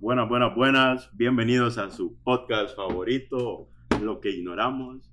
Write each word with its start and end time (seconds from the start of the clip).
Buenas, 0.00 0.28
buenas, 0.28 0.54
buenas. 0.54 1.10
Bienvenidos 1.16 1.76
a 1.78 1.90
su 1.90 2.16
podcast 2.22 2.74
favorito, 2.74 3.68
Lo 4.02 4.20
que 4.20 4.30
ignoramos. 4.30 5.10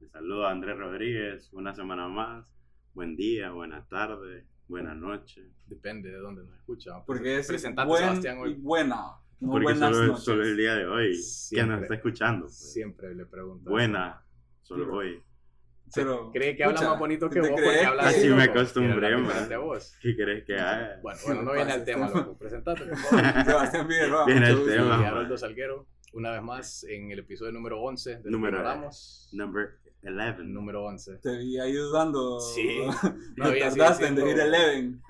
Les 0.00 0.10
saludo 0.10 0.46
a 0.46 0.50
Andrés 0.52 0.78
Rodríguez. 0.78 1.50
Una 1.52 1.74
semana 1.74 2.08
más. 2.08 2.46
Buen 2.94 3.16
día, 3.16 3.50
buena 3.50 3.86
tarde, 3.86 4.46
buena 4.66 4.94
noche. 4.94 5.50
Depende 5.66 6.10
de 6.10 6.18
dónde 6.18 6.42
nos 6.44 6.54
escucha. 6.56 7.04
Porque 7.04 7.38
es 7.38 7.46
presentante 7.46 7.88
buen 7.88 8.02
Sebastián 8.04 8.38
y 8.38 8.40
hoy. 8.40 8.54
buena. 8.54 8.96
No 9.40 9.50
Porque 9.50 9.64
buenas 9.64 9.94
solo, 9.94 10.06
noches. 10.06 10.24
solo 10.24 10.42
el 10.44 10.56
día 10.56 10.74
de 10.74 10.86
hoy. 10.86 11.08
que 11.10 11.14
Siempre. 11.14 11.74
nos 11.74 11.82
está 11.82 11.94
escuchando? 11.96 12.44
pues. 12.46 12.72
Siempre 12.72 13.14
le 13.14 13.26
pregunto. 13.26 13.70
Buena, 13.70 14.22
solo 14.62 14.84
Sí. 14.84 14.90
hoy. 14.92 15.22
Pero, 15.94 16.30
Cree 16.32 16.56
que 16.56 16.64
habla 16.64 16.80
más 16.80 16.98
bonito 16.98 17.28
que 17.28 17.40
¿te 17.40 17.48
vos 17.50 17.60
crees 17.60 17.72
porque 17.72 17.86
habla 17.86 18.02
Así 18.08 18.28
me 18.28 18.42
acostumbré, 18.42 19.16
man. 19.16 19.48
¿Qué 20.00 20.16
crees 20.16 20.44
que 20.44 20.54
haga? 20.56 20.98
Bueno, 21.02 21.18
bueno, 21.24 21.42
no 21.44 21.52
viene 21.52 21.72
al 21.72 21.84
tema, 21.84 22.08
loco. 22.08 22.36
Presentate, 22.38 22.84
por 22.84 22.96
favor. 22.96 23.44
Sebastián 23.44 23.88
Figueroa. 23.88 24.26
Viene 24.26 24.48
el 24.48 24.56
gusto. 24.56 24.72
tema. 24.72 24.98
Y. 25.00 25.04
Haroldo 25.04 25.36
Salguero, 25.38 25.86
una 26.12 26.30
vez 26.32 26.42
más 26.42 26.84
en 26.84 27.10
el 27.10 27.18
episodio 27.20 27.52
número 27.52 27.80
11 27.80 28.18
de 28.18 28.30
Número- 28.30 28.62
Ramos. 28.62 29.28
Number 29.32 29.78
11. 30.02 30.44
Número 30.44 30.84
11. 30.84 31.16
Te 31.16 31.36
vi 31.38 31.58
ahí 31.58 31.72
dudando. 31.72 32.38
Sí. 32.40 32.80
No, 33.36 33.50
tardaste 33.52 34.06
en 34.06 34.14
decir 34.16 34.38
Eleven. 34.38 35.02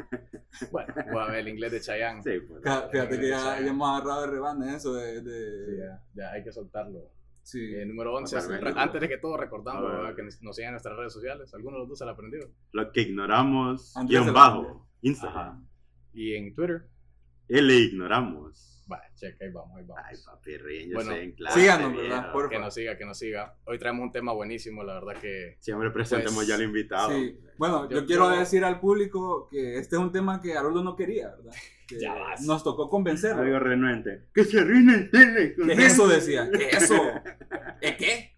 Bueno, 0.70 0.94
voy 1.12 1.22
a 1.22 1.26
ver 1.26 1.40
el 1.40 1.48
inglés 1.48 1.72
de 1.72 1.80
Chayanne. 1.80 2.22
Sí, 2.22 2.40
pues. 2.40 2.62
Fíjate 2.90 3.18
que 3.18 3.28
ya, 3.28 3.58
hemos 3.58 3.88
agarrado 3.90 4.22
de 4.22 4.26
rebane 4.28 4.76
eso 4.76 4.94
de. 4.94 5.18
Sí, 5.18 5.24
de 5.24 5.78
ya, 5.78 6.02
ya 6.14 6.30
hay 6.32 6.44
que 6.44 6.52
soltarlo. 6.52 7.10
Sí. 7.44 7.74
Eh, 7.76 7.86
número 7.86 8.12
11, 8.14 8.36
Otra 8.36 8.48
vez, 8.48 8.60
re- 8.60 8.68
loco. 8.70 8.80
antes 8.80 9.00
de 9.00 9.08
que 9.08 9.18
todo 9.18 9.36
recordando 9.36 9.86
A 9.86 9.90
ver. 9.92 10.00
¿verdad? 10.00 10.16
que 10.16 10.22
nos 10.42 10.56
sigan 10.56 10.70
en 10.70 10.72
nuestras 10.72 10.96
redes 10.96 11.12
sociales. 11.12 11.54
Alguno 11.54 11.76
de 11.76 11.80
los 11.82 11.88
dos 11.90 11.98
se 12.00 12.04
la 12.04 12.10
aprendió. 12.12 12.50
Lo 12.72 12.90
que 12.90 13.02
ignoramos, 13.02 13.96
Andrés 13.96 14.10
guion 14.10 14.24
se 14.24 14.30
lo 14.30 14.34
bajo, 14.34 14.88
Instagram. 15.02 15.38
Ajá. 15.48 15.62
Y 16.12 16.34
en 16.34 16.52
Twitter. 16.54 16.88
L 17.48 17.74
ignoramos. 17.74 18.70
Va, 18.90 19.00
checa, 19.14 19.44
ahí 19.46 19.50
vamos, 19.50 19.76
ahí 19.78 19.84
vamos. 19.86 20.04
Ay, 20.06 20.16
papi, 20.26 20.56
ríen, 20.58 20.88
yo 20.90 20.94
Bueno, 20.96 21.12
sé 21.12 21.22
en 21.22 21.32
clase. 21.32 21.60
síganos. 21.60 21.96
¿verdad? 21.96 22.32
Por- 22.32 22.50
que 22.50 22.58
nos 22.58 22.74
siga, 22.74 22.98
que 22.98 23.04
nos 23.06 23.18
siga. 23.18 23.56
Hoy 23.64 23.78
traemos 23.78 24.02
un 24.02 24.12
tema 24.12 24.32
buenísimo, 24.32 24.82
la 24.84 24.94
verdad 25.00 25.20
que 25.20 25.56
Siempre 25.60 25.90
presentemos 25.90 26.34
Pues, 26.34 26.46
ya 26.48 26.54
al 26.56 26.62
invitado. 26.62 27.10
Sí. 27.10 27.38
Bueno, 27.56 27.88
yo, 27.88 28.00
Yo- 28.00 28.06
quiero 28.06 28.30
yo- 28.32 28.38
decir 28.40 28.62
al 28.64 28.80
público 28.80 29.48
que 29.50 29.78
este 29.78 29.96
es 29.96 30.00
un 30.02 30.12
tema 30.12 30.40
que 30.40 30.54
Haroldo 30.56 30.82
no 30.84 30.96
quería, 30.96 31.28
¿verdad? 31.30 31.52
Que 31.86 32.00
Ya 32.00 32.14
vas. 32.14 32.40
Nos 32.42 32.64
tocó 32.64 32.88
convencerlo. 32.88 33.42
Algo 33.42 33.58
renuente. 33.58 34.24
Que 34.34 34.44
se 34.44 34.60
arruine 34.60 34.94
el 34.94 35.10
tele. 35.10 35.54
¿Qué 35.54 35.72
es 35.72 35.92
eso? 35.92 36.08
Decía. 36.08 36.48
¿Qué 36.50 36.68
es 36.68 36.82
eso? 36.84 36.94
¿Eh, 37.80 37.96
¿Qué? 37.98 38.34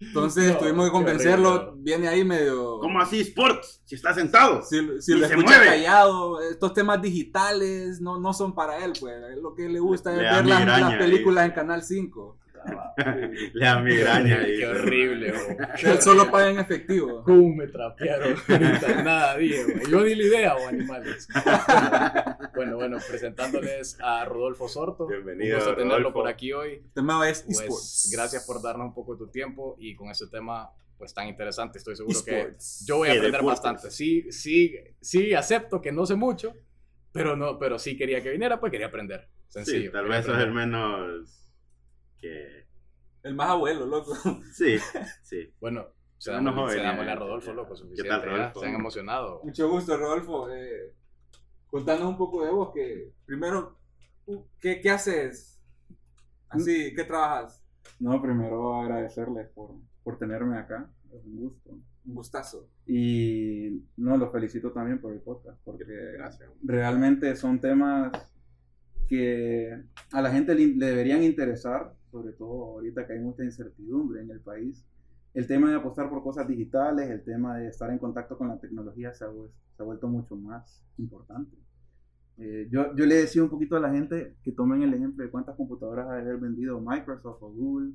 Entonces 0.00 0.52
No, 0.52 0.58
tuvimos 0.58 0.86
que 0.86 0.92
convencerlo. 0.92 1.54
horrible. 1.54 1.82
Viene 1.82 2.06
ahí 2.08 2.24
medio. 2.24 2.78
¿Cómo 2.78 3.00
así 3.00 3.20
sports? 3.22 3.82
Si 3.84 3.96
está 3.96 4.14
sentado. 4.14 4.62
Si, 4.62 4.76
si 5.00 5.14
lo 5.14 5.26
se 5.26 5.34
escucha 5.34 5.56
mueve. 5.56 5.66
callado, 5.66 6.40
estos 6.48 6.72
temas 6.72 7.02
digitales 7.02 8.00
no, 8.00 8.20
no 8.20 8.32
son 8.32 8.54
para 8.54 8.84
él, 8.84 8.92
pues. 9.00 9.14
Lo 9.42 9.54
que 9.56 9.68
le 9.68 9.80
gusta 9.80 10.12
Le 10.12 10.16
es 10.28 10.34
ver 10.36 10.46
las, 10.46 10.80
las 10.80 10.94
películas 10.94 11.44
dice. 11.44 11.48
en 11.60 11.66
Canal 11.66 11.82
5. 11.82 12.38
Le 13.54 13.64
da 13.64 13.80
migraña. 13.80 14.44
Qué 14.44 14.66
horrible. 14.66 15.32
Él 15.82 16.02
solo 16.02 16.30
paga 16.30 16.50
en 16.50 16.58
efectivo. 16.58 17.22
¿Cómo 17.24 17.54
me 17.54 17.66
trapearon? 17.68 18.34
Nada, 19.04 19.36
dije, 19.36 19.64
güey. 19.64 19.90
Yo 19.90 20.00
ni 20.04 20.14
la 20.16 20.22
idea, 20.24 20.56
o 20.56 20.66
animales. 20.68 21.28
Bueno, 22.58 22.74
bueno, 22.76 22.98
presentándoles 23.08 23.96
a 24.00 24.24
Rodolfo 24.24 24.68
Sorto. 24.68 25.06
Bienvenido, 25.06 25.58
pues, 25.58 25.62
Un 25.66 25.70
gusto 25.70 25.76
tenerlo 25.76 25.96
Rodolfo. 25.98 26.18
por 26.18 26.26
aquí 26.28 26.52
hoy. 26.52 26.72
El 26.72 26.92
tema 26.92 27.28
es 27.28 27.42
Pues, 27.44 27.60
esports. 27.60 28.10
gracias 28.12 28.44
por 28.48 28.60
darnos 28.60 28.88
un 28.88 28.94
poco 28.94 29.12
de 29.14 29.18
tu 29.18 29.28
tiempo 29.30 29.76
y 29.78 29.94
con 29.94 30.08
este 30.10 30.26
tema 30.26 30.68
pues 30.96 31.14
tan 31.14 31.28
interesante. 31.28 31.78
Estoy 31.78 31.94
seguro 31.94 32.18
que 32.24 32.56
yo 32.84 32.96
voy 32.96 33.10
a 33.10 33.12
aprender 33.12 33.44
bastante. 33.44 33.92
Sí, 33.92 34.32
sí, 34.32 34.74
sí, 35.00 35.34
acepto 35.34 35.80
que 35.80 35.92
no 35.92 36.04
sé 36.04 36.16
mucho, 36.16 36.52
pero 37.12 37.36
no, 37.36 37.60
pero 37.60 37.78
sí 37.78 37.96
quería 37.96 38.20
que 38.24 38.30
viniera, 38.30 38.58
pues 38.58 38.72
quería 38.72 38.88
aprender. 38.88 39.28
Sencillo. 39.46 39.82
Sí, 39.82 39.92
tal 39.92 40.08
vez 40.08 40.26
sos 40.26 40.34
el 40.34 40.40
aprender. 40.48 40.66
menos. 40.66 41.52
Que. 42.18 42.66
El 43.22 43.34
más 43.36 43.50
abuelo, 43.50 43.86
loco. 43.86 44.16
Sí, 44.52 44.78
sí. 45.22 45.54
Bueno, 45.60 45.86
se 46.16 46.32
damos, 46.32 46.72
se 46.72 46.78
dámosle 46.80 47.10
a 47.12 47.14
eh, 47.14 47.16
Rodolfo, 47.16 47.50
ya. 47.50 47.54
loco, 47.54 47.74
¿Qué 47.74 47.78
suficiente. 47.78 48.08
tal, 48.08 48.20
ya. 48.22 48.26
Rodolfo? 48.26 48.60
Se 48.60 48.66
han 48.66 48.74
emocionado. 48.74 49.40
Mucho 49.44 49.68
gusto, 49.70 49.96
Rodolfo. 49.96 50.50
Eh, 50.50 50.94
contanos 51.70 52.08
un 52.08 52.16
poco 52.16 52.44
de 52.44 52.50
vos, 52.50 52.72
que 52.74 53.12
primero, 53.24 53.76
uh, 54.26 54.42
¿qué, 54.60 54.80
qué 54.80 54.90
haces? 54.90 55.60
Así, 56.48 56.94
¿qué 56.94 57.04
trabajas? 57.04 57.62
No, 57.98 58.20
primero 58.22 58.74
agradecerles 58.74 59.48
por, 59.48 59.74
por 60.02 60.18
tenerme 60.18 60.58
acá, 60.58 60.90
es 61.12 61.24
un 61.24 61.36
gusto. 61.36 61.70
Un 62.06 62.14
gustazo. 62.14 62.68
Y 62.86 63.82
no, 63.96 64.16
los 64.16 64.32
felicito 64.32 64.72
también 64.72 65.00
por 65.00 65.12
el 65.12 65.20
podcast, 65.20 65.58
porque 65.64 65.84
Gracias. 66.14 66.50
realmente 66.62 67.36
son 67.36 67.60
temas 67.60 68.12
que 69.08 69.84
a 70.12 70.22
la 70.22 70.30
gente 70.30 70.54
le, 70.54 70.68
le 70.68 70.86
deberían 70.86 71.22
interesar, 71.22 71.94
sobre 72.10 72.32
todo 72.32 72.64
ahorita 72.76 73.06
que 73.06 73.14
hay 73.14 73.20
mucha 73.20 73.44
incertidumbre 73.44 74.22
en 74.22 74.30
el 74.30 74.40
país. 74.40 74.84
El 75.34 75.46
tema 75.46 75.70
de 75.70 75.76
apostar 75.76 76.08
por 76.10 76.22
cosas 76.22 76.48
digitales, 76.48 77.08
el 77.10 77.22
tema 77.22 77.58
de 77.58 77.68
estar 77.68 77.90
en 77.90 77.98
contacto 77.98 78.36
con 78.36 78.48
la 78.48 78.58
tecnología 78.58 79.12
se 79.14 79.24
ha, 79.24 79.28
vues- 79.28 79.52
se 79.76 79.82
ha 79.82 79.86
vuelto 79.86 80.08
mucho 80.08 80.34
más 80.36 80.84
importante. 80.96 81.56
Eh, 82.38 82.68
yo, 82.70 82.94
yo 82.94 83.04
le 83.06 83.16
decía 83.16 83.42
un 83.42 83.50
poquito 83.50 83.76
a 83.76 83.80
la 83.80 83.90
gente 83.90 84.36
que 84.42 84.52
tomen 84.52 84.82
el 84.82 84.94
ejemplo 84.94 85.24
de 85.24 85.30
cuántas 85.30 85.56
computadoras 85.56 86.08
ha 86.08 86.14
de 86.14 86.22
haber 86.22 86.38
vendido 86.38 86.80
Microsoft 86.80 87.42
o 87.42 87.50
Google 87.52 87.92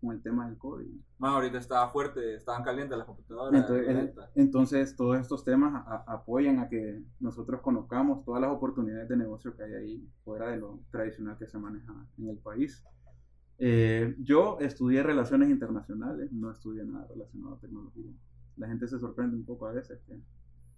con 0.00 0.12
el 0.14 0.22
tema 0.22 0.46
del 0.48 0.56
COVID. 0.58 0.86
Más 1.18 1.32
ahorita 1.32 1.58
estaba 1.58 1.88
fuerte, 1.90 2.34
estaban 2.34 2.62
calientes 2.62 2.96
las 2.96 3.06
computadoras. 3.06 3.52
Entonces, 3.60 3.88
eh, 3.88 4.14
entonces, 4.34 4.96
todos 4.96 5.18
estos 5.18 5.44
temas 5.44 5.74
a- 5.86 6.04
apoyan 6.06 6.58
a 6.58 6.68
que 6.68 7.02
nosotros 7.20 7.60
conozcamos 7.60 8.24
todas 8.24 8.40
las 8.40 8.50
oportunidades 8.50 9.08
de 9.08 9.16
negocio 9.16 9.54
que 9.56 9.62
hay 9.64 9.74
ahí 9.74 10.08
fuera 10.24 10.48
de 10.50 10.56
lo 10.58 10.80
tradicional 10.90 11.36
que 11.38 11.46
se 11.46 11.58
maneja 11.58 11.92
en 12.18 12.28
el 12.28 12.38
país. 12.38 12.82
Eh, 13.62 14.16
yo 14.18 14.58
estudié 14.60 15.02
relaciones 15.02 15.50
internacionales, 15.50 16.32
no 16.32 16.50
estudié 16.50 16.84
nada 16.84 17.06
relacionado 17.08 17.54
a 17.54 17.60
tecnología. 17.60 18.10
La 18.56 18.66
gente 18.66 18.88
se 18.88 18.98
sorprende 18.98 19.36
un 19.36 19.44
poco 19.44 19.66
a 19.66 19.72
veces 19.72 20.00
que 20.06 20.18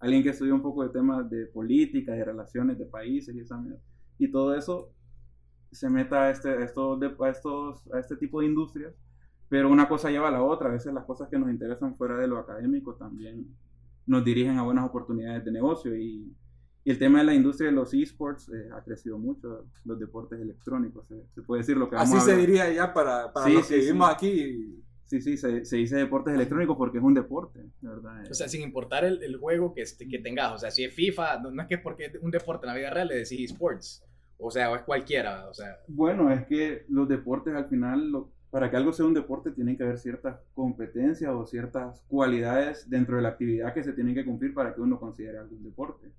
alguien 0.01 0.23
que 0.23 0.31
estudia 0.31 0.53
un 0.53 0.63
poco 0.63 0.83
de 0.83 0.91
temas 0.91 1.31
de 1.31 1.47
política, 1.47 2.13
de 2.13 2.25
relaciones 2.25 2.79
de 2.79 2.87
países 2.87 3.35
y, 3.35 3.41
esa 3.41 3.65
y 4.19 4.31
todo 4.31 4.55
eso 4.55 4.93
se 5.71 5.89
meta 5.89 6.25
a 6.25 6.31
este, 6.31 6.51
a 6.51 6.65
estos, 6.65 7.01
a 7.21 7.29
estos, 7.31 7.93
a 7.93 8.01
este 8.01 8.17
tipo 8.17 8.41
de 8.41 8.47
industrias 8.47 8.95
pero 9.53 9.69
una 9.69 9.87
cosa 9.87 10.11
lleva 10.11 10.29
a 10.29 10.31
la 10.31 10.43
otra. 10.43 10.71
A 10.71 10.73
veces 10.73 10.95
las 10.95 11.05
cosas 11.05 11.29
que 11.29 11.39
nos 11.39 11.51
interesan 11.51 11.95
fuera 11.95 12.17
de 12.17 12.27
lo 12.27 12.39
académico 12.39 12.95
también 12.95 13.55
nos 14.07 14.25
dirigen 14.25 14.57
a 14.57 14.63
buenas 14.63 14.87
oportunidades 14.87 15.45
de 15.45 15.53
negocio. 15.53 15.95
Y, 15.95 16.35
y 16.85 16.91
el 16.91 16.99
tema 16.99 17.21
de 17.21 17.25
la 17.25 17.35
industria 17.35 17.71
de 17.71 17.77
los 17.77 17.95
esports 17.95 18.49
eh, 18.49 18.69
ha 18.75 18.83
crecido 18.83 19.19
mucho, 19.19 19.67
los 19.85 19.99
deportes 20.01 20.41
electrónicos. 20.41 21.07
Se, 21.09 21.15
se 21.35 21.43
puede 21.43 21.61
decir 21.63 21.77
lo 21.77 21.89
que 21.89 21.97
vamos 21.97 22.11
Así 22.11 22.19
a 22.19 22.35
se 22.35 22.41
diría 22.41 22.73
ya 22.73 22.93
para, 22.93 23.33
para 23.33 23.47
Sí, 23.47 23.53
los 23.55 23.67
sí, 23.67 23.75
que 23.75 23.81
sí. 23.81 23.87
vivimos 23.87 24.11
aquí. 24.11 24.79
Sí, 25.05 25.21
sí, 25.21 25.37
se, 25.37 25.65
se 25.67 25.77
dice 25.77 25.97
deportes 25.97 26.33
electrónicos 26.35 26.75
porque 26.77 26.97
es 26.99 27.05
un 27.05 27.13
deporte, 27.13 27.61
de 27.61 27.89
¿verdad? 27.89 28.25
O 28.31 28.35
sea, 28.35 28.49
sin 28.49 28.63
importar 28.63 29.05
el, 29.05 29.23
el 29.23 29.37
juego 29.37 29.75
que, 29.75 29.83
este- 29.83 30.09
que 30.09 30.19
tengas. 30.19 30.53
O 30.53 30.59
sea, 30.59 30.71
si 30.71 30.85
es 30.85 30.95
FIFA, 30.95 31.41
no, 31.41 31.51
no 31.51 31.63
es 31.63 31.69
que 31.69 31.77
porque 31.79 32.07
es 32.07 32.15
un 32.23 32.31
deporte 32.31 32.67
en 32.67 32.73
la 32.73 32.79
vida 32.79 32.91
real 32.91 33.09
le 33.09 33.17
decís 33.17 33.51
esports. 33.53 34.03
O 34.39 34.51
sea, 34.51 34.71
o 34.73 34.75
es 34.77 34.83
cualquiera. 34.83 35.49
O 35.51 35.55
sea, 35.55 35.77
Bueno, 35.87 36.33
es 36.33 36.47
que 36.47 36.85
los 36.89 37.07
deportes 37.09 37.55
al 37.55 37.69
final, 37.69 38.11
lo- 38.11 38.33
para 38.51 38.71
que 38.71 38.77
algo 38.77 38.93
sea 38.93 39.05
un 39.07 39.15
deporte, 39.15 39.51
tienen 39.51 39.77
que 39.77 39.83
haber 39.85 39.99
ciertas 39.99 40.41
competencias 40.55 41.31
o 41.31 41.47
ciertas 41.47 42.03
cualidades 42.09 42.89
dentro 42.89 43.17
de 43.17 43.23
la 43.23 43.29
actividad 43.31 43.73
que 43.75 43.85
se 43.85 43.93
tienen 43.93 44.15
que 44.15 44.25
cumplir 44.25 44.53
para 44.55 44.75
que 44.75 44.81
uno 44.81 44.99
considere 44.99 45.39
algo 45.39 45.55
un 45.57 45.63
deporte. 45.63 46.11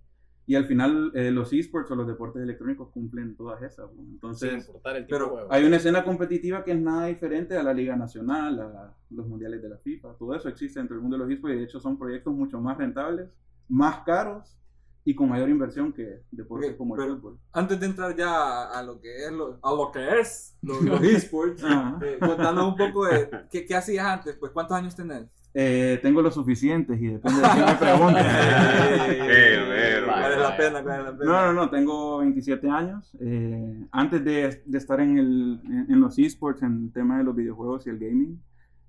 Y 0.45 0.55
al 0.55 0.65
final, 0.65 1.11
eh, 1.15 1.31
los 1.31 1.53
esports 1.53 1.89
o 1.91 1.95
los 1.95 2.05
deportes 2.05 2.41
electrónicos 2.43 2.89
cumplen 2.89 3.35
todas 3.35 3.61
esas. 3.61 3.89
sin 3.91 3.99
Entonces, 4.11 4.67
importar 4.67 4.97
el 4.97 5.05
tipo 5.05 5.15
pero 5.15 5.25
de 5.25 5.31
juego. 5.31 5.47
hay 5.53 5.63
una 5.65 5.77
escena 5.77 6.03
competitiva 6.03 6.63
que 6.65 6.71
es 6.73 6.79
nada 6.79 7.05
diferente 7.05 7.57
a 7.57 7.63
la 7.63 7.73
Liga 7.73 7.95
Nacional, 7.95 8.59
a 8.59 8.93
los 9.09 9.25
mundiales 9.25 9.61
de 9.61 9.69
la 9.69 9.77
FIFA. 9.77 10.15
Todo 10.19 10.35
eso 10.35 10.49
existe 10.49 10.79
dentro 10.79 10.95
del 10.95 11.01
mundo 11.01 11.17
de 11.17 11.23
los 11.23 11.31
esports 11.31 11.55
y 11.55 11.59
de 11.59 11.63
hecho 11.63 11.79
son 11.79 11.97
proyectos 11.97 12.33
mucho 12.33 12.59
más 12.59 12.77
rentables, 12.77 13.29
más 13.69 13.99
caros 14.03 14.57
y 15.05 15.15
con 15.15 15.29
mayor 15.29 15.49
inversión 15.49 15.91
que 15.93 16.23
deportes 16.31 16.71
Ok, 16.71 16.77
como 16.77 16.95
el 16.95 17.01
pero- 17.01 17.15
fútbol. 17.15 17.39
Antes 17.53 17.79
de 17.79 17.85
entrar 17.85 18.13
ya 18.15 18.69
a 18.69 18.83
lo 18.83 18.99
que 18.99 19.25
es 19.25 19.31
lo, 19.31 19.59
a 19.61 19.71
lo 19.73 19.91
que 19.93 20.19
es 20.19 20.57
los, 20.61 20.81
los 20.83 21.01
esports, 21.03 21.63
eh, 22.03 22.17
contanos 22.19 22.65
un 22.67 22.75
poco 22.75 23.05
de 23.05 23.29
qué, 23.49 23.65
qué 23.65 23.75
hacías 23.75 24.05
antes, 24.05 24.35
pues 24.35 24.51
cuántos 24.51 24.75
años 24.75 24.93
tenés. 24.93 25.29
Eh, 25.55 25.99
tengo 26.01 26.21
los 26.21 26.33
suficientes 26.33 26.99
y 26.99 27.07
depende 27.07 27.41
de 27.41 27.47
quién 27.53 27.65
me 27.65 27.75
pregunte. 27.75 28.21
Vale 30.07 30.37
la 30.37 30.57
pena, 30.57 30.81
vale 30.81 31.03
la 31.03 31.17
pena. 31.17 31.31
No, 31.31 31.45
no, 31.47 31.53
no, 31.53 31.69
tengo 31.69 32.17
27 32.19 32.69
años. 32.69 33.15
Eh, 33.19 33.85
antes 33.91 34.23
de, 34.23 34.61
de 34.65 34.77
estar 34.77 34.99
en, 34.99 35.17
el, 35.17 35.61
en, 35.65 35.87
en 35.89 35.99
los 35.99 36.17
esports, 36.17 36.61
en 36.63 36.85
el 36.85 36.91
tema 36.91 37.17
de 37.17 37.23
los 37.23 37.35
videojuegos 37.35 37.85
y 37.87 37.89
el 37.89 37.99
gaming, 37.99 38.41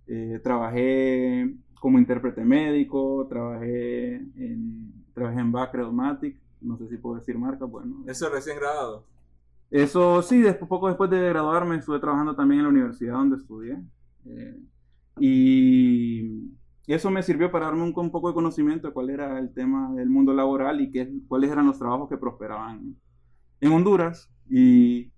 eh, 0.07 0.41
trabajé 0.43 1.55
como 1.81 1.99
intérprete 1.99 2.45
médico, 2.45 3.27
trabajé 3.29 4.15
en, 4.15 4.93
trabajé 5.13 5.41
en 5.41 5.53
Backredomatic, 5.53 6.37
no 6.61 6.77
sé 6.79 6.89
si 6.89 6.97
puedo 6.97 7.17
decir 7.17 7.39
marca, 7.39 7.65
bueno. 7.65 8.05
Eso 8.07 8.29
recién 8.31 8.57
grabado. 8.59 9.05
Eso 9.71 10.23
sí, 10.23 10.41
después, 10.41 10.69
poco 10.69 10.89
después 10.89 11.11
de 11.11 11.29
graduarme 11.29 11.77
estuve 11.77 11.99
trabajando 11.99 12.35
también 12.35 12.61
en 12.61 12.65
la 12.65 12.71
universidad 12.71 13.15
donde 13.15 13.37
estudié. 13.37 13.79
Eh, 14.27 14.57
y 15.19 16.51
eso 16.87 17.11
me 17.11 17.23
sirvió 17.23 17.51
para 17.51 17.67
darme 17.67 17.83
un, 17.83 17.93
un 17.97 18.11
poco 18.11 18.29
de 18.29 18.35
conocimiento 18.35 18.89
de 18.89 18.95
cuál 18.95 19.11
era 19.11 19.39
el 19.39 19.53
tema 19.55 19.93
del 19.95 20.11
mundo 20.11 20.33
laboral 20.35 20.81
y 20.81 20.91
qué, 20.91 21.11
cuáles 21.29 21.51
eran 21.51 21.67
los 21.67 21.79
trabajos 21.79 22.09
que 22.09 22.19
prosperaban 22.19 22.97
en 23.61 23.73
Honduras. 23.73 24.31
Y 24.49 25.11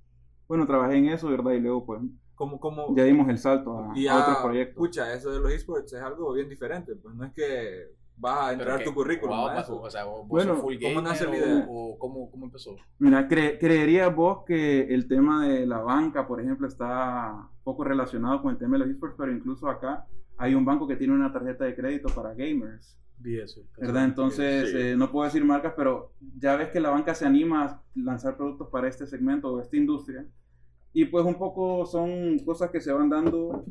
Bueno, 0.49 0.67
trabajé 0.67 0.97
en 0.97 1.07
eso, 1.09 1.29
¿verdad? 1.29 1.53
Y 1.53 1.61
luego, 1.61 1.85
pues, 1.87 2.01
¿Cómo, 2.37 2.61
cómo, 2.61 2.95
ya 2.95 3.05
dimos 3.05 3.29
el 3.29 3.39
salto 3.39 3.79
a, 3.79 3.99
y 3.99 4.07
a 4.07 4.15
otros 4.19 4.37
ya, 4.37 4.43
proyectos. 4.43 4.77
Pucha, 4.77 5.13
eso 5.15 5.31
de 5.31 5.41
los 5.41 5.51
esports 5.51 5.93
es 5.93 6.03
algo 6.03 6.33
bien 6.35 6.49
diferente. 6.49 6.95
Pues 6.95 7.15
no 7.15 7.25
es 7.25 7.33
que 7.33 7.95
vas 8.19 8.49
a 8.49 8.53
entrar 8.53 8.79
que- 8.79 8.85
tu 8.85 8.95
currículum 8.95 9.37
wow, 9.39 9.49
a 9.49 9.61
eso. 9.61 9.81
O 9.81 9.91
sea, 9.91 10.05
vos 10.05 10.29
Bueno, 10.29 10.53
sos 10.53 10.63
full 10.63 10.75
¿cómo 10.83 11.01
nace 11.01 11.25
la 11.27 11.37
idea? 11.37 11.67
o, 11.69 11.95
o 11.95 11.99
cómo, 11.99 12.31
cómo 12.31 12.45
empezó? 12.47 12.77
Mira, 12.99 13.27
cre- 13.29 13.59
¿creerías 13.59 14.15
vos 14.15 14.45
que 14.47 14.83
el 14.95 15.09
tema 15.09 15.47
de 15.49 15.67
la 15.67 15.79
banca, 15.79 16.27
por 16.29 16.41
ejemplo, 16.41 16.69
está 16.69 17.49
poco 17.67 17.83
relacionado 17.83 18.41
con 18.41 18.53
el 18.53 18.59
tema 18.59 18.75
de 18.79 18.85
los 18.85 18.89
esports? 18.95 19.17
Pero 19.19 19.33
incluso 19.33 19.69
acá 19.69 20.07
hay 20.39 20.55
un 20.55 20.65
banco 20.65 20.87
que 20.87 20.95
tiene 20.97 21.13
una 21.15 21.33
tarjeta 21.33 21.65
de 21.65 21.75
crédito 21.75 22.09
para 22.15 22.33
gamers, 22.33 22.97
Vi 23.19 23.39
eso. 23.41 23.63
¿verdad? 23.79 24.05
Entonces, 24.05 24.71
Sí. 24.71 24.77
eh, 24.79 24.95
no 24.97 25.11
puedo 25.11 25.25
decir 25.25 25.45
marcas, 25.45 25.73
pero 25.77 26.13
ya 26.39 26.55
ves 26.57 26.69
que 26.69 26.79
la 26.81 26.91
banca 26.91 27.13
se 27.15 27.27
anima 27.27 27.65
a 27.65 27.83
lanzar 27.97 28.37
productos 28.37 28.69
para 28.69 28.87
este 28.89 29.07
segmento 29.07 29.53
o 29.53 29.61
esta 29.61 29.77
industria. 29.77 30.25
Y 30.93 31.07
pues 31.07 31.25
un 31.25 31.35
poco 31.35 31.85
son 31.87 32.39
cosas 32.45 32.71
que 32.71 32.81
se 32.81 32.93
van 32.93 33.09
dando 33.11 33.65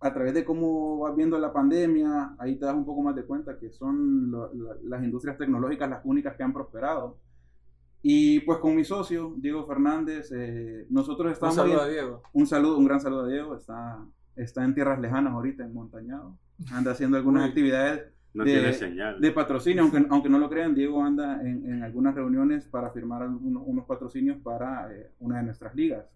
a 0.00 0.12
través 0.12 0.34
de 0.34 0.44
cómo 0.44 0.98
vas 0.98 1.14
viendo 1.16 1.38
la 1.38 1.52
pandemia, 1.52 2.34
ahí 2.38 2.56
te 2.58 2.64
das 2.66 2.74
un 2.74 2.84
poco 2.84 3.00
más 3.02 3.14
de 3.14 3.24
cuenta 3.24 3.58
que 3.58 3.70
son 3.70 4.30
lo- 4.30 4.52
la- 4.52 4.76
las 4.82 5.02
industrias 5.04 5.38
tecnológicas 5.38 5.88
las 5.88 6.04
únicas 6.04 6.36
que 6.36 6.42
han 6.42 6.52
prosperado. 6.52 7.16
Y 8.02 8.40
pues 8.40 8.58
con 8.58 8.74
mi 8.74 8.84
socio, 8.84 9.34
Diego 9.36 9.66
Fernández, 9.66 10.30
eh, 10.34 10.86
nosotros 10.90 11.26
Un 11.26 11.32
estamos... 11.32 11.54
saludo 11.54 11.82
en- 11.82 11.84
a 11.84 11.88
Diego. 11.88 12.22
un 12.32 12.46
saludo, 12.46 12.78
un 12.78 12.84
gran 12.86 13.00
saludo 13.00 13.24
a 13.24 13.28
Diego, 13.28 13.54
está, 13.56 13.98
está 14.36 14.64
en 14.64 14.74
tierras 14.74 14.98
lejanas 15.00 15.32
ahorita, 15.34 15.64
en 15.64 15.74
Montañado, 15.74 16.36
anda 16.72 16.92
haciendo 16.92 17.18
algunas 17.18 17.42
Uy. 17.44 17.48
actividades 17.50 18.04
No 18.32 18.44
de- 18.44 18.52
tiene 18.52 18.72
señal. 18.72 19.20
de 19.20 19.30
patrocinio, 19.32 19.82
aunque, 19.82 20.06
aunque 20.08 20.28
no 20.30 20.38
lo 20.38 20.48
crean, 20.48 20.74
Diego 20.74 21.02
anda 21.04 21.42
en, 21.42 21.70
en 21.70 21.82
algunas 21.82 22.14
reuniones 22.14 22.66
para 22.68 22.90
firmar 22.90 23.22
algunos, 23.22 23.62
unos 23.66 23.84
patrocinios 23.84 24.38
para 24.38 24.90
eh, 24.94 25.10
una 25.18 25.36
de 25.38 25.42
nuestras 25.44 25.74
ligas. 25.74 26.06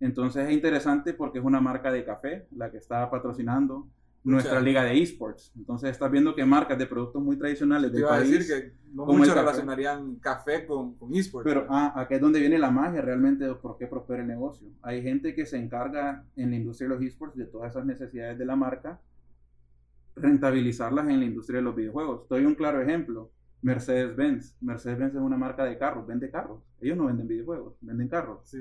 Entonces 0.00 0.48
es 0.48 0.52
interesante 0.52 1.14
porque 1.14 1.38
es 1.38 1.44
una 1.44 1.60
marca 1.60 1.90
de 1.92 2.04
café 2.04 2.46
la 2.56 2.70
que 2.70 2.76
está 2.78 3.08
patrocinando 3.10 3.86
nuestra 4.24 4.54
Mucha- 4.54 4.64
liga 4.64 4.84
de 4.84 5.02
esports. 5.02 5.52
Entonces 5.56 5.90
estás 5.90 6.10
viendo 6.10 6.34
que 6.34 6.44
marcas 6.44 6.78
de 6.78 6.86
productos 6.86 7.20
muy 7.22 7.36
tradicionales 7.36 7.90
Te 7.90 7.96
del 7.96 8.00
iba 8.02 8.14
a 8.14 8.18
país, 8.20 8.30
decir 8.30 8.46
que 8.62 8.72
no 8.94 9.04
como 9.04 9.18
muchos 9.18 9.34
relacionarían 9.34 10.16
café 10.16 10.64
con, 10.64 10.94
con 10.94 11.12
esports. 11.14 11.44
pero 11.48 11.66
ah, 11.68 11.92
acá 12.00 12.14
es 12.14 12.20
donde 12.20 12.38
viene 12.38 12.58
la 12.58 12.70
magia 12.70 13.00
realmente 13.02 13.44
de 13.44 13.54
por 13.56 13.76
qué 13.78 13.86
prospera 13.88 14.22
el 14.22 14.28
negocio. 14.28 14.68
Hay 14.82 15.02
gente 15.02 15.34
que 15.34 15.44
se 15.44 15.56
encarga 15.58 16.24
en 16.36 16.50
la 16.50 16.56
industria 16.56 16.88
de 16.88 16.94
los 16.94 17.04
esports 17.04 17.36
de 17.36 17.46
todas 17.46 17.72
esas 17.72 17.84
necesidades 17.84 18.38
de 18.38 18.44
la 18.46 18.54
marca, 18.54 19.00
rentabilizarlas 20.14 21.08
en 21.08 21.18
la 21.20 21.24
industria 21.24 21.58
de 21.58 21.64
los 21.64 21.74
videojuegos. 21.74 22.28
Doy 22.28 22.44
un 22.44 22.54
claro 22.54 22.80
ejemplo. 22.80 23.30
Mercedes-Benz. 23.62 24.56
Mercedes-Benz 24.60 25.14
es 25.14 25.20
una 25.20 25.36
marca 25.36 25.64
de 25.64 25.78
carros, 25.78 26.06
vende 26.06 26.30
carros. 26.30 26.60
Ellos 26.80 26.96
no 26.96 27.06
venden 27.06 27.28
videojuegos, 27.28 27.74
venden 27.80 28.08
carros. 28.08 28.40
Sí. 28.44 28.58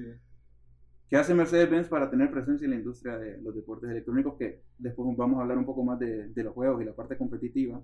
¿Qué 1.12 1.18
hace 1.18 1.34
Mercedes-Benz 1.34 1.90
para 1.90 2.10
tener 2.10 2.31
presencia 2.31 2.63
en 2.63 2.72
la 2.72 2.78
industria 2.78 3.18
de 3.18 3.38
los 3.42 3.54
deportes 3.54 3.90
electrónicos? 3.90 4.36
Que 4.40 4.62
después 4.78 5.13
vamos 5.18 5.40
a 5.40 5.42
hablar 5.42 5.58
un 5.58 5.66
poco 5.66 5.84
más 5.84 6.00
de, 6.00 6.30
de 6.30 6.44
los 6.46 6.54
juegos 6.54 6.81
y 6.81 6.86
la 6.86 6.94
parte 6.94 7.18
competitiva. 7.18 7.81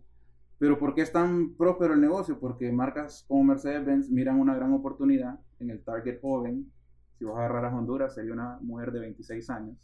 Pero 0.58 0.80
¿por 0.80 0.96
qué 0.96 1.02
es 1.02 1.12
tan 1.12 1.54
próspero 1.56 1.94
el 1.94 2.00
negocio? 2.00 2.40
Porque 2.40 2.72
marcas 2.72 3.26
como 3.28 3.44
Mercedes-Benz 3.44 4.10
miran 4.10 4.40
una 4.40 4.56
gran 4.56 4.72
oportunidad 4.72 5.42
en 5.60 5.72
el 5.72 5.84
target 5.84 6.22
joven. 6.22 6.72
Si 7.20 7.26
vas 7.26 7.36
a 7.36 7.40
agarrar 7.40 7.66
a 7.66 7.78
Honduras, 7.78 8.16
sería 8.16 8.32
una 8.32 8.60
mujer 8.62 8.94
de 8.94 9.02
26 9.02 9.50
años. 9.50 9.76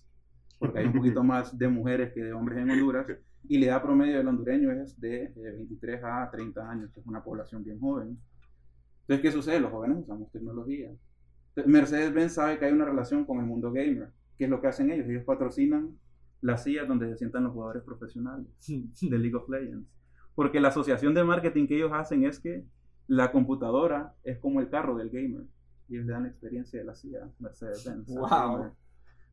Porque 0.57 0.79
hay 0.79 0.85
un 0.85 0.93
poquito 0.93 1.21
más 1.25 1.57
de 1.57 1.67
mujeres 1.67 2.13
que 2.13 2.23
de 2.23 2.31
hombres 2.31 2.59
en 2.59 2.69
Honduras. 2.69 3.07
Y 3.49 3.57
la 3.57 3.65
edad 3.65 3.81
promedio 3.81 4.19
del 4.19 4.27
hondureño 4.29 4.71
es 4.71 4.97
de, 5.01 5.23
eh, 5.23 5.33
23 5.35 6.01
a 6.01 6.29
30 6.31 6.71
años, 6.71 6.91
que 6.93 7.01
es 7.01 7.05
una 7.05 7.21
población 7.21 7.61
bien 7.61 7.77
joven. 7.77 8.17
Entonces, 9.01 9.21
¿qué 9.21 9.31
sucede? 9.33 9.59
Los 9.59 9.71
jóvenes 9.73 9.97
usamos 9.97 10.31
tecnología. 10.31 10.91
Mercedes-Benz 11.55 12.33
sabe 12.33 12.57
que 12.57 12.65
hay 12.65 12.73
una 12.73 12.85
relación 12.85 13.25
con 13.25 13.39
el 13.39 13.45
mundo 13.45 13.71
gamer. 13.71 14.11
¿Qué 14.37 14.45
es 14.45 14.49
lo 14.49 14.61
que 14.61 14.67
hacen 14.67 14.91
ellos? 14.91 15.07
Ellos 15.07 15.23
patrocinan 15.23 15.97
las 16.41 16.63
sillas 16.63 16.87
donde 16.87 17.09
se 17.09 17.17
sientan 17.17 17.43
los 17.43 17.53
jugadores 17.53 17.83
profesionales 17.83 18.47
de 19.01 19.19
League 19.19 19.35
of 19.35 19.47
Legends. 19.49 19.87
Porque 20.35 20.59
la 20.59 20.69
asociación 20.69 21.13
de 21.13 21.23
marketing 21.23 21.67
que 21.67 21.75
ellos 21.75 21.91
hacen 21.93 22.25
es 22.25 22.39
que 22.39 22.65
la 23.07 23.31
computadora 23.31 24.15
es 24.23 24.39
como 24.39 24.59
el 24.59 24.69
carro 24.69 24.97
del 24.97 25.09
gamer. 25.09 25.43
Y 25.87 25.95
ellos 25.95 26.07
le 26.07 26.13
dan 26.13 26.23
la 26.23 26.29
experiencia 26.29 26.79
de 26.79 26.85
la 26.85 26.95
silla 26.95 27.29
Mercedes-Benz. 27.39 28.07
Wow. 28.07 28.71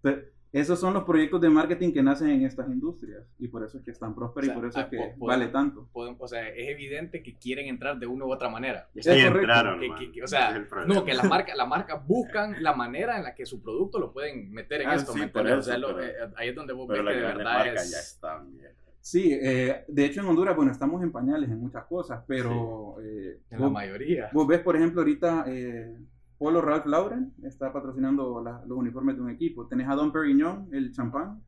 Entonces, 0.03 0.33
esos 0.53 0.81
son 0.81 0.95
los 0.95 1.05
proyectos 1.05 1.41
de 1.41 1.49
marketing 1.49 1.93
que 1.93 2.03
nacen 2.03 2.31
en 2.31 2.45
estas 2.45 2.69
industrias. 2.69 3.23
Y 3.39 3.49
por 3.49 3.65
eso 3.65 3.79
es 3.79 3.85
que 3.85 3.93
están 3.93 4.15
prósperas 4.15 4.49
O 4.49 4.53
sea, 4.53 4.55
y 4.55 4.61
por 4.61 4.69
eso 4.69 4.79
ah, 4.79 4.83
es 4.83 4.89
que 4.89 5.15
po- 5.19 5.27
vale 5.27 5.47
tanto. 5.49 5.89
Podemos- 5.93 6.19
o 6.21 6.27
sea, 6.29 6.49
es 6.49 6.69
evidente 6.69 7.23
que 7.23 7.37
quieren 7.37 7.69
entrar 7.69 7.99
de 7.99 8.07
una 8.07 8.25
u 8.25 8.33
otra 8.33 8.49
manera. 8.49 8.89
Es 8.95 9.05
sí 9.05 9.11
correcto. 9.11 9.39
entraron, 9.39 9.81
Que- 9.81 9.95
que- 9.99 10.13
que- 10.13 10.23
o 10.25 10.27
sea, 10.27 10.59
no, 10.87 11.05
que 11.05 11.15
las 11.15 11.29
marcas 11.29 11.57
las 11.57 11.69
marcas 11.69 12.05
buscan 12.07 12.63
la 12.63 12.73
manera 12.75 13.17
en 13.17 13.23
la 13.25 13.35
que 13.35 13.47
su 13.47 13.63
producto 13.63 13.99
lo 14.01 14.13
pueden 14.13 14.51
meter 14.53 14.83
en 14.83 14.89
Ah, 14.89 14.95
esto. 14.97 15.13
sí, 15.13 15.21
eso, 15.23 15.59
O 15.59 15.63
sea, 15.63 15.79
lo- 15.79 15.95
pero- 15.97 16.03
eh, 16.03 16.33
ahí 16.37 16.49
es 16.49 16.55
donde 16.57 16.73
vos 16.73 16.87
Pero 16.89 17.05
ves 17.05 17.05
la 17.05 17.11
que 17.13 17.17
de 17.21 17.27
verdad 17.27 17.45
marca 17.55 17.73
es... 17.75 17.91
ya 17.93 17.99
está 17.99 18.39
bien. 18.43 18.71
Sí, 19.03 19.33
eh, 19.33 19.85
de 19.89 20.05
hecho 20.05 20.21
en 20.21 20.27
Honduras, 20.27 20.55
bueno, 20.55 20.73
estamos 20.73 21.03
en 21.03 21.11
pañales 21.11 21.49
en 21.49 21.59
muchas 21.59 21.85
cosas, 21.87 22.23
pero 22.27 22.97
eh, 23.01 23.39
En 23.51 23.59
la 23.59 23.65
vos- 23.67 23.73
mayoría. 23.73 24.29
Vos 24.33 24.47
ves, 24.47 24.59
por 24.61 24.77
ejemplo, 24.77 25.01
ahorita 25.01 25.45
eh, 25.47 25.97
Polo 26.41 26.63
Ralph 26.63 26.87
Lauren 26.87 27.35
está 27.43 27.71
patrocinando 27.71 28.43
la- 28.43 28.65
los 28.67 28.79
uniformes 28.79 29.15
de 29.17 29.21
un 29.21 29.29
equipo. 29.29 29.67
Tenés 29.69 29.87
a 29.91 29.95
Don 29.95 30.11
Perignon, 30.11 30.71
el 30.73 30.91
champán, 30.91 31.43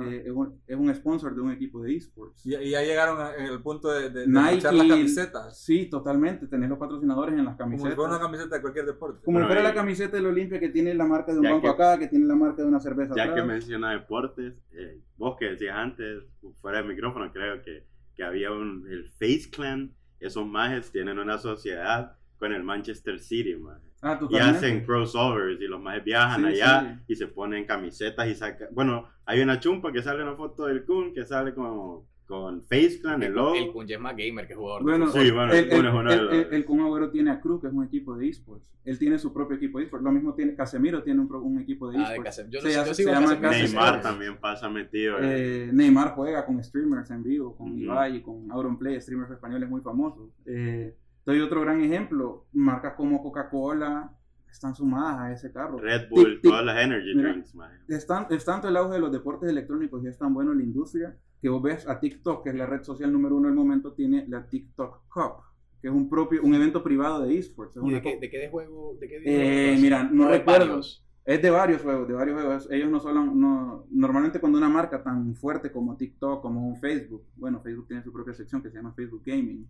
eh, 0.00 0.22
es, 0.24 0.32
un, 0.32 0.58
es 0.66 0.76
un 0.78 0.92
sponsor 0.94 1.34
de 1.34 1.42
un 1.42 1.52
equipo 1.52 1.82
de 1.82 1.94
esports. 1.94 2.46
y, 2.46 2.54
y 2.56 2.70
ya 2.70 2.80
llegaron 2.80 3.20
a- 3.20 3.34
en 3.34 3.44
el 3.52 3.60
punto 3.60 3.90
de, 3.92 4.08
de, 4.08 4.20
de 4.20 4.26
Nike, 4.26 4.54
echar 4.54 4.72
las 4.72 4.88
camisetas. 4.88 5.60
Sí, 5.62 5.90
totalmente. 5.90 6.46
Tenés 6.46 6.70
los 6.70 6.78
patrocinadores 6.78 7.38
en 7.38 7.44
las 7.44 7.56
Como 7.58 7.68
si 7.72 7.76
camisetas. 7.82 7.96
fuera 7.96 8.10
una 8.12 8.20
camiseta 8.20 8.56
de 8.56 8.62
cualquier 8.62 8.86
deporte. 8.86 9.24
Como 9.26 9.40
si 9.40 9.44
fuera 9.44 9.62
la 9.62 9.74
camiseta 9.74 10.16
del 10.16 10.26
Olimpia 10.26 10.58
que 10.58 10.70
tiene 10.70 10.94
la 10.94 11.04
marca 11.04 11.32
de 11.32 11.38
un 11.40 11.44
Ya 11.44 11.50
banco 11.50 11.62
que- 11.64 11.68
acá, 11.68 11.98
que 11.98 12.08
tiene 12.08 12.24
la 12.24 12.34
marca 12.34 12.62
de 12.62 12.68
una 12.68 12.80
cerveza 12.80 13.14
Ya 13.14 13.24
que 13.24 13.30
atrás. 13.32 13.46
menciona 13.46 13.90
deportes, 13.92 14.54
eh, 14.72 15.02
vos 15.18 15.36
que 15.38 15.50
decías 15.50 15.76
antes, 15.76 16.24
fuera 16.62 16.78
del 16.78 16.88
micrófono, 16.88 17.30
creo 17.30 17.60
que, 17.62 17.84
que 18.16 18.24
había 18.24 18.50
un, 18.52 18.86
el 18.90 19.10
Face 19.10 19.50
Clan, 19.52 19.92
esos 20.18 20.46
majes 20.46 20.90
tienen 20.90 21.18
una 21.18 21.36
sociedad 21.36 22.16
con 22.38 22.54
el 22.54 22.64
Manchester 22.64 23.20
City, 23.20 23.54
man. 23.54 23.82
Ah, 24.00 24.18
Y 24.30 24.36
hacen 24.36 24.84
crossovers 24.84 25.60
y 25.60 25.66
los 25.66 25.80
majes 25.80 26.04
viajan 26.04 26.40
Sí, 26.42 26.46
allá 26.62 27.02
y 27.08 27.16
se 27.16 27.26
ponen 27.26 27.64
camisetas 27.64 28.28
y 28.28 28.34
sacan... 28.34 28.68
Bueno, 28.72 29.06
hay 29.26 29.40
una 29.40 29.58
chumpa 29.58 29.90
que 29.92 30.02
sale 30.02 30.22
una 30.22 30.36
foto 30.36 30.66
del 30.66 30.84
Kun 30.84 31.12
que 31.12 31.24
sale 31.24 31.52
con, 31.52 32.02
con 32.26 32.62
Face 32.62 33.00
Clan, 33.02 33.22
el 33.22 33.30
El, 33.30 33.34
logo. 33.34 33.54
el 33.56 33.72
Kun 33.72 33.86
ya 33.88 33.96
es 33.96 34.00
más 34.00 34.14
gamer 34.16 34.46
que 34.46 34.54
jugador. 34.54 34.84
de 34.84 34.90
Bueno. 34.90 35.08
Sí, 35.10 35.30
bueno, 35.32 35.52
el, 35.52 35.58
el 35.64 35.68
Kun 35.70 35.78
el, 35.80 35.86
es 35.86 35.92
uno 35.94 36.10
de 36.10 36.16
el- 36.16 36.24
los- 36.26 36.34
el- 36.34 36.54
el 36.54 36.64
Kun 36.64 36.80
Agüero 36.80 37.10
tiene 37.10 37.30
a 37.32 37.40
Cruz, 37.40 37.60
que 37.60 37.66
es 37.66 37.72
un 37.72 37.84
equipo 37.84 38.16
de 38.16 38.28
esports. 38.28 38.64
Él 38.84 38.98
tiene 38.98 39.18
su 39.18 39.34
propio 39.34 39.56
equipo 39.56 39.78
de 39.78 39.84
esports. 39.84 40.04
Lo 40.04 40.12
mismo 40.12 40.32
tiene 40.34 40.54
Casemiro, 40.54 41.02
tiene 41.02 41.20
un, 41.20 41.30
un 41.34 41.60
equipo 41.60 41.90
de 41.90 41.98
Ah, 41.98 42.08
de 42.10 42.16
esports. 42.16 42.48
Yo, 42.48 42.60
Se 42.60 42.68
no- 42.68 42.74
yo 42.74 42.80
hace- 42.82 42.94
sigo 42.94 43.10
se 43.10 43.16
a 43.16 43.20
llama 43.20 43.26
Casemiro. 43.40 43.50
Casemiro. 43.50 43.80
Neymar 43.82 44.00
también 44.02 44.36
pasa 44.38 44.68
metido. 44.70 45.18
eh. 45.18 45.64
Eh, 45.64 45.70
Neymar 45.72 46.14
juega 46.14 46.46
con 46.46 46.62
streamers 46.62 47.10
en 47.10 47.22
vivo, 47.24 47.56
con 47.56 47.70
Ujú. 47.72 47.78
Ibai 47.80 48.16
y 48.16 48.22
con 48.22 48.50
Auronplay, 48.52 49.00
streamers 49.00 49.32
españoles 49.32 49.68
muy 49.68 49.80
famosos. 49.80 50.30
Eh, 50.46 50.94
doy 51.32 51.40
otro 51.40 51.60
gran 51.60 51.80
ejemplo, 51.80 52.46
marcas 52.52 52.94
como 52.94 53.22
Coca-Cola 53.22 54.12
están 54.50 54.74
sumadas 54.74 55.18
a 55.20 55.32
ese 55.32 55.52
carro. 55.52 55.78
Red 55.78 56.08
Bull, 56.10 56.24
Tic, 56.24 56.42
tic. 56.42 56.50
todas 56.50 56.64
las 56.64 56.82
energy 56.82 57.14
Mira. 57.14 57.30
drinks, 57.32 57.54
maje. 57.54 57.76
Es, 57.88 58.06
tan- 58.06 58.26
es 58.30 58.44
tanto 58.44 58.68
el 58.68 58.76
auge 58.76 58.94
de 58.94 59.00
los 59.00 59.12
deportes 59.12 59.48
electrónicos 59.50 60.02
y 60.02 60.08
es 60.08 60.16
tan 60.18 60.32
bueno 60.34 60.52
en 60.52 60.58
la 60.58 60.64
industria 60.64 61.16
que 61.40 61.48
vos 61.48 61.62
ves 61.62 61.86
a 61.88 62.00
TikTok, 62.00 62.42
que 62.44 62.50
es 62.50 62.56
la 62.56 62.66
red 62.66 62.82
social 62.82 63.12
número 63.12 63.36
uno 63.36 63.46
del 63.48 63.56
momento, 63.56 63.92
tiene 63.92 64.26
la 64.28 64.48
TikTok 64.48 65.02
Cup, 65.08 65.42
que 65.80 65.88
es 65.88 65.94
un 65.94 66.08
propio 66.08 66.42
un 66.42 66.54
evento 66.54 66.82
privado 66.82 67.22
de 67.22 67.38
esports. 67.38 67.76
Es 67.76 67.82
¿Y 67.84 67.90
de 67.92 68.02
qué, 68.02 68.18
de 68.18 68.30
qué 68.30 68.38
de 68.38 68.48
juego? 68.50 68.96
¿De 68.98 69.06
qué 69.08 69.16
Eh, 69.16 69.20
videojuegos? 69.20 69.80
mira, 69.82 70.02
no 70.04 70.28
de 70.28 70.38
recuerdo. 70.38 70.66
varios. 70.68 71.04
Es 71.24 71.42
de 71.42 71.50
varios 71.50 71.82
juegos, 71.82 72.08
de 72.08 72.14
varios 72.14 72.40
juegos. 72.40 72.68
Ellos 72.70 72.90
no 72.90 73.00
solo, 73.00 73.22
no, 73.22 73.84
normalmente 73.90 74.40
cuando 74.40 74.56
una 74.56 74.70
marca 74.70 75.02
tan 75.02 75.34
fuerte 75.36 75.70
como 75.70 75.94
TikTok, 75.94 76.40
como 76.40 76.66
un 76.66 76.80
Facebook, 76.80 77.22
bueno, 77.36 77.60
Facebook 77.60 77.86
tiene 77.86 78.02
su 78.02 78.10
propia 78.10 78.32
sección 78.32 78.62
que 78.62 78.70
se 78.70 78.76
llama 78.78 78.94
Facebook 78.94 79.22
Gaming, 79.26 79.68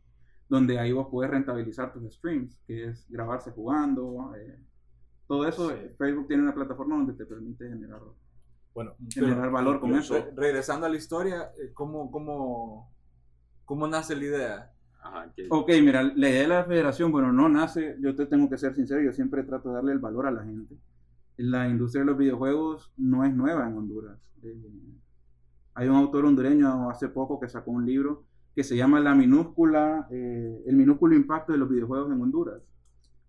donde 0.48 0.78
ahí 0.78 0.92
vos 0.92 1.08
puedes 1.10 1.30
rentabilizar 1.30 1.92
tus 1.92 2.12
streams, 2.14 2.60
que 2.66 2.86
es 2.88 3.06
grabarse 3.10 3.50
jugando, 3.50 4.32
eh, 4.36 4.58
todo 5.26 5.46
eso. 5.46 5.68
Sí. 5.70 5.74
eh, 5.78 5.90
Facebook 5.98 6.26
tiene 6.28 6.42
una 6.42 6.54
plataforma 6.54 6.96
donde 6.96 7.12
te 7.12 7.26
permite 7.26 7.68
generar, 7.68 8.00
Bueno, 8.74 8.94
generar 9.12 9.50
valor 9.50 9.80
con 9.80 9.94
eso. 9.94 10.14
Re- 10.14 10.32
regresando 10.36 10.86
a 10.86 10.88
la 10.88 10.96
historia, 10.96 11.50
eh, 11.62 11.72
¿cómo, 11.74 12.10
cómo, 12.10 12.90
cómo 13.64 13.86
nace 13.86 14.16
la 14.16 14.24
idea? 14.24 14.72
Ajá, 15.02 15.32
que- 15.34 15.46
Ok, 15.50 15.68
mira, 15.82 16.02
la 16.02 16.28
idea 16.28 16.42
de 16.42 16.48
la 16.48 16.64
federación, 16.64 17.12
bueno, 17.12 17.32
no 17.32 17.48
nace, 17.48 17.96
yo 18.00 18.14
te 18.16 18.26
tengo 18.26 18.48
que 18.48 18.56
ser 18.58 18.74
sincero, 18.74 19.00
yo 19.02 19.12
siempre 19.12 19.42
trato 19.42 19.68
de 19.68 19.74
darle 19.76 19.92
el 19.92 19.98
valor 19.98 20.26
a 20.26 20.30
la 20.30 20.44
gente. 20.44 20.76
La 21.36 21.68
industria 21.68 22.00
de 22.02 22.06
los 22.06 22.18
videojuegos 22.18 22.92
no 22.96 23.24
es 23.24 23.32
nueva 23.34 23.68
en 23.68 23.76
Honduras. 23.76 24.18
Eh, 24.42 24.56
hay 25.74 25.88
un 25.88 25.94
autor 25.96 26.24
hondureño 26.24 26.90
hace 26.90 27.08
poco 27.08 27.38
que 27.38 27.48
sacó 27.48 27.70
un 27.70 27.86
libro 27.86 28.24
que 28.54 28.64
se 28.64 28.76
llama 28.76 29.00
La 29.00 29.14
minúscula, 29.14 30.08
eh, 30.10 30.62
el 30.66 30.76
minúsculo 30.76 31.14
impacto 31.14 31.52
de 31.52 31.58
los 31.58 31.68
videojuegos 31.68 32.12
en 32.12 32.20
Honduras. 32.20 32.60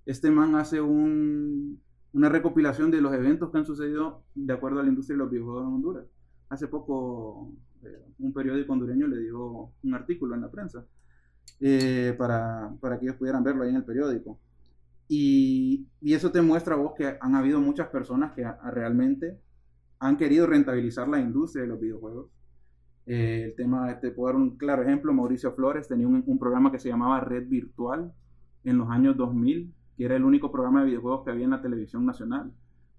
Este 0.05 0.31
man 0.31 0.55
hace 0.55 0.81
un- 0.81 1.79
una 2.13 2.29
recopilación 2.29 2.89
de 2.89 3.01
los 3.01 3.13
eventos 3.13 3.51
que 3.51 3.57
han 3.59 3.65
sucedido 3.65 4.23
de 4.33 4.53
acuerdo 4.53 4.79
a 4.79 4.83
la 4.83 4.89
industria 4.89 5.15
de 5.15 5.19
los 5.19 5.29
videojuegos 5.31 5.63
en 5.67 5.73
Honduras. 5.75 6.05
Hace 6.49 6.67
poco 6.67 7.53
eh, 7.83 8.05
un 8.19 8.33
periódico 8.33 8.73
hondureño 8.73 9.07
le 9.07 9.19
dio 9.21 9.71
un 9.83 9.93
artículo 9.93 10.35
en 10.35 10.41
la 10.41 10.49
prensa 10.51 10.85
eh, 11.61 12.13
para, 12.17 12.73
para 12.81 12.99
que 12.99 13.05
ellos 13.05 13.17
pudieran 13.17 13.43
verlo 13.43 13.63
ahí 13.63 13.69
en 13.69 13.77
el 13.77 13.85
periódico. 13.85 14.39
Y, 15.07 15.87
y 16.01 16.13
eso 16.13 16.31
te 16.31 16.41
muestra 16.41 16.75
vos 16.75 16.93
que 16.97 17.17
han 17.19 17.35
habido 17.35 17.59
muchas 17.61 17.87
personas 17.89 18.33
que 18.33 18.45
a- 18.45 18.59
a 18.61 18.71
realmente 18.71 19.39
han 19.99 20.17
querido 20.17 20.45
rentabilizar 20.47 21.07
la 21.07 21.19
industria 21.19 21.63
de 21.63 21.69
los 21.69 21.79
videojuegos. 21.79 22.29
Eh, 23.11 23.45
el 23.45 23.55
tema, 23.55 23.99
te 23.99 24.11
puedo 24.11 24.31
dar 24.31 24.39
un 24.39 24.55
claro 24.55 24.83
ejemplo, 24.83 25.11
Mauricio 25.11 25.51
Flores 25.53 25.87
tenía 25.87 26.07
un, 26.07 26.37
programa 26.37 26.71
que 26.71 26.77
se 26.77 26.89
llamaba 26.89 27.19
Red 27.19 27.47
Virtual 27.47 28.13
en 28.63 28.77
los 28.77 28.87
años 28.91 29.17
2000, 29.17 29.73
que 29.97 30.05
era 30.05 30.15
el 30.15 30.23
único 30.23 30.51
programa 30.51 30.81
de 30.81 30.89
videojuegos 30.89 31.25
que 31.25 31.31
había 31.31 31.45
en 31.45 31.49
la 31.49 31.61
televisión 31.63 32.05
nacional. 32.05 32.51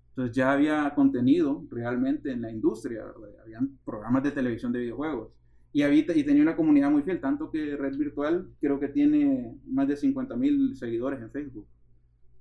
Entonces 0.09 0.35
ya 0.35 0.51
había 0.51 0.93
contenido 0.97 1.65
realmente 1.71 2.33
en 2.33 2.43
la 2.43 2.51
industria, 2.51 3.05
¿verdad? 3.05 3.41
habían 3.45 3.79
programas 3.85 4.25
de 4.25 4.33
televisión 4.33 4.73
de 4.73 4.81
videojuegos. 4.81 5.29
Y, 5.73 5.83
había, 5.83 6.01
y 6.17 6.25
tenía 6.25 6.43
una 6.43 6.57
comunidad 6.57 6.91
muy 6.91 7.03
fiel, 7.03 7.21
tanto 7.21 7.49
que 7.49 7.77
Red 7.77 7.97
Virtual 7.97 8.49
creo 8.61 8.81
que 8.81 8.89
tiene 8.89 9.61
más 9.69 9.87
de 9.87 9.97
50 9.97 10.35
mil 10.35 10.75
seguidores 10.75 11.21
en 11.21 11.31
Facebook. 11.31 11.69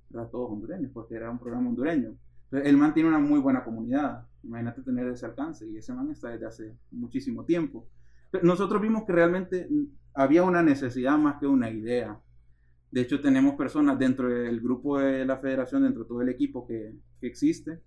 ¿verdad? 0.08 0.28
Todos 0.28 0.50
hondureños, 0.50 0.90
porque 0.92 1.14
era 1.14 1.30
un 1.30 1.38
programa 1.38 1.68
hondureño. 1.68 2.16
El 2.50 2.76
man 2.76 2.94
tiene 2.94 3.08
una 3.08 3.18
muy 3.18 3.38
buena 3.40 3.64
comunidad. 3.64 4.26
Imagínate 4.42 4.82
tener 4.82 5.06
ese 5.08 5.26
alcance. 5.26 5.66
Y 5.68 5.76
ese 5.76 5.92
man 5.92 6.10
está 6.10 6.30
desde 6.30 6.46
hace 6.46 6.76
muchísimo 6.90 7.44
tiempo. 7.44 7.88
Nosotros 8.42 8.80
vimos 8.80 9.04
que 9.04 9.12
realmente 9.12 9.68
había 10.14 10.42
una 10.42 10.62
necesidad 10.62 11.18
más 11.18 11.36
que 11.38 11.46
una 11.46 11.70
idea. 11.70 12.20
De 12.90 13.02
hecho, 13.02 13.20
tenemos 13.20 13.54
personas 13.54 13.98
dentro 13.98 14.28
del 14.28 14.60
grupo 14.60 14.98
de 14.98 15.24
la 15.24 15.38
federación, 15.38 15.84
dentro 15.84 16.02
de 16.02 16.08
todo 16.08 16.22
el 16.22 16.28
equipo 16.28 16.66
que, 16.66 16.94
que 17.20 17.26
existe, 17.26 17.80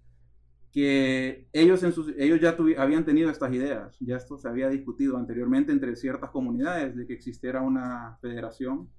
que 0.71 1.47
ellos, 1.53 1.83
ellos 2.17 2.39
ya 2.41 2.57
habían 2.77 3.05
tenido 3.05 3.29
estas 3.29 3.53
ideas. 3.53 3.95
Ya 3.99 4.17
esto 4.17 4.37
se 4.37 4.47
había 4.47 4.69
discutido 4.69 5.17
anteriormente 5.17 5.71
entre 5.71 5.95
ciertas 5.95 6.31
comunidades 6.31 6.95
de 6.95 7.05
que 7.05 7.13
existiera 7.13 7.61
una 7.61 8.17
federación 8.21 8.89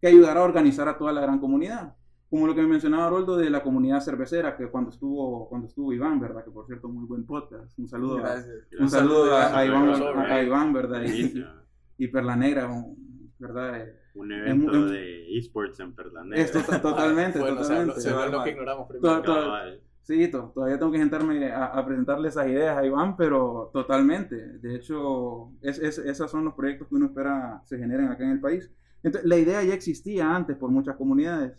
que 0.00 0.08
ayudara 0.08 0.40
a 0.40 0.44
organizar 0.44 0.88
a 0.88 0.98
toda 0.98 1.12
la 1.12 1.20
gran 1.20 1.38
comunidad. 1.38 1.94
Como 2.32 2.46
lo 2.46 2.54
que 2.54 2.62
mencionaba 2.62 3.10
Roldo 3.10 3.36
de 3.36 3.50
la 3.50 3.62
comunidad 3.62 4.00
cervecera, 4.00 4.56
que 4.56 4.66
cuando 4.68 4.88
estuvo, 4.88 5.46
cuando 5.50 5.66
estuvo 5.68 5.92
Iván, 5.92 6.18
¿verdad? 6.18 6.42
Que 6.42 6.50
por 6.50 6.64
cierto, 6.66 6.88
muy 6.88 7.04
buen 7.06 7.26
podcast. 7.26 7.78
Un 7.78 7.86
saludo, 7.86 8.16
a, 8.16 8.20
Gracias. 8.22 8.54
un 8.80 8.88
saludo 8.88 9.36
a, 9.36 9.58
a 9.58 9.66
Iván, 9.66 9.86
Gracias, 9.88 10.16
a- 10.16 10.34
a 10.34 10.42
Iván, 10.42 10.72
¿verdad? 10.72 11.02
Y, 11.04 11.44
y 11.98 12.08
Perla 12.08 12.34
Negra, 12.34 12.70
¿verdad? 13.38 13.82
Eh, 13.82 13.96
Un 14.14 14.32
evento 14.32 14.86
Es- 14.86 14.90
de 14.92 15.38
esports 15.38 15.80
en 15.80 15.94
Perlanera. 15.94 16.40
Esto 16.42 16.60
to- 16.62 16.80
totalmente, 16.80 17.38
Bueno, 17.38 17.58
totalmente. 17.60 18.00
se 18.00 18.08
habló 18.08 18.38
lo 18.38 18.44
que 18.44 18.50
ignoramos 18.50 18.88
primero. 18.88 19.20
To- 19.20 19.34
to-. 19.34 19.52
Sí, 20.00 20.28
to- 20.30 20.52
todavía 20.54 20.78
tengo 20.78 20.90
que 20.90 20.98
sentarme 20.98 21.52
a, 21.52 21.66
a 21.66 21.84
presentarle 21.84 22.28
esas 22.28 22.46
ideas 22.48 22.78
a 22.78 22.84
Iván, 22.86 23.14
pero 23.14 23.68
totalmente. 23.74 24.36
De 24.58 24.74
hecho, 24.76 25.50
es, 25.60 25.78
es- 25.78 25.98
esos 25.98 26.30
son 26.30 26.46
los 26.46 26.54
proyectos 26.54 26.88
que 26.88 26.94
uno 26.94 27.06
espera 27.06 27.60
se 27.66 27.76
generen 27.76 28.08
acá 28.08 28.24
en 28.24 28.30
el 28.30 28.40
país. 28.40 28.70
Entonces, 29.02 29.28
la 29.28 29.36
idea 29.36 29.62
ya 29.62 29.74
existía 29.74 30.34
antes 30.34 30.56
por 30.56 30.70
muchas 30.70 30.96
comunidades. 30.96 31.52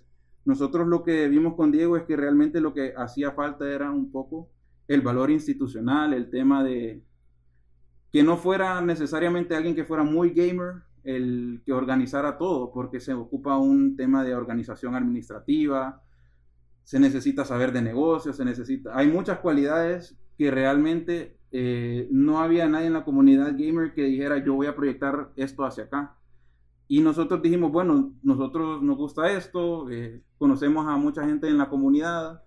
Nosotros 0.46 0.88
lo 0.88 1.04
que 1.04 1.28
vimos 1.30 1.56
con 1.56 1.72
Diego 1.72 1.98
es 1.98 2.04
que 2.04 2.16
realmente 2.16 2.60
lo 2.60 2.74
que 2.74 2.94
hacía 2.96 3.32
falta 3.32 3.70
era 3.70 3.92
un 3.92 4.12
poco 4.12 4.50
el 4.88 5.02
valor 5.02 5.32
institucional, 5.32 6.14
el 6.14 6.30
tema 6.30 6.64
de 6.64 7.04
que 8.12 8.24
no 8.24 8.38
fuera 8.38 8.82
necesariamente 8.82 9.56
alguien 9.56 9.76
que 9.76 9.86
fuera 9.86 10.04
muy 10.04 10.32
gamer 10.32 10.84
el 11.04 11.62
que 11.66 11.74
organizara 11.74 12.38
todo, 12.38 12.72
porque 12.72 13.00
se 13.00 13.14
ocupa 13.14 13.58
un 13.58 13.96
tema 13.96 14.24
de 14.24 14.36
organización 14.36 14.96
administrativa, 14.96 16.02
se 16.84 17.00
necesita 17.00 17.46
saber 17.46 17.72
de 17.72 17.82
negocios, 17.82 18.38
se 18.38 18.46
necesita... 18.46 18.96
Hay 18.96 19.08
muchas 19.08 19.40
cualidades 19.40 20.18
que 20.38 20.52
realmente 20.52 21.38
eh, 21.52 22.08
no 22.12 22.40
había 22.40 22.68
nadie 22.68 22.88
en 22.88 22.94
la 22.94 23.06
comunidad 23.06 23.54
gamer 23.58 23.94
que 23.94 24.04
dijera 24.04 24.44
yo 24.44 24.56
voy 24.56 24.68
a 24.68 24.76
proyectar 24.76 25.32
esto 25.36 25.66
hacia 25.66 25.86
acá. 25.86 26.18
Y 26.88 27.02
nosotros 27.02 27.42
dijimos, 27.42 27.72
bueno, 27.72 28.14
nosotros 28.24 28.82
nos 28.84 28.98
gusta 28.98 29.32
esto, 29.32 29.90
eh, 29.90 30.22
conocemos 30.38 30.86
a 30.88 30.98
mucha 30.98 31.26
gente 31.26 31.48
en 31.48 31.58
la 31.58 31.70
comunidad 31.70 32.44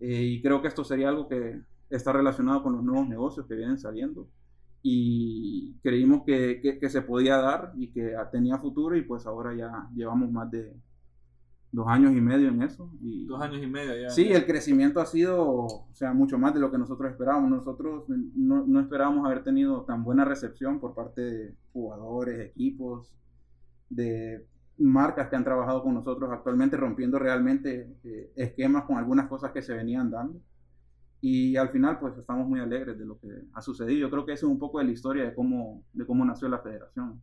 eh, 0.00 0.22
y 0.22 0.42
creo 0.42 0.60
que 0.62 0.68
esto 0.68 0.82
sería 0.84 1.08
algo 1.10 1.28
que 1.28 1.60
está 1.90 2.12
relacionado 2.12 2.62
con 2.62 2.72
los 2.72 2.82
nuevos 2.82 3.08
negocios 3.08 3.46
que 3.46 3.54
vienen 3.54 3.78
saliendo. 3.78 4.28
Y 4.82 5.74
creímos 5.82 6.22
que, 6.24 6.60
que- 6.62 6.78
que 6.78 6.88
se 6.88 7.02
podía 7.02 7.36
dar 7.38 7.72
y 7.76 7.88
que 7.88 8.14
tenía 8.32 8.58
futuro 8.58 8.96
y 8.96 9.02
pues 9.02 9.26
ahora 9.26 9.54
ya 9.54 9.88
llevamos 9.94 10.30
más 10.30 10.50
de 10.50 10.74
dos 11.72 11.86
años 11.88 12.12
y 12.16 12.20
medio 12.20 12.48
en 12.48 12.62
eso. 12.62 12.90
Y, 13.00 13.26
Dos 13.26 13.40
años 13.42 13.62
y 13.62 13.66
medio 13.66 14.00
ya. 14.00 14.10
Sí, 14.10 14.32
el 14.32 14.46
crecimiento 14.46 15.00
ha 15.00 15.06
sido, 15.06 15.44
o 15.44 15.88
sea, 15.92 16.12
mucho 16.14 16.38
más 16.38 16.54
de 16.54 16.60
lo 16.60 16.70
que 16.70 16.78
nosotros 16.78 17.10
esperábamos. 17.10 17.50
Nosotros 17.50 18.04
no, 18.08 18.64
no 18.66 18.80
esperábamos 18.80 19.26
haber 19.26 19.42
tenido 19.44 19.82
tan 19.82 20.04
buena 20.04 20.24
recepción 20.24 20.78
por 20.80 20.94
parte 20.94 21.20
de 21.20 21.54
jugadores, 21.72 22.38
equipos, 22.50 23.12
de 23.88 24.44
marcas 24.78 25.28
que 25.28 25.36
han 25.36 25.44
trabajado 25.44 25.82
con 25.82 25.94
nosotros 25.94 26.30
actualmente, 26.30 26.76
rompiendo 26.76 27.18
realmente 27.18 27.88
eh, 28.04 28.32
esquemas 28.36 28.84
con 28.84 28.98
algunas 28.98 29.26
cosas 29.28 29.52
que 29.52 29.62
se 29.62 29.74
venían 29.74 30.10
dando. 30.10 30.40
Y 31.20 31.56
al 31.56 31.70
final, 31.70 31.98
pues 31.98 32.16
estamos 32.18 32.46
muy 32.46 32.60
alegres 32.60 32.98
de 32.98 33.06
lo 33.06 33.18
que 33.18 33.28
ha 33.54 33.62
sucedido. 33.62 34.00
Yo 34.00 34.10
creo 34.10 34.26
que 34.26 34.32
eso 34.32 34.46
es 34.46 34.52
un 34.52 34.58
poco 34.58 34.78
de 34.78 34.84
la 34.84 34.92
historia 34.92 35.24
de 35.24 35.34
cómo, 35.34 35.82
de 35.92 36.04
cómo 36.04 36.24
nació 36.24 36.48
la 36.48 36.58
federación. 36.58 37.20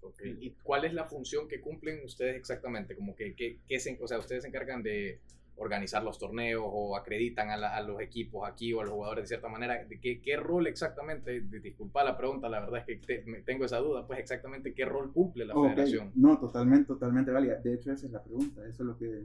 Ok, 0.00 0.22
¿Y 0.24 0.50
cuál 0.62 0.84
es 0.84 0.94
la 0.94 1.04
función 1.04 1.48
que 1.48 1.60
cumplen 1.60 2.04
ustedes 2.04 2.36
exactamente? 2.36 2.94
Como 2.94 3.16
que, 3.16 3.34
que, 3.34 3.58
que 3.66 3.80
se, 3.80 3.98
o 4.00 4.06
sea, 4.06 4.18
ustedes 4.18 4.42
se 4.42 4.48
encargan 4.48 4.84
de 4.84 5.20
organizar 5.58 6.02
los 6.04 6.18
torneos 6.18 6.62
o 6.64 6.96
acreditan 6.96 7.50
a, 7.50 7.56
la- 7.56 7.74
a 7.76 7.82
los 7.82 8.00
equipos 8.00 8.46
aquí 8.48 8.72
o 8.74 8.80
a 8.80 8.84
los 8.84 8.92
jugadores 8.92 9.24
de 9.24 9.28
cierta 9.28 9.48
manera. 9.48 9.84
¿De 9.84 9.98
qué, 9.98 10.20
qué 10.20 10.36
rol 10.36 10.66
exactamente? 10.66 11.40
Disculpa 11.40 12.04
la 12.04 12.16
pregunta, 12.16 12.48
la 12.48 12.60
verdad 12.60 12.80
es 12.80 12.84
que 12.86 12.96
te- 13.06 13.22
me- 13.30 13.40
tengo 13.42 13.64
esa 13.64 13.78
duda. 13.78 14.06
Pues 14.06 14.18
exactamente 14.18 14.74
qué 14.74 14.84
rol 14.84 15.12
cumple 15.12 15.44
la 15.46 15.54
federación. 15.54 16.12
No, 16.14 16.38
totalmente, 16.38 16.84
totalmente 16.86 17.30
válida. 17.30 17.56
De 17.56 17.74
hecho, 17.74 17.90
esa 17.92 18.06
es 18.06 18.12
la 18.12 18.22
pregunta. 18.22 18.60
Eso 18.68 18.82
es 18.82 18.86
lo 18.86 18.98
que 18.98 19.24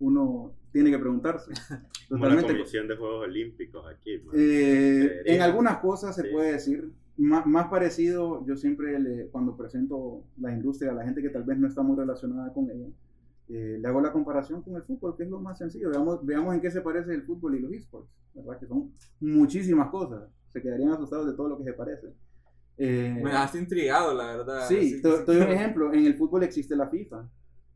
uno 0.00 0.52
tiene 0.72 0.90
que 0.90 0.98
preguntarse. 0.98 1.50
Como 2.08 2.26
la. 2.26 2.42
Comisión 2.42 2.88
de 2.88 2.96
Juegos 2.96 3.24
Olímpicos 3.24 3.84
aquí. 3.92 4.20
Eh, 4.34 5.22
en 5.26 5.42
algunas 5.42 5.78
cosas 5.78 6.14
se 6.16 6.22
Sí. 6.22 6.28
puede 6.32 6.52
decir. 6.52 6.90
Má- 7.16 7.44
Más, 7.44 7.66
parecido, 7.68 8.46
yo 8.46 8.56
siempre 8.56 8.98
le- 9.00 9.26
cuando 9.26 9.56
presento 9.56 10.22
la 10.40 10.52
industria 10.52 10.92
a 10.92 10.94
la 10.94 11.04
gente 11.04 11.20
que 11.20 11.30
tal 11.30 11.42
vez 11.42 11.58
no 11.58 11.66
está 11.66 11.82
muy 11.82 11.96
relacionada 11.96 12.52
con 12.52 12.70
ella, 12.70 12.86
eh, 13.48 13.78
le 13.80 13.88
hago 13.88 14.00
la 14.00 14.12
comparación 14.12 14.62
con 14.62 14.76
el 14.76 14.82
fútbol, 14.82 15.16
que 15.16 15.24
es 15.24 15.30
lo 15.30 15.40
más 15.40 15.58
sencillo. 15.58 15.90
Veamos, 15.90 16.24
veamos 16.24 16.54
en 16.54 16.60
qué 16.60 16.70
se 16.70 16.80
parece 16.82 17.12
el 17.14 17.22
fútbol 17.24 17.56
y 17.56 17.60
los 17.60 17.72
esports, 17.72 18.10
¿verdad? 18.34 18.58
Que 18.60 18.66
son 18.66 18.92
muchísimas 19.20 19.88
cosas. 19.90 20.28
Se 20.48 20.60
quedarían 20.62 20.90
asustados 20.90 21.26
de 21.26 21.34
todo 21.34 21.48
lo 21.48 21.58
que 21.58 21.64
se 21.64 21.72
parece. 21.72 22.08
Eh, 22.76 23.12
Me 23.22 23.30
dejaste 23.30 23.58
intrigado, 23.58 24.14
la 24.14 24.36
verdad. 24.36 24.66
sí, 24.68 25.00
te 25.02 25.08
doy 25.08 25.36
un 25.38 25.42
ejemplo. 25.50 25.92
En 25.92 26.04
el 26.06 26.16
fútbol 26.16 26.42
existe 26.44 26.76
la 26.76 26.88
FIFA, 26.88 27.28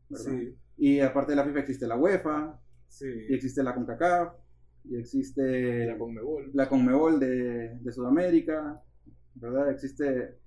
¿verdad? 0.09 0.25
Sí, 0.25 0.55
Y 0.77 0.99
aparte 0.99 1.31
de 1.33 1.35
la 1.37 1.43
FIFA 1.45 1.59
existe 1.59 1.87
la 1.87 1.97
UEFA, 1.97 2.59
y 2.89 2.93
sí. 2.93 3.07
existe 3.29 3.63
la 3.63 3.73
CONCACAF, 3.75 4.33
y 4.85 4.97
existe 4.97 5.85
La 5.87 5.97
Conmebol. 5.97 6.51
la 6.53 6.67
Conmebol 6.69 7.19
de, 7.19 7.77
de 7.79 7.91
Sudamérica, 7.91 8.81
¿verdad? 9.35 9.71
Existe, 9.71 10.37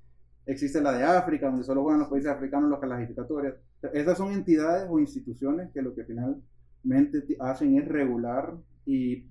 existe 0.46 0.80
la 0.80 0.92
de 0.92 1.04
África, 1.04 1.46
donde 1.48 1.64
solo 1.64 1.82
juegan 1.82 2.00
los 2.00 2.08
países 2.08 2.30
africanos 2.30 2.70
las 2.70 2.80
clasificatorias. 2.80 3.54
Esas 3.92 4.18
son 4.18 4.32
entidades 4.32 4.86
o 4.90 4.98
instituciones 4.98 5.70
que 5.72 5.82
lo 5.82 5.94
que 5.94 6.04
finalmente 6.04 7.36
hacen 7.40 7.78
es 7.78 7.86
regular 7.86 8.56
y 8.84 9.26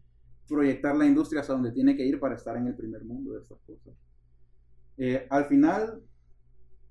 proyectar 0.47 0.95
la 0.95 1.05
industria 1.05 1.41
hacia 1.41 1.55
donde 1.55 1.71
tiene 1.71 1.95
que 1.95 2.05
ir 2.05 2.19
para 2.19 2.35
estar 2.35 2.55
en 2.55 2.67
el 2.67 2.75
primer 2.75 3.03
mundo 3.03 3.33
de 3.33 3.41
estas 3.41 3.57
cosas. 3.65 3.93
Eh, 4.97 5.25
al 5.29 5.45
final, 5.45 6.01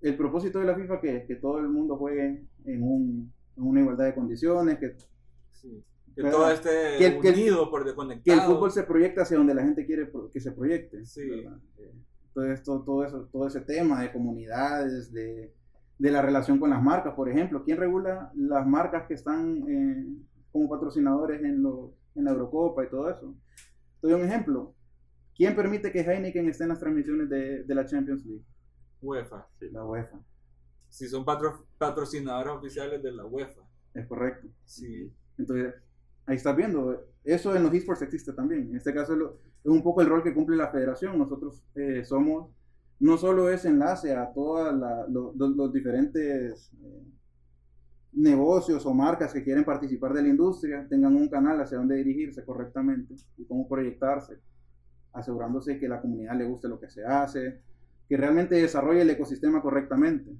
el 0.00 0.16
propósito 0.16 0.58
de 0.58 0.66
la 0.66 0.74
FIFA 0.74 1.00
que 1.00 1.16
es 1.16 1.26
que 1.26 1.36
todo 1.36 1.58
el 1.60 1.68
mundo 1.68 1.96
juegue 1.96 2.44
en, 2.64 2.82
un- 2.82 3.32
en 3.56 3.62
una 3.62 3.80
igualdad 3.80 4.06
de 4.06 4.14
condiciones, 4.14 4.78
que 4.78 4.96
sí. 5.52 5.82
Que 6.14 6.20
Claro. 6.20 6.36
todo 6.38 6.50
esté 6.50 6.70
Que 6.98 7.06
el- 7.06 7.20
que 7.20 7.28
el- 7.28 7.34
unido 7.34 7.70
por 7.70 7.84
que 8.22 8.32
el 8.32 8.40
fútbol 8.42 8.70
se 8.70 8.82
proyecta 8.84 9.22
hacia 9.22 9.36
donde 9.36 9.54
la 9.54 9.62
gente 9.62 9.84
quiere 9.86 10.10
que 10.32 10.40
se 10.40 10.52
proyecte. 10.52 11.04
Sí. 11.06 11.28
¿verdad? 11.28 11.58
Eh, 11.78 11.92
Entonces, 12.28 12.62
todo, 12.64 12.82
todo, 12.84 13.04
eso, 13.04 13.28
todo 13.32 13.46
ese 13.46 13.60
tema 13.60 14.02
de 14.02 14.12
comunidades, 14.12 15.12
de, 15.12 15.54
de 15.98 16.10
la 16.10 16.22
relación 16.22 16.58
con 16.58 16.70
las 16.70 16.82
marcas, 16.82 17.14
por 17.14 17.28
ejemplo. 17.28 17.62
¿Quién 17.64 17.78
regula 17.78 18.30
las 18.34 18.66
marcas 18.66 19.06
que 19.06 19.14
están 19.14 19.64
eh, 19.68 20.06
como 20.52 20.68
patrocinadores 20.68 21.42
en, 21.42 21.62
los, 21.62 21.90
en 22.14 22.24
la 22.24 22.32
Eurocopa 22.32 22.84
y 22.84 22.90
todo 22.90 23.08
eso? 23.10 23.34
Te 24.00 24.08
doy 24.08 24.20
un 24.20 24.26
ejemplo. 24.26 24.74
¿Quién 25.36 25.56
permite 25.56 25.90
que 25.90 26.00
Heineken 26.00 26.48
esté 26.48 26.64
en 26.64 26.68
las 26.70 26.78
transmisiones 26.80 27.28
de, 27.28 27.64
de 27.64 27.74
la 27.74 27.84
Champions 27.86 28.24
League? 28.24 28.44
UEFA. 29.02 29.46
La 29.72 29.84
UEFA. 29.84 30.18
Si 30.88 31.08
son 31.08 31.24
patro- 31.24 31.66
patrocinadores 31.78 32.52
oficiales 32.54 33.02
de 33.02 33.12
la 33.12 33.24
UEFA. 33.26 33.60
Es 33.94 34.06
correcto. 34.06 34.48
Sí. 34.64 35.12
Entonces, 35.38 35.74
ahí 36.26 36.36
estás 36.36 36.56
viendo, 36.56 37.04
eso 37.24 37.54
en 37.56 37.62
los 37.64 37.74
esports 37.74 38.02
existe 38.02 38.32
también. 38.32 38.70
En 38.70 38.76
este 38.76 38.94
caso 38.94 39.14
es 39.64 39.70
un 39.70 39.82
poco 39.82 40.00
el 40.02 40.08
rol 40.08 40.22
que 40.22 40.34
cumple 40.34 40.56
la 40.56 40.70
federación. 40.70 41.18
Nosotros 41.18 41.62
eh, 41.74 42.04
somos, 42.04 42.50
no 43.00 43.16
solo 43.16 43.48
ese 43.48 43.68
enlace 43.68 44.14
a 44.14 44.32
todos 44.32 44.74
los, 45.08 45.72
diferentes 45.72 46.70
eh, 46.82 47.02
negocios 48.12 48.86
o 48.86 48.94
marcas 48.94 49.32
que 49.32 49.42
quieren 49.42 49.64
participar 49.64 50.12
de 50.12 50.22
la 50.22 50.28
industria, 50.28 50.86
tengan 50.88 51.16
un 51.16 51.28
canal 51.28 51.60
hacia 51.60 51.78
donde 51.78 51.96
dirigirse 51.96 52.44
correctamente 52.44 53.14
y 53.36 53.44
cómo 53.44 53.68
proyectarse, 53.68 54.38
asegurándose 55.12 55.78
que 55.78 55.88
la 55.88 56.00
comunidad 56.00 56.36
le 56.36 56.46
guste 56.46 56.68
lo 56.68 56.78
que 56.78 56.88
se 56.88 57.04
hace, 57.04 57.60
que 58.08 58.16
realmente 58.16 58.54
desarrolle 58.56 59.02
el 59.02 59.10
ecosistema 59.10 59.60
correctamente. 59.60 60.30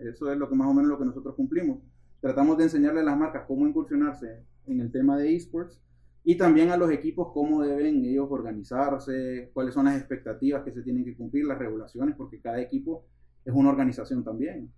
Eso 0.00 0.32
es 0.32 0.38
lo 0.38 0.48
que 0.48 0.54
más 0.54 0.68
o 0.68 0.74
menos 0.74 0.90
lo 0.90 0.98
que 0.98 1.04
nosotros 1.04 1.34
cumplimos. 1.34 1.78
tratamos 2.20 2.56
de 2.56 2.64
enseñarle 2.64 3.00
a 3.00 3.04
las 3.04 3.18
marcas 3.18 3.44
cómo 3.46 3.66
incursionarse 3.66 4.44
en 4.66 4.80
el 4.80 4.90
tema 4.90 5.16
de 5.16 5.34
esports 5.34 5.80
y 6.24 6.36
también 6.36 6.70
a 6.70 6.76
los 6.76 6.90
equipos 6.90 7.32
cómo 7.32 7.62
deben 7.62 8.04
ellos 8.04 8.28
organizarse, 8.30 9.50
cuáles 9.52 9.74
son 9.74 9.86
las 9.86 9.96
expectativas 9.98 10.62
que 10.62 10.72
se 10.72 10.82
tienen 10.82 11.04
que 11.04 11.16
cumplir, 11.16 11.46
las 11.46 11.58
regulaciones, 11.58 12.14
porque 12.16 12.40
cada 12.40 12.60
equipo 12.60 13.04
es 13.44 13.52
una 13.54 13.70
organización 13.70 14.22
también. 14.22 14.70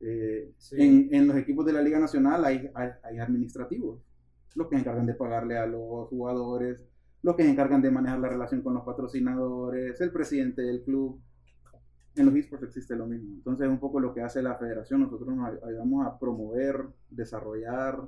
Eh, 0.00 0.52
Sí. 0.58 0.76
en, 0.78 1.08
en 1.14 1.28
los 1.28 1.36
equipos 1.36 1.64
de 1.64 1.72
la 1.72 1.80
Liga 1.82 1.98
Nacional 2.00 2.44
hay, 2.44 2.68
hay, 2.74 2.90
hay 3.04 3.18
administrativos, 3.18 4.00
los 4.56 4.68
que 4.68 4.76
se 4.76 4.80
encargan 4.82 5.06
de 5.06 5.14
pagarle 5.14 5.56
a 5.58 5.66
los 5.66 6.08
jugadores, 6.08 6.84
los 7.22 7.36
que 7.36 7.44
se 7.44 7.50
encargan 7.50 7.80
de 7.80 7.90
manejar 7.90 8.18
la 8.18 8.28
relación 8.28 8.60
con 8.60 8.74
los 8.74 8.84
patrocinadores, 8.84 10.00
el 10.00 10.10
presidente 10.12 10.62
del 10.62 10.82
club. 10.82 11.20
En 12.16 12.26
los 12.26 12.34
esports 12.36 12.64
existe 12.64 12.94
lo 12.94 13.06
mismo. 13.06 13.34
Entonces, 13.34 13.66
un 13.68 13.80
poco 13.80 13.98
lo 13.98 14.12
que 14.14 14.20
hace 14.20 14.42
la 14.42 14.54
federación, 14.56 15.00
nosotros 15.00 15.34
nos 15.34 15.48
ay- 15.48 15.58
ayudamos 15.66 16.06
a 16.06 16.18
promover, 16.18 16.86
desarrollar, 17.10 17.98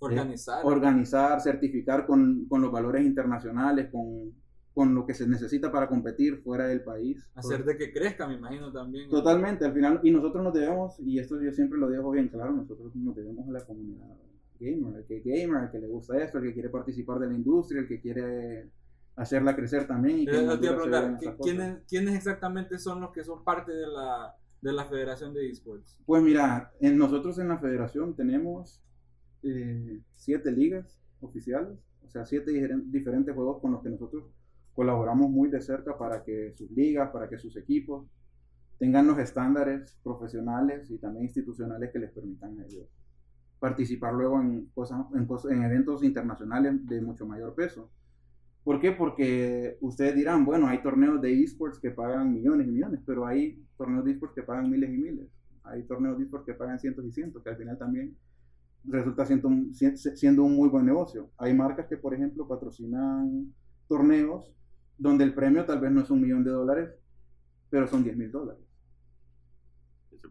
Organizar. 0.00 0.60
organizar, 0.64 1.40
certificar 1.40 2.06
con, 2.06 2.46
con 2.48 2.60
los 2.62 2.70
valores 2.70 3.04
internacionales, 3.04 3.88
con, 3.90 4.32
con 4.74 4.94
lo 4.94 5.06
que 5.06 5.14
se 5.14 5.26
necesita 5.26 5.72
para 5.72 5.88
competir 5.88 6.42
fuera 6.42 6.66
del 6.66 6.82
país. 6.82 7.30
hacer 7.34 7.64
de 7.64 7.76
que 7.78 7.92
crezca, 7.92 8.26
me 8.28 8.34
imagino 8.34 8.70
también. 8.72 9.08
Totalmente, 9.08 9.64
al 9.64 9.72
final, 9.72 10.00
y 10.02 10.10
nosotros 10.10 10.44
nos 10.44 10.52
debemos, 10.52 11.00
y 11.00 11.18
esto 11.18 11.40
yo 11.40 11.50
siempre 11.52 11.78
lo 11.78 11.88
dejo 11.88 12.10
bien 12.10 12.28
claro, 12.28 12.52
nosotros 12.52 12.94
nos 12.94 13.16
debemos 13.16 13.48
a 13.48 13.52
la 13.52 13.64
comunidad 13.64 14.06
gamer, 14.58 14.96
el 14.96 15.04
que 15.06 15.20
gamer, 15.20 15.64
el 15.64 15.70
que 15.70 15.78
le 15.78 15.86
gusta 15.86 16.16
esto, 16.18 16.38
el 16.38 16.44
que 16.44 16.52
quiere 16.54 16.68
participar 16.70 17.18
de 17.18 17.26
la 17.28 17.34
industria, 17.34 17.80
el 17.82 17.88
que 17.88 18.00
quiere 18.00 18.70
hacerla 19.16 19.54
crecer 19.56 19.86
también. 19.86 20.20
Y 20.20 20.26
que 20.26 20.32
Eh, 20.32 20.38
Honduras 20.40 20.58
se 20.60 20.66
preguntar, 20.74 21.02
vean 21.02 21.12
¿qui- 21.14 21.18
estas 21.18 21.34
cosas. 21.36 21.44
¿quiénes, 21.54 21.78
¿quiénes 21.88 22.14
exactamente 22.16 22.78
son 22.78 23.00
los 23.00 23.12
que 23.12 23.22
son 23.24 23.42
parte 23.44 23.72
de 23.72 23.86
la, 23.86 24.34
de 24.60 24.72
la 24.72 24.84
Federación 24.86 25.32
de 25.34 25.48
Esports? 25.50 25.98
Pues 26.06 26.22
mira, 26.22 26.72
en, 26.80 26.96
nosotros 26.98 27.38
en 27.38 27.48
la 27.48 27.58
federación 27.58 28.14
tenemos 28.14 28.82
eh, 29.46 30.02
siete 30.14 30.52
ligas 30.52 31.00
oficiales, 31.20 31.78
o 32.04 32.08
sea, 32.10 32.26
siete 32.26 32.52
diferen- 32.52 32.90
diferentes 32.90 33.34
juegos 33.34 33.60
con 33.60 33.72
los 33.72 33.82
que 33.82 33.90
nosotros 33.90 34.24
colaboramos 34.74 35.30
muy 35.30 35.48
de 35.50 35.60
cerca 35.62 35.98
para 35.98 36.22
que 36.24 36.52
sus 36.56 36.70
ligas, 36.72 37.10
para 37.10 37.28
que 37.28 37.38
sus 37.38 37.56
equipos 37.56 38.06
tengan 38.78 39.06
los 39.06 39.18
estándares 39.18 39.98
profesionales 40.02 40.90
y 40.90 40.98
también 40.98 41.26
institucionales 41.26 41.92
que 41.92 41.98
les 42.00 42.10
permitan 42.12 42.58
a 42.60 42.66
ellos 42.66 42.86
participar 43.58 44.14
luego 44.14 44.40
en, 44.40 44.66
cosas, 44.74 45.06
en, 45.14 45.26
cos- 45.26 45.50
en 45.50 45.62
eventos 45.64 46.02
internacionales 46.04 46.86
de 46.86 47.00
mucho 47.00 47.26
mayor 47.26 47.54
peso. 47.54 47.90
¿Por 48.64 48.80
qué? 48.80 48.92
Porque 48.92 49.78
ustedes 49.80 50.14
dirán, 50.16 50.44
bueno, 50.44 50.66
hay 50.68 50.82
torneos 50.82 51.20
de 51.22 51.42
esports 51.42 51.78
que 51.78 51.90
pagan 51.92 52.32
millones 52.32 52.66
y 52.68 52.72
millones, 52.72 53.00
pero 53.06 53.26
hay 53.26 53.64
torneos 53.76 54.04
de 54.04 54.12
esports 54.12 54.34
que 54.34 54.42
pagan 54.42 54.70
miles 54.70 54.90
y 54.90 54.98
miles. 54.98 55.26
Hay 55.64 55.84
torneos 55.84 56.18
de 56.18 56.24
esports 56.24 56.46
que 56.46 56.54
pagan 56.54 56.78
cientos 56.80 57.04
y 57.06 57.12
cientos, 57.12 57.42
que 57.42 57.50
al 57.50 57.56
final 57.56 57.78
también 57.78 58.16
resulta 58.88 59.24
siendo 59.26 59.48
un, 59.48 59.74
si- 59.74 59.96
siendo 59.96 60.42
un 60.44 60.54
muy 60.56 60.68
buen 60.68 60.86
negocio. 60.86 61.30
Hay 61.38 61.54
marcas 61.54 61.86
que, 61.86 61.96
por 61.96 62.14
ejemplo, 62.14 62.46
patrocinan 62.48 63.52
torneos 63.88 64.52
donde 64.98 65.24
el 65.24 65.34
premio 65.34 65.64
tal 65.64 65.80
vez 65.80 65.90
no 65.92 66.00
es 66.00 66.10
un 66.10 66.20
millón 66.22 66.42
de 66.44 66.50
dólares, 66.50 66.90
pero 67.70 67.86
son 67.86 68.02
10 68.04 68.16
mil 68.16 68.30
dólares. 68.30 68.62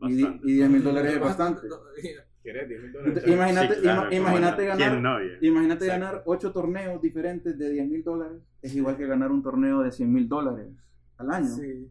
Y, 0.02 0.14
di- 0.16 0.24
bastante. 0.24 0.52
y 0.52 0.54
10 0.56 0.70
mil 0.70 0.84
dólares 0.84 1.14
es 1.14 1.20
bastante. 1.20 1.62
¿Querés 2.44 2.70
10 2.70 2.82
mil 2.84 2.92
dólares? 2.92 3.24
Imagínate, 3.28 3.76
Sí, 3.76 3.82
claro, 3.82 4.12
imagínate 4.14 4.66
ganar, 4.66 4.90
¿Quién 4.92 5.04
no, 5.04 5.18
imagínate 5.42 5.86
Exacto. 5.86 6.06
ganar 6.06 6.24
8 6.26 6.52
torneos 6.52 7.02
diferentes 7.02 7.58
de 7.58 7.70
10 7.72 7.88
mil 7.90 8.04
dólares. 8.04 8.42
Es 8.62 8.76
igual 8.76 8.98
que 8.98 9.08
ganar 9.08 9.32
un 9.32 9.42
torneo 9.42 9.82
de 9.82 9.92
100 9.92 10.12
mil 10.14 10.28
dólares 10.28 10.68
al 11.18 11.32
año. 11.32 11.48
Sí. 11.48 11.90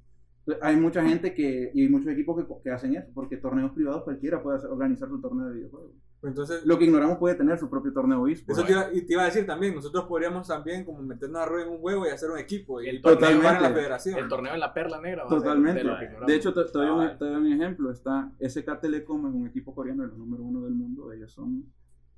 Hay 0.61 0.77
mucha 0.77 1.03
gente 1.05 1.35
que, 1.35 1.71
y 1.73 1.89
muchos 1.89 2.13
equipos 2.13 2.37
que, 2.45 2.47
que 2.63 2.71
hacen 2.71 2.95
eso, 2.95 3.09
porque 3.15 3.39
torneos 3.39 3.73
privados 3.73 4.03
cualquiera 4.05 4.43
puede 4.43 4.59
hacer- 4.59 4.71
organizar 4.71 5.09
su 5.09 5.21
torneo 5.21 5.47
de 5.47 5.55
videojuegos. 5.55 5.93
Entonces, 6.27 6.65
Lo 6.65 6.79
que 6.79 6.85
ignoramos 6.87 7.19
puede 7.19 7.35
tener 7.35 7.59
su 7.59 7.69
propio 7.69 7.93
torneo 7.93 8.27
esports. 8.27 8.59
eso 8.59 8.67
te 8.67 8.73
iba, 8.73 8.89
y 8.93 9.03
te 9.03 9.13
iba 9.13 9.23
a 9.23 9.27
decir 9.27 9.47
también, 9.47 9.75
nosotros 9.75 10.05
podríamos 10.05 10.49
también 10.49 10.85
como 10.85 11.03
meternos 11.03 11.43
a 11.43 11.47
rueda 11.47 11.67
en 11.67 11.73
un 11.73 11.79
juego 11.79 12.07
y 12.07 12.11
hacer 12.11 12.31
un 12.31 12.39
equipo 12.39 12.81
y 12.81 12.89
El 12.89 13.03
torneo- 13.03 13.31
en 13.31 13.43
la 13.43 13.71
federación. 13.71 14.19
El 14.19 14.29
torneo 14.29 14.55
en 14.55 14.61
la 14.61 14.73
Perla 14.75 15.01
Negra. 15.01 15.23
va 15.25 15.29
a 15.29 15.31
ser 15.31 15.39
Totalmente. 15.41 15.79
de 15.81 15.85
lo 15.85 15.99
que 15.99 16.05
ignoramos. 16.05 16.27
De 16.27 16.35
hecho, 16.37 16.55
te, 16.55 16.65
te 16.65 16.79
doy 16.79 16.87
Ah, 16.89 16.93
un, 17.13 17.19
te 17.19 17.25
doy 17.25 17.37
un 17.37 17.53
ejemplo. 17.53 17.91
Está 17.91 18.33
SK 18.41 18.81
Telecom, 18.81 19.27
es 19.29 19.35
un 19.35 19.47
equipo 19.47 19.75
coreano, 19.75 20.05
el 20.05 20.17
número 20.19 20.43
uno 20.43 20.63
del 20.65 20.75
mundo. 20.75 21.13
Ellos 21.13 21.33
son 21.33 21.65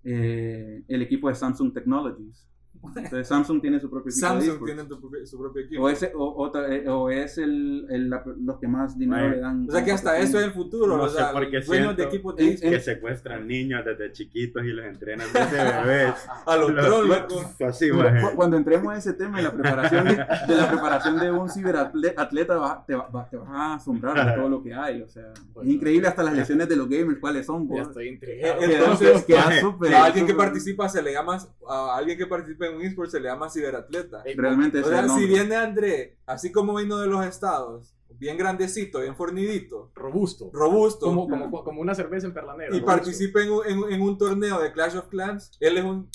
eh, 0.04 0.84
el 0.86 1.02
equipo 1.02 1.28
de 1.28 1.34
Samsung 1.34 1.72
Technologies. 1.72 2.46
Entonces, 2.84 3.26
Samsung 3.28 3.60
tiene 3.60 3.80
su 3.80 3.90
propio 3.90 4.10
equipo 4.10 4.26
de 4.26 4.28
Samsung 4.32 4.50
esports. 4.52 4.74
tiene 4.74 4.88
tu 4.88 5.00
propio- 5.00 5.26
su 5.26 5.38
propio 5.38 5.62
equipo. 5.62 5.82
O, 5.82 5.88
ese, 5.88 6.12
o, 6.14 6.24
o 6.24 6.56
eh, 6.66 6.88
o 6.88 7.10
es 7.10 7.38
el, 7.38 7.86
el- 7.90 8.10
la- 8.10 8.22
los 8.38 8.58
que 8.58 8.68
más 8.68 8.98
dinero 8.98 9.20
Bueno. 9.22 9.34
le 9.36 9.40
dan. 9.40 9.66
O 9.68 9.72
sea 9.72 9.84
que 9.84 9.92
hasta 9.92 10.18
eso 10.18 10.38
es 10.38 10.44
el 10.46 10.52
futuro. 10.52 10.96
No 10.96 11.04
o 11.04 11.08
sé 11.08 11.16
sea, 11.16 11.32
por 11.32 11.48
qué 11.50 11.60
dueños 11.60 11.96
de 11.96 12.02
siento 12.02 12.02
equipos 12.02 12.36
de 12.36 12.48
esports. 12.50 12.76
que 12.76 12.80
secuestran 12.80 13.46
niños 13.46 13.84
desde 13.84 14.12
chiquitos 14.12 14.64
y 14.64 14.68
los 14.68 14.86
entrenan 14.86 15.26
desde 15.32 15.56
bebés. 15.86 16.14
A 16.46 16.56
los 16.56 16.70
Los- 16.72 17.06
loco. 17.08 17.54
Así, 17.66 17.90
Mira, 17.92 18.10
maje. 18.12 18.22
cu- 18.30 18.36
cuando 18.36 18.56
entremos 18.56 18.92
en 18.92 18.98
ese 18.98 19.12
tema 19.14 19.38
de 19.38 19.42
la 19.44 19.52
preparación 19.52 20.04
de, 20.04 20.14
de 20.14 20.56
la 20.56 20.68
preparación 20.70 21.18
de 21.18 21.30
un 21.30 21.48
ciberatleta 21.50 22.56
va- 22.56 22.84
te, 22.86 22.94
va- 22.94 23.08
va- 23.08 23.28
te 23.28 23.36
vas 23.36 23.48
a 23.50 23.74
asombrar 23.74 24.26
de 24.26 24.32
todo 24.36 24.48
lo 24.48 24.62
que 24.62 24.74
hay 24.74 25.02
o 25.02 25.08
sea 25.08 25.32
Pues 25.52 25.66
es 25.66 25.74
increíble 25.74 26.08
hasta 26.08 26.22
las 26.22 26.34
lesiones 26.34 26.68
de 26.68 26.76
los 26.76 26.88
gamers 26.88 27.18
cuáles 27.20 27.46
son 27.46 27.68
Ya 27.68 27.82
estoy 27.82 28.06
Eh, 28.08 28.12
intrigado. 28.12 28.60
Queda- 28.60 28.78
Entonces, 28.78 29.24
queda 29.26 29.60
súper- 29.60 29.94
A 29.94 30.04
alguien 30.04 30.26
que 30.26 30.32
súper- 30.32 30.46
participa 30.46 30.88
se 30.88 31.02
le 31.02 31.12
llama, 31.12 31.38
a 31.68 31.96
alguien 31.96 32.16
que 32.18 32.26
participa 32.26 32.66
en 32.66 32.75
un 32.76 32.82
esports 32.82 33.12
se 33.12 33.20
le 33.20 33.28
llama 33.28 33.50
ciberatleta. 33.50 34.22
Ey, 34.24 34.34
realmente 34.36 34.78
O 34.78 34.80
ese 34.82 34.90
es 34.90 34.96
sea, 34.96 35.04
el 35.04 35.10
si 35.10 35.26
viene 35.26 35.56
André, 35.56 36.18
así 36.26 36.52
como 36.52 36.74
vino 36.76 36.98
de 36.98 37.06
los 37.08 37.24
estados, 37.24 37.94
bien 38.18 38.36
grandecito, 38.38 39.00
bien 39.00 39.16
fornidito, 39.16 39.90
robusto. 39.94 40.50
robusto, 40.52 41.06
Como, 41.06 41.28
como, 41.28 41.64
como 41.64 41.80
una 41.80 41.94
cerveza 41.94 42.26
en 42.26 42.34
Perla 42.34 42.52
Negra. 42.56 42.76
y 42.76 42.80
robusto. 42.80 42.86
participa 42.86 43.40
en 43.42 43.50
en 43.66 43.92
en 43.92 44.02
un 44.02 44.16
torneo 44.18 44.60
de 44.60 44.72
Clash 44.72 44.96
of 44.96 45.08
Clans, 45.08 45.50
él 45.60 45.76
es 45.78 45.84
un 45.84 46.08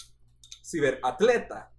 ciberatleta. 0.63 1.70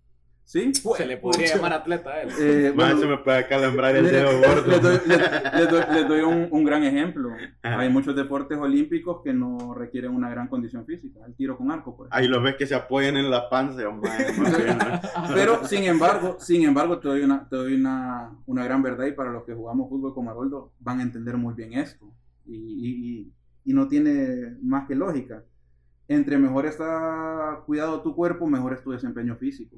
Sí 0.52 0.72
Se 0.74 1.06
le 1.06 1.16
podría 1.16 1.46
Pucha. 1.46 1.56
llamar 1.56 1.72
atleta 1.72 2.10
a 2.10 2.22
él. 2.22 2.28
Eh, 2.38 2.72
bueno, 2.76 2.98
se 2.98 3.06
me 3.06 3.16
puede 3.18 3.46
calambrar 3.48 3.96
el 3.96 4.02
les, 4.04 4.12
dedo 4.12 4.32
les 4.32 4.46
gordo. 4.46 4.78
doy, 4.80 4.98
les- 5.06 5.70
doy- 5.70 5.84
les 5.94 6.08
doy 6.08 6.20
un, 6.20 6.48
un 6.50 6.64
gran 6.64 6.82
ejemplo 6.84 7.30
Ajá. 7.62 7.78
hay 7.80 7.88
muchos 7.88 8.14
deportes 8.14 8.58
olímpicos 8.58 9.22
que 9.24 9.32
no 9.32 9.72
requieren 9.74 10.14
una 10.14 10.28
gran 10.28 10.48
condición 10.48 10.84
física 10.84 11.20
el 11.26 11.34
tiro 11.34 11.56
con 11.56 11.70
arco 11.70 11.96
por 11.96 12.06
ejemplo. 12.08 12.18
Ahí 12.18 12.28
los 12.28 12.42
ves 12.42 12.56
que 12.56 12.66
se 12.66 12.74
apoyan 12.74 13.16
en 13.16 13.30
la 13.30 13.48
panza. 13.48 13.88
oh, 13.88 13.92
maje, 13.92 14.32
más 14.40 14.56
bien, 14.62 14.76
¿no? 14.78 15.00
Pero 15.34 15.64
sin 15.66 15.84
embargo, 15.84 16.36
sin 16.38 16.64
embargo, 16.64 16.98
te 16.98 17.08
doy 17.08 17.22
una, 17.22 17.48
te 17.48 17.56
doy 17.56 17.74
una, 17.74 18.30
una 18.46 18.64
gran 18.64 18.82
verdad 18.82 19.06
y 19.06 19.12
para 19.12 19.30
los 19.32 19.44
que 19.44 19.54
jugamos 19.54 19.88
fútbol 19.88 20.12
con 20.14 20.28
Haroldo 20.28 20.72
van 20.80 21.00
a 21.00 21.02
entender 21.02 21.36
muy 21.38 21.54
bien 21.54 21.72
esto. 21.72 22.12
Y- 22.46 23.32
y 23.64 23.72
no 23.72 23.86
tiene 23.88 24.56
más 24.62 24.88
que 24.88 24.94
lógica. 24.96 25.44
Entre 26.08 26.36
mejor 26.36 26.66
está 26.66 27.60
cuidado 27.64 28.02
tu 28.02 28.14
cuerpo, 28.14 28.46
mejor 28.48 28.72
es 28.74 28.82
tu 28.82 28.90
desempeño 28.90 29.36
físico. 29.36 29.76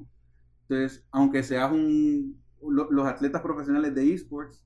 Entonces, 0.67 1.05
aunque 1.11 1.43
seas 1.43 1.71
un... 1.71 2.41
lo- 2.61 2.91
los 2.91 3.05
atletas 3.07 3.41
profesionales 3.41 3.93
de 3.93 4.13
esports 4.13 4.63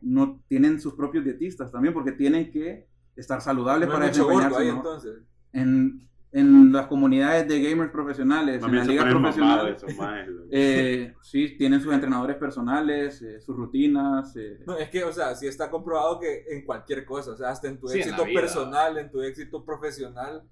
no 0.00 0.40
tienen 0.48 0.80
sus 0.80 0.94
propios 0.94 1.24
dietistas 1.24 1.72
también 1.72 1.92
porque 1.92 2.12
tienen 2.12 2.50
que 2.50 2.86
estar 3.16 3.40
saludables 3.40 3.88
No 3.88 3.94
para 3.94 4.06
desempeñarse. 4.06 4.58
ahí 4.58 4.68
¿no? 4.68 4.76
entonces. 4.76 5.18
en, 5.52 6.08
en 6.30 6.72
las 6.72 6.86
comunidades 6.86 7.48
de 7.48 7.60
gamers 7.60 7.90
profesionales, 7.90 8.60
Mami, 8.60 8.72
en 8.74 8.78
la 8.78 8.84
se 8.84 8.90
liga 8.92 9.02
ponen 9.02 9.18
profesional, 9.20 9.56
mamados 9.58 9.82
esos 9.82 9.96
majes, 9.98 10.28
loco. 10.28 10.48
eh, 10.52 11.14
sí, 11.22 11.56
tienen 11.58 11.80
sus 11.80 11.92
entrenadores 11.92 12.36
personales, 12.36 13.20
eh, 13.22 13.40
sus 13.40 13.56
rutinas. 13.56 14.36
eh, 14.36 14.62
No, 14.66 14.76
es 14.76 14.88
que, 14.88 15.02
o 15.04 15.12
sea, 15.12 15.34
sí 15.34 15.46
está 15.48 15.68
comprobado 15.70 16.20
que 16.20 16.44
en 16.50 16.64
cualquier 16.64 17.04
cosa, 17.04 17.32
o 17.32 17.36
sea, 17.36 17.48
hasta 17.50 17.66
en 17.68 17.78
tu 17.80 17.88
Sí, 17.88 17.98
éxito 17.98 18.24
personal, 18.32 18.98
en 18.98 19.10
tu 19.10 19.20
éxito 19.22 19.64
profesional, 19.64 20.42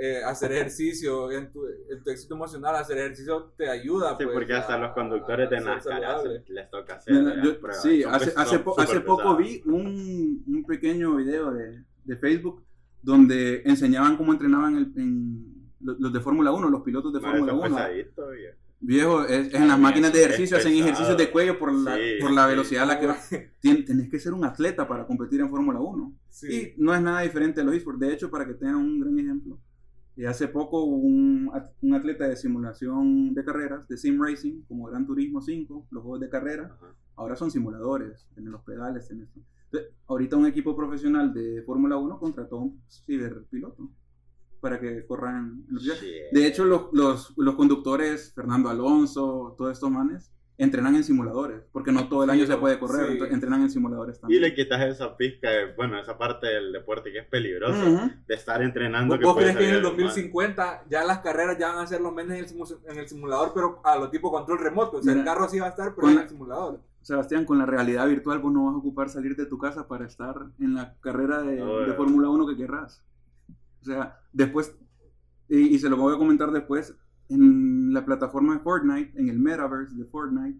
eh, 0.00 0.22
hacer 0.24 0.52
ejercicio, 0.52 1.30
en 1.32 1.50
tu, 1.52 1.64
en 1.66 2.02
tu 2.02 2.10
éxito 2.10 2.34
emocional, 2.34 2.76
hacer 2.76 2.98
ejercicio 2.98 3.52
te 3.56 3.68
ayuda. 3.70 4.16
Sí, 4.16 4.24
pues, 4.24 4.34
porque 4.34 4.52
hasta 4.54 4.74
a- 4.74 4.78
los 4.78 4.92
conductores 4.92 5.48
de 5.50 5.56
a 5.56 5.60
NASCAR 5.60 6.22
les 6.48 6.70
toca 6.70 6.96
hacer 6.96 7.14
yo- 7.42 7.58
pruebas. 7.60 7.82
sí, 7.82 8.02
Son 8.02 8.14
hace, 8.14 8.32
hace, 8.36 8.58
po- 8.58 8.78
hace 8.78 9.00
poco 9.00 9.36
vi 9.36 9.62
un, 9.64 10.44
un 10.46 10.64
pequeño 10.64 11.16
video 11.16 11.50
de, 11.52 11.82
de 12.04 12.16
Facebook 12.16 12.62
donde 13.02 13.62
enseñaban 13.64 14.16
cómo 14.16 14.32
entrenaban 14.32 14.76
el- 14.76 14.92
en, 14.96 15.54
los, 15.80 16.12
de 16.12 16.20
Fórmula 16.20 16.52
1, 16.52 16.68
los 16.68 16.82
pilotos 16.82 17.12
de 17.12 17.20
Fórmula 17.20 17.52
son 17.52 17.60
1. 17.60 17.76
pesaditos, 17.76 18.26
viejo. 18.80 19.24
Es, 19.24 19.48
es 19.48 19.54
en 19.54 19.68
las 19.68 19.78
máquinas 19.78 20.12
de 20.12 20.24
ejercicio, 20.24 20.56
hacen 20.56 20.72
ejercicios 20.72 21.16
de 21.16 21.30
cuello 21.30 21.58
por 21.58 21.72
la, 21.72 21.94
Sí, 21.96 22.02
por 22.20 22.32
la 22.32 22.44
sí. 22.44 22.50
velocidad 22.50 22.82
a 22.82 22.86
la 22.86 23.00
que 23.00 23.06
va. 23.06 23.16
Tien- 23.62 23.84
Tenés 23.86 24.10
que 24.10 24.18
ser 24.18 24.32
un 24.34 24.44
atleta 24.44 24.86
para 24.88 25.06
competir 25.06 25.40
en 25.40 25.48
Fórmula 25.48 25.78
1. 25.80 26.12
Sí. 26.28 26.74
Y 26.76 26.82
no 26.82 26.94
es 26.94 27.00
nada 27.00 27.20
diferente 27.22 27.60
a 27.60 27.64
los 27.64 27.74
esports. 27.74 28.00
De 28.00 28.12
hecho, 28.12 28.30
para 28.30 28.46
que 28.46 28.54
tengan 28.54 28.76
un 28.76 29.00
gran 29.00 29.18
ejemplo, 29.18 29.58
eh, 30.16 30.26
hace 30.26 30.48
poco 30.48 30.84
un, 30.84 31.50
un 31.82 31.94
atleta 31.94 32.26
de 32.26 32.36
simulación 32.36 33.34
de 33.34 33.44
carreras, 33.44 33.86
de 33.88 33.96
sim 33.96 34.20
racing, 34.20 34.62
como 34.68 34.86
Gran 34.86 35.06
Turismo 35.06 35.40
5, 35.40 35.88
los 35.90 36.02
juegos 36.02 36.20
de 36.20 36.30
carrera, 36.30 36.74
Ajá. 36.74 36.94
ahora 37.16 37.36
son 37.36 37.50
simuladores, 37.50 38.26
tienen 38.34 38.52
los 38.52 38.62
pedales, 38.62 39.06
tienen 39.06 39.26
esto. 39.26 39.40
Entonces, 39.64 39.92
ahorita 40.06 40.36
un 40.36 40.46
equipo 40.46 40.76
profesional 40.76 41.34
de 41.34 41.62
Fórmula 41.62 41.96
1 41.96 42.18
contrató 42.18 42.56
a 42.56 42.62
un 42.62 42.80
ciberpiloto 42.88 43.90
para 44.60 44.80
que 44.80 45.04
corran 45.06 45.64
los. 45.68 45.82
Shit. 45.82 46.32
De 46.32 46.46
hecho, 46.46 46.64
los, 46.64 46.88
los, 46.92 47.34
los 47.36 47.54
conductores, 47.56 48.32
Fernando 48.32 48.68
Alonso, 48.68 49.54
todos 49.58 49.72
estos 49.72 49.90
manes, 49.90 50.32
entrenan 50.58 50.94
en 50.96 51.04
simuladores, 51.04 51.60
porque 51.70 51.92
no 51.92 52.08
todo 52.08 52.24
el 52.24 52.30
año 52.30 52.46
Sí, 52.46 52.52
se 52.52 52.56
puede 52.56 52.78
correr, 52.78 53.06
sí. 53.06 53.12
entonces 53.12 53.34
entrenan 53.34 53.60
en 53.62 53.70
simuladores 53.70 54.16
Y 54.16 54.20
también. 54.20 54.40
le 54.42 54.54
quitas 54.54 54.80
esa 54.86 55.14
pizca, 55.16 55.50
de, 55.50 55.74
bueno, 55.74 55.98
esa 56.00 56.16
parte 56.16 56.46
del 56.46 56.72
deporte 56.72 57.12
que 57.12 57.18
es 57.18 57.26
peligrosa, 57.26 57.84
Ujú. 57.84 58.10
de 58.26 58.34
estar 58.34 58.62
entrenando. 58.62 59.18
¿Vos, 59.18 59.36
crees 59.36 59.54
que 59.56 59.64
en 59.64 59.68
el 59.68 59.74
salir 59.74 59.86
algo 59.86 59.90
mal. 59.98 60.06
2050 60.06 60.84
ya 60.88 61.04
las 61.04 61.18
carreras 61.18 61.58
ya 61.58 61.68
van 61.72 61.78
a 61.84 61.86
ser 61.86 62.00
lo 62.00 62.10
menos 62.10 62.32
en 62.32 62.44
el, 62.44 62.48
simu- 62.48 62.78
en 62.88 62.98
el 62.98 63.06
simulador, 63.06 63.52
pero 63.54 63.80
a 63.84 63.96
lo 63.98 64.08
tipo 64.08 64.30
control 64.30 64.58
remoto? 64.60 64.96
O 64.98 65.02
sea, 65.02 65.12
el 65.12 65.24
carro 65.24 65.46
sí 65.48 65.58
va 65.58 65.66
a 65.66 65.70
estar, 65.70 65.94
pero 65.94 66.06
con 66.06 66.12
en 66.12 66.20
el 66.22 66.28
simulador. 66.28 66.80
Sebastián, 67.02 67.44
con 67.44 67.58
la 67.58 67.66
realidad 67.66 68.08
virtual 68.08 68.38
vos 68.40 68.52
no 68.52 68.64
vas 68.64 68.74
a 68.74 68.78
ocupar 68.78 69.10
salir 69.10 69.36
de 69.36 69.46
tu 69.46 69.58
casa 69.58 69.86
para 69.86 70.06
estar 70.06 70.34
en 70.58 70.74
la 70.74 70.94
carrera 71.00 71.42
de, 71.42 71.58
eh. 71.60 71.92
Fórmula 71.96 72.30
1 72.30 72.46
que 72.48 72.56
querrás. 72.56 73.04
O 73.82 73.84
sea, 73.84 74.18
después, 74.32 74.74
y, 75.48 75.74
y 75.74 75.78
se 75.78 75.88
lo 75.90 75.96
voy 75.98 76.14
a 76.14 76.18
comentar 76.18 76.50
después, 76.50 76.96
en 77.28 77.92
la 77.92 78.04
plataforma 78.04 78.54
de 78.54 78.60
Fortnite, 78.60 79.18
en 79.18 79.28
el 79.28 79.38
metaverse 79.38 79.96
de 79.96 80.04
Fortnite, 80.04 80.58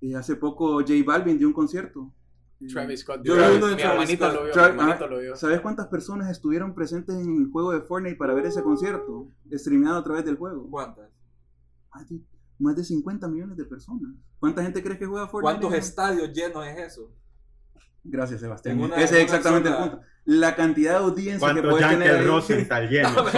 eh, 0.00 0.14
hace 0.14 0.36
poco 0.36 0.74
J 0.80 0.92
Balvin 1.06 1.38
dio 1.38 1.48
un 1.48 1.54
concierto. 1.54 2.12
Eh, 2.60 2.66
Travis 2.66 3.00
Scott. 3.00 3.20
Yo 3.24 3.34
Travis- 3.34 3.56
uno 3.58 3.66
de 3.68 3.76
mi 3.76 3.82
Travis 3.82 4.10
Scott. 4.10 4.34
lo 4.34 4.44
vio. 4.44 4.52
Tra- 4.52 4.62
mi 4.74 4.80
hermanito 4.80 5.04
ah, 5.04 5.08
lo 5.08 5.18
vio. 5.20 5.36
¿Sabes 5.36 5.60
cuántas 5.60 5.86
personas 5.86 6.30
estuvieron 6.30 6.74
presentes 6.74 7.14
en 7.16 7.36
el 7.36 7.50
juego 7.50 7.72
de 7.72 7.80
Fortnite 7.82 8.16
para 8.16 8.34
ver 8.34 8.46
ese 8.46 8.62
concierto? 8.62 9.28
Streameado 9.52 9.98
a 9.98 10.04
través 10.04 10.24
del 10.24 10.36
juego. 10.36 10.68
¿Cuántas? 10.70 11.08
Más 11.94 12.08
de, 12.08 12.20
más 12.58 12.76
de 12.76 12.84
50 12.84 13.28
millones 13.28 13.56
de 13.56 13.64
personas. 13.64 14.12
¿Cuánta 14.40 14.62
gente 14.62 14.82
crees 14.82 14.98
que 14.98 15.06
juega 15.06 15.26
Fortnite? 15.28 15.60
¿Cuántos 15.60 15.78
estadios 15.78 16.32
llenos 16.32 16.66
es 16.66 16.78
eso? 16.78 17.12
Gracias, 18.10 18.40
Sebastián. 18.40 18.80
Una- 18.80 18.96
Ese 18.96 19.18
es 19.18 19.24
exactamente 19.24 19.68
el 19.68 19.74
punto. 19.76 20.00
La 20.24 20.54
cantidad 20.56 20.92
de 20.92 20.98
audiencia 20.98 21.38
que 21.54 21.60
¿Cuántos 21.62 21.70
puedes 21.70 21.88
tener 21.88 22.16
ahí- 22.16 22.26
Rosenthal 22.26 22.88
llenos? 22.90 23.34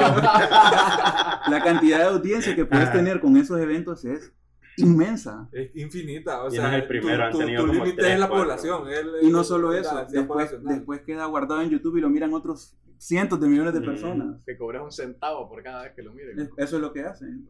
la 1.49 1.61
cantidad 1.65 1.99
de 1.99 2.05
audiencia 2.05 2.55
que 2.57 2.65
puedes 2.65 2.93
tener 2.93 3.21
con 3.21 3.37
esos 3.37 3.61
eventos 3.61 4.05
es 4.05 4.33
inmensa. 4.77 5.49
Es 5.53 5.71
infinita. 5.77 6.43
O 6.45 6.49
Y 6.49 6.53
sea, 6.53 6.63
no 6.63 6.69
es 6.77 6.83
el 6.83 6.89
primero, 6.89 7.17
tu, 7.19 7.23
han 7.25 7.33
tu- 7.33 7.39
tenido 7.39 7.67
tu 7.67 7.73
límite 7.73 8.13
es 8.13 8.19
la 8.19 8.29
cuatro. 8.29 8.45
población. 8.45 8.89
el- 8.89 9.27
Y 9.29 9.31
no 9.31 9.45
solo 9.45 9.73
eso, 9.73 10.05
después, 10.11 10.51
después 10.65 11.03
queda 11.03 11.27
guardado 11.27 11.61
en 11.63 11.71
YouTube 11.71 11.97
y 11.99 12.01
lo 12.01 12.09
miran 12.11 12.33
otros 12.35 12.77
cientos 12.99 13.41
de 13.41 13.49
millones 13.49 13.73
de 13.75 13.81
Mm. 13.81 13.85
personas. 13.85 14.37
Que 14.47 14.57
cobras 14.57 14.83
un 14.83 14.93
centavo 14.93 15.49
por 15.49 15.63
cada 15.63 15.83
vez 15.85 15.93
que 15.95 16.03
lo 16.03 16.13
miren. 16.13 16.39
Es- 16.41 16.51
Eso 16.57 16.77
es 16.77 16.83
lo 16.83 16.93
que 16.93 17.03
hacen. 17.03 17.49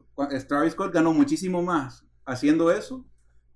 Travis 0.48 0.72
Scott 0.72 0.92
ganó 0.92 1.12
muchísimo 1.12 1.62
más 1.62 2.04
haciendo 2.24 2.70
eso 2.70 3.04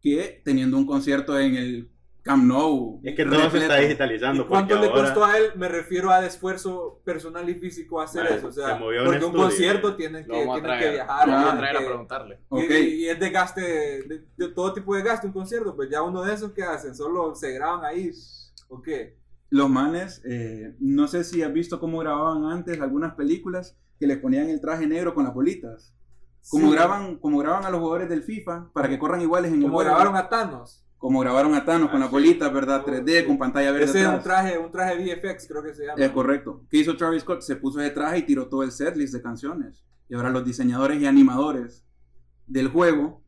que 0.00 0.42
teniendo 0.44 0.76
un 0.76 0.86
concierto 0.86 1.38
en 1.38 1.56
el 1.56 1.90
Camp 2.24 2.42
Nou. 2.44 3.00
Es 3.04 3.14
que 3.14 3.24
todo 3.26 3.34
se 3.38 3.44
está 3.44 3.58
repleto. 3.58 3.82
digitalizando. 3.82 4.42
¿Y 4.44 4.46
cuánto 4.46 4.74
porque 4.76 4.86
le 4.86 4.90
ahora- 4.92 5.04
costó 5.04 5.24
a 5.26 5.36
él? 5.36 5.44
Me 5.56 5.68
refiero 5.68 6.10
a 6.10 6.22
de 6.22 6.28
esfuerzo 6.28 7.02
personal 7.04 7.46
y 7.50 7.54
físico 7.56 8.00
hacer 8.00 8.22
Bueno, 8.22 8.36
eso. 8.38 8.46
O 8.48 8.52
se 8.52 8.62
sea, 8.62 8.74
un 8.76 8.80
porque 8.80 8.98
un 8.98 9.14
estudio. 9.14 9.32
concierto 9.32 9.94
tienen 9.96 10.24
que, 10.24 10.30
tienen 10.32 10.78
que 10.80 10.90
viajar. 10.90 11.28
Lo 11.28 11.34
a 11.34 11.42
tienen 11.42 11.58
traer 11.58 11.76
a 11.76 11.78
que- 11.80 11.84
preguntarle. 11.84 12.38
y, 12.50 12.64
Ok. 12.64 12.70
y 12.70 13.08
es 13.10 13.20
desgaste 13.20 13.60
de, 13.60 14.24
de 14.36 14.48
todo 14.48 14.72
tipo 14.72 14.96
de 14.96 15.02
gasto 15.02 15.26
un 15.26 15.34
concierto. 15.34 15.76
Pues 15.76 15.90
ya 15.90 16.00
uno 16.00 16.22
de 16.22 16.32
esos 16.32 16.52
que 16.52 16.62
hacen, 16.62 16.94
solo 16.94 17.34
se 17.34 17.52
graban 17.52 17.84
ahí. 17.84 18.10
¿O 18.68 18.80
qué? 18.80 19.18
Los 19.50 19.68
manes, 19.68 20.22
eh, 20.24 20.74
no 20.80 21.06
sé 21.08 21.24
si 21.24 21.42
has 21.42 21.52
visto 21.52 21.78
cómo 21.78 21.98
grababan 21.98 22.46
antes 22.46 22.80
algunas 22.80 23.14
películas 23.16 23.76
que 24.00 24.06
les 24.06 24.16
ponían 24.16 24.48
el 24.48 24.62
traje 24.62 24.86
negro 24.86 25.14
con 25.14 25.24
las 25.24 25.34
bolitas. 25.34 25.94
Como, 26.48 26.68
Sí. 26.68 26.72
graban, 26.74 27.18
como 27.18 27.38
graban 27.38 27.64
a 27.66 27.70
los 27.70 27.80
jugadores 27.80 28.08
del 28.08 28.22
FIFA 28.22 28.70
para 28.72 28.88
que 28.88 28.98
corran 28.98 29.20
iguales 29.20 29.50
en 29.52 29.58
el 29.58 29.64
Como 29.64 29.78
grabaron 29.78 30.16
a 30.16 30.28
Thanos. 30.30 30.83
Como 31.04 31.20
grabaron 31.20 31.52
a 31.54 31.66
Thanos 31.66 31.90
con 31.90 31.96
Ah, 31.98 32.04
las 32.06 32.08
sí. 32.08 32.12
bolitas, 32.14 32.50
¿verdad? 32.50 32.80
Oh, 32.82 32.90
3D, 32.90 33.20
sí. 33.20 33.26
con 33.26 33.36
pantalla 33.36 33.70
verde 33.72 33.84
Ese 33.84 34.00
es 34.00 34.06
un 34.06 34.12
atrás. 34.14 34.24
traje, 34.24 34.56
un 34.58 34.70
traje 34.70 34.94
VFX, 34.96 35.46
creo 35.46 35.62
que 35.62 35.74
se 35.74 35.84
llama. 35.84 36.02
Es 36.02 36.10
correcto. 36.12 36.62
¿Qué 36.70 36.78
hizo 36.78 36.96
Travis 36.96 37.20
Scott? 37.20 37.42
Se 37.42 37.56
puso 37.56 37.78
ese 37.82 37.90
traje 37.90 38.16
y 38.20 38.22
tiró 38.22 38.48
todo 38.48 38.62
el 38.62 38.72
setlist 38.72 39.12
de 39.12 39.20
canciones. 39.20 39.84
Y 40.08 40.14
ahora 40.14 40.30
los 40.30 40.46
diseñadores 40.46 40.98
y 41.02 41.04
animadores 41.06 41.84
del 42.46 42.68
juego 42.68 43.20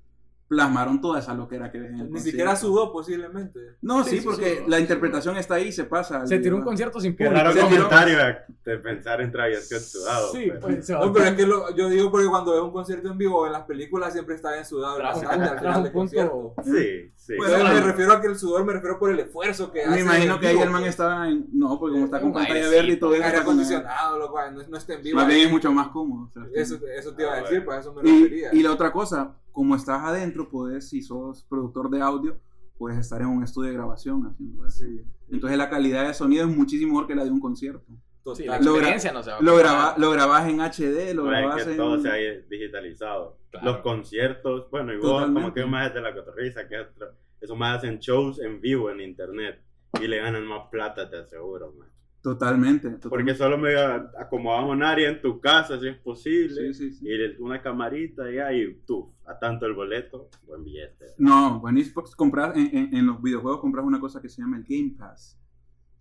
plasmaron 0.48 1.00
toda 1.00 1.18
esa 1.18 1.34
loquera 1.34 1.72
que 1.72 1.78
ves 1.80 1.88
en 1.90 1.94
el 1.96 2.04
Ni 2.04 2.10
concierto. 2.12 2.30
siquiera 2.30 2.54
sudó 2.56 2.92
posiblemente. 2.92 3.58
No, 3.82 4.04
sí, 4.04 4.18
Sí, 4.20 4.24
porque 4.24 4.58
sí. 4.58 4.64
la 4.68 4.78
interpretación 4.78 5.36
está 5.36 5.56
ahí, 5.56 5.72
se 5.72 5.84
pasa. 5.84 6.24
Se 6.24 6.38
tiró 6.38 6.54
un 6.56 6.62
concierto 6.62 7.00
sin 7.00 7.16
Qué 7.16 7.24
público. 7.26 7.50
tiró- 7.52 7.64
comentario 7.68 8.16
de 8.64 8.78
pensar 8.78 9.20
en 9.22 9.32
Travis 9.32 9.66
Scott 9.68 9.80
sudado. 9.80 10.30
Sí, 10.32 10.44
pero- 10.46 10.60
pues 10.60 10.88
No, 10.88 11.12
pero 11.12 11.24
es 11.26 11.32
que 11.34 11.46
lo- 11.46 11.74
yo 11.74 11.88
digo 11.88 12.10
porque 12.12 12.28
cuando 12.28 12.52
ves 12.52 12.60
un 12.62 12.70
concierto 12.72 13.10
en 13.10 13.18
vivo 13.18 13.44
en 13.44 13.52
las 13.54 13.64
películas 13.64 14.12
siempre 14.12 14.36
está 14.36 14.52
bien 14.52 14.64
sudado 14.64 14.96
Trajo 14.98 15.18
un 15.18 15.24
bastante 15.26 15.50
al 15.50 15.58
final 15.58 15.82
del 15.82 15.92
concierto. 15.92 16.54
Sí, 16.64 17.10
sí. 17.26 17.34
Pues 17.36 17.50
Bueno, 17.50 17.74
me 17.74 17.80
refiero 17.80 18.12
a 18.12 18.20
que 18.20 18.26
el 18.28 18.36
sudor 18.38 18.64
me 18.64 18.72
refiero 18.72 18.98
por 18.98 19.10
el 19.10 19.18
esfuerzo 19.20 19.70
que 19.72 19.82
hace. 19.82 19.90
Me 19.90 20.00
imagino 20.00 20.38
que 20.38 20.46
ahí 20.48 20.58
el 20.58 20.70
man 20.70 20.82
pues. 20.82 20.90
estaba 20.90 21.28
en. 21.28 21.46
No, 21.52 21.78
porque 21.78 21.94
como 21.94 22.04
está 22.06 22.20
con 22.20 22.32
pantalla 22.32 22.68
verde 22.68 22.92
y 22.92 22.96
todo 22.98 23.14
eso. 23.14 23.24
aire 23.24 23.38
acondicionado, 23.38 24.18
loco, 24.18 24.38
no, 24.52 24.62
no 24.68 24.76
está 24.76 24.94
en 24.94 25.02
vivo. 25.02 25.16
Más 25.18 25.26
bien 25.26 25.46
es 25.46 25.50
mucho 25.52 25.72
más 25.72 25.88
cómodo. 25.88 26.26
o 26.26 26.30
sea, 26.30 26.42
Eso, 26.54 26.78
eso 26.96 27.14
te 27.14 27.22
iba 27.22 27.32
a 27.32 27.34
Ah, 27.36 27.40
decir, 27.42 27.64
bueno. 27.64 27.64
pues 27.66 27.80
eso 27.80 27.92
me 27.94 28.02
refería. 28.02 28.50
Y, 28.52 28.58
y 28.58 28.62
la 28.62 28.72
otra 28.72 28.92
cosa, 28.92 29.36
como 29.52 29.74
estás 29.76 30.02
adentro, 30.02 30.48
puedes, 30.48 30.88
si 30.88 31.02
sos 31.02 31.44
productor 31.48 31.90
de 31.90 32.00
audio, 32.00 32.38
puedes 32.78 32.98
estar 32.98 33.20
en 33.22 33.28
un 33.28 33.42
estudio 33.42 33.70
de 33.70 33.74
grabación 33.76 34.26
haciendo 34.26 34.66
eso. 34.66 34.78
Sí, 34.84 35.02
Entonces 35.30 35.56
la 35.58 35.68
calidad 35.70 36.06
de 36.06 36.14
sonido 36.14 36.46
es 36.48 36.54
muchísimo 36.56 36.92
mejor 36.92 37.06
que 37.06 37.14
la 37.14 37.24
de 37.24 37.30
un 37.30 37.40
concierto. 37.40 37.86
Sí, 38.34 38.44
la 38.44 38.58
total. 38.58 38.64
Lo 38.66 38.72
experiencia 38.76 39.12
no 39.12 39.22
se 39.22 39.30
va 39.30 39.36
a 39.38 39.42
Lo, 39.42 39.56
graba- 39.56 39.94
lo 39.98 40.10
grabás 40.10 40.48
en 40.48 40.60
HD, 40.60 41.14
lo 41.14 41.24
es 41.24 41.30
grabás 41.30 41.64
que 41.64 41.70
en... 41.70 41.76
todo 41.76 41.98
se 42.00 42.10
ha 42.10 42.14
digitalizado. 42.48 43.38
Claro. 43.50 43.66
Los 43.66 43.76
conciertos, 43.78 44.70
bueno, 44.70 44.92
y 44.92 44.96
vos 44.98 45.24
como 45.26 45.52
que 45.54 45.64
más 45.64 45.94
de 45.94 46.00
la 46.00 46.14
cotorriza, 46.14 46.66
que 46.68 46.78
otro- 46.78 47.12
eso 47.40 47.54
más 47.56 47.78
hacen 47.78 47.98
shows 47.98 48.40
en 48.40 48.60
vivo 48.60 48.90
en 48.90 49.00
internet 49.00 49.62
y 50.00 50.06
le 50.08 50.18
ganan 50.18 50.46
más 50.46 50.68
plata, 50.70 51.08
te 51.08 51.16
aseguro, 51.18 51.72
man. 51.72 51.88
Totalmente. 52.22 52.90
Porque 53.08 53.36
solo 53.36 53.56
me 53.56 53.72
acomodamos 54.18 54.72
un 54.72 54.82
área 54.82 55.08
en 55.08 55.20
tu 55.22 55.40
casa, 55.40 55.78
si 55.78 55.86
es 55.86 55.96
posible, 55.98 56.72
Sí, 56.72 56.90
sí, 56.90 56.92
sí. 56.92 57.06
y 57.08 57.40
una 57.40 57.62
camarita 57.62 58.28
ya, 58.30 58.52
y 58.52 58.80
tú, 58.84 59.14
a 59.26 59.38
tanto 59.38 59.64
el 59.64 59.74
boleto, 59.74 60.28
buen 60.42 60.64
billete. 60.64 61.04
No, 61.18 61.60
buenísimo. 61.60 62.02
Comprar, 62.16 62.58
en, 62.58 62.76
en- 62.76 62.94
en 62.96 63.06
los 63.06 63.22
videojuegos 63.22 63.60
compras 63.60 63.84
una 63.84 64.00
cosa 64.00 64.20
que 64.20 64.28
se 64.28 64.42
llama 64.42 64.56
el 64.56 64.64
Game 64.64 64.96
Pass. 64.98 65.38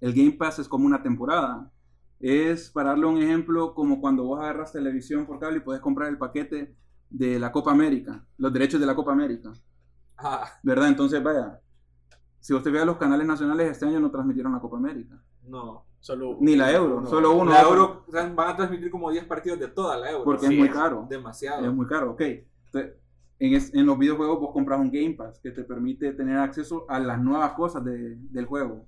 El 0.01 0.13
Game 0.13 0.31
Pass 0.31 0.57
es 0.59 0.67
como 0.67 0.87
una 0.87 1.03
temporada. 1.03 1.71
Es, 2.27 2.71
para 2.71 2.89
darle 2.89 3.05
un 3.05 3.17
ejemplo, 3.19 3.75
como 3.75 4.01
cuando 4.01 4.23
vos 4.23 4.39
agarras 4.39 4.71
televisión 4.71 5.27
por 5.27 5.37
cable 5.37 5.57
y 5.57 5.61
puedes 5.61 5.79
comprar 5.81 6.09
el 6.09 6.17
paquete 6.17 6.75
de 7.09 7.37
la 7.37 7.51
Copa 7.51 7.71
América, 7.71 8.25
los 8.37 8.51
derechos 8.51 8.79
de 8.79 8.85
la 8.87 8.95
Copa 8.95 9.11
América, 9.11 9.53
Ah, 10.17 10.49
¿verdad? 10.63 10.87
Entonces, 10.87 11.21
vaya, 11.21 11.59
si 12.39 12.53
usted 12.53 12.71
ve 12.71 12.79
a 12.81 12.85
los 12.85 12.97
canales 12.97 13.27
nacionales, 13.27 13.69
este 13.69 13.85
año 13.85 13.99
no 13.99 14.09
transmitieron 14.09 14.53
la 14.53 14.59
Copa 14.59 14.77
América. 14.77 15.21
no. 15.47 15.85
Solo 15.99 16.37
Ni 16.39 16.55
la 16.55 16.71
Euro, 16.71 16.97
uno. 16.97 17.07
solo 17.07 17.35
uno. 17.35 17.51
La 17.51 17.61
Euro 17.63 18.05
van 18.11 18.39
a 18.49 18.55
transmitir 18.55 18.91
como 18.91 19.09
10 19.09 19.25
partidos 19.25 19.57
de 19.59 19.67
toda 19.69 19.97
la 19.97 20.11
Euro. 20.11 20.23
Porque 20.23 20.45
Sí, 20.47 20.53
es 20.53 20.59
muy 20.59 20.67
es. 20.67 20.73
caro. 20.73 21.07
Demasiado. 21.09 21.65
Es 21.65 21.73
muy 21.73 21.87
caro, 21.87 22.11
ok. 22.11 22.21
Entonces, 22.21 22.93
en, 23.39 23.53
es- 23.55 23.73
en 23.73 23.87
los 23.87 23.97
videojuegos 23.97 24.39
vos 24.39 24.51
compras 24.53 24.79
un 24.79 24.91
Game 24.91 25.13
Pass 25.15 25.39
que 25.39 25.49
te 25.49 25.63
permite 25.63 26.13
tener 26.13 26.37
acceso 26.37 26.85
a 26.89 26.99
las 26.99 27.19
nuevas 27.19 27.53
cosas 27.53 27.83
de- 27.83 28.17
del 28.29 28.45
juego 28.45 28.85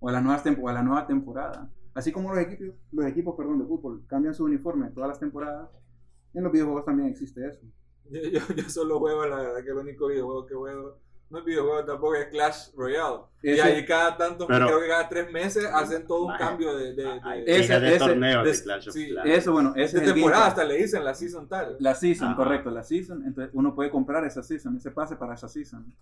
o 0.00 0.08
a, 0.10 0.12
las 0.12 0.22
nuevas 0.22 0.44
a 0.46 0.72
la 0.74 0.82
nueva 0.82 1.06
temporada. 1.06 1.66
Así 1.94 2.12
como 2.12 2.32
los 2.34 2.38
equipos, 2.44 2.74
los 2.92 3.06
equipos 3.06 3.34
perdón, 3.36 3.58
de 3.58 3.64
fútbol 3.66 4.02
cambian 4.06 4.34
su 4.34 4.44
uniforme 4.44 4.90
todas 4.90 5.08
las 5.08 5.18
temporadas, 5.20 5.68
en 6.34 6.44
los 6.44 6.52
videojuegos 6.52 6.84
también 6.84 7.08
existe 7.08 7.46
eso. 7.48 7.60
Yo, 8.10 8.20
yo, 8.22 8.40
yo 8.56 8.68
solo 8.70 8.98
juego, 8.98 9.26
la 9.26 9.36
verdad, 9.36 9.62
que 9.64 9.70
el 9.70 9.76
único 9.76 10.06
videojuego 10.08 10.46
que 10.46 10.54
juego, 10.54 10.98
no 11.30 11.38
es 11.38 11.44
videojuego 11.44 11.84
tampoco, 11.84 12.14
es 12.16 12.26
Clash 12.26 12.72
Royale. 12.76 13.20
Y 13.42 13.50
ahí 13.60 13.84
cada 13.86 14.16
tanto, 14.16 14.46
Pero- 14.48 14.66
creo 14.66 14.80
que 14.80 14.88
cada 14.88 15.08
tres 15.08 15.30
meses 15.32 15.64
hacen 15.72 16.06
todo 16.06 16.26
un 16.26 16.36
cambio 16.36 16.76
de, 16.76 16.94
de, 16.94 17.04
de, 17.04 17.42
de 17.44 17.60
ese- 17.60 17.98
torneos 17.98 18.44
de- 18.44 18.52
de 18.52 18.62
Clash 18.62 18.88
of 18.88 18.94
sí. 18.94 19.14
Eso, 19.24 19.52
bueno, 19.52 19.72
ese 19.76 19.98
de 20.00 20.06
es 20.06 20.12
temporada, 20.14 20.46
hasta 20.46 20.64
le 20.64 20.76
dicen 20.76 21.04
la 21.04 21.14
season 21.14 21.48
tal. 21.48 21.76
La 21.78 21.94
season, 21.94 22.28
Ajá. 22.28 22.36
correcto, 22.36 22.70
la 22.70 22.82
season. 22.82 23.24
Entonces 23.24 23.52
uno 23.54 23.74
puede 23.74 23.90
comprar 23.90 24.24
esa 24.24 24.42
season, 24.42 24.76
ese 24.76 24.90
pase 24.90 25.14
para 25.16 25.34
esa 25.34 25.48
season. 25.48 25.92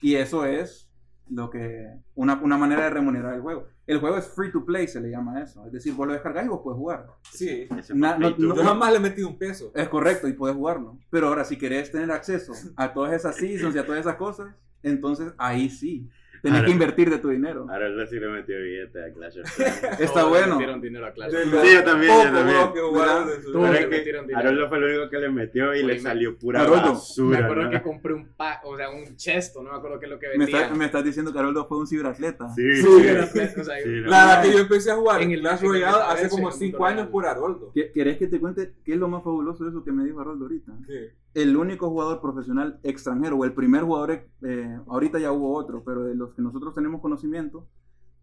Y 0.00 0.14
eso 0.14 0.44
es 0.46 0.88
lo 1.30 1.50
que 1.50 1.86
una, 2.14 2.34
una 2.42 2.56
manera 2.58 2.84
de 2.84 2.90
remunerar 2.90 3.34
el 3.34 3.40
juego. 3.40 3.66
El 3.86 3.98
juego 4.00 4.16
es 4.18 4.26
free 4.28 4.50
to 4.52 4.64
play, 4.64 4.86
se 4.88 5.00
le 5.00 5.10
llama 5.10 5.40
eso. 5.42 5.64
Es 5.66 5.72
decir, 5.72 5.94
vos 5.94 6.06
lo 6.06 6.12
descargas 6.12 6.44
y 6.44 6.48
vos 6.48 6.60
puedes 6.62 6.78
jugar. 6.78 7.06
Sí. 7.32 7.66
Na- 7.94 8.18
no- 8.18 8.36
Yo 8.36 8.54
jamás 8.56 8.90
le 8.92 8.98
he 8.98 9.00
metido 9.00 9.28
un 9.28 9.38
peso. 9.38 9.72
Es 9.74 9.88
correcto 9.88 10.28
y 10.28 10.32
puedes 10.34 10.56
jugarlo. 10.56 10.98
Pero 11.10 11.28
ahora, 11.28 11.44
si 11.44 11.56
querés 11.56 11.90
tener 11.90 12.10
acceso 12.10 12.52
a 12.76 12.92
todas 12.92 13.12
esas 13.14 13.36
seasons 13.36 13.74
y 13.74 13.78
a 13.78 13.86
todas 13.86 14.00
esas 14.00 14.16
cosas, 14.16 14.54
entonces 14.82 15.32
ahí 15.38 15.70
sí. 15.70 16.08
Tenés 16.42 16.56
Ahora- 16.58 16.66
que 16.66 16.72
invertir 16.72 17.10
de 17.10 17.18
tu 17.18 17.28
dinero. 17.30 17.66
Ahora 17.68 17.86
él 17.86 18.06
sí 18.08 18.18
le 18.20 18.28
metió 18.28 18.56
billete 18.60 19.04
a 19.04 19.12
Clash 19.12 19.38
of 19.40 19.44
Clans. 19.56 19.82
Está 20.00 20.12
Todos 20.20 20.28
bueno. 20.28 20.46
le 20.46 20.52
metieron 20.54 20.80
dinero 20.80 21.06
a 21.06 21.12
Clash. 21.12 21.34
Of 21.34 21.52
lo 21.52 21.60
Sí, 21.62 21.74
yo 21.74 21.84
también, 21.84 22.12
yo 22.12 22.22
también. 22.32 22.56
bro, 22.58 22.72
que 22.74 22.80
jugaron 22.80 23.28
de 23.28 23.42
su- 23.42 23.52
Todos 23.52 23.62
Pero 23.68 23.72
le 23.72 23.78
es 23.80 23.84
que 23.86 23.96
metieron 23.96 24.26
dinero. 24.26 24.48
Haroldo 24.48 24.68
fue 24.68 24.80
lo 24.80 24.86
único 24.86 25.10
que 25.10 25.18
le 25.18 25.28
metió 25.30 25.64
y 25.66 25.68
Oye, 25.78 25.82
le 25.84 25.94
me- 25.94 26.00
salió 26.00 26.38
pura 26.38 26.60
Haroldo, 26.62 26.88
basura. 26.92 27.38
Me 27.38 27.44
acuerdo 27.44 27.62
¿no? 27.64 27.70
que 27.70 27.82
compré 27.82 28.12
un 28.14 28.28
pa, 28.34 28.60
o 28.64 28.76
sea, 28.76 28.90
un 28.90 29.16
chesto, 29.16 29.62
no 29.62 29.70
me 29.72 29.76
acuerdo 29.78 29.98
qué 29.98 30.06
es 30.06 30.12
lo 30.12 30.18
que 30.18 30.28
Me, 30.28 30.38
vendía. 30.38 30.62
está- 30.62 30.74
me 30.74 30.84
estás 30.84 31.04
diciendo 31.04 31.32
que 31.32 31.38
Haroldo 31.38 31.66
fue 31.66 31.78
un 31.78 31.86
ciberatleta. 31.86 32.48
Sí, 32.54 32.74
Sí, 32.76 32.82
sí. 32.82 33.06
era 33.06 33.26
plata, 33.26 33.60
o 33.60 33.64
sea, 33.64 33.76
Sí, 33.82 33.88
no. 33.88 34.08
La 34.10 34.26
verdad 34.26 34.42
que 34.42 34.52
yo 34.52 34.58
empecé 34.58 34.90
a 34.90 34.94
jugar 34.96 35.22
En 35.22 35.30
el- 35.32 35.40
Clash 35.40 35.62
el 35.62 35.68
Royale 35.68 36.02
hace 36.08 36.28
como 36.28 36.48
en 36.48 36.54
un 36.54 36.58
5 36.58 36.78
torneo. 36.78 36.98
años 36.98 37.08
por 37.10 37.26
Haroldo. 37.26 37.72
¿Qué- 37.74 37.90
¿Querés 37.92 38.16
que 38.18 38.26
te 38.28 38.38
cuente 38.40 38.72
qué 38.84 38.92
es 38.92 38.98
lo 38.98 39.08
más 39.08 39.22
fabuloso 39.24 39.64
de 39.64 39.70
eso 39.70 39.82
que 39.84 39.92
me 39.92 40.04
dijo 40.04 40.20
Haroldo 40.20 40.44
ahorita? 40.44 40.72
Sí. 40.86 40.94
El 41.42 41.56
único 41.56 41.88
jugador 41.88 42.20
profesional 42.20 42.80
extranjero, 42.82 43.36
o 43.36 43.44
el 43.44 43.52
primer 43.54 43.82
jugador, 43.82 44.10
eh, 44.42 44.78
ahorita 44.88 45.18
ya 45.18 45.30
hubo 45.32 45.54
otro, 45.54 45.82
pero 45.84 46.04
de 46.04 46.14
los 46.14 46.34
que 46.34 46.42
nosotros 46.42 46.74
tenemos 46.74 47.00
conocimiento, 47.00 47.68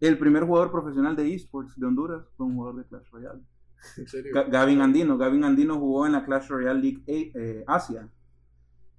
el 0.00 0.18
primer 0.18 0.44
jugador 0.44 0.70
profesional 0.70 1.16
de 1.16 1.34
esports 1.34 1.78
de 1.78 1.86
Honduras 1.86 2.24
fue 2.36 2.46
un 2.46 2.56
jugador 2.56 2.76
de 2.82 2.88
Clash 2.88 3.08
Royale. 3.10 3.40
En 3.96 4.06
serio. 4.08 4.32
Ga- 4.34 4.50
Gavin 4.50 4.80
Andino. 4.80 5.16
Gavin 5.16 5.44
Andino 5.44 5.78
jugó 5.78 6.06
en 6.06 6.12
la 6.12 6.24
Clash 6.24 6.48
Royale 6.48 6.80
League 6.80 7.02
eh, 7.06 7.64
Asia. 7.66 8.08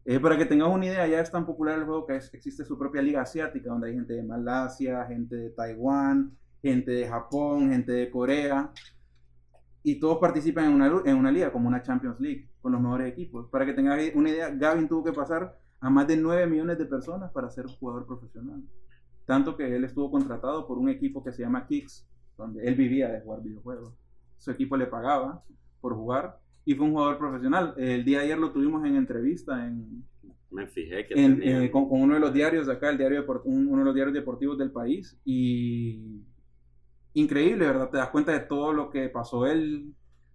Eh, 0.06 0.20
para 0.20 0.38
que 0.38 0.46
tengas 0.46 0.70
una 0.74 0.86
idea, 0.86 1.06
ya 1.06 1.20
es 1.20 1.30
tan 1.30 1.46
popular 1.46 1.78
el 1.78 1.86
juego 1.86 2.06
que 2.08 2.16
es- 2.16 2.34
existe 2.34 2.64
su 2.66 2.78
propia 2.78 3.02
liga 3.02 3.22
asiática, 3.22 3.70
donde 3.70 3.90
hay 3.90 3.94
gente 3.96 4.14
de 4.14 4.24
Malasia, 4.24 5.06
gente 5.06 5.36
de 5.36 5.50
Taiwán, 5.52 6.32
gente 6.64 6.92
de 6.92 7.08
Japón, 7.08 7.70
gente 7.70 7.92
de 7.92 8.10
Corea, 8.10 8.72
y 9.90 10.00
todos 10.02 10.18
participan 10.18 10.66
en 10.66 10.74
una, 10.74 11.02
en 11.06 11.16
una 11.18 11.32
liga, 11.32 11.50
como 11.50 11.70
una 11.70 11.82
Champions 11.82 12.20
League, 12.20 12.50
con 12.62 12.74
los 12.74 12.82
mejores 12.82 13.08
equipos. 13.10 13.48
Para 13.50 13.66
que 13.66 13.74
tengas 13.74 14.02
una 14.16 14.30
idea, 14.30 14.50
Gavin 14.50 14.90
tuvo 14.90 15.02
que 15.06 15.14
pasar 15.14 15.58
a 15.80 15.90
más 15.90 16.06
de 16.08 16.18
9 16.18 16.46
millones 16.46 16.78
de 16.78 16.86
personas 16.86 17.32
para 17.32 17.50
ser 17.50 17.68
jugador 17.68 18.06
profesional. 18.06 18.62
Tanto 19.26 19.56
que 19.56 19.74
él 19.74 19.86
estuvo 19.86 20.12
contratado 20.12 20.68
por 20.68 20.78
un 20.78 20.90
equipo 20.90 21.24
que 21.24 21.32
se 21.32 21.42
llama 21.42 21.66
Kicks, 21.66 22.06
donde 22.38 22.66
él 22.68 22.76
vivía 22.76 23.08
de 23.08 23.22
jugar 23.22 23.42
videojuegos. 23.42 23.94
Su 24.38 24.52
equipo 24.52 24.76
le 24.76 24.88
pagaba 24.88 25.42
por 25.80 25.96
jugar 25.96 26.38
y 26.66 26.76
fue 26.76 26.86
un 26.86 26.92
jugador 26.92 27.18
profesional. 27.18 27.74
El 27.78 28.04
día 28.04 28.20
de 28.20 28.26
ayer 28.26 28.38
lo 28.38 28.52
tuvimos 28.52 28.86
en 28.86 28.98
entrevista 28.98 29.66
en, 29.66 30.04
Me 30.52 30.68
fijé 30.68 31.08
que 31.08 31.14
en, 31.14 31.40
tenía- 31.40 31.64
eh, 31.64 31.72
con, 31.72 31.88
con 31.88 32.02
uno 32.02 32.16
de 32.16 32.20
los 32.20 32.34
diarios 32.34 32.68
de 32.68 32.74
acá, 32.74 32.90
el 32.90 32.98
diario 32.98 33.26
uno 33.46 33.78
de 33.80 33.86
los 33.86 33.96
diarios 33.96 34.14
deportivos 34.14 34.58
del 34.58 34.72
país. 34.72 35.18
Y 35.24 36.24
increíble, 37.14 37.66
¿verdad? 37.66 37.90
Te 37.90 37.98
das 37.98 38.10
cuenta 38.10 38.32
de 38.32 38.42
todo 38.42 38.74
lo 38.74 38.90
que 38.90 39.10
pasó 39.10 39.46
él, 39.46 39.94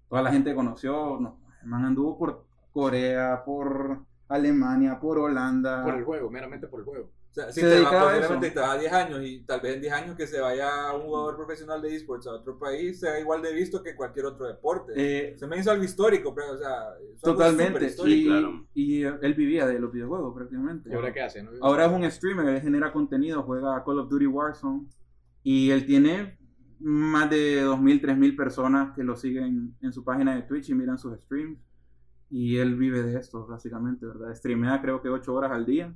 toda 0.08 0.22
la 0.22 0.32
gente 0.32 0.50
que 0.50 0.56
conoció. 0.56 1.18
No, 1.20 1.40
el 1.62 1.68
man 1.68 1.84
anduvo 1.84 2.18
por 2.18 2.44
Corea, 2.72 3.42
por 3.44 4.00
Alemania, 4.28 4.98
por 5.00 5.18
Holanda. 5.18 5.84
Por 5.84 5.94
el 5.94 6.04
juego, 6.04 6.30
meramente 6.30 6.66
por 6.66 6.80
el 6.80 6.86
juego. 6.86 7.10
O 7.32 7.34
sea, 7.34 7.50
si 7.50 7.62
Se 7.62 7.66
te 7.66 7.80
va, 7.80 7.88
a 7.88 8.04
posiblemente 8.04 8.50
te 8.50 8.60
va 8.60 8.76
10 8.76 8.92
años 8.92 9.20
y 9.24 9.40
tal 9.44 9.62
vez 9.62 9.76
en 9.76 9.80
10 9.80 9.92
años 9.94 10.16
que 10.18 10.26
se 10.26 10.38
vaya 10.38 10.92
un 10.94 11.04
jugador 11.04 11.34
profesional 11.34 11.80
de 11.80 11.96
esports 11.96 12.26
a 12.26 12.32
otro 12.32 12.58
país 12.58 13.00
sea 13.00 13.18
igual 13.18 13.40
de 13.40 13.54
visto 13.54 13.82
que 13.82 13.96
cualquier 13.96 14.26
otro 14.26 14.46
deporte. 14.46 14.92
Eh, 14.94 15.38
se 15.38 15.46
me 15.46 15.56
hizo 15.56 15.70
algo 15.70 15.82
histórico, 15.82 16.34
pero, 16.34 16.52
o 16.52 16.58
sea, 16.58 16.88
totalmente. 17.22 17.90
Y, 18.04 18.26
claro. 18.26 18.66
y 18.74 19.02
él 19.04 19.34
vivía 19.34 19.66
de 19.66 19.78
los 19.78 19.90
videojuegos 19.90 20.34
prácticamente. 20.34 20.90
¿Y 20.90 20.92
ahora 20.92 21.10
qué 21.10 21.22
hace? 21.22 21.42
no? 21.42 21.52
Ahora 21.62 21.86
es 21.86 21.92
un 21.92 22.10
streamer, 22.10 22.46
él 22.46 22.60
genera 22.60 22.92
contenido, 22.92 23.42
juega 23.44 23.82
Call 23.82 24.00
of 24.00 24.10
Duty 24.10 24.26
Warzone 24.26 24.88
y 25.42 25.70
él 25.70 25.86
tiene 25.86 26.36
más 26.82 27.30
de 27.30 27.64
2.000, 27.64 28.00
3.000 28.00 28.36
personas 28.36 28.94
que 28.94 29.04
lo 29.04 29.16
siguen 29.16 29.74
en 29.80 29.92
su 29.92 30.04
página 30.04 30.34
de 30.34 30.42
Twitch 30.42 30.70
y 30.70 30.74
miran 30.74 30.98
sus 30.98 31.18
streams 31.20 31.58
y 32.32 32.56
él 32.56 32.76
vive 32.76 33.02
de 33.02 33.18
esto 33.18 33.46
básicamente, 33.46 34.06
¿verdad? 34.06 34.34
Streamea 34.34 34.80
creo 34.80 35.02
que 35.02 35.10
8 35.10 35.34
horas 35.34 35.52
al 35.52 35.66
día, 35.66 35.94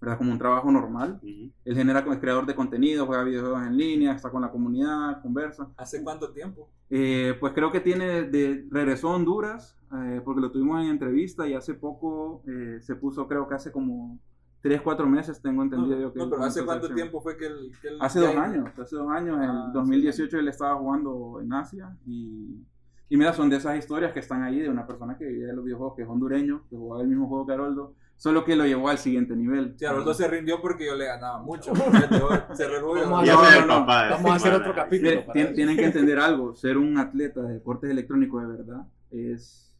¿verdad? 0.00 0.16
Como 0.16 0.32
un 0.32 0.38
trabajo 0.38 0.72
normal. 0.72 1.20
Él 1.22 1.76
genera, 1.76 2.00
es 2.00 2.18
creador 2.18 2.46
de 2.46 2.54
contenido, 2.54 3.04
juega 3.04 3.22
videojuegos 3.22 3.66
en 3.66 3.76
línea, 3.76 4.12
está 4.12 4.30
con 4.30 4.40
la 4.40 4.50
comunidad, 4.50 5.20
conversa. 5.20 5.70
¿Hace 5.76 6.02
cuánto 6.02 6.32
tiempo? 6.32 6.70
Eh, 6.88 7.36
pues 7.38 7.52
creo 7.52 7.70
que 7.70 7.80
tiene, 7.80 8.22
de, 8.22 8.66
regresó 8.70 9.10
a 9.10 9.16
Honduras, 9.16 9.76
eh, 9.92 10.22
porque 10.24 10.40
lo 10.40 10.50
tuvimos 10.50 10.82
en 10.82 10.88
entrevista 10.88 11.46
y 11.46 11.52
hace 11.52 11.74
poco 11.74 12.42
eh, 12.48 12.78
se 12.80 12.96
puso, 12.96 13.28
creo 13.28 13.46
que 13.46 13.54
hace 13.54 13.70
como 13.70 14.18
3, 14.64 14.80
4 14.80 15.06
meses, 15.06 15.42
tengo 15.42 15.62
entendido 15.62 15.94
No, 15.94 16.02
yo 16.04 16.12
que... 16.14 16.18
no, 16.20 16.30
pero 16.30 16.42
¿hace 16.42 16.64
cuánto 16.64 16.88
tiempo 16.94 17.20
fue 17.20 17.36
que 17.36 17.48
él... 17.48 17.70
que 17.82 17.88
él 17.88 17.98
Hace 18.00 18.18
dos 18.18 18.34
años, 18.34 18.66
hace 18.78 18.96
dos 18.96 19.10
años, 19.10 19.36
Ah, 19.38 19.64
en 19.66 19.72
2018 19.74 20.38
él 20.38 20.48
estaba 20.48 20.74
jugando 20.76 21.38
en 21.42 21.52
Asia 21.52 21.94
y, 22.06 22.64
y 23.10 23.16
mira, 23.18 23.34
son 23.34 23.50
de 23.50 23.56
esas 23.56 23.76
historias 23.76 24.14
que 24.14 24.20
están 24.20 24.42
ahí 24.42 24.58
de 24.60 24.70
una 24.70 24.86
persona 24.86 25.18
que 25.18 25.26
vive 25.26 25.48
de 25.48 25.52
los 25.54 25.66
videojuegos, 25.66 25.96
que 25.96 26.02
es 26.04 26.08
hondureño, 26.08 26.62
que 26.70 26.76
jugaba 26.76 27.02
el 27.02 27.08
mismo 27.08 27.28
juego 27.28 27.46
que 27.46 27.52
Haroldo, 27.52 27.94
solo 28.16 28.42
que 28.42 28.56
lo 28.56 28.64
llevó 28.64 28.88
al 28.88 28.96
siguiente 28.96 29.36
nivel. 29.36 29.74
Sí, 29.76 29.84
Aroldo 29.84 30.14
se 30.14 30.26
rindió 30.28 30.62
porque 30.62 30.86
yo 30.86 30.94
le 30.94 31.04
ganaba 31.04 31.42
mucho. 31.42 31.74
se 32.54 32.66
revolvió. 32.66 33.10
Vamos 33.10 33.28
No, 33.66 33.84
Vamos 33.84 34.30
a 34.30 34.34
hacer 34.36 34.54
otro 34.54 34.74
capítulo. 34.74 35.10
Tien- 35.34 35.54
tienen 35.54 35.76
que 35.76 35.84
entender 35.92 36.18
algo, 36.18 36.54
ser 36.54 36.78
un 36.78 36.96
atleta 36.96 37.42
de 37.42 37.52
deportes 37.52 37.90
electrónicos 37.90 38.40
de 38.40 38.48
verdad 38.48 38.86
es, 39.10 39.76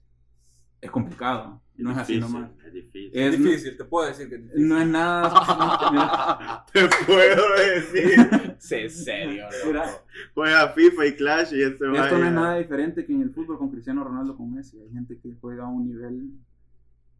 es 0.82 0.90
complicado, 0.90 1.62
no 1.76 1.90
es 1.92 1.98
así 1.98 2.18
nomás. 2.20 2.50
Es 2.66 2.72
difícil. 2.72 3.10
Es 3.12 3.34
Es- 3.34 3.38
difícil, 3.42 3.76
te 3.76 3.84
puedo 3.84 4.06
decir 4.06 4.28
que 4.28 4.36
es. 4.36 4.42
No 4.56 4.80
es 4.80 4.86
nada. 4.86 6.64
Te 6.72 6.88
puedo 7.06 7.42
decir. 7.56 8.56
Sí, 8.58 8.88
serio. 8.88 9.46
mira, 9.66 9.84
Juega 10.34 10.68
FIFA 10.70 11.06
y 11.06 11.12
Clash 11.16 11.52
y 11.54 11.62
este 11.62 11.84
esto 11.84 12.18
no 12.18 12.26
es 12.26 12.32
nada 12.32 12.56
diferente 12.58 13.04
que 13.04 13.12
en 13.12 13.22
el 13.22 13.30
fútbol 13.30 13.58
con 13.58 13.70
Cristiano 13.70 14.04
Ronaldo 14.04 14.36
con 14.36 14.52
Messi. 14.52 14.78
Hay 14.80 14.90
gente 14.92 15.18
que 15.20 15.32
juega 15.40 15.64
a 15.64 15.68
un 15.68 15.86
nivel 15.86 16.30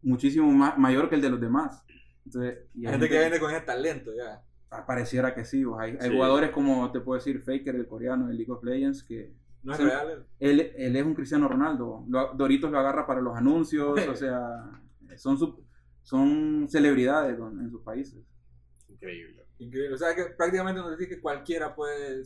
muchísimo 0.02 0.50
más, 0.52 0.78
mayor 0.78 1.08
que 1.08 1.14
el 1.16 1.20
de 1.22 1.30
los 1.30 1.40
demás. 1.40 1.84
Entonces, 2.24 2.58
y 2.74 2.86
Hay 2.86 2.92
gente 2.92 3.08
que 3.08 3.18
viene 3.18 3.38
con 3.40 3.50
ese 3.50 3.60
talento 3.62 4.10
ya. 4.16 4.42
ah, 4.70 4.86
pareciera 4.86 5.34
que 5.34 5.44
sí. 5.44 5.64
Hay, 5.78 5.92
hay 6.00 6.08
Sí. 6.08 6.14
jugadores 6.14 6.50
como 6.50 6.90
te 6.92 7.00
puedo 7.00 7.18
decir 7.18 7.40
Faker, 7.42 7.74
el 7.74 7.86
coreano 7.86 8.26
de 8.28 8.34
League 8.34 8.50
of 8.52 8.62
Legends, 8.64 9.02
que 9.02 9.32
No 9.64 9.72
es 9.72 9.78
real. 9.80 10.26
él, 10.38 10.72
él 10.76 10.96
es 10.96 11.04
un 11.04 11.14
Cristiano 11.14 11.48
Ronaldo. 11.48 12.04
Lo- 12.08 12.32
Doritos 12.34 12.70
lo 12.70 12.78
agarra 12.78 13.06
para 13.06 13.20
los 13.20 13.34
anuncios, 13.36 13.98
o 14.08 14.14
sea, 14.14 14.70
son, 15.16 15.38
sub- 15.38 15.64
son 16.02 16.66
celebridades 16.68 17.38
en 17.38 17.70
sus 17.70 17.82
países. 17.82 18.22
Increíble. 18.88 19.46
Increíble. 19.58 19.94
O 19.94 19.98
sea 19.98 20.14
que 20.14 20.24
prácticamente 20.36 20.80
nos 20.80 20.96
dice 20.98 21.08
que 21.14 21.20
cualquiera 21.20 21.74
puede, 21.74 22.22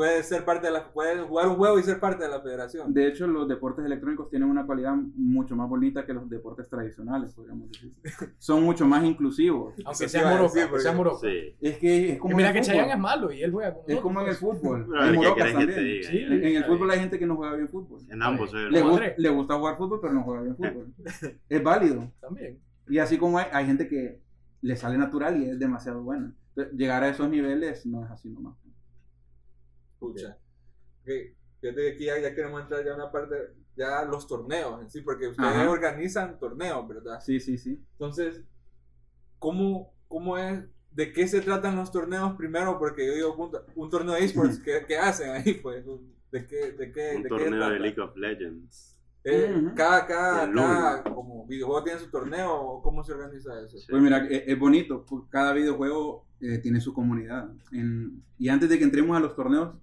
puede 0.00 0.22
ser 0.22 0.46
parte 0.46 0.66
de 0.66 0.72
la. 0.72 0.90
puede 0.90 1.20
jugar 1.20 1.48
un 1.48 1.56
juego 1.56 1.78
y 1.78 1.82
ser 1.82 2.00
parte 2.00 2.24
de 2.24 2.30
la 2.30 2.40
federación. 2.40 2.94
De 2.94 3.06
hecho, 3.06 3.26
los 3.26 3.46
deportes 3.46 3.84
electrónicos 3.84 4.30
tienen 4.30 4.48
una 4.48 4.64
cualidad 4.64 4.94
mucho 5.14 5.54
más 5.54 5.68
bonita 5.68 6.06
que 6.06 6.14
los 6.14 6.26
deportes 6.30 6.70
tradicionales, 6.70 7.34
podríamos 7.34 7.68
decir. 7.70 7.92
Son 8.38 8.62
mucho 8.62 8.86
más 8.86 9.04
inclusivos. 9.04 9.74
Aunque 9.84 10.08
sea 10.08 10.22
te 10.22 10.26
iba 10.26 10.30
a 10.30 10.34
moroco, 10.38 10.54
decir, 10.54 10.70
aunque 10.94 11.20
sea. 11.20 11.30
Sí. 11.30 11.56
Es 11.60 11.76
que 11.76 12.08
es 12.12 12.16
Y 12.16 12.18
como 12.18 12.34
mira 12.34 12.48
en 12.48 12.52
que 12.54 12.58
el 12.60 12.64
Chayanne 12.64 12.84
fútbol. 12.84 12.96
es 12.96 13.02
malo 13.02 13.32
y 13.32 13.42
él 13.42 13.52
juega 13.52 13.74
con 13.74 13.82
Es 13.88 14.00
como 14.00 14.20
en 14.22 14.28
el 14.28 14.34
fútbol. 14.36 14.86
Pero, 14.88 15.02
Hay 15.02 15.10
¿qué 15.10 15.16
morocas 15.18 15.34
querés 15.36 15.52
que 15.52 15.66
te 15.66 15.74
también. 15.74 15.94
diga? 15.96 16.10
Sí. 16.10 16.18
En, 16.18 16.32
en 16.32 16.56
el 16.56 16.64
fútbol 16.64 16.90
hay 16.92 16.98
gente 17.00 17.18
que 17.18 17.26
no 17.26 17.36
juega 17.36 17.54
bien 17.56 17.68
fútbol. 17.68 18.00
En 18.08 18.22
ambos 18.22 18.52
Le, 18.54 19.28
gusta 19.28 19.58
jugar 19.58 19.76
fútbol, 19.76 19.98
pero 20.00 20.14
no 20.14 20.22
juega 20.22 20.40
bien 20.40 20.56
fútbol. 20.56 20.94
Es 21.50 21.62
válido. 21.62 22.10
También. 22.22 22.58
Y 22.88 22.96
así 22.96 23.18
como 23.18 23.36
hay, 23.36 23.48
hay 23.52 23.66
gente 23.66 23.86
que 23.86 24.18
le 24.62 24.76
sale 24.76 24.96
natural 24.96 25.36
y 25.42 25.50
es 25.50 25.58
demasiado 25.58 26.02
buena. 26.02 26.32
Llegar 26.74 27.02
a 27.02 27.10
esos 27.10 27.28
niveles 27.28 27.84
no 27.84 28.02
es 28.02 28.10
así 28.10 28.30
nomás. 28.30 28.56
Pucha. 30.00 30.36
Ok, 31.02 31.10
Fíjate 31.60 31.82
que 31.82 31.88
aquí 31.92 32.04
ya, 32.06 32.18
ya 32.18 32.34
queremos 32.34 32.62
entrar 32.62 32.82
ya 32.84 32.92
a 32.92 32.94
una 32.94 33.12
parte, 33.12 33.34
ya 33.76 34.02
los 34.04 34.26
torneos 34.26 34.80
en 34.80 34.90
sí, 34.90 35.02
porque 35.02 35.28
ustedes 35.28 35.50
Ajá. 35.50 35.70
organizan 35.70 36.38
torneos, 36.38 36.88
¿verdad? 36.88 37.20
Sí, 37.20 37.38
sí, 37.38 37.58
sí. 37.58 37.78
Entonces, 37.92 38.42
¿cómo, 39.38 39.92
¿cómo 40.08 40.38
es? 40.38 40.64
¿De 40.92 41.12
qué 41.12 41.28
se 41.28 41.40
tratan 41.40 41.76
los 41.76 41.92
torneos 41.92 42.34
primero? 42.36 42.78
Porque 42.78 43.06
yo 43.06 43.14
digo, 43.14 43.34
un, 43.36 43.52
un 43.76 43.90
torneo 43.90 44.14
de 44.14 44.24
esports, 44.24 44.58
¿qué, 44.64 44.84
qué 44.88 44.96
hacen 44.96 45.30
ahí? 45.30 45.54
Pues, 45.54 45.84
¿de 46.32 46.46
qué, 46.46 46.72
de 46.72 46.92
qué, 46.92 47.12
Un 47.16 47.22
de 47.22 47.28
qué 47.28 47.28
torneo 47.28 47.50
de 47.50 47.56
trata? 47.58 47.78
League 47.78 48.00
of 48.00 48.16
Legends. 48.16 48.96
Eh, 49.22 49.54
Ujú. 49.54 49.74
cada, 49.74 50.06
cada, 50.06 50.46
De 50.46 50.54
cada 50.54 51.04
como 51.04 51.46
videojuego 51.46 51.84
tiene 51.84 52.00
su 52.00 52.10
torneo, 52.10 52.54
¿o 52.58 52.82
¿cómo 52.82 53.04
se 53.04 53.12
organiza 53.12 53.50
eso? 53.60 53.76
Sí. 53.76 53.86
Pues 53.90 54.02
mira, 54.02 54.26
es, 54.26 54.44
es 54.46 54.58
bonito. 54.58 55.04
pues, 55.04 55.24
Cada 55.28 55.52
videojuego 55.52 56.24
eh, 56.40 56.56
tiene 56.58 56.80
su 56.80 56.94
comunidad. 56.94 57.50
En- 57.70 58.22
y 58.38 58.48
antes 58.48 58.70
de 58.70 58.78
que 58.78 58.84
entremos 58.84 59.14
a 59.14 59.20
los 59.20 59.36
torneos, 59.36 59.74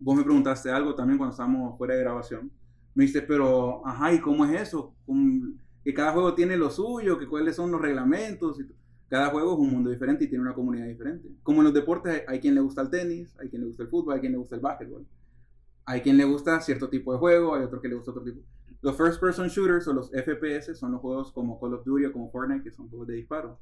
vos 0.00 0.16
me 0.16 0.22
preguntaste 0.24 0.70
algo 0.70 0.94
también 0.94 1.18
cuando 1.18 1.32
estábamos 1.32 1.76
fuera 1.78 1.94
de 1.94 2.00
grabación. 2.00 2.50
Me 2.94 3.04
dijiste, 3.04 3.22
pero, 3.22 3.86
ajá, 3.86 4.12
¿y 4.12 4.20
cómo 4.20 4.44
es 4.44 4.60
eso? 4.62 4.94
¿Cómo- 5.06 5.52
que 5.84 5.94
cada 5.94 6.12
juego 6.12 6.34
tiene 6.34 6.56
lo 6.56 6.70
suyo, 6.70 7.18
que 7.18 7.26
cuáles 7.26 7.56
son 7.56 7.70
los 7.70 7.80
reglamentos. 7.80 8.58
cada 9.08 9.28
juego 9.30 9.54
es 9.54 9.58
un 9.58 9.70
mundo 9.70 9.88
diferente 9.88 10.24
y 10.24 10.28
tiene 10.28 10.42
una 10.44 10.52
comunidad 10.54 10.86
diferente. 10.86 11.30
Como 11.42 11.60
en 11.60 11.64
los 11.64 11.72
deportes, 11.72 12.24
hay 12.28 12.40
quien 12.40 12.54
le 12.54 12.60
gusta 12.60 12.82
el 12.82 12.90
tenis, 12.90 13.34
hay 13.40 13.48
quien 13.48 13.62
le 13.62 13.68
gusta 13.68 13.82
el 13.84 13.88
fútbol, 13.88 14.12
hay 14.14 14.20
quien 14.20 14.32
le 14.32 14.38
gusta 14.38 14.54
el 14.56 14.60
básquetbol. 14.60 15.06
Hay 15.86 16.02
quien 16.02 16.18
le 16.18 16.24
gusta 16.24 16.60
cierto 16.60 16.90
tipo 16.90 17.12
de 17.14 17.18
juego, 17.18 17.54
hay 17.54 17.62
otro 17.62 17.80
que 17.80 17.88
le 17.88 17.94
gusta 17.94 18.10
otro 18.10 18.22
tipo. 18.22 18.42
Los 18.82 18.96
first 18.98 19.18
person 19.18 19.48
shooters 19.48 19.88
o 19.88 19.94
los 19.94 20.10
FPS 20.12 20.74
son 20.74 20.92
los 20.92 21.00
juegos 21.00 21.32
como 21.32 21.58
Call 21.58 21.72
of 21.72 21.84
Duty 21.86 22.04
o 22.04 22.12
como 22.12 22.30
Fortnite, 22.30 22.62
que 22.62 22.70
son 22.70 22.90
juegos 22.90 23.06
de 23.08 23.14
disparo. 23.14 23.58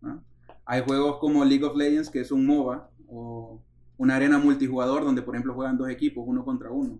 ¿no? 0.00 0.24
Hay 0.64 0.82
juegos 0.82 1.18
como 1.18 1.44
League 1.44 1.64
of 1.64 1.76
Legends, 1.76 2.08
que 2.08 2.20
es 2.20 2.32
un 2.32 2.46
MOBA, 2.46 2.88
o 3.06 3.60
una 4.00 4.16
arena 4.16 4.38
multijugador 4.38 5.04
donde, 5.04 5.20
por 5.20 5.34
ejemplo, 5.34 5.52
juegan 5.54 5.76
dos 5.76 5.90
equipos, 5.90 6.24
uno 6.26 6.42
contra 6.42 6.70
uno. 6.70 6.98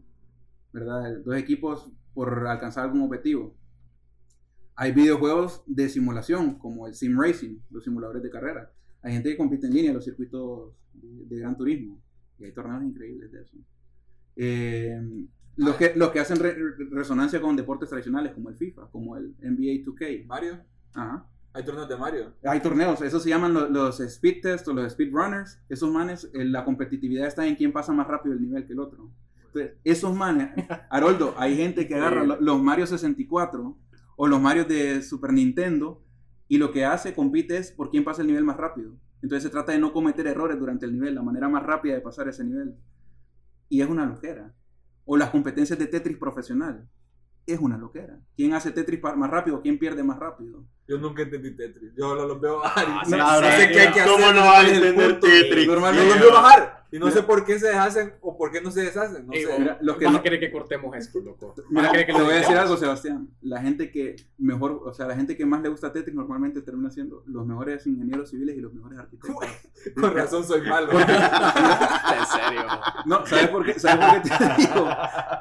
¿Verdad? 0.70 1.16
Dos 1.24 1.34
equipos 1.36 1.90
por 2.12 2.46
alcanzar 2.46 2.84
algún 2.84 3.00
objetivo. 3.00 3.56
Hay 4.76 4.92
videojuegos 4.92 5.62
de 5.66 5.88
simulación, 5.88 6.58
como 6.58 6.86
el 6.86 6.94
Sim 6.94 7.18
Racing, 7.18 7.56
los 7.70 7.84
simuladores 7.84 8.22
de 8.22 8.28
carrera. 8.30 8.70
Hay 9.02 9.14
gente 9.14 9.30
que 9.30 9.36
compite 9.38 9.66
en 9.66 9.72
línea 9.74 9.90
en 9.90 9.96
los 9.96 10.04
circuitos 10.04 10.74
de, 10.92 11.24
de 11.24 11.38
gran 11.40 11.56
turismo. 11.56 11.98
Y 12.38 12.44
hay 12.44 12.52
torneos 12.52 12.82
increíbles 12.84 13.32
de 13.32 13.40
eso. 13.42 13.56
Eh, 14.36 15.00
los, 15.56 15.76
que, 15.76 15.92
los 15.96 16.10
que 16.10 16.20
hacen 16.20 16.38
re- 16.38 16.54
resonancia 16.90 17.40
con 17.40 17.56
deportes 17.56 17.88
tradicionales, 17.88 18.32
como 18.34 18.50
el 18.50 18.56
FIFA, 18.56 18.90
como 18.90 19.16
el 19.16 19.34
NBA 19.40 19.84
2K. 19.86 20.26
Mario, 20.26 20.60
Ajá. 20.94 21.26
Hay 21.52 21.64
torneos 21.64 21.88
de 21.88 21.96
Mario. 21.96 22.32
Hay 22.44 22.60
torneos, 22.60 23.00
esos 23.02 23.22
se 23.22 23.28
llaman 23.28 23.52
lo- 23.54 23.68
los, 23.68 23.98
speed 24.00 24.40
test 24.42 24.68
o 24.68 24.72
los 24.72 24.86
speed 24.92 25.10
runners. 25.12 25.60
Esos 25.68 25.90
manes, 25.90 26.30
eh, 26.34 26.44
la 26.44 26.64
competitividad 26.64 27.26
está 27.26 27.46
en 27.46 27.56
quién 27.56 27.72
pasa 27.72 27.92
más 27.92 28.06
rápido 28.06 28.34
el 28.34 28.40
nivel 28.42 28.66
que 28.66 28.72
el 28.72 28.80
otro. 28.80 29.10
Entonces, 29.46 29.72
esos 29.82 30.14
manes, 30.14 30.50
Haroldo, 30.90 31.34
hay 31.36 31.56
gente 31.56 31.88
que 31.88 31.94
agarra 31.96 32.24
lo- 32.24 32.40
los 32.40 32.62
Mario 32.62 32.86
64 32.86 33.76
o 34.16 34.26
los 34.28 34.40
Mario 34.40 34.64
de 34.64 35.02
Super 35.02 35.32
Nintendo 35.32 36.04
y 36.46 36.58
lo 36.58 36.70
que 36.72 36.84
hace, 36.84 37.14
compite 37.14 37.56
es 37.56 37.72
por 37.72 37.90
quién 37.90 38.04
pasa 38.04 38.22
el 38.22 38.28
nivel 38.28 38.44
más 38.44 38.56
rápido. 38.56 38.92
Entonces 39.22 39.42
se 39.42 39.50
trata 39.50 39.72
de 39.72 39.78
no 39.78 39.92
cometer 39.92 40.26
errores 40.26 40.58
durante 40.58 40.86
el 40.86 40.92
nivel, 40.92 41.14
la 41.14 41.22
manera 41.22 41.48
más 41.48 41.62
rápida 41.64 41.94
de 41.94 42.00
pasar 42.00 42.28
ese 42.28 42.44
nivel. 42.44 42.74
Y 43.68 43.80
es 43.82 43.88
una 43.88 44.06
lojera. 44.06 44.54
O 45.04 45.16
las 45.16 45.30
competencias 45.30 45.78
de 45.78 45.86
Tetris 45.86 46.16
profesional. 46.16 46.88
Es 47.46 47.58
una 47.58 47.76
loquera. 47.76 48.18
¿Quién 48.36 48.54
hace 48.54 48.70
Tetris 48.70 49.00
más 49.02 49.30
rápido? 49.30 49.60
¿Quién 49.62 49.78
pierde 49.78 50.02
más 50.02 50.18
rápido? 50.18 50.64
Yo 50.86 50.98
nunca 50.98 51.22
entendí 51.22 51.56
Tetris. 51.56 51.92
Yo 51.96 52.14
lo, 52.14 52.26
los 52.26 52.40
veo 52.40 52.58
bajar 52.62 52.86
y 52.88 52.90
Ah, 53.14 53.38
no, 53.40 53.50
sé 53.50 53.68
qué 53.70 53.80
hay 53.80 53.92
que 53.92 54.00
hacer. 54.00 54.12
¿Cómo 54.12 54.32
no 54.32 54.40
vas 54.40 54.64
a 54.64 54.68
entender. 54.68 55.20
Tetris? 55.20 55.66
Yo 55.66 55.72
Normalmente- 55.72 56.08
los 56.10 56.20
veo 56.20 56.32
bajar 56.32 56.79
y 56.92 56.98
no 56.98 57.10
sé 57.10 57.22
por 57.22 57.44
qué 57.44 57.58
se 57.58 57.68
deshacen 57.68 58.14
o 58.20 58.36
por 58.36 58.50
qué 58.50 58.60
no 58.60 58.70
se 58.70 58.82
deshacen. 58.82 59.26
No 59.26 59.32
Ey, 59.32 59.44
sé. 59.44 59.58
Mira, 59.58 59.78
los 59.80 59.96
que 59.96 60.04
¿Vas 60.06 60.12
no- 60.14 60.18
a 60.18 60.22
querer 60.22 60.40
que 60.40 60.50
cortemos 60.50 60.96
esto, 60.96 61.20
loco? 61.20 61.54
¿Vas 61.56 61.66
Mira, 61.70 61.92
que 61.92 62.04
te 62.04 62.12
lo 62.18 62.24
voy 62.24 62.34
a 62.34 62.38
decir 62.38 62.56
algo, 62.56 62.76
Sebastián. 62.76 63.28
La 63.42 63.60
gente 63.62 63.90
que 63.90 64.16
mejor, 64.38 64.82
o 64.84 64.92
sea, 64.92 65.06
la 65.06 65.14
gente 65.16 65.36
que 65.36 65.46
más 65.46 65.62
le 65.62 65.68
gusta 65.68 65.92
Tetris 65.92 66.14
normalmente 66.14 66.62
termina 66.62 66.90
siendo 66.90 67.22
los 67.26 67.46
mejores 67.46 67.86
ingenieros 67.86 68.30
civiles 68.30 68.56
y 68.56 68.60
los 68.60 68.72
mejores 68.74 68.98
arquitectos. 68.98 69.44
Con 70.00 70.14
razón 70.14 70.44
soy 70.44 70.62
malo. 70.62 70.90
en 71.00 72.26
serio. 72.26 72.62
No, 73.06 73.24
¿sabes 73.26 73.48
por 73.48 73.64
qué? 73.64 73.78
¿Sabes 73.78 74.06
por 74.06 74.22
qué 74.22 74.28
te 74.56 74.62
digo? 74.62 74.88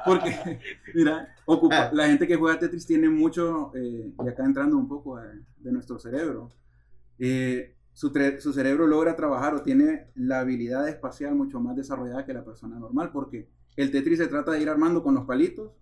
Porque, 0.04 0.60
mira, 0.94 1.34
ocupa, 1.46 1.90
la 1.92 2.06
gente 2.06 2.26
que 2.26 2.36
juega 2.36 2.58
Tetris 2.58 2.86
tiene 2.86 3.08
mucho, 3.08 3.72
eh, 3.74 4.12
y 4.24 4.28
acá 4.28 4.44
entrando 4.44 4.76
un 4.76 4.88
poco 4.88 5.16
a- 5.16 5.24
de 5.58 5.72
nuestro 5.72 5.98
cerebro, 5.98 6.50
eh, 7.18 7.74
su, 7.92 8.12
su 8.38 8.52
cerebro 8.52 8.86
logra 8.86 9.16
trabajar 9.16 9.54
o 9.54 9.62
tiene 9.62 10.06
la 10.14 10.40
habilidad 10.40 10.88
espacial 10.88 11.34
mucho 11.34 11.60
más 11.60 11.76
desarrollada 11.76 12.24
que 12.24 12.32
la 12.34 12.44
persona 12.44 12.78
normal, 12.78 13.10
porque 13.12 13.48
el 13.76 13.90
Tetris 13.90 14.18
se 14.18 14.26
trata 14.28 14.52
de 14.52 14.60
ir 14.62 14.68
armando 14.68 15.02
con 15.02 15.14
los 15.14 15.24
palitos 15.24 15.72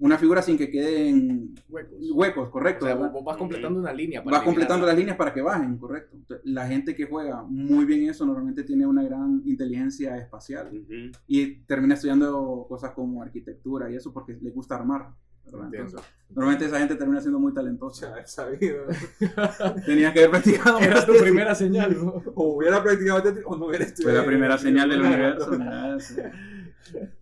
una 0.00 0.16
figura 0.16 0.42
sin 0.42 0.56
que 0.56 0.70
queden 0.70 1.54
Huecos. 1.68 1.98
huecos, 2.14 2.48
O 2.48 2.50
correcto. 2.52 2.86
sea, 2.86 2.94
¿verdad? 2.94 3.10
vos 3.10 3.24
vas 3.24 3.36
completando 3.36 3.80
una 3.80 3.92
línea. 3.92 4.22
para 4.22 4.36
Vas 4.36 4.44
completando 4.44 4.86
las 4.86 4.96
líneas 4.96 5.16
para 5.16 5.34
que 5.34 5.42
bajen, 5.42 5.76
correcto. 5.76 6.16
Entonces, 6.16 6.46
La 6.46 6.68
gente 6.68 6.94
que 6.94 7.06
juega 7.06 7.42
muy 7.42 7.84
bien 7.84 8.08
eso 8.08 8.24
normalmente 8.24 8.62
tiene 8.62 8.86
una 8.86 9.02
gran 9.02 9.42
inteligencia 9.44 10.16
espacial 10.16 10.70
y 11.26 11.46
termina 11.66 11.94
estudiando 11.94 12.64
cosas 12.68 12.92
como 12.92 13.20
arquitectura 13.22 13.90
y 13.90 13.96
eso 13.96 14.12
porque 14.12 14.38
le 14.40 14.50
gusta 14.50 14.76
armar. 14.76 15.08
Entonces, 15.52 16.00
normalmente 16.30 16.66
esa 16.66 16.78
gente 16.78 16.94
termina 16.96 17.20
siendo 17.20 17.38
muy 17.38 17.52
talentosa. 17.54 18.10
Ya 18.16 18.22
he 18.22 18.26
sabido. 18.26 18.84
Tenía 19.86 20.12
que 20.12 20.20
haber 20.20 20.30
practicado 20.30 20.78
Era 20.78 21.04
tu 21.06 21.12
primera 21.14 21.54
señal, 21.54 21.96
¿no? 21.96 22.22
O 22.34 22.56
hubiera 22.56 22.82
practicado 22.82 23.22
o 23.46 23.56
no 23.56 23.66
hubiera 23.66 23.84
Fue 23.84 23.92
estudiado. 23.94 24.18
la 24.20 24.26
primera 24.26 24.58
señal 24.58 24.90
del 24.90 25.02
universo. 25.02 25.50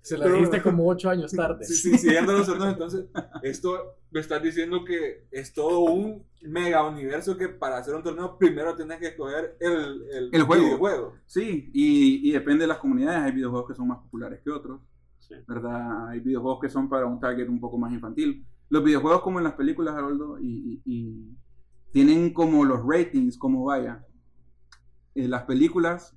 Se 0.02 0.16
la 0.16 0.28
dijiste 0.28 0.62
como 0.62 0.86
ocho 0.86 1.10
años 1.10 1.32
tarde. 1.32 1.64
Sí, 1.64 1.74
sí, 1.74 1.98
siguiendo 1.98 2.32
los 2.32 2.48
hornos, 2.48 2.68
entonces, 2.72 3.06
esto 3.42 3.96
me 4.12 4.20
estás 4.20 4.40
diciendo 4.42 4.84
que 4.84 5.26
es 5.32 5.52
todo 5.52 5.80
un 5.80 6.24
mega 6.42 6.86
universo 6.86 7.36
que 7.36 7.48
para 7.48 7.78
hacer 7.78 7.94
un 7.94 8.04
torneo 8.04 8.38
primero 8.38 8.76
tienes 8.76 8.98
que 9.00 9.08
escoger 9.08 9.56
el, 9.58 10.04
el, 10.12 10.30
El 10.32 10.42
juego. 10.42 10.64
videojuego. 10.64 11.14
Sí, 11.26 11.70
y, 11.72 12.28
y 12.28 12.32
depende 12.32 12.62
de 12.62 12.68
las 12.68 12.78
comunidades. 12.78 13.22
Hay 13.24 13.32
videojuegos 13.32 13.68
que 13.70 13.74
son 13.74 13.88
más 13.88 13.98
populares 13.98 14.40
que 14.44 14.50
otros. 14.50 14.80
Sí. 15.28 15.34
¿verdad? 15.46 16.08
Hay 16.08 16.20
videojuegos 16.20 16.60
que 16.60 16.68
son 16.68 16.88
para 16.88 17.06
un 17.06 17.18
target 17.18 17.48
un 17.48 17.60
poco 17.60 17.78
más 17.78 17.92
infantil. 17.92 18.46
Los 18.68 18.84
videojuegos 18.84 19.22
como 19.22 19.38
en 19.38 19.44
las 19.44 19.54
películas, 19.54 19.94
Haroldo, 19.94 20.38
y, 20.40 20.46
y- 20.46 20.82
y 20.84 21.36
tienen 21.92 22.32
como 22.32 22.64
los 22.64 22.80
ratings, 22.86 23.38
como 23.38 23.64
vaya. 23.64 24.04
Eh, 25.14 25.28
las 25.28 25.44
películas, 25.44 26.14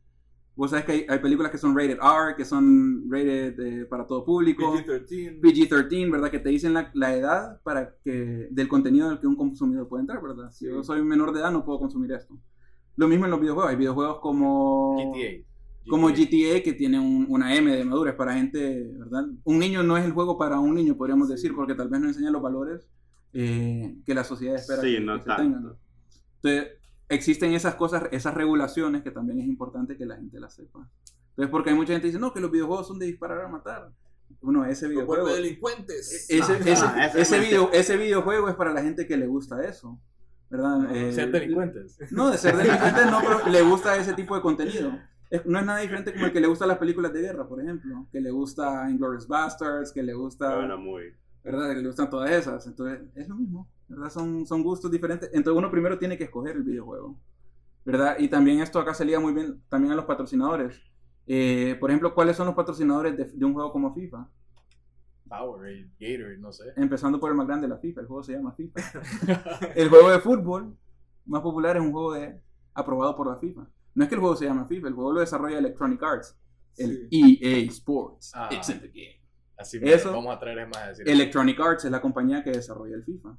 vos 0.55 0.71
sabes 0.71 0.85
que 0.85 0.91
hay, 0.91 1.05
hay 1.07 1.19
películas 1.19 1.51
que 1.51 1.57
son 1.57 1.75
rated 1.75 1.97
R, 2.01 2.35
que 2.35 2.43
son 2.45 3.05
rated 3.09 3.59
eh, 3.59 3.85
para 3.85 4.05
todo 4.05 4.25
público. 4.25 4.73
PG-13. 4.75 5.39
PG-13, 5.41 6.11
¿verdad? 6.11 6.29
Que 6.29 6.39
te 6.39 6.49
dicen 6.49 6.73
la, 6.73 6.91
la 6.93 7.15
edad 7.15 7.61
para 7.63 7.95
que, 8.03 8.47
del 8.51 8.67
contenido 8.67 9.09
del 9.09 9.19
que 9.19 9.27
un 9.27 9.35
consumidor 9.37 9.87
puede 9.87 10.01
entrar, 10.01 10.21
¿verdad? 10.21 10.51
Si 10.51 10.65
Sí. 10.65 10.71
yo 10.71 10.83
soy 10.83 11.01
menor 11.03 11.31
de 11.33 11.39
edad 11.39 11.51
no 11.51 11.63
puedo 11.63 11.79
consumir 11.79 12.11
esto. 12.11 12.37
Lo 12.97 13.07
mismo 13.07 13.23
en 13.25 13.31
los 13.31 13.39
videojuegos. 13.39 13.71
Hay 13.71 13.77
videojuegos 13.77 14.19
como 14.19 14.97
GTA. 14.97 15.45
Como 15.87 16.09
GTA 16.09 16.61
que 16.63 16.73
tiene 16.73 16.99
un- 16.99 17.25
una 17.29 17.55
M 17.55 17.75
de 17.75 17.83
madurez 17.85 18.15
para 18.15 18.33
gente, 18.33 18.91
¿verdad? 18.97 19.25
Un 19.43 19.59
niño 19.59 19.81
no 19.83 19.97
es 19.97 20.05
el 20.05 20.11
juego 20.11 20.37
para 20.37 20.59
un 20.59 20.75
niño, 20.75 20.95
podríamos 20.97 21.29
decir, 21.29 21.53
porque 21.55 21.73
tal 21.75 21.89
vez 21.89 21.99
no 22.01 22.07
enseña 22.07 22.31
los 22.31 22.41
valores 22.41 22.87
eh, 23.33 23.95
que 24.05 24.13
la 24.15 24.23
sociedad 24.23 24.55
espera 24.55 24.81
Sí, 24.81 24.95
que, 24.95 24.99
no 25.01 25.19
que 25.19 25.25
tanto. 25.25 25.41
tengan. 25.43 25.73
Entonces, 26.41 26.73
existen 27.09 27.53
esas 27.53 27.75
cosas, 27.75 28.03
esas 28.11 28.33
regulaciones 28.33 29.03
que 29.03 29.11
también 29.11 29.39
es 29.39 29.47
importante 29.47 29.97
que 29.97 30.05
la 30.05 30.15
gente 30.15 30.39
las 30.39 30.53
sepa. 30.55 30.87
Entonces, 31.29 31.51
porque 31.51 31.69
hay 31.69 31.75
mucha 31.75 31.93
gente 31.93 32.03
que 32.03 32.07
dice, 32.07 32.19
no, 32.19 32.33
que 32.33 32.39
los 32.39 32.51
videojuegos 32.51 32.87
son 32.87 32.97
de 32.99 33.05
disparar 33.07 33.41
a 33.45 33.47
matar. 33.47 33.91
Bueno, 34.41 34.65
ese 34.65 34.87
videojuego... 34.87 35.23
vuelve 35.23 35.41
delincuentes. 35.41 36.27
Ese, 36.29 36.41
Ah, 36.41 36.57
ese, 36.59 36.71
esa 36.71 37.07
es 37.07 37.15
ese, 37.15 37.37
mentira. 37.37 37.59
video, 37.61 37.71
ese 37.71 37.97
videojuego 37.97 38.49
es 38.49 38.55
para 38.55 38.73
la 38.73 38.81
gente 38.83 39.07
que 39.07 39.17
le 39.17 39.25
gusta 39.27 39.63
eso, 39.63 39.99
¿verdad? 40.49 40.95
Eh, 40.95 41.11
Ser 41.13 41.31
delincuentes. 41.31 41.97
no, 42.11 42.29
de 42.31 42.37
ser 42.37 42.55
delincuente 42.57 43.05
no, 43.09 43.19
pero 43.21 43.47
le 43.51 43.61
gusta 43.63 43.95
ese 43.97 44.13
tipo 44.13 44.35
de 44.35 44.41
contenido. 44.41 44.91
Es- 45.29 45.45
no 45.45 45.59
es 45.59 45.65
nada 45.65 45.79
diferente 45.79 46.11
como 46.13 46.25
el 46.25 46.31
que 46.33 46.39
le 46.41 46.47
gusta 46.47 46.65
las 46.65 46.77
películas 46.77 47.13
de 47.13 47.21
guerra, 47.21 47.47
por 47.47 47.61
ejemplo. 47.61 48.07
Que 48.11 48.19
le 48.19 48.31
gusta 48.31 48.89
Inglourious 48.89 49.27
Basterds, 49.27 49.91
que 49.91 50.01
le 50.03 50.13
gusta, 50.13 50.55
Bueno, 50.55 50.77
muy. 50.77 51.13
¿verdad? 51.43 51.69
Que 51.69 51.81
le 51.81 51.87
gustan 51.87 52.09
todas 52.09 52.31
esas. 52.31 52.65
Entonces, 52.67 53.01
es 53.15 53.27
lo 53.27 53.35
mismo, 53.35 53.67
¿verdad? 53.87 54.09
Son, 54.09 54.45
son 54.45 54.63
gustos 54.63 54.91
diferentes. 54.91 55.29
Entonces, 55.33 55.57
uno 55.57 55.69
primero 55.71 55.97
tiene 55.99 56.17
que 56.17 56.25
escoger 56.25 56.55
el 56.55 56.63
videojuego, 56.63 57.17
¿verdad? 57.85 58.17
Y 58.19 58.27
también 58.27 58.59
esto 58.59 58.79
acá 58.79 58.93
se 58.93 59.05
liga 59.05 59.19
muy 59.19 59.33
bien 59.33 59.61
también 59.69 59.93
a 59.93 59.95
los 59.95 60.05
patrocinadores. 60.05 60.81
Eh, 61.27 61.77
por 61.79 61.91
ejemplo, 61.91 62.13
¿cuáles 62.15 62.35
son 62.35 62.47
los 62.47 62.55
patrocinadores 62.55 63.15
de, 63.15 63.25
de 63.25 63.45
un 63.45 63.53
juego 63.53 63.71
como 63.71 63.93
FIFA? 63.93 64.27
Powerade, 65.27 65.87
Gatorade, 65.99 66.37
no 66.39 66.51
sé. 66.51 66.73
Empezando 66.75 67.19
por 67.19 67.29
el 67.29 67.37
más 67.37 67.45
grande, 67.45 67.67
la 67.67 67.77
FIFA. 67.77 68.01
El 68.01 68.07
juego 68.07 68.23
se 68.23 68.33
llama 68.33 68.51
FIFA. 68.53 68.79
el 69.75 69.89
juego 69.89 70.09
de 70.09 70.19
fútbol 70.19 70.75
más 71.27 71.41
popular 71.43 71.77
es 71.77 71.83
un 71.83 71.91
juego 71.91 72.13
de, 72.13 72.41
aprobado 72.73 73.15
por 73.15 73.27
la 73.27 73.35
FIFA. 73.35 73.67
No 73.99 74.05
es 74.05 74.09
que 74.09 74.15
el 74.15 74.21
juego 74.21 74.37
se 74.37 74.45
llama 74.45 74.65
FIFA, 74.65 74.87
el 74.87 74.93
juego 74.93 75.11
lo 75.11 75.19
desarrolla 75.19 75.57
Electronic 75.57 76.01
Arts. 76.01 76.33
El 76.77 77.09
EA 77.11 77.57
Sports. 77.67 78.31
Ah. 78.33 78.47
It's 78.49 78.69
in 78.69 78.79
the 78.79 78.87
game. 78.87 79.21
Así 79.57 79.77
Eso- 79.81 80.13
vamos 80.13 80.33
a 80.33 80.39
traer 80.39 80.65
más 80.67 80.77
a 80.77 80.87
decir. 80.87 81.09
Electronic 81.09 81.59
Arts 81.59 81.83
es 81.83 81.91
la 81.91 81.99
compañía 81.99 82.41
que 82.41 82.51
desarrolla 82.51 82.95
el 82.95 83.03
FIFA. 83.03 83.37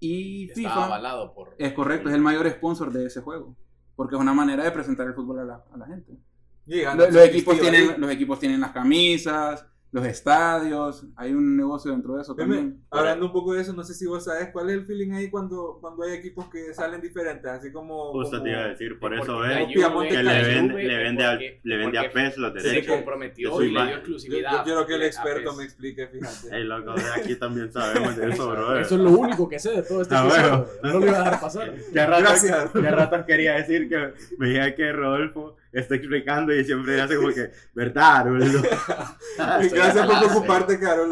Y 0.00 0.48
Está 0.48 0.54
FIFA 0.54 0.84
avalado 0.86 1.32
por. 1.32 1.54
es 1.56 1.72
correcto, 1.74 2.08
es 2.08 2.14
el 2.16 2.22
mayor 2.22 2.50
sponsor 2.50 2.92
de 2.92 3.06
ese 3.06 3.20
juego. 3.20 3.56
Porque 3.94 4.16
es 4.16 4.20
una 4.20 4.34
manera 4.34 4.64
de 4.64 4.72
presentar 4.72 5.06
el 5.06 5.14
fútbol 5.14 5.38
a 5.38 5.44
la, 5.44 5.64
a 5.72 5.76
la 5.76 5.86
gente. 5.86 6.18
Los, 6.66 7.14
equipos 7.14 7.60
tienen, 7.60 8.00
los 8.00 8.10
equipos 8.10 8.40
tienen 8.40 8.60
las 8.60 8.72
camisas, 8.72 9.64
los 9.94 10.04
estadios, 10.06 11.06
hay 11.14 11.32
un 11.32 11.56
negocio 11.56 11.92
dentro 11.92 12.16
de 12.16 12.22
eso 12.22 12.34
también. 12.34 12.82
hablando 12.90 13.26
un 13.26 13.32
poco 13.32 13.54
de 13.54 13.62
eso, 13.62 13.72
no 13.72 13.84
sé 13.84 13.94
si 13.94 14.06
vos 14.06 14.24
sabes 14.24 14.48
cuál 14.52 14.68
es 14.70 14.76
el 14.78 14.84
feeling 14.86 15.12
ahí 15.12 15.30
cuando, 15.30 15.78
cuando 15.80 16.02
hay 16.02 16.14
equipos 16.14 16.46
que 16.50 16.74
salen 16.74 17.00
diferentes, 17.00 17.48
así 17.48 17.70
como... 17.70 18.10
Justo 18.10 18.32
como- 18.38 18.42
te 18.42 18.50
iba 18.50 18.60
a 18.60 18.66
decir, 18.68 18.98
por 18.98 19.14
eso 19.14 19.44
es 19.44 19.68
que 19.68 20.22
le 20.22 20.42
vende, 20.42 20.82
le 20.82 20.96
vende, 20.98 21.24
a, 21.24 21.38
le 21.62 21.76
vende 21.76 21.98
a 21.98 22.10
PES 22.10 22.38
los 22.38 22.52
Se 22.60 22.68
derechos. 22.68 22.96
comprometió 22.96 23.50
de 23.50 23.56
su 23.56 23.62
y 23.62 23.66
le 23.66 23.70
dio 23.70 23.78
imagen. 23.78 23.92
Yo, 23.94 23.98
exclusividad. 24.00 24.50
yo 24.52 24.64
quiero 24.64 24.86
que 24.86 24.94
el 24.96 25.02
experto 25.04 25.52
me 25.54 25.62
explique, 25.64 26.08
fíjate. 26.08 26.56
Ey, 26.56 26.64
loco, 26.64 26.92
de 26.94 27.20
aquí 27.22 27.36
también 27.36 27.72
sabemos 27.72 28.16
de 28.16 28.30
eso, 28.30 28.50
bro. 28.50 28.76
Eso 28.80 28.94
es 28.96 29.00
lo 29.00 29.10
único 29.12 29.48
que 29.48 29.60
sé 29.60 29.70
de 29.70 29.82
todo 29.84 30.02
este 30.02 30.14
Ah, 30.16 30.26
episodio. 30.26 30.66
No 30.82 30.98
lo 30.98 31.06
iba 31.06 31.16
a 31.16 31.24
dejar 31.24 31.40
pasar. 31.40 31.72
Ya 31.92 32.06
rato, 32.06 32.22
Gracias. 32.22 32.70
ya 32.74 32.90
rato 32.90 33.24
quería 33.26 33.54
decir 33.54 33.88
que 33.88 34.12
veía 34.38 34.74
que 34.74 34.92
Rodolfo 34.92 35.54
está 35.74 35.96
explicando 35.96 36.54
y 36.54 36.64
siempre 36.64 37.00
hace 37.00 37.16
como 37.16 37.28
que, 37.28 37.50
¿verdad? 37.74 38.24
boludo?" 38.24 38.62
Estoy 39.60 39.78
Gracias 39.78 40.06
por 40.06 40.18
preocuparte, 40.18 40.78
Carol. 40.78 41.10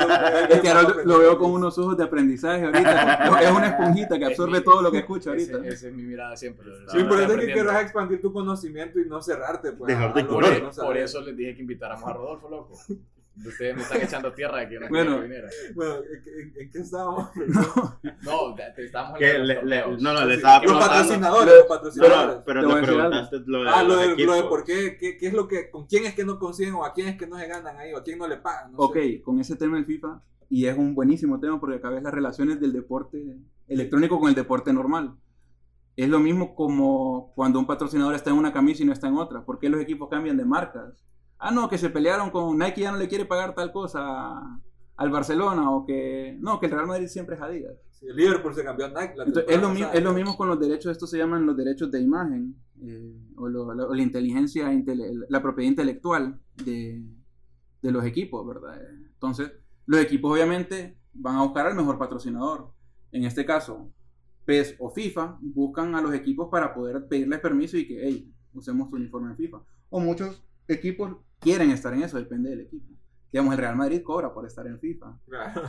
Es 0.48 0.60
que 0.60 0.68
ahora 0.68 0.94
lo 1.04 1.18
veo 1.18 1.38
con 1.38 1.50
unos 1.50 1.76
ojos 1.78 1.96
de 1.96 2.04
aprendizaje 2.04 2.64
ahorita. 2.64 3.40
Es 3.42 3.50
una 3.50 3.66
esponjita 3.68 4.18
que 4.18 4.24
absorbe 4.26 4.60
todo 4.60 4.82
lo 4.82 4.90
que 4.92 4.98
escucha 4.98 5.30
ahorita. 5.30 5.58
Esa 5.66 5.88
es 5.88 5.92
mi 5.92 6.02
mirada 6.02 6.36
siempre. 6.36 6.66
Lo 6.66 6.90
Sí, 6.90 6.98
importante 6.98 7.34
es 7.34 7.40
que 7.46 7.52
querrás 7.52 7.82
expandir 7.82 8.20
tu 8.20 8.32
conocimiento 8.32 9.00
y 9.00 9.06
no 9.06 9.20
cerrarte. 9.20 9.72
Pues, 9.72 9.96
Por, 10.26 10.74
por 10.76 10.96
eso 10.96 11.20
les 11.20 11.36
dije 11.36 11.54
que 11.54 11.62
invitáramos 11.62 12.08
a 12.08 12.12
Rodolfo, 12.12 12.48
loco. 12.48 12.78
Ustedes 13.34 13.74
me 13.76 13.82
están 13.82 14.02
echando 14.02 14.32
tierra 14.32 14.58
de 14.58 14.68
que 14.68 14.78
no 14.80 14.88
Bueno. 14.88 15.16
que 15.16 15.22
viniera. 15.22 15.48
Bueno, 15.74 15.94
¿en, 15.96 16.22
qué- 16.22 16.42
en- 16.42 16.52
en 16.60 16.70
qué 16.70 16.78
estábamos? 16.78 17.30
No, 18.22 18.54
te- 18.54 18.70
te 18.76 18.84
estamos 18.86 19.18
Que 19.18 19.38
le- 19.38 19.62
le- 19.64 19.80
no, 19.98 20.12
no, 20.12 20.24
le 20.26 20.36
los 20.36 20.42
preguntando. 20.42 20.78
patrocinadores, 20.78 21.44
Pero- 21.46 21.56
los 21.58 21.66
patrocinadores. 21.66 22.36
No, 22.36 22.44
pero 22.44 22.60
Te 22.60 22.66
algo. 22.72 22.86
preguntaste 22.86 23.36
lo 23.46 23.62
de 23.64 23.68
Ah, 23.70 23.82
lo 23.82 23.96
de, 23.96 24.04
lo 24.08 24.16
de 24.16 24.22
equipos. 24.22 24.42
por 24.44 24.64
qué, 24.64 24.96
qué, 24.98 25.16
qué 25.16 25.26
es 25.26 25.32
lo 25.32 25.48
que, 25.48 25.70
con 25.70 25.86
quién 25.86 26.04
es 26.04 26.14
que 26.14 26.24
no 26.24 26.38
consiguen 26.38 26.74
o 26.74 26.84
a 26.84 26.92
quién 26.92 27.08
es 27.08 27.16
que 27.16 27.26
no 27.26 27.38
se 27.38 27.46
ganan 27.48 27.76
ahí 27.78 27.92
o 27.94 27.98
a 27.98 28.02
quién 28.04 28.18
no 28.18 28.28
le 28.28 28.36
pagan. 28.36 28.72
No 28.72 28.78
Ok, 28.78 28.94
sé. 28.96 29.22
con 29.22 29.40
ese 29.40 29.56
tema 29.56 29.76
del 29.76 29.86
FIFA, 29.86 30.22
y 30.50 30.66
es 30.66 30.76
un 30.76 30.94
buenísimo 30.94 31.40
tema 31.40 31.58
porque 31.58 31.76
acá 31.76 31.88
ves 31.90 32.02
las 32.02 32.12
relaciones 32.12 32.60
del 32.60 32.72
deporte 32.72 33.38
electrónico 33.66 34.20
con 34.20 34.28
el 34.28 34.34
deporte 34.34 34.72
normal. 34.72 35.14
Es 35.96 36.08
lo 36.08 36.20
mismo 36.20 36.54
como 36.54 37.32
cuando 37.34 37.58
un 37.58 37.66
patrocinador 37.66 38.14
está 38.14 38.30
en 38.30 38.36
una 38.36 38.52
camisa 38.52 38.82
y 38.82 38.86
no 38.86 38.92
está 38.92 39.08
en 39.08 39.16
otra. 39.16 39.44
¿Por 39.44 39.58
qué 39.58 39.68
los 39.68 39.80
equipos 39.80 40.08
cambian 40.08 40.36
de 40.36 40.44
marcas? 40.44 40.94
Ah, 41.44 41.50
no, 41.50 41.68
que 41.68 41.76
se 41.78 41.90
pelearon 41.90 42.30
con 42.30 42.56
Nike 42.58 42.82
ya 42.82 42.92
no 42.92 42.98
le 42.98 43.08
quiere 43.08 43.24
pagar 43.24 43.54
tal 43.54 43.72
cosa 43.72 44.60
al 44.96 45.10
Barcelona 45.10 45.70
o 45.70 45.84
que 45.84 46.36
no, 46.40 46.60
que 46.60 46.66
el 46.66 46.72
Real 46.72 46.86
Madrid 46.86 47.08
siempre 47.08 47.34
es 47.36 47.42
Adidas. 47.42 47.76
Sí, 47.90 48.06
el 48.06 48.14
Liverpool 48.16 48.54
se 48.54 48.62
cambió 48.62 48.86
a 48.86 48.88
Nike. 48.90 49.14
la 49.16 49.24
Entonces, 49.24 49.44
es, 49.54 49.60
lo 49.60 49.68
pasada. 49.68 49.92
es 49.94 50.02
lo 50.04 50.12
mismo 50.12 50.36
con 50.36 50.48
los 50.48 50.60
derechos, 50.60 50.92
estos 50.92 51.10
se 51.10 51.18
llaman 51.18 51.44
los 51.46 51.56
derechos 51.56 51.90
de 51.90 52.00
imagen 52.00 52.54
eh, 52.80 53.12
o, 53.36 53.48
lo- 53.48 53.74
la- 53.74 54.02
inteligencia, 54.02 54.72
intele- 54.72 55.26
la 55.28 55.42
propiedad 55.42 55.68
intelectual 55.70 56.38
de, 56.64 57.02
de 57.82 57.90
los 57.92 58.04
equipos, 58.04 58.46
¿verdad? 58.46 58.80
Entonces, 59.14 59.50
los 59.86 60.00
equipos 60.00 60.32
obviamente 60.32 60.96
van 61.12 61.36
a 61.36 61.42
buscar 61.42 61.66
al 61.66 61.74
mejor 61.74 61.98
patrocinador. 61.98 62.72
En 63.10 63.24
este 63.24 63.44
caso, 63.44 63.90
PES 64.44 64.76
o 64.78 64.90
FIFA 64.90 65.38
buscan 65.40 65.94
a 65.96 66.00
los 66.02 66.14
equipos 66.14 66.48
para 66.50 66.72
poder 66.74 67.06
pedirles 67.08 67.40
permiso 67.40 67.76
y 67.76 67.86
que, 67.86 68.00
hey, 68.06 68.32
usemos 68.54 68.88
tu 68.90 68.96
uniforme 68.96 69.30
en 69.30 69.36
FIFA. 69.36 69.60
O 69.90 69.98
muchos 70.00 70.44
equipos 70.68 71.16
quieren 71.42 71.70
estar 71.70 71.92
en 71.92 72.04
eso, 72.04 72.18
depende 72.18 72.50
del 72.50 72.60
equipo. 72.60 72.86
Digamos, 73.32 73.54
el 73.54 73.60
Real 73.60 73.76
Madrid 73.76 74.02
cobra 74.02 74.32
por 74.32 74.46
estar 74.46 74.66
en 74.66 74.78
FIFA. 74.78 75.18
Claro. 75.26 75.62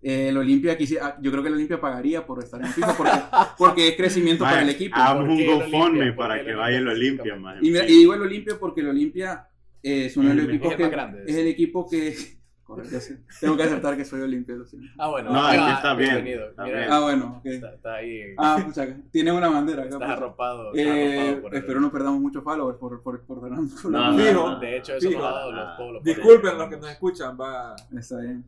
Eh, 0.00 0.28
el 0.28 0.36
Olimpia, 0.36 0.78
ah, 1.02 1.18
yo 1.20 1.30
creo 1.32 1.42
que 1.42 1.48
el 1.48 1.54
Olimpia 1.56 1.80
pagaría 1.80 2.24
por 2.24 2.42
estar 2.42 2.60
en 2.60 2.68
FIFA 2.68 2.96
porque, 2.96 3.18
porque 3.58 3.88
es 3.88 3.96
crecimiento 3.96 4.44
para 4.44 4.62
el 4.62 4.68
equipo. 4.68 4.94
Hagamos 4.94 5.24
¿Por 5.24 5.32
un 5.32 5.44
GoFundMe 5.44 6.12
para 6.12 6.44
que 6.44 6.54
vaya 6.54 6.78
el 6.78 6.86
Olimpia. 6.86 7.36
Y, 7.60 7.70
mira, 7.70 7.84
y 7.84 7.98
digo 7.98 8.14
el 8.14 8.22
Olimpia 8.22 8.56
porque 8.60 8.80
el 8.80 8.90
Olimpia 8.90 9.48
es 9.82 10.16
uno 10.16 10.28
de 10.28 10.34
los 10.36 10.48
equipos 10.48 10.74
que 10.76 11.22
es 11.26 11.36
el 11.36 11.46
equipo 11.48 11.88
que 11.88 12.37
Correcto, 12.68 12.92
ya 12.92 13.00
sé. 13.00 13.18
tengo 13.40 13.56
que 13.56 13.62
acertar 13.62 13.96
que 13.96 14.04
soy 14.04 14.20
Olimpia, 14.20 14.54
lo 14.54 14.66
siento. 14.66 14.88
Ah, 14.98 15.08
bueno. 15.08 15.32
No, 15.32 15.40
ah, 15.40 15.50
aquí 15.52 15.72
está 15.72 15.94
bien, 15.94 16.10
bienvenido. 16.10 16.50
está 16.50 16.64
Mira, 16.64 16.78
bien. 16.80 16.92
Ah, 16.92 17.00
bueno, 17.00 17.36
ok. 17.38 17.46
Está, 17.46 17.74
está 17.74 17.94
ahí. 17.94 18.20
Ah, 18.36 18.62
pucha, 18.62 18.86
tiene 19.10 19.32
una 19.32 19.48
bandera 19.48 19.84
acá. 19.84 19.88
estás 19.94 20.00
pucha. 20.06 20.12
arropado. 20.12 20.74
Eh, 20.74 21.18
arropado 21.18 21.42
por 21.42 21.54
el- 21.54 21.58
espero 21.60 21.80
no 21.80 21.90
perdamos 21.90 22.20
muchos 22.20 22.44
followers 22.44 22.78
por, 22.78 23.00
por, 23.02 23.24
por 23.24 23.40
Fernando. 23.40 23.72
No, 23.88 24.12
no, 24.12 24.18
Fijo. 24.18 24.32
no. 24.50 24.60
De 24.60 24.76
hecho, 24.76 24.94
eso 24.96 25.10
nos 25.10 25.22
ha 25.24 25.30
dado 25.30 25.52
los, 25.52 25.76
todos 25.78 25.92
los 25.94 26.02
Disculpen 26.04 26.58
los 26.58 26.68
que 26.68 26.76
nos 26.76 26.90
escuchan, 26.90 27.38
va. 27.40 27.74
Está 27.98 28.18
bien. 28.20 28.44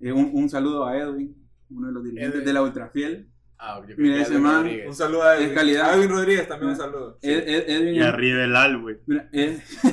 Eh, 0.00 0.12
un, 0.12 0.30
un 0.32 0.48
saludo 0.48 0.86
a 0.86 0.96
Edwin, 0.96 1.36
uno 1.70 1.88
de 1.88 1.92
los 1.92 2.02
dirigentes 2.04 2.34
Edwin. 2.36 2.46
de 2.46 2.52
la 2.54 2.62
Ultrafiel. 2.62 3.28
Ah, 3.58 3.82
yo 3.86 3.94
Mira, 3.98 4.22
ese 4.22 4.38
man- 4.38 4.62
Rodríguez. 4.62 4.86
Un 4.88 4.94
saludo 4.94 5.22
a 5.24 5.34
Es 5.36 5.42
Edwin. 5.42 5.54
calidad. 5.54 5.90
A 5.90 5.94
Edwin 5.96 6.08
Rodríguez 6.10 6.48
también 6.48 6.70
un 6.70 6.76
saludo. 6.76 7.18
Ed- 7.20 7.48
Ed- 7.48 7.64
Edwin, 7.68 7.94
Y 7.96 8.00
arriba 8.00 8.44
el 8.44 8.56
Alwe. 8.56 9.00
Mira, 9.06 9.28
Ed- 9.32 9.58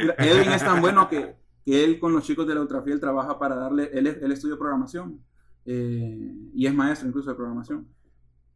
Mira, 0.00 0.14
Edwin 0.18 0.50
es 0.52 0.64
tan 0.64 0.80
bueno 0.80 1.08
que, 1.08 1.34
que 1.64 1.82
él 1.84 1.98
con 1.98 2.12
los 2.12 2.24
chicos 2.24 2.46
de 2.46 2.54
la 2.54 2.60
Ultrafiel 2.60 3.00
trabaja 3.00 3.38
para 3.38 3.54
darle, 3.56 3.90
él, 3.92 4.06
él 4.06 4.32
estudia 4.32 4.56
programación 4.56 5.20
eh, 5.64 6.34
y 6.54 6.66
es 6.66 6.74
maestro 6.74 7.08
incluso 7.08 7.30
de 7.30 7.36
programación. 7.36 7.88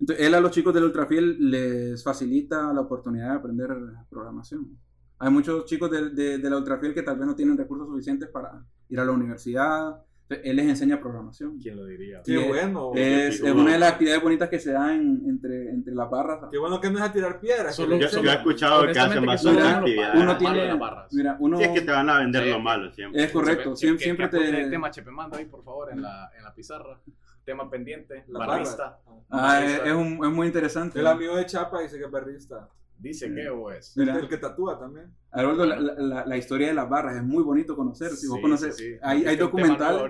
Entonces, 0.00 0.26
él 0.26 0.34
a 0.34 0.40
los 0.40 0.50
chicos 0.52 0.72
de 0.74 0.80
la 0.80 0.86
Ultrafiel 0.86 1.50
les 1.50 2.04
facilita 2.04 2.72
la 2.72 2.82
oportunidad 2.82 3.30
de 3.30 3.36
aprender 3.36 3.70
programación. 4.08 4.78
Hay 5.18 5.30
muchos 5.30 5.64
chicos 5.64 5.90
de- 5.90 6.10
de 6.38 6.50
la 6.50 6.56
Ultrafiel 6.58 6.94
que 6.94 7.02
tal 7.02 7.18
vez 7.18 7.26
no 7.26 7.34
tienen 7.34 7.56
recursos 7.56 7.88
suficientes 7.88 8.28
para 8.28 8.64
ir 8.88 9.00
a 9.00 9.04
la 9.04 9.12
universidad. 9.12 10.00
Entonces, 10.30 10.50
él 10.50 10.56
les 10.56 10.66
enseña 10.68 11.00
programación. 11.00 11.58
¿Quién 11.58 11.76
lo 11.76 11.86
diría? 11.86 12.20
Qué 12.22 12.38
es- 12.38 12.48
bueno. 12.48 12.92
Es, 12.94 13.40
es 13.40 13.50
una 13.52 13.72
de 13.72 13.78
las 13.78 13.92
actividades 13.92 14.22
bonitas 14.22 14.48
que 14.50 14.58
se 14.58 14.72
dan 14.72 15.22
entre, 15.26 15.70
entre 15.70 15.94
las 15.94 16.10
barras. 16.10 16.40
Qué 16.50 16.58
bueno 16.58 16.78
que 16.82 16.90
no 16.90 16.98
es 16.98 17.04
a 17.04 17.10
tirar 17.12 17.40
piedras. 17.40 17.74
Solo- 17.74 17.98
que- 17.98 18.08
Yo, 18.08 18.22
yo 18.22 18.30
he 18.30 18.34
escuchado 18.34 18.82
que 18.82 18.90
hacen 18.90 19.02
Honestamente, 19.02 19.26
bastante 19.26 19.62
solo- 19.62 19.76
actividades. 19.78 20.14
uno 20.16 20.24
Malo 20.26 20.38
tiene- 20.38 20.58
de 20.60 20.66
las 20.68 20.78
barras. 20.78 21.12
Mira, 21.14 21.36
uno... 21.40 21.56
Sí, 21.56 21.64
es 21.64 21.70
que 21.70 21.80
te 21.80 21.92
van 21.92 22.10
a 22.10 22.18
vender 22.18 22.44
Sí. 22.44 22.50
lo 22.50 22.60
malo 22.60 22.92
siempre. 22.92 23.24
Es 23.24 23.32
correcto, 23.32 23.70
Que- 23.70 23.76
siempre, 23.76 23.98
que- 23.98 24.04
siempre 24.04 24.30
que 24.30 24.38
te... 24.38 24.60
el 24.64 24.70
tema 24.70 24.90
Chepemando 24.90 25.36
ahí, 25.38 25.46
por 25.46 25.64
favor, 25.64 25.90
en 25.92 26.02
la, 26.02 26.30
en 26.36 26.44
la 26.44 26.54
pizarra. 26.54 27.00
Tema 27.46 27.70
pendiente, 27.70 28.24
La 28.28 28.40
barrista. 28.46 28.98
Ah, 29.30 29.60
es, 29.64 29.70
barrista. 29.80 29.86
es 29.86 29.92
un- 29.94 30.24
es 30.26 30.30
muy 30.30 30.46
interesante. 30.46 31.00
El 31.00 31.06
amigo 31.06 31.36
de 31.36 31.46
Chapa 31.46 31.80
dice 31.80 31.96
que 31.96 32.04
es 32.04 32.10
barrista. 32.10 32.68
Dice 32.98 33.32
que 33.32 33.48
o 33.48 33.70
es. 33.70 33.96
El 33.96 34.28
que 34.28 34.38
tatúa 34.38 34.78
también. 34.78 35.12
Haroldo, 35.30 35.64
la, 35.66 35.78
la- 35.78 35.94
la- 35.94 36.26
la 36.26 36.36
historia 36.36 36.68
de 36.68 36.74
las 36.74 36.88
barras 36.88 37.16
es 37.16 37.22
muy 37.22 37.42
bonito 37.44 37.76
conocer. 37.76 38.10
Si 38.10 38.26
vos 38.26 38.40
conoces, 38.40 38.76
sí, 38.76 38.92
sí. 38.94 38.98
Hay, 39.02 39.24
hay 39.24 39.36
documental, 39.36 40.08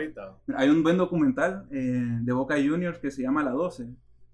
hay 0.57 0.68
un 0.70 0.82
buen 0.82 0.97
documental 0.97 1.66
eh, 1.70 2.03
de 2.22 2.32
Boca 2.32 2.55
Juniors 2.57 2.99
que 2.99 3.11
se 3.11 3.22
llama 3.22 3.43
La 3.45 3.51
12, 3.51 3.89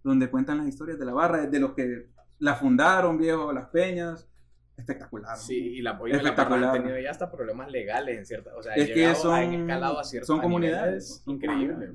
donde 0.04 0.30
cuentan 0.30 0.58
las 0.58 0.68
historias 0.68 0.98
de 0.98 1.04
la 1.04 1.12
barra, 1.14 1.46
de 1.46 1.58
los 1.60 1.72
que 1.72 2.06
la 2.38 2.54
fundaron, 2.54 3.18
viejo, 3.18 3.52
las 3.52 3.66
peñas. 3.66 4.28
Espectacular. 4.76 5.36
Sí, 5.36 5.56
y 5.56 5.82
la 5.82 5.92
la 5.92 6.16
Espectacular. 6.16 6.60
barra 6.60 6.72
han 6.74 6.82
tenido 6.82 6.98
ya 7.00 7.10
hasta 7.10 7.30
problemas 7.30 7.70
legales 7.70 8.18
en 8.18 8.26
cierta, 8.26 8.56
o 8.56 8.62
sea, 8.62 8.74
Es 8.74 8.90
que 8.90 9.14
son- 9.14 9.52
escalado 9.54 9.98
a 10.00 10.04
ciertos 10.04 10.26
son 10.26 10.40
comunidades, 10.40 11.22
increíble. 11.26 11.92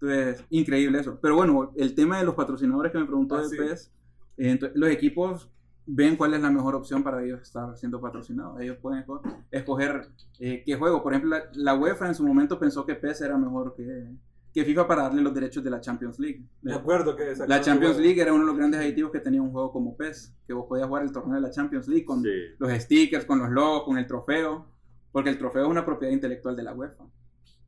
Entonces, 0.00 0.44
increíble 0.50 1.00
eso. 1.00 1.18
Pero 1.22 1.36
bueno, 1.36 1.72
el 1.76 1.94
tema 1.94 2.18
de 2.18 2.24
los 2.24 2.34
patrocinadores 2.34 2.92
que 2.92 2.98
me 2.98 3.04
preguntó 3.06 3.36
Ah, 3.36 3.42
de 3.42 3.48
sí. 3.48 3.56
PES, 3.56 3.92
eh, 4.38 4.50
entonces, 4.50 4.76
los 4.76 4.90
equipos 4.90 5.50
ven 5.86 6.16
cuál 6.16 6.34
es 6.34 6.40
la 6.40 6.50
mejor 6.50 6.74
opción 6.74 7.02
para 7.02 7.22
ellos 7.22 7.42
estar 7.42 7.76
siendo 7.76 8.00
patrocinados. 8.00 8.60
Ellos 8.60 8.78
pueden 8.80 9.04
esco- 9.04 9.20
escoger 9.50 10.08
eh, 10.38 10.62
qué 10.64 10.76
juego. 10.76 11.02
Por 11.02 11.12
ejemplo, 11.12 11.36
la, 11.36 11.44
la 11.54 11.74
UEFA 11.74 12.08
en 12.08 12.14
su 12.14 12.26
momento 12.26 12.58
pensó 12.58 12.86
que 12.86 12.94
PES 12.94 13.20
era 13.22 13.36
mejor 13.36 13.74
que, 13.74 14.10
que 14.52 14.64
FIFA 14.64 14.86
para 14.86 15.02
darle 15.02 15.20
los 15.22 15.34
derechos 15.34 15.62
de 15.62 15.70
la 15.70 15.80
Champions 15.80 16.18
League. 16.18 16.42
Me 16.62 16.72
acuerdo 16.74 17.14
que 17.16 17.34
La 17.46 17.60
Champions 17.60 17.98
League 17.98 18.20
era 18.20 18.32
uno 18.32 18.42
de 18.42 18.46
los 18.48 18.56
grandes 18.56 18.80
aditivos 18.80 19.12
que 19.12 19.20
tenía 19.20 19.42
un 19.42 19.50
juego 19.52 19.72
como 19.72 19.96
PES, 19.96 20.34
que 20.46 20.52
vos 20.54 20.66
podías 20.68 20.86
jugar 20.86 21.02
el 21.02 21.12
torneo 21.12 21.34
de 21.34 21.40
la 21.42 21.50
Champions 21.50 21.86
League 21.88 22.04
con 22.04 22.22
Sí. 22.22 22.30
los 22.58 22.72
stickers, 22.72 23.24
con 23.26 23.40
los 23.40 23.50
logos, 23.50 23.82
con 23.84 23.98
el 23.98 24.06
trofeo, 24.06 24.66
porque 25.12 25.30
el 25.30 25.38
trofeo 25.38 25.64
es 25.64 25.68
una 25.70 25.84
propiedad 25.84 26.12
intelectual 26.14 26.56
de 26.56 26.62
la 26.62 26.72
UEFA. 26.74 27.04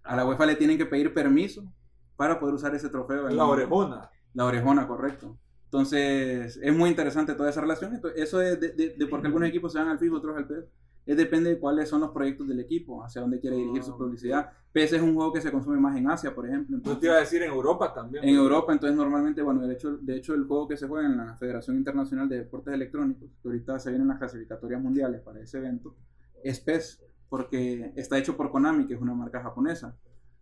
A 0.05 0.17
la 0.17 0.25
UEFA 0.25 0.47
le 0.47 0.55
tienen 0.57 0.79
que 0.79 0.87
pedir 0.87 1.13
permiso 1.13 1.65
para 2.17 2.41
poder 2.41 2.55
usar 2.55 2.75
ese 2.75 2.89
trofeo. 2.89 3.29
en 3.29 3.37
La 3.37 3.45
orejona. 3.45 4.09
La 4.33 4.45
orejona, 4.47 4.87
correcto. 4.87 5.37
Entonces, 5.77 6.59
es 6.63 6.75
muy 6.75 6.89
interesante 6.89 7.35
toda 7.35 7.51
esa 7.51 7.61
relación. 7.61 7.95
Entonces, 7.95 8.23
eso 8.23 8.41
es 8.41 8.59
de, 8.59 8.73
de, 8.73 8.91
de 8.97 9.07
por 9.07 9.21
qué 9.21 9.27
algunos 9.27 9.49
equipos 9.49 9.73
se 9.73 9.79
van 9.79 9.89
al 9.89 9.99
FIFA, 9.99 10.17
otros 10.17 10.37
al 10.37 10.47
PES. 10.47 10.65
Es 11.05 11.17
depende 11.17 11.51
de 11.51 11.59
cuáles 11.61 11.89
son 11.89 12.01
los 12.01 12.11
proyectos 12.11 12.49
del 12.49 12.59
equipo, 12.61 13.05
hacia 13.05 13.21
dónde 13.21 13.39
quiere 13.39 13.57
dirigir 13.57 13.83
su 13.83 13.97
publicidad. 13.97 14.51
PES 14.73 14.95
es 14.95 15.03
un 15.03 15.15
juego 15.15 15.33
que 15.33 15.41
se 15.43 15.53
consume 15.53 15.79
más 15.79 15.97
en 15.97 16.11
Asia, 16.11 16.35
por 16.35 16.47
ejemplo. 16.47 16.71
Yo 16.71 16.77
Entonces, 16.79 17.01
te 17.01 17.07
iba 17.07 17.17
a 17.17 17.21
decir 17.21 17.43
en 17.43 17.51
Europa 17.51 17.93
también. 17.95 18.25
en 18.25 18.35
Europa, 18.35 18.73
entonces 18.73 18.97
normalmente, 18.97 19.43
bueno, 19.43 19.67
de 19.67 19.75
hecho, 19.75 19.99
de 19.99 20.17
hecho 20.17 20.35
el 20.35 20.45
juego 20.45 20.67
que 20.67 20.77
se 20.77 20.89
juega 20.89 21.07
en 21.07 21.17
la 21.19 21.37
Federación 21.37 21.77
Internacional 21.77 22.29
de 22.29 22.39
Deportes 22.39 22.75
Electrónicos, 22.75 23.29
que 23.43 23.49
ahorita 23.49 23.79
se 23.79 23.91
vienen 23.91 24.09
las 24.09 24.19
clasificatorias 24.19 24.83
mundiales 24.83 25.21
para 25.21 25.41
ese 25.41 25.59
evento, 25.59 25.95
es 26.43 26.59
PES, 26.59 27.05
porque 27.29 27.93
está 27.97 28.19
hecho 28.19 28.37
por 28.37 28.51
Konami, 28.51 28.87
que 28.87 28.95
es 28.95 29.01
una 29.01 29.15
marca 29.15 29.43
japonesa. 29.43 29.95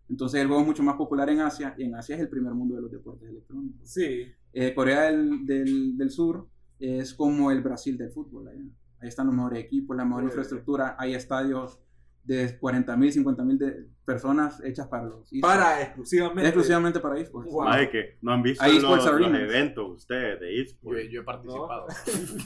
Entonces 0.09 0.39
el 0.41 0.47
juego 0.47 0.61
es 0.61 0.67
mucho 0.67 0.83
más 0.83 0.95
popular 0.95 1.29
en 1.29 1.41
Asia, 1.41 1.75
y 1.77 1.83
en 1.83 1.95
Asia 1.95 2.15
es 2.15 2.21
el 2.21 2.29
primer 2.29 2.53
mundo 2.53 2.75
de 2.75 2.81
los 2.81 2.91
deportes 2.91 3.29
electrónicos. 3.29 3.81
Sí. 3.83 4.31
Eh, 4.57 4.73
Corea 4.73 5.11
del, 5.11 5.45
del, 5.45 5.97
del 5.97 6.09
Sur 6.09 6.47
es 6.79 7.13
como 7.13 7.51
el 7.51 7.61
Brasil 7.61 7.97
del 7.97 8.09
fútbol. 8.09 8.47
Ahí, 8.47 8.71
ahí 9.01 9.09
están 9.09 9.27
los 9.27 9.35
mejores 9.35 9.59
equipos, 9.59 9.97
la 9.97 10.05
mejor 10.05 10.23
Muy 10.23 10.29
infraestructura, 10.29 10.95
hay 10.97 11.13
estadios 11.13 11.81
de 12.23 12.57
40.000, 12.57 13.23
50.000 13.23 13.57
de 13.57 13.89
personas 14.05 14.63
hechas 14.63 14.87
para 14.87 15.03
los 15.03 15.31
esports. 15.31 15.41
Para 15.41 15.81
exclusivamente. 15.81 16.47
exclusivamente 16.47 16.99
para 17.01 17.19
esports. 17.19 17.51
Wow. 17.51 17.65
Más 17.65 17.79
de 17.81 17.89
que 17.89 18.17
no 18.21 18.31
han 18.31 18.41
visto 18.43 18.65
los, 18.65 18.81
los 19.05 19.39
eventos 19.41 19.91
ustedes 19.91 20.39
de 20.39 20.55
Yo, 20.55 20.63
esports. 20.63 21.09
yo 21.11 21.21
he 21.21 21.23
participado. 21.23 21.85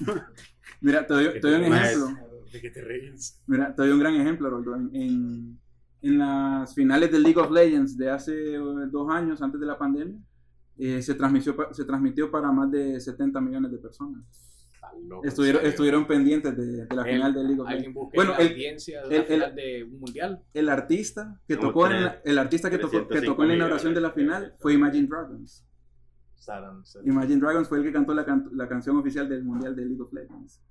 Mira, 0.81 1.05
te 1.05 1.13
doy, 1.13 1.39
te 1.39 1.47
doy 1.47 1.67
un 1.67 1.73
ejemplo. 1.75 2.07
¿De 2.51 2.59
qué 2.59 2.71
te 2.71 2.81
reís? 2.81 3.39
Mira, 3.45 3.75
te 3.75 3.83
doy 3.83 3.91
un 3.91 3.99
gran 3.99 4.15
ejemplo, 4.15 4.49
Roldo. 4.49 4.75
En, 4.75 4.89
en, 4.95 5.59
en 6.01 6.17
las 6.17 6.73
finales 6.73 7.11
del 7.11 7.21
League 7.21 7.39
of 7.39 7.51
Legends 7.51 7.95
de 7.95 8.09
hace 8.09 8.55
eh, 8.55 8.59
dos 8.89 9.11
años, 9.11 9.41
antes 9.43 9.61
de 9.61 9.67
la 9.67 9.77
pandemia, 9.77 10.19
eh, 10.79 11.01
se, 11.01 11.13
transmitió, 11.15 11.55
se 11.71 11.85
transmitió 11.85 12.31
para 12.31 12.51
más 12.51 12.71
de 12.71 12.99
70 12.99 13.39
millones 13.41 13.71
de 13.71 13.77
personas. 13.77 14.23
Loco, 15.03 15.25
Estuvieron, 15.25 15.65
estuvieron 15.65 16.07
pendientes 16.07 16.57
de, 16.57 16.85
de 16.87 16.95
la 16.95 17.03
El- 17.03 17.13
final 17.15 17.33
del 17.33 17.47
League 17.47 17.61
of 17.61 17.69
Legends. 17.69 17.95
Bueno, 18.15 18.31
la 18.31 18.37
el- 18.37 18.51
audiencia 18.51 19.01
de 19.07 19.15
el- 19.15 19.21
una 19.21 19.25
final 19.27 19.49
el- 19.49 19.55
de 19.55 19.83
un 19.83 19.99
mundial. 19.99 20.43
El 20.53 20.69
artista 20.69 21.39
que 21.47 21.57
Como 21.57 21.69
tocó 21.69 21.87
en 21.87 22.03
la, 22.03 22.21
el 22.25 22.37
artista 22.39 22.69
que 22.69 22.77
tocó, 22.79 22.91
que 22.91 22.97
305 23.05 23.31
tocó 23.33 23.43
en 23.43 23.49
la 23.49 23.55
inauguración 23.55 23.93
de 23.93 24.01
la 24.01 24.11
final 24.11 24.55
fue 24.59 24.73
Imagine 24.73 25.07
Dragons. 25.07 25.65
Saran, 26.35 26.85
Saran. 26.85 27.07
Imagine 27.07 27.39
Dragons 27.39 27.67
fue 27.67 27.77
el 27.77 27.83
que 27.83 27.91
cantó 27.93 28.13
la, 28.13 28.25
can- 28.25 28.49
la 28.53 28.67
canción 28.67 28.97
oficial 28.97 29.29
del 29.29 29.43
mundial 29.43 29.75
de 29.75 29.85
League 29.85 30.01
of 30.01 30.11
Legends. 30.11 30.61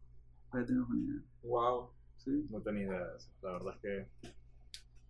Para 0.51 0.65
tengas 0.67 0.89
una 0.89 1.01
idea. 1.01 1.23
Wow. 1.43 1.91
Sí. 2.17 2.47
No 2.51 2.61
tenía 2.61 2.83
idea. 2.87 3.07
La 3.43 3.53
verdad 3.53 3.75
es 3.77 3.81
que. 3.81 4.31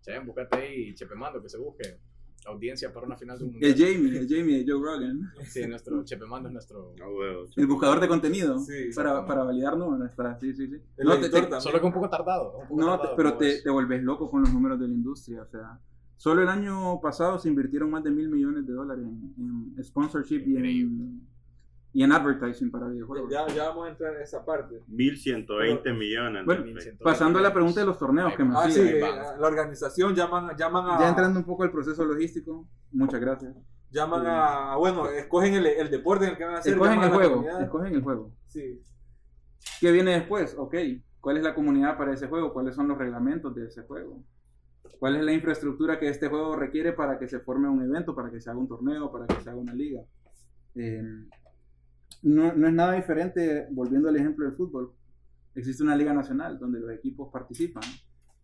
Che, 0.01 0.19
búscate 0.19 0.57
ahí 0.57 0.93
Chepemando, 0.93 1.41
que 1.41 1.49
se 1.49 1.57
busque. 1.57 1.99
Audiencia 2.45 2.91
para 2.93 3.05
una 3.05 3.15
final 3.17 3.37
de 3.37 3.43
un 3.43 3.49
El 3.55 3.69
mundial. 3.69 3.75
Jamie, 3.93 4.17
el 4.19 4.27
Jamie 4.29 4.63
de 4.63 4.71
Joe 4.71 4.81
Rogan. 4.83 5.31
Sí, 5.45 5.67
nuestro 5.67 6.03
Chepemando 6.03 6.47
es 6.49 6.53
nuestro. 6.53 6.93
No, 6.97 7.09
huevos. 7.11 7.55
El 7.57 7.67
buscador 7.67 7.99
de 7.99 8.07
contenido. 8.07 8.57
Sí, 8.59 8.89
para, 8.95 9.25
para 9.25 9.43
validar 9.43 9.77
números. 9.77 10.11
Para, 10.15 10.39
sí, 10.39 10.53
sí, 10.53 10.67
sí. 10.67 10.77
No, 10.99 11.19
te- 11.19 11.29
te-. 11.29 11.61
Solo 11.61 11.79
que 11.79 11.85
un 11.85 11.93
poco 11.93 12.09
tardado. 12.09 12.57
un 12.61 12.67
poco 12.69 12.81
no, 12.81 12.87
tardado, 12.91 13.09
te- 13.09 13.15
pero 13.17 13.37
te, 13.37 13.49
es. 13.55 13.63
te 13.63 13.69
volvés 13.69 14.01
loco 14.03 14.29
con 14.31 14.41
los 14.41 14.53
números 14.53 14.79
de 14.79 14.87
la 14.87 14.93
industria. 14.93 15.41
O 15.43 15.47
sea, 15.47 15.79
solo 16.15 16.41
el 16.41 16.47
año 16.49 16.99
pasado 17.01 17.37
se 17.39 17.49
invirtieron 17.49 17.89
más 17.91 18.03
de 18.03 18.11
mil 18.11 18.29
millones 18.29 18.65
de 18.65 18.73
dólares 18.73 19.05
en, 19.05 19.73
en 19.77 19.83
sponsorship 19.83 20.43
y 20.47 20.55
en, 20.57 21.21
y 21.91 22.03
en 22.03 22.11
advertising 22.11 22.69
para 22.69 22.87
videojuegos. 22.87 23.31
Ya, 23.31 23.47
ya 23.47 23.69
vamos 23.69 23.87
a 23.87 23.89
entrar 23.89 24.15
en 24.15 24.21
esa 24.21 24.45
parte. 24.45 24.83
1120 24.87 25.93
millones. 25.93 26.45
Bueno, 26.45 26.63
de 26.65 26.71
efectos. 26.71 27.03
Pasando 27.03 27.39
a 27.39 27.41
la 27.41 27.53
pregunta 27.53 27.79
de 27.79 27.85
los 27.87 27.97
torneos 27.97 28.35
que 28.35 28.43
me 28.43 28.53
Ah, 28.55 28.69
sí, 28.69 28.81
eh, 28.81 29.01
la 29.01 29.47
organización 29.47 30.13
llaman, 30.15 30.55
llaman 30.55 30.85
a. 30.87 30.99
Ya 30.99 31.09
entrando 31.09 31.39
un 31.39 31.45
poco 31.45 31.63
al 31.63 31.71
proceso 31.71 32.05
logístico, 32.05 32.67
muchas 32.91 33.19
gracias. 33.19 33.55
Llaman 33.89 34.23
a. 34.27 34.75
Bueno, 34.75 35.07
escogen 35.07 35.55
el, 35.55 35.65
el 35.65 35.89
deporte 35.89 36.25
en 36.25 36.31
el 36.31 36.37
que 36.37 36.43
van 36.45 36.55
a 36.55 36.59
hacer. 36.59 36.73
Escogen 36.73 37.01
el 37.01 37.09
juego, 37.09 37.45
escogen 37.59 37.95
el 37.95 38.01
juego. 38.03 38.33
Sí. 38.47 38.83
¿Qué 39.81 39.91
viene 39.91 40.11
después? 40.11 40.55
Ok, 40.57 40.75
¿cuál 41.19 41.37
es 41.37 41.43
la 41.43 41.55
comunidad 41.55 41.97
para 41.97 42.13
ese 42.13 42.27
juego? 42.27 42.53
¿Cuáles 42.53 42.75
son 42.75 42.87
los 42.87 42.97
reglamentos 42.97 43.55
de 43.55 43.65
ese 43.65 43.83
juego? 43.83 44.23
¿Cuál 44.99 45.15
es 45.15 45.23
la 45.23 45.33
infraestructura 45.33 45.99
que 45.99 46.09
este 46.09 46.27
juego 46.27 46.55
requiere 46.55 46.93
para 46.93 47.17
que 47.17 47.27
se 47.27 47.39
forme 47.39 47.67
un 47.67 47.81
evento, 47.81 48.15
para 48.15 48.29
que 48.29 48.39
se 48.41 48.49
haga 48.49 48.59
un 48.59 48.67
torneo, 48.67 49.11
para 49.11 49.25
que 49.27 49.41
se 49.41 49.49
haga 49.49 49.59
una 49.59 49.73
liga? 49.73 50.01
Eh, 50.75 51.01
no, 52.21 52.53
no 52.53 52.67
es 52.67 52.73
nada 52.73 52.93
diferente, 52.93 53.67
volviendo 53.71 54.09
al 54.09 54.15
ejemplo 54.15 54.45
del 54.45 54.55
fútbol. 54.55 54.93
Existe 55.55 55.83
una 55.83 55.95
liga 55.95 56.13
nacional 56.13 56.59
donde 56.59 56.79
los 56.79 56.91
equipos 56.91 57.29
participan. 57.31 57.83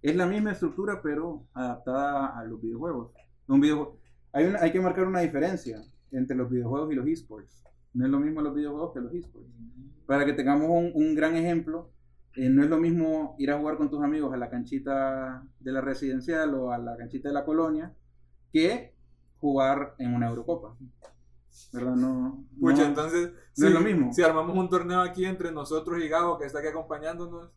Es 0.02 0.16
la 0.16 0.26
misma 0.28 0.52
estructura, 0.52 1.02
pero 1.02 1.48
adaptada 1.54 2.38
a 2.38 2.44
los 2.46 2.62
videojuegos. 2.62 3.12
Un 3.48 3.62
videojue- 3.62 3.96
hay, 4.34 4.46
hay 4.60 4.72
que 4.72 4.82
marcar 4.82 5.08
una 5.08 5.22
diferencia 5.22 5.82
entre 6.12 6.36
los 6.36 6.50
videojuegos 6.50 6.92
y 6.92 6.96
los 6.96 7.08
esports. 7.08 7.64
No 7.94 8.06
es 8.06 8.12
lo 8.12 8.20
mismo 8.20 8.42
los 8.42 8.54
videojuegos 8.54 8.94
que 8.94 9.02
los 9.02 9.14
esports. 9.14 9.50
Para 10.06 10.26
que 10.26 10.34
tengamos 10.34 10.70
un, 10.70 10.92
un 10.94 11.16
gran 11.16 11.36
ejemplo, 11.36 11.92
eh, 12.36 12.50
no 12.50 12.64
es 12.64 12.70
lo 12.70 12.78
mismo 12.78 13.36
ir 13.40 13.52
a 13.52 13.58
jugar 13.58 13.78
con 13.78 13.90
tus 13.90 14.04
amigos 14.04 14.34
a 14.34 14.38
la 14.38 14.50
canchita 14.50 15.44
de 15.60 15.72
la 15.72 15.82
residencial 15.82 16.54
o 16.54 16.72
a 16.72 16.78
la 16.78 16.98
canchita 16.98 17.30
de 17.30 17.34
la 17.34 17.46
colonia 17.46 17.94
que 18.52 18.94
jugar 19.40 19.96
en 20.00 20.14
una 20.14 20.28
Eurocopa. 20.28 20.78
¿Verdad? 21.74 21.96
No, 21.96 22.44
Pucha, 22.60 22.82
no- 22.84 22.86
entonces, 22.86 23.32
no 23.58 23.68
es 23.68 23.74
lo 23.74 23.82
mismo. 23.82 24.14
Si 24.14 24.22
armamos 24.22 24.56
un 24.58 24.70
torneo 24.70 25.02
aquí 25.02 25.26
entre 25.26 25.52
nosotros 25.52 26.02
y 26.04 26.08
Gabo, 26.08 26.38
que 26.38 26.46
está 26.46 26.60
aquí 26.60 26.68
acompañándonos, 26.68 27.50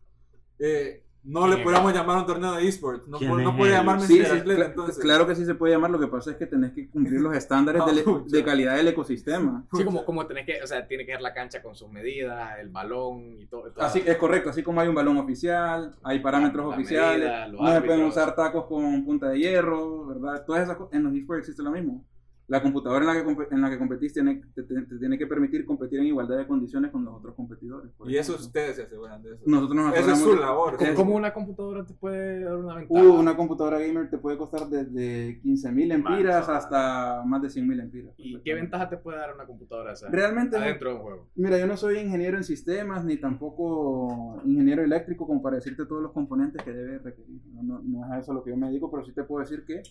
eh, 0.59 1.03
no 1.21 1.41
le 1.47 1.55
¿Quién 1.55 1.59
es 1.59 1.63
podemos 1.73 1.93
llamar 1.93 2.17
un 2.19 2.25
torneo 2.25 2.53
de 2.53 2.65
esports. 2.65 3.05
No, 3.07 3.17
¿Quién 3.17 3.29
puede- 3.31 3.43
no 3.43 3.57
puede 3.57 3.71
llamarme 3.73 4.07
Sí, 4.07 4.23
sí, 4.23 4.31
cla- 4.41 4.65
entonces. 4.67 4.97
claro 4.99 5.27
que 5.27 5.35
sí 5.35 5.45
se 5.45 5.53
puede 5.53 5.73
llamar, 5.73 5.91
lo 5.91 5.99
que 5.99 6.07
pasa 6.07 6.31
es 6.31 6.37
que 6.37 6.45
tenés 6.45 6.71
que 6.71 6.89
cumplir 6.89 7.19
los 7.19 7.35
estándares 7.35 7.81
del- 7.85 8.03
pucha. 8.05 8.37
de 8.37 8.43
calidad 8.43 8.77
del 8.77 8.87
ecosistema. 8.87 9.65
Sí, 9.73 9.83
como, 9.83 10.05
como 10.05 10.25
tenés 10.27 10.45
que, 10.45 10.63
o 10.63 10.67
sea, 10.67 10.87
tiene 10.87 11.05
que 11.05 11.11
ser 11.11 11.21
la 11.21 11.33
cancha 11.33 11.61
con 11.61 11.75
sus 11.75 11.89
medidas, 11.91 12.57
el 12.59 12.69
balón 12.69 13.37
y 13.37 13.45
todo. 13.47 13.69
todo. 13.69 13.83
Así 13.83 14.01
es 14.05 14.15
correcto, 14.15 14.49
así 14.49 14.63
como 14.63 14.79
hay 14.79 14.87
un 14.87 14.95
balón 14.95 15.17
oficial, 15.17 15.93
hay 16.03 16.19
parámetros 16.19 16.69
La 16.69 16.75
oficiales, 16.75 17.19
medida, 17.29 17.47
no 17.49 17.73
se 17.73 17.81
pueden 17.81 18.05
usar 18.05 18.33
tacos 18.33 18.65
con 18.65 19.03
punta 19.03 19.27
de 19.29 19.39
hierro, 19.39 20.05
¿verdad? 20.07 20.45
Todas 20.45 20.63
esas 20.63 20.77
cosas, 20.77 20.93
en 20.93 21.03
los 21.03 21.13
esports 21.13 21.41
existe 21.41 21.61
lo 21.63 21.71
mismo. 21.71 22.05
La 22.49 22.61
computadora 22.63 23.01
en 23.01 23.07
la 23.07 23.35
que, 23.35 23.45
en 23.55 23.61
la 23.61 23.69
que 23.69 23.77
competís 23.77 24.11
tiene, 24.11 24.41
te, 24.55 24.63
te- 24.63 24.81
te 24.81 24.97
tiene 24.97 25.17
que 25.17 25.27
permitir 25.27 25.65
competir 25.65 25.99
en 25.99 26.07
igualdad 26.07 26.37
de 26.37 26.47
condiciones 26.47 26.91
con 26.91 27.05
los 27.05 27.13
otros 27.15 27.35
competidores. 27.35 27.91
Y 28.05 28.17
eso 28.17 28.33
ejemplo. 28.33 28.45
ustedes 28.47 28.75
se 28.75 28.83
aseguran 28.83 29.21
de 29.21 29.35
eso. 29.35 29.43
Nosotros 29.45 29.75
nos 29.75 29.95
Esa 29.95 30.13
es 30.13 30.19
su 30.19 30.35
labor. 30.35 30.77
¿Cómo, 30.95 31.15
una 31.15 31.31
computadora 31.31 31.85
te 31.85 31.93
puede 31.93 32.43
dar 32.43 32.55
una 32.55 32.75
ventaja? 32.75 33.03
Uh, 33.05 33.13
una 33.19 33.37
computadora 33.37 33.77
gamer 33.79 34.09
te 34.09 34.17
puede 34.17 34.37
costar 34.37 34.67
desde 34.67 35.39
15.000 35.43 35.93
empiras 35.93 36.47
Manso. 36.47 36.51
hasta 36.53 37.23
más 37.25 37.41
de 37.43 37.49
100.000 37.49 37.81
empiras. 37.81 38.13
¿Y 38.17 38.39
qué 38.41 38.53
ventaja 38.55 38.89
te 38.89 38.97
puede 38.97 39.19
dar 39.19 39.35
una 39.35 39.45
computadora 39.45 39.93
esa? 39.93 40.09
Realmente, 40.09 40.57
adentro 40.57 40.89
de 40.89 40.95
un 40.95 41.01
juego? 41.03 41.29
mira, 41.35 41.57
yo 41.59 41.67
no 41.67 41.77
soy 41.77 41.99
ingeniero 41.99 42.35
en 42.35 42.43
sistemas 42.43 43.05
ni 43.05 43.17
tampoco 43.17 44.41
ingeniero 44.45 44.83
eléctrico 44.83 45.27
como 45.27 45.41
para 45.41 45.57
decirte 45.57 45.85
todos 45.85 46.01
los 46.01 46.11
componentes 46.13 46.63
que 46.63 46.71
debe 46.73 46.97
requerir. 46.99 47.41
No, 47.53 47.61
no- 47.63 47.81
no 47.83 48.05
es 48.05 48.11
a 48.11 48.19
eso 48.19 48.33
lo 48.33 48.43
que 48.43 48.49
yo 48.49 48.57
me 48.57 48.67
dedico, 48.67 48.89
pero 48.89 49.05
sí 49.05 49.11
te 49.13 49.23
puedo 49.23 49.41
decir 49.41 49.63
que 49.65 49.81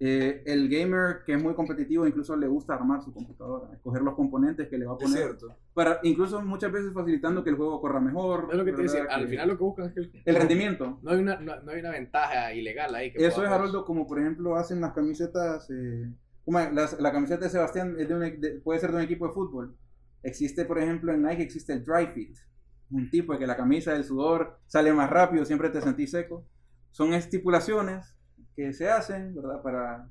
eh, 0.00 0.42
el 0.46 0.68
gamer 0.68 1.22
que 1.24 1.34
es 1.34 1.42
muy 1.42 1.54
competitivo 1.54 2.06
incluso 2.06 2.36
le 2.36 2.48
gusta 2.48 2.74
armar 2.74 3.02
su 3.02 3.12
computadora, 3.12 3.72
escoger 3.72 4.02
los 4.02 4.14
componentes 4.14 4.68
que 4.68 4.76
le 4.76 4.86
va 4.86 4.92
a 4.92 4.96
Es 4.96 5.02
poner, 5.04 5.18
cierto. 5.18 5.56
para 5.72 6.00
incluso 6.02 6.42
muchas 6.42 6.72
veces 6.72 6.92
facilitando 6.92 7.44
que 7.44 7.50
el 7.50 7.56
juego 7.56 7.80
corra 7.80 8.00
mejor. 8.00 8.48
Es 8.50 8.56
lo 8.58 8.64
que 8.64 8.72
te 8.72 8.82
decía, 8.82 9.04
al 9.08 9.28
final 9.28 9.48
lo 9.48 9.56
que 9.56 9.64
buscan 9.64 9.86
es 9.86 9.92
que 9.94 10.00
el, 10.00 10.12
El 10.24 10.36
rendimiento. 10.36 10.98
no 11.02 11.10
hay 11.12 11.20
una, 11.20 11.38
no, 11.38 11.60
no 11.62 11.70
hay 11.70 11.80
una 11.80 11.90
ventaja 11.90 12.52
ilegal 12.52 12.94
ahí. 12.94 13.12
Que 13.12 13.24
Eso 13.24 13.44
es, 13.44 13.48
Haroldo, 13.50 13.84
como 13.84 14.06
por 14.06 14.18
ejemplo 14.18 14.56
hacen 14.56 14.80
las 14.80 14.92
camisetas. 14.92 15.70
eh, 15.70 16.10
como 16.44 16.58
las- 16.58 17.00
la 17.00 17.12
camiseta 17.12 17.44
de 17.44 17.50
Sebastián 17.50 17.94
es 17.98 18.08
de 18.08 18.14
un 18.14 18.20
de- 18.40 18.60
puede 18.62 18.80
ser 18.80 18.90
de 18.90 18.96
un 18.96 19.02
equipo 19.02 19.26
de 19.28 19.32
fútbol. 19.32 19.76
Existe, 20.22 20.64
por 20.64 20.78
ejemplo, 20.78 21.12
en 21.12 21.22
Nike 21.22 21.42
existe 21.42 21.72
el 21.72 21.84
dry 21.84 22.08
fit. 22.08 22.36
Un 22.90 23.08
tipo 23.10 23.32
de 23.32 23.38
que 23.38 23.46
la 23.46 23.56
camisa 23.56 23.92
del 23.92 24.04
sudor 24.04 24.58
sale 24.66 24.92
más 24.92 25.08
rápido, 25.08 25.44
siempre 25.44 25.70
te 25.70 25.80
sentís 25.80 26.10
seco. 26.10 26.44
Son 26.90 27.12
estipulaciones 27.14 28.13
que 28.56 28.72
se 28.72 28.88
hacen, 28.90 29.34
¿verdad? 29.34 29.62
Para, 29.62 30.08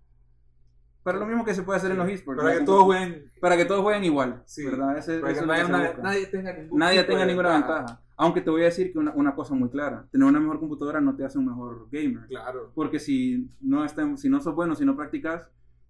para 1.04 1.20
lo 1.20 1.26
mismo 1.26 1.44
que 1.44 1.54
se 1.54 1.64
puede 1.64 1.78
hacer 1.78 1.92
en 1.92 1.98
los 1.98 2.10
esports. 2.10 2.42
Para 2.42 2.58
que 2.60 2.66
todos 2.66 2.84
jueguen. 2.84 3.32
Para 3.42 3.58
que 3.58 3.66
todos 3.66 3.82
jueguen 3.82 4.04
igual, 4.06 4.42
Sí. 4.46 4.66
¿verdad? 4.66 4.98
Ese- 4.98 5.20
Para 5.20 5.34
que 5.34 5.40
es 5.40 5.46
nadie, 5.46 6.26
tenga 6.28 6.56
Nadie 6.72 7.04
tenga 7.04 7.26
ninguna 7.26 7.54
ventaja. 7.54 8.00
Aunque 8.16 8.42
te 8.42 8.50
voy 8.52 8.62
a 8.62 8.66
decir 8.66 8.94
que 8.94 9.00
una, 9.00 9.12
una 9.16 9.34
cosa 9.36 9.54
muy 9.56 9.70
clara. 9.70 10.06
Tener 10.12 10.28
una 10.28 10.40
mejor 10.40 10.60
computadora 10.60 11.02
no 11.02 11.16
te 11.16 11.26
hace 11.26 11.40
un 11.40 11.48
mejor 11.48 11.88
gamer. 11.92 12.28
Claro. 12.28 12.72
Porque 12.76 13.00
si 13.00 13.50
no, 13.60 13.84
está- 13.84 14.16
si 14.18 14.30
no 14.30 14.40
sos 14.40 14.54
bueno, 14.56 14.76
si 14.76 14.86
no 14.86 14.96
practicas, 14.96 15.44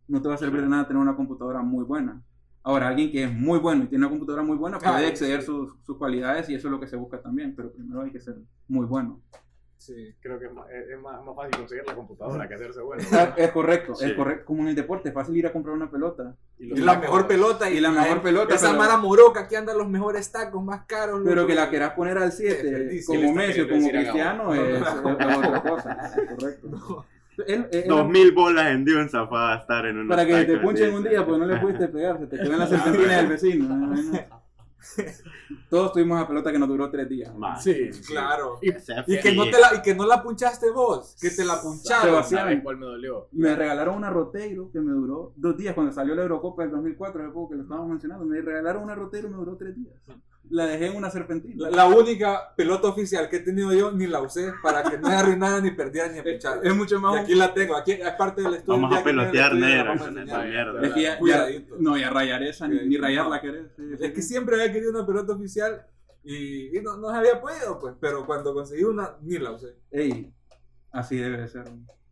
no 0.07 0.21
te 0.21 0.29
va 0.29 0.35
a 0.35 0.37
servir 0.37 0.61
de 0.61 0.67
nada 0.69 0.87
tener 0.87 1.01
una 1.01 1.15
computadora 1.15 1.61
muy 1.61 1.83
buena. 1.83 2.21
Ahora, 2.65 2.87
alguien 2.87 3.11
que 3.11 3.25
es 3.25 3.33
muy 3.33 3.59
bueno 3.59 3.83
y 3.83 3.87
tiene 3.87 4.05
una 4.05 4.09
computadora 4.11 4.41
muy 4.41 4.55
buena 4.55 4.79
puede 4.79 4.93
Ah, 5.05 5.07
exceder 5.07 5.41
sí. 5.41 5.47
sus, 5.47 5.73
sus 5.83 5.97
cualidades 5.97 6.47
y 6.49 6.55
eso 6.55 6.69
es 6.69 6.71
lo 6.71 6.79
que 6.79 6.87
se 6.87 6.95
busca 6.95 7.21
también, 7.21 7.53
pero 7.55 7.73
primero 7.73 8.01
hay 8.01 8.11
que 8.11 8.21
ser 8.21 8.37
muy 8.69 8.85
bueno. 8.85 9.19
Sí. 9.85 10.15
Creo 10.21 10.39
que 10.39 10.45
es 10.45 10.53
más, 10.53 10.65
es 10.69 10.97
más, 11.01 11.21
más 11.25 11.35
fácil 11.35 11.57
conseguir 11.57 11.83
la 11.85 11.93
computadora 11.93 12.47
que 12.47 12.53
hacerse 12.53 12.79
bueno. 12.79 13.03
Ah, 13.11 13.33
Es 13.35 13.51
correcto, 13.51 13.95
Sí. 13.95 14.05
es 14.05 14.13
correcto. 14.13 14.45
Como 14.45 14.61
en 14.61 14.69
el 14.69 14.75
deporte, 14.75 15.09
es 15.09 15.13
fácil 15.13 15.35
ir 15.35 15.45
a 15.45 15.51
comprar 15.51 15.75
una 15.75 15.91
pelota. 15.91 16.35
Y 16.57 16.67
la 16.67 16.97
mejor 16.99 17.27
pelota. 17.27 17.69
Y 17.69 17.81
la 17.81 17.91
mejor 17.91 18.21
pelota, 18.21 18.55
Esa 18.55 18.67
pero- 18.67 18.79
Mara 18.79 18.95
Moroca 18.95 19.45
que 19.49 19.57
anda 19.57 19.73
los 19.73 19.89
mejores 19.89 20.31
tacos 20.31 20.63
más 20.63 20.85
caros. 20.85 21.19
Pero 21.25 21.35
loco. 21.35 21.47
que 21.47 21.55
la 21.55 21.69
quieras 21.69 21.91
poner 21.95 22.17
al 22.17 22.31
7, 22.31 22.63
Desperdicio. 22.63 23.13
Le 23.15 23.21
como 23.25 23.35
Messi 23.35 23.59
o 23.61 23.67
como. 23.69 23.89
Cristiano, 23.89 24.53
es, 24.53 24.61
es- 24.61 24.81
es 24.81 24.87
otra 25.03 25.61
cosa. 25.63 26.13
es 26.17 26.29
correcto. 26.29 27.05
Él- 27.45 27.67
él- 27.71 27.83
Dos 27.87 28.07
mil 28.07 28.31
bolas 28.31 28.67
en 28.71 28.85
Dunza 28.85 29.27
para 29.29 29.57
estar 29.59 29.85
en 29.87 29.97
una. 29.97 30.15
para 30.15 30.25
que 30.25 30.45
te 30.45 30.57
punchen 30.59 30.93
un 30.93 31.03
día, 31.03 31.25
pues 31.25 31.37
no 31.39 31.45
le 31.45 31.57
pudiste 31.61 31.87
pegar, 31.89 32.19
se 32.19 32.27
te 32.27 32.37
quedó 32.37 32.53
en 32.53 32.59
la 32.59 32.67
serpentina 32.67 33.17
del 33.17 33.27
vecino. 33.27 33.93
Todos 35.69 35.93
tuvimos 35.93 36.19
la 36.19 36.27
pelota 36.27 36.51
que 36.51 36.59
nos 36.59 36.67
duró 36.67 36.89
tres 36.89 37.07
días. 37.09 37.31
Sí, 37.61 37.89
Claro. 38.07 38.59
Y, 38.61 38.69
Y 38.69 39.19
que, 39.19 39.33
no 39.33 39.43
te 39.45 39.59
la, 39.59 39.75
y 39.75 39.81
que 39.81 39.95
no 39.95 40.05
la 40.05 40.21
punchaste 40.21 40.71
vos, 40.71 41.15
que 41.19 41.29
te 41.29 41.45
la 41.45 41.61
puncharon. 41.61 42.05
Sebastián. 42.05 42.41
¿Sabes 42.41 42.63
cuál 42.63 42.77
me 42.77 42.85
dolió? 42.85 43.27
Me 43.31 43.55
regalaron 43.55 43.95
una 43.95 44.09
Roteiro 44.09 44.69
que 44.71 44.79
me 44.79 44.91
duró 44.91 45.33
dos 45.35 45.57
días 45.57 45.73
cuando 45.73 45.91
salió 45.91 46.15
la 46.15 46.23
Eurocopa 46.23 46.63
del 46.63 46.71
2004, 46.71 47.23
hace 47.23 47.31
poco 47.31 47.49
que 47.49 47.55
lo 47.55 47.63
estábamos 47.63 47.89
mencionando. 47.89 48.25
Me 48.25 48.41
regalaron 48.41 48.83
una 48.83 48.95
Roteiro 48.95 49.27
y 49.27 49.31
me 49.31 49.37
duró 49.37 49.57
tres 49.57 49.75
días. 49.75 49.95
La 50.49 50.65
dejé 50.67 50.87
en 50.87 50.95
una 50.97 51.09
serpentina. 51.09 51.69
La, 51.69 51.75
la 51.75 51.87
única 51.87 52.53
pelota 52.55 52.87
oficial 52.89 53.27
que 53.29 53.37
he 53.37 53.39
tenido 53.39 53.73
yo 53.73 53.91
ni 53.91 54.05
la 54.07 54.21
usé 54.21 54.51
para 54.61 54.83
que 54.83 54.97
no 54.97 55.07
se 55.09 55.15
arruinara 55.15 55.61
ni 55.61 55.71
perdiera 55.71 56.09
ni 56.09 56.21
pinchara. 56.23 56.61
es 56.63 56.75
mucho 56.75 56.97
Y 56.97 56.99
más. 56.99 57.21
aquí 57.21 57.33
la 57.35 57.53
tengo, 57.53 57.75
aquí 57.75 57.93
es 57.93 58.11
parte 58.11 58.41
del 58.43 58.55
estudio. 58.55 58.79
Vamos 58.81 58.97
a 58.99 59.03
pelotear 59.03 59.45
estudio, 59.53 59.59
la 59.61 59.67
negro 59.67 59.85
vamos 59.89 60.01
a 60.01 60.05
con 60.09 60.19
esa 60.19 60.43
mierda. 60.43 60.81
Es 60.87 60.93
que 60.93 61.01
ya, 61.01 61.09
ya- 61.13 61.17
Cuidadito. 61.19 61.75
no, 61.79 61.97
y 61.97 62.03
a 62.03 62.09
rayar 62.09 62.43
esa, 62.43 62.67
ni, 62.67 62.85
ni 62.87 62.97
rayarla 62.97 63.41
querés. 63.41 63.67
sí, 63.75 63.83
sí, 63.97 64.03
Es 64.05 64.11
que 64.11 64.21
siempre 64.21 64.55
había 64.61 64.71
querido 64.73 64.91
una 64.91 65.05
pelota 65.07 65.33
oficial 65.33 65.87
y, 66.23 66.77
y 66.77 66.81
no, 66.81 66.97
no 66.97 67.09
se 67.09 67.15
había 67.17 67.41
podido, 67.41 67.79
pues. 67.79 67.95
Pero 67.99 68.25
cuando 68.25 68.53
conseguí 68.53 68.83
una, 68.83 69.15
ni 69.21 69.37
la 69.39 69.51
usé. 69.51 69.75
Ey, 69.91 70.33
así 70.91 71.17
debe 71.17 71.37
de 71.41 71.47
ser. 71.47 71.65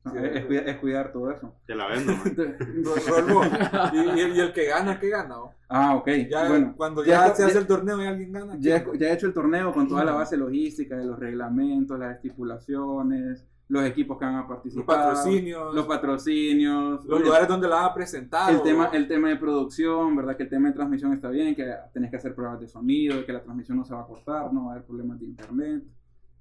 Sí, 0.03 0.17
es, 0.17 0.35
es 0.35 0.45
cuidar, 0.45 0.69
es 0.69 0.77
cuidar 0.77 1.11
todo 1.11 1.31
eso. 1.31 1.53
Te 1.67 1.75
la 1.75 1.87
vendo, 1.87 2.11
y, 3.93 3.97
y 3.97 4.19
el, 4.19 4.35
y 4.35 4.39
el 4.39 4.51
que 4.53 4.65
gana, 4.65 4.99
¿qué 4.99 5.09
gana? 5.09 5.39
oh? 5.39 5.53
ah, 5.69 5.95
ok. 5.95 6.09
Ya, 6.29 6.47
bueno, 6.49 6.73
cuando 6.75 7.05
ya 7.05 7.33
se 7.35 7.43
hace 7.43 7.53
ya- 7.53 7.59
el 7.59 7.67
torneo 7.67 8.01
y 8.01 8.07
alguien 8.07 8.31
gana. 8.31 8.55
Ya, 8.59 8.83
ya 8.97 9.09
he 9.09 9.13
hecho 9.13 9.27
el 9.27 9.33
torneo 9.33 9.71
con 9.71 9.87
toda 9.87 10.03
la 10.03 10.13
base 10.13 10.37
logística 10.37 10.97
de 10.97 11.05
los 11.05 11.19
reglamentos, 11.19 11.99
las 11.99 12.15
estipulaciones, 12.15 13.45
los 13.67 13.85
equipos 13.85 14.17
que 14.17 14.25
van 14.25 14.35
a 14.35 14.39
los 14.39 14.47
participar, 14.47 14.97
patrocinios, 14.97 15.73
los 15.73 15.85
patrocinios, 15.85 17.05
los 17.05 17.21
lugares 17.21 17.47
donde 17.47 17.67
la 17.69 17.75
vas 17.75 17.91
a 17.91 17.93
presentar. 17.93 18.51
el 18.51 18.61
tema, 18.63 18.89
el 18.91 19.07
tema 19.07 19.29
de 19.29 19.37
producción, 19.37 20.15
¿verdad? 20.15 20.35
Que 20.35 20.43
el 20.43 20.49
tema 20.49 20.67
de 20.69 20.73
transmisión 20.73 21.13
está 21.13 21.29
bien, 21.29 21.55
que 21.55 21.71
tenés 21.93 22.09
que 22.09 22.17
hacer 22.17 22.35
pruebas 22.35 22.59
de 22.59 22.67
sonido, 22.67 23.25
que 23.25 23.31
la 23.33 23.41
transmisión 23.41 23.77
no 23.77 23.85
se 23.85 23.93
va 23.93 24.01
a 24.01 24.05
cortar, 24.07 24.51
no 24.51 24.65
va 24.65 24.71
a 24.71 24.73
haber 24.73 24.85
problemas 24.85 25.19
de 25.19 25.25
internet. 25.27 25.83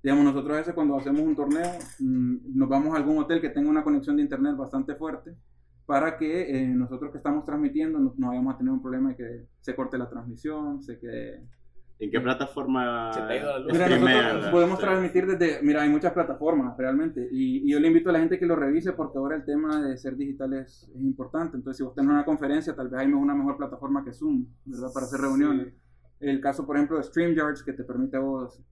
Digamos, 0.03 0.25
nosotros 0.25 0.55
a 0.55 0.59
veces 0.59 0.75
cuando 0.75 0.97
hacemos 0.97 1.21
un 1.21 1.37
torneo, 1.37 1.73
mm, 1.99 2.57
nos 2.57 2.69
vamos 2.69 2.95
a 2.95 2.97
algún 2.97 3.19
hotel 3.19 3.41
que 3.41 3.51
tenga 3.51 3.69
una 3.69 3.85
conexión 3.85 4.17
de 4.17 4.23
internet 4.23 4.57
bastante 4.57 4.95
fuerte 4.95 5.37
para 5.91 6.17
que 6.17 6.43
eh, 6.43 6.69
nosotros 6.69 7.11
que 7.11 7.19
estamos 7.19 7.45
transmitiendo 7.45 7.99
no, 7.99 8.15
no 8.17 8.29
vayamos 8.29 8.55
a 8.55 8.59
tener 8.59 8.73
un 8.73 8.81
problema 8.81 9.11
de 9.11 9.17
que 9.17 9.47
se 9.61 9.75
corte 9.75 9.99
la 9.99 10.09
transmisión, 10.09 10.81
se 10.83 10.99
quede... 10.99 11.45
¿En 11.99 12.11
qué 12.11 12.21
plataforma 12.21 13.13
Se 13.13 13.21
te 13.21 13.27
ha 13.27 13.37
ido 13.37 13.47
la 13.47 13.59
luz. 13.59 13.73
Mira, 13.73 13.89
nosotros 14.29 14.53
podemos 14.53 14.79
sí. 14.79 14.85
transmitir 14.85 15.27
desde, 15.27 15.63
mira, 15.63 15.83
hay 15.83 15.91
muchas 15.91 16.13
plataformas 16.13 16.75
realmente, 16.79 17.29
y, 17.31 17.69
y 17.69 17.73
yo 17.73 17.81
le 17.81 17.89
invito 17.89 18.09
a 18.09 18.13
la 18.13 18.21
gente 18.21 18.39
que 18.39 18.47
lo 18.47 18.57
revise 18.57 18.93
porque 18.93 19.19
ahora 19.19 19.37
el 19.37 19.45
tema 19.45 19.83
de 19.83 19.99
ser 19.99 20.17
digital 20.17 20.55
es, 20.55 20.89
es 20.95 21.03
importante, 21.03 21.57
entonces 21.57 21.79
si 21.79 21.83
vos 21.83 21.95
tenés 21.95 22.11
una 22.11 22.25
conferencia, 22.25 22.75
tal 22.75 22.89
vez 22.89 23.01
hay 23.01 23.13
una 23.13 23.35
mejor 23.35 23.57
plataforma 23.57 24.05
que 24.05 24.13
Zoom, 24.13 24.47
¿verdad? 24.65 24.89
Para 24.95 25.07
hacer 25.07 25.21
reuniones. 25.21 25.75
El 26.21 26.41
caso, 26.41 26.65
por 26.67 26.77
ejemplo, 26.77 26.99
de 26.99 27.03
StreamYards, 27.03 27.65
que 27.65 27.73
te 27.73 27.83
permite 27.83 28.17
a 28.17 28.21
vos 28.21 28.63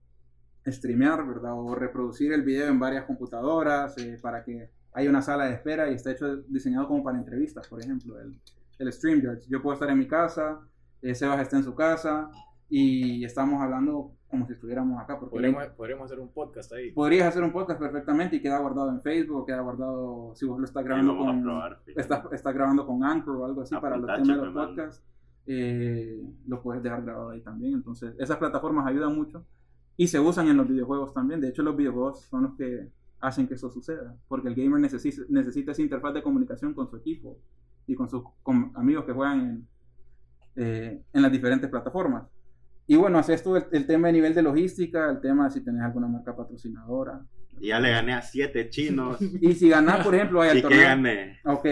streamear, 0.67 1.25
¿verdad? 1.25 1.53
O 1.53 1.75
reproducir 1.75 2.31
el 2.33 2.43
video 2.43 2.67
en 2.67 2.79
varias 2.79 3.05
computadoras 3.05 3.97
eh, 3.97 4.17
para 4.21 4.43
que 4.43 4.69
haya 4.93 5.09
una 5.09 5.21
sala 5.21 5.45
de 5.45 5.53
espera 5.53 5.89
y 5.89 5.95
está 5.95 6.11
hecho, 6.11 6.37
diseñado 6.47 6.87
como 6.87 7.03
para 7.03 7.17
entrevistas, 7.17 7.67
por 7.67 7.81
ejemplo, 7.81 8.19
el, 8.19 8.39
el 8.79 8.93
StreamYards. 8.93 9.47
Yo 9.47 9.61
puedo 9.61 9.73
estar 9.73 9.89
en 9.89 9.99
mi 9.99 10.07
casa, 10.07 10.59
eh, 11.01 11.15
Sebas 11.15 11.41
está 11.41 11.57
en 11.57 11.63
su 11.63 11.75
casa 11.75 12.29
y 12.69 13.23
estamos 13.23 13.61
hablando 13.61 14.13
como 14.27 14.45
si 14.45 14.53
estuviéramos 14.53 15.01
acá. 15.01 15.19
Porque 15.19 15.31
Podríamos, 15.31 15.67
podríamos 15.69 16.05
hacer 16.05 16.19
un 16.19 16.31
podcast 16.31 16.71
ahí. 16.73 16.91
podrías 16.91 17.27
hacer 17.27 17.43
un 17.43 17.51
podcast 17.51 17.79
perfectamente 17.79 18.35
y 18.35 18.41
queda 18.41 18.59
guardado 18.59 18.89
en 18.89 19.01
Facebook, 19.01 19.45
queda 19.47 19.61
guardado, 19.61 20.33
si 20.35 20.45
vos 20.45 20.59
lo 20.59 20.65
estás 20.65 20.83
grabando 20.83 21.17
con, 21.17 21.41
probar. 21.41 21.79
fíjate. 21.85 22.01
estás, 22.01 22.33
estás 22.33 22.53
grabando 22.53 22.85
con 22.85 23.03
Anchor 23.03 23.37
o 23.37 23.45
algo 23.45 23.61
así 23.61 23.75
para 23.75 23.97
los 23.97 24.07
temas 24.07 24.27
de 24.27 24.45
los 24.45 24.53
podcasts, 24.53 25.03
eh, 25.47 26.21
lo 26.47 26.61
puedes 26.61 26.83
dejar 26.83 27.01
grabado 27.03 27.31
ahí 27.31 27.41
también. 27.41 27.73
Entonces, 27.73 28.13
esas 28.19 28.37
plataformas 28.37 28.85
ayudan 28.85 29.15
mucho 29.15 29.45
y 29.99 30.07
se 30.07 30.17
usan 30.17 30.47
en 30.47 30.55
los 30.55 30.65
videojuegos 30.65 31.13
también. 31.13 31.41
De 31.41 31.49
hecho, 31.49 31.61
los 31.61 31.75
videojuegos 31.75 32.21
son 32.21 32.43
los 32.43 32.55
que 32.55 32.87
hacen 33.19 33.49
que 33.49 33.55
eso 33.55 33.69
suceda, 33.69 34.15
porque 34.29 34.47
el 34.47 34.55
gamer 34.55 34.79
necesita, 34.79 35.23
necesita 35.27 35.73
esa 35.73 35.81
interfaz 35.81 36.13
de 36.13 36.23
comunicación 36.23 36.73
con 36.73 36.89
su 36.89 36.95
equipo 36.95 37.37
y 37.85 37.95
con 37.95 38.09
sus 38.09 38.23
con 38.41 38.71
amigos 38.75 39.03
que 39.03 39.11
juegan 39.11 39.39
en, 39.41 39.67
eh, 40.55 41.03
en 41.11 41.21
las 41.21 41.29
diferentes 41.29 41.69
plataformas. 41.69 42.23
Y 42.87 42.95
bueno, 42.95 43.19
haces 43.19 43.43
tú 43.43 43.57
el, 43.57 43.65
el 43.73 43.85
tema 43.85 44.07
de 44.07 44.13
nivel 44.13 44.33
de 44.33 44.41
logística, 44.41 45.11
el 45.11 45.19
tema 45.19 45.43
de 45.49 45.51
si 45.51 45.65
tenés 45.65 45.81
alguna 45.81 46.07
marca 46.07 46.33
patrocinadora. 46.33 47.21
Ya 47.59 47.77
le 47.81 47.89
gané 47.91 48.13
a 48.13 48.21
siete 48.21 48.69
chinos. 48.69 49.17
Y 49.41 49.53
si 49.55 49.67
ganás, 49.67 50.05
por 50.05 50.15
ejemplo, 50.15 50.39
hay 50.41 50.47
¿Y 50.47 50.51
el 50.51 50.57
qué 50.59 50.61
torneo. 50.61 50.81
gané? 50.81 51.39
Ok, 51.43 51.65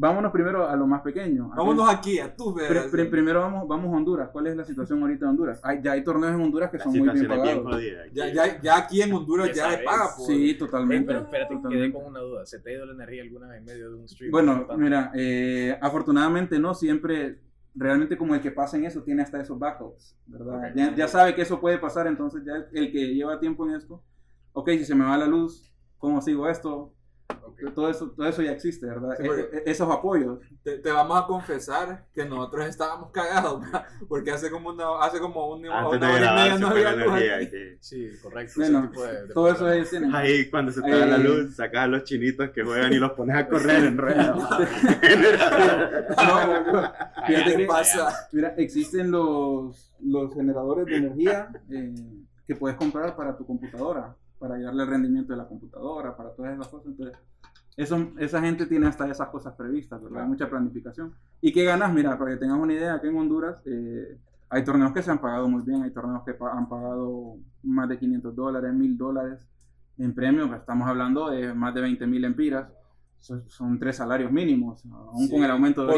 vámonos 0.00 0.32
primero 0.32 0.66
a 0.66 0.74
lo 0.76 0.86
más 0.86 1.02
pequeño. 1.02 1.50
Vámonos 1.54 1.86
aquí, 1.88 2.18
a 2.18 2.34
tu 2.34 2.54
Pri- 2.54 2.88
pri- 2.90 3.04
primero 3.10 3.40
vamos, 3.42 3.68
vamos 3.68 3.92
a 3.92 3.96
Honduras. 3.98 4.30
¿Cuál 4.32 4.46
es 4.46 4.56
la 4.56 4.64
situación 4.64 5.00
ahorita 5.02 5.26
de 5.26 5.30
Honduras? 5.30 5.60
Hay, 5.62 5.80
ya 5.82 5.92
hay 5.92 6.02
torneos 6.02 6.32
en 6.34 6.40
Honduras 6.40 6.70
que 6.70 6.78
La 6.78 6.84
son 6.84 6.92
muy 6.92 7.00
bien 7.02 7.16
es 7.16 7.20
bien 7.20 7.28
pagados. 7.40 7.62
jodida. 7.64 8.02
aquí. 8.04 8.10
Ya, 8.14 8.32
ya, 8.32 8.62
ya 8.62 8.78
aquí 8.78 9.02
en 9.02 9.12
Honduras 9.12 9.48
Ya 9.48 9.54
ya, 9.70 9.76
le 9.76 9.84
paga 9.84 10.04
por... 10.16 10.26
Sí, 10.26 10.50
Eh, 10.50 10.54
totalmente. 10.54 11.06
pero 11.06 11.20
espérate, 11.20 11.54
totalmente. 11.54 11.84
quedé 11.84 11.92
con 11.92 12.06
una 12.10 12.20
duda. 12.20 12.46
¿Se 12.46 12.58
te 12.60 12.70
ha 12.70 12.72
ido 12.72 12.86
la 12.86 12.94
energía 12.94 13.22
alguna 13.22 13.48
vez 13.48 13.58
en 13.58 13.64
medio 13.66 13.90
de 13.90 13.96
un 13.96 14.08
stream? 14.08 14.30
Bueno, 14.32 14.66
mira, 14.78 15.12
eh, 15.14 15.76
afortunadamente 15.82 16.58
no 16.58 16.72
siempre, 16.74 17.40
realmente 17.74 18.16
como 18.16 18.34
el 18.34 18.40
que 18.40 18.50
pasa 18.52 18.78
en 18.78 18.84
eso 18.86 19.02
tiene 19.02 19.20
hasta 19.22 19.38
esos 19.40 19.58
backups, 19.58 20.16
¿verdad? 20.26 20.70
Ok. 20.70 20.76
Ya, 20.76 20.94
ya 20.94 21.08
sabe 21.08 21.34
que 21.34 21.42
eso 21.42 21.60
puede 21.60 21.76
pasar, 21.78 22.06
entonces 22.06 22.42
ya 22.44 22.54
el, 22.54 22.66
el 22.72 22.90
que 22.90 23.14
lleva 23.14 23.38
tiempo 23.38 23.68
en 23.68 23.74
esto, 23.76 24.02
ok, 24.54 24.70
si 24.70 24.84
se 24.86 24.94
me 24.94 25.04
va 25.04 25.16
la 25.18 25.26
luz, 25.26 25.70
¿cómo 25.98 26.20
sigo 26.22 26.48
esto? 26.48 26.94
Todo 27.74 27.90
eso, 27.90 28.10
todo 28.12 28.26
eso 28.26 28.40
ya 28.40 28.52
existe, 28.52 28.86
¿verdad? 28.86 29.16
Sí, 29.20 29.26
E- 29.26 29.58
e- 29.58 29.62
esos 29.70 29.88
apoyos. 29.90 30.38
Te, 30.62 30.78
te 30.78 30.90
vamos 30.90 31.22
a 31.22 31.26
confesar 31.26 32.06
que 32.14 32.24
nosotros 32.24 32.66
estábamos 32.66 33.10
cagados, 33.10 33.62
porque 34.08 34.30
hace 34.30 34.50
como 34.50 34.70
una, 34.70 34.98
hace 35.02 35.20
como 35.20 35.50
un, 35.52 35.60
una 35.66 35.80
Antes 35.80 36.00
hora 36.02 36.08
y 36.08 36.34
media 36.36 36.58
no 36.58 36.68
había 36.68 36.92
energía. 36.92 37.76
Sí, 37.80 38.08
correcto. 38.22 38.54
Bueno, 38.56 38.78
ese 38.78 38.88
tipo 38.88 39.02
de- 39.04 39.26
de 39.26 39.34
Todo 39.34 39.52
eso 39.52 39.70
ellos 39.70 39.90
tienen. 39.90 40.14
Ahí 40.14 40.48
cuando 40.48 40.72
se 40.72 40.80
te 40.80 40.90
da 40.90 41.04
la 41.06 41.16
Ahí- 41.16 41.22
luz, 41.22 41.54
sacas 41.56 41.82
a 41.82 41.86
los 41.86 42.04
chinitos 42.04 42.48
que 42.50 42.62
juegan 42.64 42.92
y 42.94 42.96
los 42.98 43.12
pones 43.12 43.36
a 43.36 43.46
correr 43.46 43.84
en 43.84 43.98
rueda. 43.98 44.34
No, 46.16 47.26
fíjate 47.26 47.50
¿Qué 47.50 47.56
que- 47.56 47.66
pasa? 47.66 48.28
Mira, 48.32 48.54
existen 48.56 49.10
los, 49.10 49.92
los 50.00 50.34
generadores 50.34 50.86
de 50.86 50.96
energía 50.96 51.48
eh, 51.70 51.94
que 52.46 52.54
puedes 52.56 52.76
comprar 52.76 53.14
para 53.16 53.36
tu 53.36 53.46
computadora, 53.46 54.16
para 54.40 54.54
ayudarle 54.56 54.82
al 54.82 54.88
rendimiento 54.88 55.32
de 55.32 55.36
la 55.36 55.46
computadora, 55.46 56.16
para 56.16 56.30
todas 56.34 56.54
esas 56.54 56.66
cosas. 56.66 56.88
Entonces, 56.88 57.16
eso, 57.76 58.08
esa 58.18 58.40
gente 58.40 58.66
tiene 58.66 58.86
hasta 58.88 59.08
esas 59.08 59.28
cosas 59.28 59.54
previstas, 59.54 60.00
¿verdad? 60.00 60.14
Claro. 60.16 60.28
Mucha 60.28 60.48
planificación. 60.50 61.14
¿Y 61.40 61.52
qué 61.52 61.64
ganas? 61.64 61.92
Mira, 61.92 62.18
para 62.18 62.32
que 62.32 62.36
tengas 62.38 62.58
una 62.58 62.72
idea, 62.72 62.94
aquí 62.94 63.06
en 63.06 63.16
Honduras 63.18 63.62
eh, 63.66 64.18
hay 64.48 64.64
torneos 64.64 64.92
que 64.92 65.02
se 65.02 65.10
han 65.10 65.20
pagado 65.20 65.48
muy 65.48 65.62
bien, 65.62 65.82
hay 65.82 65.90
torneos 65.92 66.22
que 66.24 66.34
pa- 66.34 66.52
han 66.52 66.68
pagado 66.68 67.36
más 67.62 67.88
de 67.88 67.98
500 67.98 68.34
dólares, 68.34 68.72
1000 68.74 68.96
dólares 68.96 69.46
en 69.98 70.14
premios, 70.14 70.50
estamos 70.56 70.88
hablando 70.88 71.28
de 71.30 71.52
más 71.54 71.74
de 71.74 71.82
20 71.82 72.06
mil 72.06 72.24
empiras. 72.24 72.68
Son, 73.18 73.44
son 73.50 73.78
tres 73.78 73.96
salarios 73.96 74.32
mínimos, 74.32 74.82
aún 74.86 75.26
Sí, 75.26 75.30
con 75.34 75.44
el 75.44 75.50
aumento 75.50 75.84
de 75.84 75.92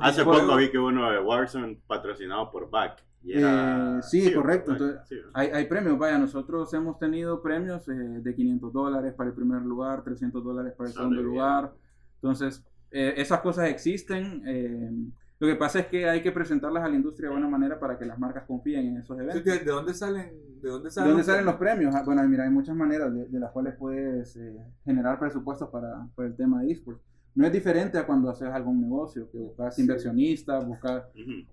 Hace 0.00 0.24
poco 0.24 0.54
vi 0.56 0.70
que 0.70 0.78
uno 0.78 1.10
de 1.10 1.20
Warzone 1.20 1.80
patrocinado 1.88 2.48
por 2.52 2.70
Back. 2.70 3.02
Y 3.22 3.32
era... 3.34 3.98
Eh, 3.98 4.02
sí, 4.02 4.32
correcto, 4.32 4.72
entonces- 4.72 5.00
sí. 5.08 5.16
Hay, 5.34 5.48
hay 5.48 5.66
premios, 5.66 5.98
vaya, 5.98 6.18
nosotros 6.18 6.72
hemos 6.74 6.98
tenido 6.98 7.42
premios 7.42 7.86
eh, 7.88 7.92
de 7.92 8.34
500 8.34 8.72
dólares 8.72 9.12
para 9.14 9.30
el 9.30 9.34
primer 9.36 9.62
lugar, 9.62 10.02
300 10.02 10.42
dólares 10.42 10.72
para 10.76 10.88
el 10.88 10.94
segundo 10.94 11.22
lugar. 11.22 11.72
Entonces, 12.16 12.64
eh, 12.90 13.14
esas 13.16 13.40
cosas 13.40 13.68
existen. 13.68 14.42
eh, 14.46 14.90
lo 15.38 15.46
que 15.46 15.56
pasa 15.56 15.78
es 15.80 15.86
que 15.86 16.06
hay 16.08 16.22
que 16.22 16.32
presentarlas 16.32 16.84
a 16.84 16.88
la 16.88 16.96
industria 16.96 17.28
de 17.30 17.34
buena 17.34 17.48
manera 17.48 17.80
para 17.80 17.98
que 17.98 18.04
las 18.04 18.18
marcas 18.18 18.44
confíen 18.46 18.88
en 18.88 18.96
esos 18.98 19.18
eventos. 19.18 19.42
¿De 19.42 19.58
de 19.60 19.64
dónde 19.64 19.94
salen? 19.94 20.32
¿De 20.60 20.68
dónde 20.68 20.88
¿De 20.88 20.90
salen, 20.90 21.10
dónde 21.12 21.24
salen 21.24 21.46
los 21.46 21.54
premios? 21.54 21.94
Ah, 21.94 22.02
Bueno, 22.04 22.22
mira, 22.28 22.44
hay 22.44 22.50
muchas 22.50 22.76
maneras 22.76 23.10
de, 23.14 23.26
de 23.26 23.40
las 23.40 23.50
cuales 23.50 23.74
puedes 23.78 24.36
eh, 24.36 24.54
generar 24.84 25.18
presupuestos 25.18 25.70
para, 25.70 26.06
para 26.14 26.28
el 26.28 26.36
tema 26.36 26.60
de 26.60 26.72
esports. 26.72 27.00
No 27.34 27.46
es 27.46 27.52
diferente 27.52 27.96
a 27.96 28.06
cuando 28.06 28.28
haces 28.28 28.48
algún 28.48 28.80
negocio, 28.80 29.30
que 29.30 29.38
buscas 29.38 29.78
inversionistas, 29.78 30.66
buscas 30.66 31.04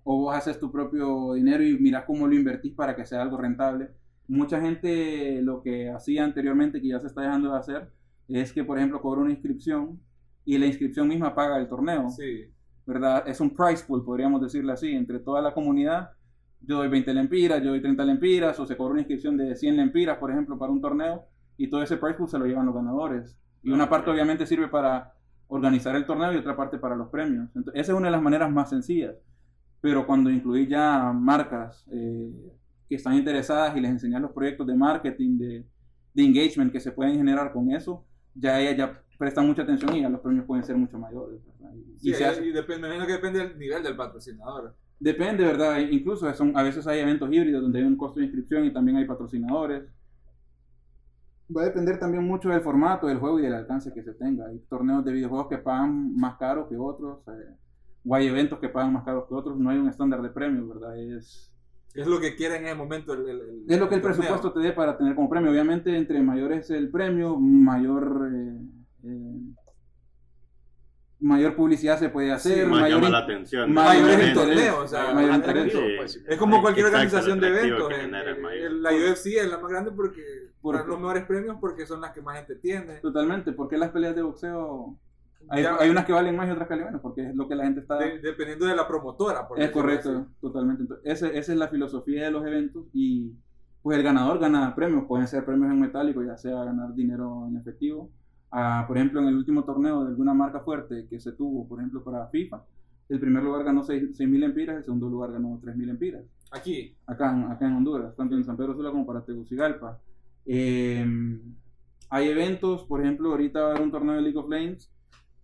o 0.04 0.18
vos 0.18 0.36
haces 0.36 0.60
tu 0.60 0.72
propio 0.72 1.34
dinero 1.34 1.64
y 1.64 1.78
mirás 1.78 2.04
cómo 2.06 2.28
lo 2.28 2.34
invertís 2.36 2.74
para 2.74 2.96
que 2.96 3.06
sea 3.06 3.22
algo 3.22 3.38
rentable. 3.38 3.90
Mucha 4.28 4.60
gente 4.60 5.42
lo 5.42 5.62
que 5.62 5.90
hacía 5.90 6.24
anteriormente, 6.26 6.82
que 6.82 6.88
ya 6.90 7.00
se 7.00 7.08
está 7.08 7.22
dejando 7.22 7.52
de 7.52 7.58
hacer, 7.60 7.92
es 8.28 8.52
que, 8.52 8.64
por 8.64 8.78
ejemplo, 8.78 9.02
cobra 9.02 9.22
una 9.22 9.32
inscripción 9.32 10.00
y 10.44 10.58
la 10.58 10.66
inscripción 10.66 11.08
misma 11.08 11.34
paga 11.36 11.58
el 11.58 11.68
torneo, 11.70 12.10
Sí. 12.10 12.46
¿verdad? 12.86 13.24
Es 13.28 13.40
un 13.40 13.52
price 13.54 13.84
pool, 13.86 14.04
podríamos 14.04 14.42
decirle 14.42 14.74
así, 14.74 14.92
entre 14.92 15.20
toda 15.20 15.42
la 15.42 15.54
comunidad. 15.54 16.10
Yo 16.62 16.78
doy 16.78 16.88
20 16.90 17.14
lempiras, 17.14 17.62
yo 17.62 17.70
doy 17.70 17.82
30 17.82 18.04
lempiras, 18.04 18.60
o 18.60 18.66
se 18.66 18.76
cobra 18.76 18.94
una 18.94 19.02
inscripción 19.02 19.38
de 19.38 19.56
100 19.56 19.78
lempiras, 19.78 20.18
por 20.18 20.32
ejemplo, 20.32 20.58
para 20.58 20.72
un 20.72 20.82
torneo, 20.82 21.26
y 21.56 21.70
todo 21.70 21.84
ese 21.84 21.98
price 21.98 22.16
pool 22.18 22.28
se 22.30 22.40
lo 22.40 22.46
llevan 22.46 22.66
los 22.66 22.74
ganadores. 22.76 23.38
Y 23.62 23.72
una 23.72 23.86
Ah, 23.86 23.90
parte 23.90 24.10
ok. 24.10 24.14
obviamente 24.16 24.46
sirve 24.46 24.68
para 24.68 25.14
organizar 25.48 25.96
el 25.96 26.06
torneo 26.06 26.34
y 26.34 26.38
otra 26.38 26.56
parte 26.56 26.78
para 26.78 26.96
los 26.96 27.10
premios. 27.10 27.48
Entonces, 27.56 27.74
esa 27.82 27.92
es 27.94 27.98
una 27.98 28.08
de 28.08 28.12
las 28.12 28.22
maneras 28.22 28.52
más 28.52 28.70
sencillas. 28.70 29.16
Pero 29.82 30.06
cuando 30.08 30.30
incluís 30.30 30.68
ya 30.68 31.12
marcas 31.14 31.86
eh, 31.92 32.32
que 32.90 32.96
están 32.96 33.14
interesadas 33.16 33.76
y 33.78 33.82
les 33.82 33.92
enseñas 33.92 34.22
los 34.22 34.32
proyectos 34.32 34.66
de 34.68 34.76
marketing, 34.76 35.38
de, 35.38 35.66
de 36.14 36.24
engagement 36.24 36.72
que 36.72 36.80
se 36.80 36.92
pueden 36.92 37.16
generar 37.16 37.54
con 37.54 37.72
eso, 37.72 38.06
ya 38.34 38.60
ellas 38.60 38.78
ya 38.78 39.04
prestan 39.18 39.48
mucha 39.48 39.62
atención 39.64 39.96
y 39.96 40.02
ya 40.02 40.10
los 40.10 40.22
premios 40.22 40.46
pueden 40.46 40.64
ser 40.64 40.78
mucho 40.78 40.98
mayores. 41.00 41.40
¿verdad? 41.46 41.76
Y- 41.76 42.00
Sí, 42.00 42.10
y 42.10 42.14
se 42.14 42.26
hace- 42.26 42.46
y 42.46 42.52
depende, 42.52 42.88
que 43.06 43.12
depende 43.14 43.40
del 43.40 43.58
nivel 43.58 43.84
del 43.84 43.96
patrocinador. 43.96 44.76
Depende, 45.00 45.44
¿verdad? 45.46 45.80
Incluso 45.80 46.32
son, 46.34 46.58
a 46.58 46.64
veces 46.64 46.86
hay 46.88 47.00
eventos 47.00 47.32
híbridos 47.32 47.62
donde 47.62 47.80
hay 47.80 47.86
un 47.86 47.96
costo 47.98 48.20
de 48.20 48.26
inscripción 48.26 48.66
y 48.66 48.74
también 48.74 48.98
hay 48.98 49.06
patrocinadores. 49.06 49.84
Va 51.56 51.62
a 51.62 51.66
depender 51.66 51.98
también 51.98 52.24
mucho 52.26 52.50
del 52.50 52.62
formato 52.62 53.08
del 53.08 53.20
juego 53.20 53.40
y 53.40 53.44
del 53.44 53.54
alcance 53.54 53.94
que 53.94 54.04
se 54.04 54.14
tenga. 54.14 54.48
Hay 54.48 54.60
torneos 54.70 55.06
de 55.06 55.14
videojuegos 55.14 55.48
que 55.48 55.58
pagan 55.58 56.16
más 56.18 56.36
caro 56.38 56.68
que 56.68 56.76
otros, 56.76 57.20
eh, 57.30 57.56
o 58.06 58.16
hay 58.16 58.28
eventos 58.28 58.60
que 58.60 58.68
pagan 58.70 58.92
más 58.94 59.04
caros 59.06 59.26
que 59.30 59.34
otros. 59.36 59.58
No 59.58 59.70
hay 59.70 59.78
un 59.78 59.88
estándar 59.88 60.22
de 60.22 60.30
premios, 60.30 60.68
¿verdad? 60.68 60.98
Es, 61.00 61.54
Es 61.94 62.06
lo 62.06 62.20
que 62.20 62.36
quiere 62.36 62.58
en 62.58 62.66
ese 62.66 62.76
momento 62.76 63.14
el, 63.14 63.22
el- 63.22 63.30
el- 63.42 63.64
es 63.68 63.80
lo 63.80 63.88
que 63.90 63.96
el 63.96 64.02
torneo. 64.02 64.18
presupuesto 64.20 64.52
te 64.54 64.60
dé 64.60 64.72
para 64.74 64.98
tener 64.98 65.16
como 65.16 65.30
premio. 65.30 65.50
Obviamente, 65.52 65.96
entre 65.98 66.22
mayor 66.22 66.52
es 66.52 66.70
el 66.70 66.90
premio, 66.92 67.38
mayor, 67.40 68.30
eh, 68.32 68.58
eh, 69.06 69.40
mayor 71.20 71.56
publicidad 71.56 71.98
se 71.98 72.10
puede 72.10 72.32
hacer, 72.32 72.66
Sí, 72.66 72.70
Más 72.70 72.82
mayor 72.82 72.98
llama 73.02 73.10
la 73.10 73.18
atención. 73.24 73.74
mayor 73.74 74.10
es 74.12 74.20
el 74.20 74.34
torneo, 74.34 74.80
o 74.84 74.88
sea, 74.88 75.14
mayor 75.14 75.32
atractivo, 75.32 75.66
interés. 75.82 75.98
pues. 75.98 76.24
Es 76.28 76.38
como 76.38 76.62
cualquier 76.62 76.86
organización 76.88 77.40
de 77.40 77.48
eventos. 77.48 77.88
que 77.90 77.96
eh, 77.96 78.66
es 78.66 78.72
la 78.74 78.92
UFC 78.92 79.26
es 79.38 79.50
la 79.50 79.58
más 79.58 79.72
grande 79.72 79.92
porque 79.92 80.22
Dan 80.76 80.88
los 80.88 81.00
mejores 81.00 81.26
premios 81.26 81.58
porque 81.60 81.86
son 81.86 82.02
las 82.02 82.12
que 82.12 82.22
más 82.22 82.38
gente 82.38 82.56
tiene. 82.56 82.96
Totalmente, 83.00 83.52
porque 83.54 83.78
las 83.78 83.90
peleas 83.92 84.16
de 84.16 84.22
boxeo 84.22 84.98
hay, 85.50 85.64
Ya- 85.64 85.78
hay 85.80 85.90
unas 85.90 86.06
que 86.06 86.14
valen 86.14 86.36
más 86.36 86.48
y 86.48 86.52
otras 86.52 86.68
que 86.68 86.74
valen 86.74 86.88
menos, 86.88 87.02
porque 87.02 87.30
es 87.30 87.36
lo 87.36 87.48
que 87.48 87.56
la 87.56 87.64
gente 87.66 87.80
está... 87.82 87.98
de- 87.98 88.20
dependiendo 88.20 88.66
de 88.66 88.76
la 88.76 88.88
promotora. 88.88 89.48
por 89.48 89.60
es 89.60 89.72
correcto, 89.72 90.10
así. 90.10 90.34
totalmente. 90.42 90.84
Entonces, 90.84 91.06
esa 91.08 91.28
es 91.54 91.58
la 91.58 91.68
filosofía 91.68 92.26
de 92.26 92.32
los 92.32 92.46
eventos 92.46 92.86
y 92.94 93.34
pues 93.82 93.98
el 93.98 94.04
ganador 94.04 94.40
gana 94.40 94.76
premios, 94.76 95.06
pueden 95.06 95.28
ser 95.28 95.46
premios 95.46 95.72
en 95.72 95.80
metálico, 95.80 96.22
ya 96.24 96.36
sea 96.38 96.64
ganar 96.66 96.94
dinero 96.94 97.46
en 97.48 97.56
efectivo. 97.58 98.10
Ah, 98.52 98.84
por 98.88 98.98
ejemplo, 98.98 99.22
en 99.22 99.28
el 99.28 99.36
último 99.36 99.64
torneo 99.64 100.04
de 100.04 100.10
alguna 100.10 100.34
marca 100.34 100.60
fuerte 100.62 101.08
que 101.10 101.20
se 101.20 101.32
tuvo, 101.34 101.68
por 101.68 101.80
ejemplo, 101.80 102.04
para 102.04 102.28
FIFA, 102.28 102.64
el 103.10 103.20
primer 103.20 103.44
lugar 103.44 103.64
ganó 103.64 103.84
6.000 103.84 104.44
empiras, 104.44 104.78
el 104.78 104.84
segundo 104.84 105.08
lugar 105.08 105.32
ganó 105.32 105.58
3.000 105.62 105.90
empiras 105.90 106.24
Aquí. 106.52 106.96
acá 107.06 107.32
en, 107.32 107.44
acá 107.52 107.66
en 107.68 107.76
Honduras, 107.76 108.14
tanto 108.18 108.36
en 108.36 108.44
San 108.44 108.58
Pedro 108.58 108.74
Sula 108.74 108.92
como 108.92 109.06
para 109.06 109.22
Tegucigalpa. 109.24 110.00
Eh, 110.48 111.06
hay 112.10 112.30
eventos, 112.30 112.86
por 112.86 113.02
ejemplo, 113.02 113.32
ahorita 113.32 113.60
va 113.60 113.68
a 113.68 113.70
haber 113.72 113.84
un 113.84 113.92
torneo 113.92 114.16
de 114.16 114.22
League 114.22 114.38
of 114.38 114.50
Legends 114.50 114.92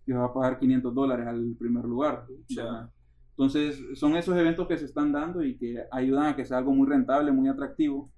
que 0.04 0.14
va 0.14 0.26
a 0.26 0.32
pagar 0.32 0.58
500 0.58 0.94
dólares 0.94 1.26
al 1.26 1.54
primer 1.58 1.84
lugar. 1.84 2.26
¿verdad? 2.54 2.90
Entonces, 3.30 3.82
son 3.94 4.16
esos 4.16 4.36
eventos 4.36 4.66
que 4.68 4.78
se 4.78 4.84
están 4.84 5.12
dando 5.12 5.42
y 5.42 5.56
que 5.56 5.84
ayudan 5.90 6.26
a 6.26 6.36
que 6.36 6.44
sea 6.44 6.58
algo 6.58 6.72
muy 6.72 6.88
rentable, 6.88 7.32
muy 7.32 7.48
atractivo, 7.48 8.10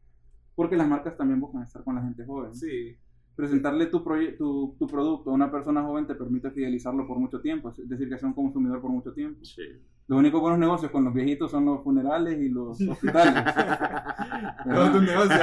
porque 0.55 0.77
las 0.77 0.89
marcas 0.89 1.17
también 1.17 1.41
buscan 1.41 1.63
estar 1.63 1.83
con 1.83 1.97
la 1.97 2.03
gente 2.03 2.25
joven. 2.25 2.55
Sí. 2.55 2.97
Presentarle 3.37 3.87
tu, 3.87 4.03
tu, 4.39 4.75
tu 4.79 4.87
producto 4.87 5.31
a 5.31 5.35
una 5.35 5.51
persona 5.51 5.83
joven 5.83 6.07
te 6.07 6.15
permite 6.15 6.51
fidelizarlo 6.51 7.07
por 7.07 7.19
mucho 7.19 7.41
tiempo, 7.43 7.69
es 7.77 7.87
decir, 7.89 8.09
que 8.09 8.19
sea 8.19 8.29
un 8.29 8.35
consumidor 8.35 8.81
por 8.81 8.91
mucho 8.91 9.13
tiempo. 9.13 9.45
Sí. 9.45 9.63
Los 10.09 10.19
únicos 10.21 10.41
buenos 10.41 10.59
negocios 10.59 10.91
con 10.91 11.05
los 11.05 11.13
viejitos 11.13 11.51
son 11.51 11.67
los 11.67 11.83
funerales 11.85 12.41
y 12.41 12.49
los 12.49 12.81
hospitales. 12.89 13.45
Todo 14.65 14.91
tu 14.93 15.03
negocio, 15.03 15.37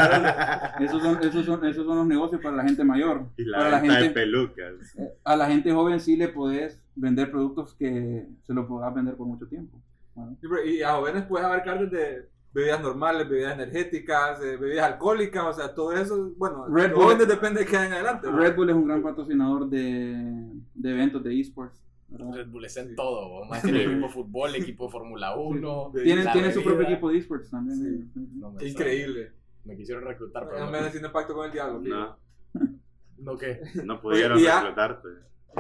Esos 0.80 1.02
son, 1.04 1.18
esos, 1.24 1.46
son, 1.46 1.66
esos 1.66 1.86
son 1.86 1.98
los 1.98 2.08
negocios 2.08 2.42
para 2.42 2.56
la 2.56 2.64
gente 2.64 2.84
mayor. 2.84 3.28
Y 3.38 3.46
la 3.46 3.58
para 3.60 3.70
la 3.70 3.80
venta 3.82 3.96
de 3.98 4.04
gente, 4.06 4.20
pelucas. 4.20 4.96
eh, 4.98 5.14
a 5.24 5.36
la 5.36 5.48
gente 5.48 5.72
joven 5.72 6.00
sí 6.00 6.16
le 6.16 6.30
podés 6.30 6.82
vender 6.96 7.30
productos 7.30 7.76
que 7.76 8.28
se 8.42 8.54
lo 8.54 8.68
podás 8.68 8.94
vender 8.96 9.16
por 9.16 9.28
mucho 9.28 9.48
tiempo. 9.48 9.78
Bueno, 10.16 10.36
Sí, 10.42 10.48
pero- 10.50 10.66
Y 10.66 10.82
a 10.82 10.94
jóvenes 10.94 11.24
puedes 11.26 11.46
abarcar 11.46 11.88
desde 11.88 12.30
bebidas 12.54 12.82
normales, 12.82 13.28
bebidas 13.28 13.54
energéticas, 13.54 14.40
eh, 14.42 14.58
bebidas 14.58 14.86
alcohólicas, 14.86 15.44
o 15.44 15.54
sea, 15.54 15.74
todo 15.74 15.92
eso, 15.94 16.32
bueno, 16.38 16.68
Red 16.68 16.94
Bull- 16.94 17.26
depende 17.26 17.62
de 17.62 17.66
qué 17.66 17.78
hagan 17.78 17.94
adelante. 17.94 18.30
Red 18.32 18.56
Bull 18.56 18.70
es 18.70 18.76
un 18.76 18.88
gran 18.88 19.02
patrocinador 19.02 19.68
de, 19.70 20.52
de 20.76 20.92
eventos 20.92 21.24
de 21.24 21.40
esports. 21.40 21.80
Red 22.10 22.48
Bull 22.50 22.66
está 22.66 22.82
en 22.82 22.90
Sí. 22.90 22.96
todo, 22.96 23.44
más 23.46 23.64
que 23.64 23.70
el 23.70 23.82
equipo 23.82 24.06
de 24.08 24.14
fútbol, 24.14 24.56
equipo 24.56 24.86
de 24.86 24.92
Fórmula 24.92 25.36
1. 25.36 25.92
Sí. 25.96 26.04
Tienen 26.04 26.54
su 26.54 26.64
propio 26.64 26.84
equipo 26.84 27.10
de 27.10 27.18
esports 27.18 27.50
también. 27.50 28.12
Sí. 28.14 28.30
No 28.36 28.52
me 28.52 28.68
Increíble. 28.68 29.32
Me 29.66 29.76
quisieron 29.76 30.04
reclutar, 30.04 30.46
pero 30.46 30.60
No 30.60 30.66
no. 30.68 30.72
me 30.74 30.78
haciendo 30.80 31.12
pacto 31.12 31.34
con 31.34 31.46
el 31.48 31.52
diablo. 31.52 31.80
No, 31.82 32.18
¿No 33.18 33.38
qué? 33.38 33.62
no 33.84 34.00
pudieron 34.00 34.38
ya- 34.38 34.60
reclutarte. 34.62 35.08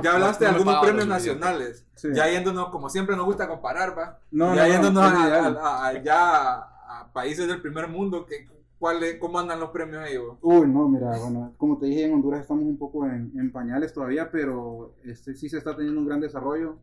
Ya 0.01 0.13
hablaste 0.13 0.45
de 0.45 0.51
No 0.51 0.57
algunos 0.57 0.83
premios 0.83 1.07
nacionales. 1.07 1.87
Sí. 1.95 2.09
Ya 2.13 2.27
yéndonos, 2.27 2.69
como 2.69 2.89
siempre 2.89 3.15
nos 3.15 3.25
gusta 3.25 3.47
comparar, 3.47 3.97
va. 3.97 4.19
No, 4.31 4.55
ya 4.55 4.63
no, 4.63 4.67
no, 4.67 4.73
yéndonos 4.73 5.11
es 5.13 5.19
a, 5.19 5.27
ideal. 5.27 5.57
a- 5.61 5.87
a- 5.87 6.03
ya 6.03 6.69
a 6.99 7.11
países 7.13 7.47
del 7.47 7.61
primer 7.61 7.87
mundo, 7.87 8.25
que, 8.25 8.47
¿cuál 8.79 9.03
es- 9.03 9.17
¿cómo 9.19 9.39
andan 9.39 9.59
los 9.59 9.69
premios 9.71 10.07
ellos? 10.09 10.37
Uy, 10.41 10.67
no, 10.67 10.87
mira, 10.89 11.17
bueno, 11.19 11.53
como 11.57 11.77
te 11.79 11.85
dije, 11.87 12.05
en 12.05 12.13
Honduras 12.13 12.41
estamos 12.41 12.63
un 12.65 12.77
poco 12.77 13.05
en, 13.05 13.31
en 13.37 13.51
pañales 13.51 13.93
todavía, 13.93 14.29
pero 14.31 14.95
este 15.03 15.33
sí 15.35 15.49
se 15.49 15.57
está 15.57 15.75
teniendo 15.75 15.99
un 16.01 16.07
gran 16.07 16.19
desarrollo. 16.21 16.79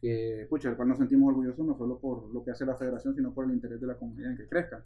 que, 0.00 0.46
pucha, 0.50 0.68
del 0.68 0.76
cual 0.76 0.88
nos 0.88 0.98
sentimos 0.98 1.28
orgullosos 1.30 1.64
no 1.66 1.76
solo 1.78 1.98
por 1.98 2.28
lo 2.32 2.44
que 2.44 2.50
hace 2.50 2.66
la 2.66 2.76
federación, 2.76 3.14
sino 3.14 3.32
por 3.32 3.46
el 3.46 3.52
interés 3.52 3.80
de 3.80 3.86
la 3.86 3.96
comunidad 3.96 4.32
en 4.32 4.36
que 4.36 4.46
crezca. 4.48 4.82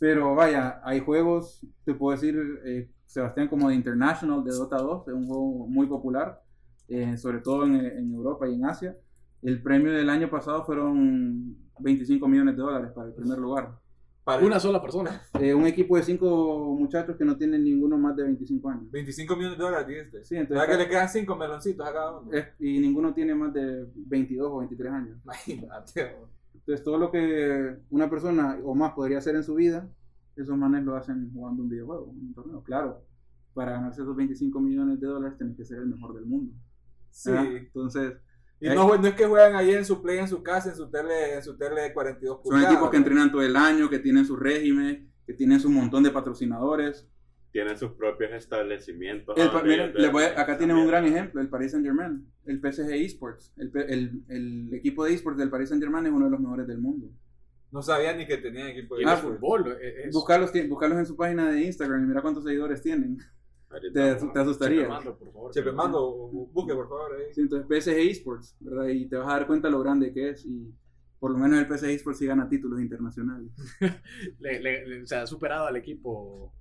Pero 0.00 0.34
vaya, 0.34 0.80
hay 0.84 1.00
juegos, 1.00 1.64
te 1.84 1.94
puedo 1.94 2.16
decir, 2.16 2.36
eh, 2.64 2.90
Sebastián, 3.06 3.48
como 3.48 3.68
de 3.68 3.74
International, 3.76 4.42
de 4.44 4.50
Dota 4.52 4.76
2, 4.78 5.08
es 5.08 5.14
un 5.14 5.26
juego 5.26 5.66
muy 5.68 5.86
popular, 5.86 6.42
eh, 6.88 7.16
sobre 7.16 7.38
todo 7.40 7.64
en, 7.66 7.76
en 7.76 8.12
Europa 8.12 8.48
y 8.48 8.54
en 8.54 8.64
Asia. 8.64 8.96
El 9.42 9.62
premio 9.62 9.92
del 9.92 10.10
año 10.10 10.28
pasado 10.28 10.64
fueron 10.64 11.56
25 11.78 12.26
millones 12.28 12.56
de 12.56 12.62
dólares 12.62 12.90
para 12.92 13.08
el 13.08 13.14
primer 13.14 13.38
lugar. 13.38 13.78
Para 14.28 14.44
Una 14.44 14.60
sola 14.60 14.82
persona. 14.82 15.22
Eh, 15.40 15.54
un 15.54 15.66
equipo 15.66 15.96
de 15.96 16.02
cinco 16.02 16.76
muchachos 16.78 17.16
que 17.16 17.24
no 17.24 17.34
tienen 17.38 17.64
ninguno 17.64 17.96
más 17.96 18.14
de 18.14 18.24
25 18.24 18.68
años. 18.68 18.90
25 18.90 19.34
millones 19.36 19.56
de 19.56 19.64
dólares, 19.64 19.86
dijiste. 19.88 20.22
Sí, 20.26 20.34
¿Verdad 20.34 20.50
entonces, 20.52 20.76
que 20.76 20.82
le 20.82 20.88
quedan 20.90 21.08
5 21.08 21.36
meloncitos 21.36 21.86
a 21.86 21.92
cada 21.94 22.18
uno? 22.18 22.30
es- 22.32 22.46
y 22.58 22.78
ninguno 22.78 23.14
tiene 23.14 23.34
más 23.34 23.54
de 23.54 23.86
22 23.94 24.50
o 24.52 24.58
23 24.58 24.92
años. 24.92 25.18
Imagínate. 25.24 26.16
Entonces, 26.52 26.84
todo 26.84 26.98
lo 26.98 27.10
que 27.10 27.78
una 27.88 28.10
persona 28.10 28.58
o 28.62 28.74
más 28.74 28.92
podría 28.92 29.16
hacer 29.16 29.34
en 29.34 29.44
su 29.44 29.54
vida, 29.54 29.88
esos 30.36 30.58
manes 30.58 30.84
lo 30.84 30.94
hacen 30.94 31.30
jugando 31.32 31.62
un 31.62 31.70
videojuego, 31.70 32.04
un 32.10 32.34
torneo. 32.34 32.62
Claro, 32.64 33.00
para 33.54 33.72
ganarse 33.72 34.02
esos 34.02 34.14
25 34.14 34.60
millones 34.60 35.00
de 35.00 35.06
dólares 35.06 35.38
tienes 35.38 35.56
que 35.56 35.64
ser 35.64 35.78
el 35.78 35.86
mejor 35.86 36.12
del 36.14 36.26
mundo. 36.26 36.52
Sí. 37.10 37.30
¿verdad? 37.30 37.46
Entonces, 37.56 38.12
Y 38.60 38.68
no, 38.70 38.96
no 38.98 39.06
es 39.08 39.14
que 39.14 39.26
juegan 39.26 39.54
ahí 39.54 39.72
en 39.72 39.84
su 39.84 40.02
play, 40.02 40.18
en 40.18 40.28
su 40.28 40.42
casa, 40.42 40.70
en 40.70 40.76
su 40.76 40.90
tele, 40.90 41.34
en 41.34 41.42
su 41.42 41.56
tele 41.56 41.80
de 41.82 41.92
42 41.92 42.36
son 42.36 42.42
pulgadas. 42.42 42.72
equipos 42.72 42.90
que 42.90 42.96
entrenan 42.96 43.30
todo 43.30 43.42
el 43.42 43.54
año, 43.56 43.88
que 43.88 43.98
tienen 44.00 44.24
su 44.24 44.34
régimen, 44.36 45.12
que 45.26 45.32
tienen 45.34 45.60
su 45.60 45.70
montón 45.70 46.02
de 46.02 46.10
patrocinadores. 46.10 47.08
Tienen 47.52 47.78
sus 47.78 47.92
propios 47.92 48.32
establecimientos. 48.32 49.36
El 49.38 49.50
miren, 49.64 49.94
les 49.94 50.12
voy 50.12 50.24
a- 50.24 50.40
acá 50.40 50.58
tienen 50.58 50.76
un 50.76 50.86
gran 50.86 51.04
ejemplo, 51.06 51.40
el 51.40 51.48
Paris 51.48 51.70
Saint 51.72 51.86
Germain, 51.86 52.26
el 52.44 52.60
PSG 52.60 52.90
Esports. 53.04 53.52
El, 53.56 53.70
el- 53.88 54.22
el 54.28 54.74
equipo 54.74 55.04
de 55.04 55.14
esports 55.14 55.38
del 55.38 55.50
Paris 55.50 55.68
Saint 55.70 55.82
Germain 55.82 56.04
es 56.06 56.12
uno 56.12 56.26
de 56.26 56.30
los 56.32 56.40
mejores 56.40 56.66
del 56.66 56.78
mundo. 56.78 57.08
No 57.70 57.82
sabía 57.82 58.12
ni 58.14 58.26
que 58.26 58.38
tenían 58.38 58.68
equipo 58.68 58.96
de 58.96 59.04
Ah, 59.06 59.12
el 59.14 59.18
fútbol. 59.18 59.78
eh, 59.80 60.02
es- 60.06 60.14
Buscarlos, 60.14 60.52
ti- 60.52 60.66
buscarlos 60.66 60.98
en 60.98 61.06
su 61.06 61.16
página 61.16 61.50
de 61.50 61.62
Instagram 61.62 62.02
y 62.04 62.06
mira 62.06 62.22
cuántos 62.22 62.44
seguidores 62.44 62.82
tienen. 62.82 63.18
Te, 63.92 64.10
asustaría. 64.40 64.80
Chepe 64.82 64.88
Mando, 64.88 65.18
por 65.18 65.32
favor. 65.32 65.52
Chepe 65.52 65.72
Mando, 65.72 66.10
busque 66.52 66.74
por 66.74 66.88
favor 66.88 67.12
ahí. 67.16 67.34
Sí, 67.34 67.42
entonces 67.42 67.66
PSG 67.68 68.10
Esports, 68.10 68.56
¿verdad? 68.60 68.88
Y 68.88 69.06
te 69.08 69.16
vas 69.16 69.28
a 69.28 69.32
dar 69.32 69.46
cuenta 69.46 69.68
lo 69.68 69.80
grande 69.80 70.12
que 70.12 70.30
es 70.30 70.44
y 70.46 70.72
por 71.20 71.30
lo 71.32 71.38
menos 71.38 71.58
el 71.58 71.66
PSG 71.68 71.90
Esports 71.90 72.18
sí 72.18 72.26
gana 72.26 72.48
títulos 72.48 72.80
internacionales. 72.80 73.50
Le, 74.38 74.60
le- 74.60 74.86
le- 74.86 75.06
se 75.06 75.16
ha 75.16 75.26
superado 75.26 75.66
al 75.66 75.76
equipo. 75.76 76.52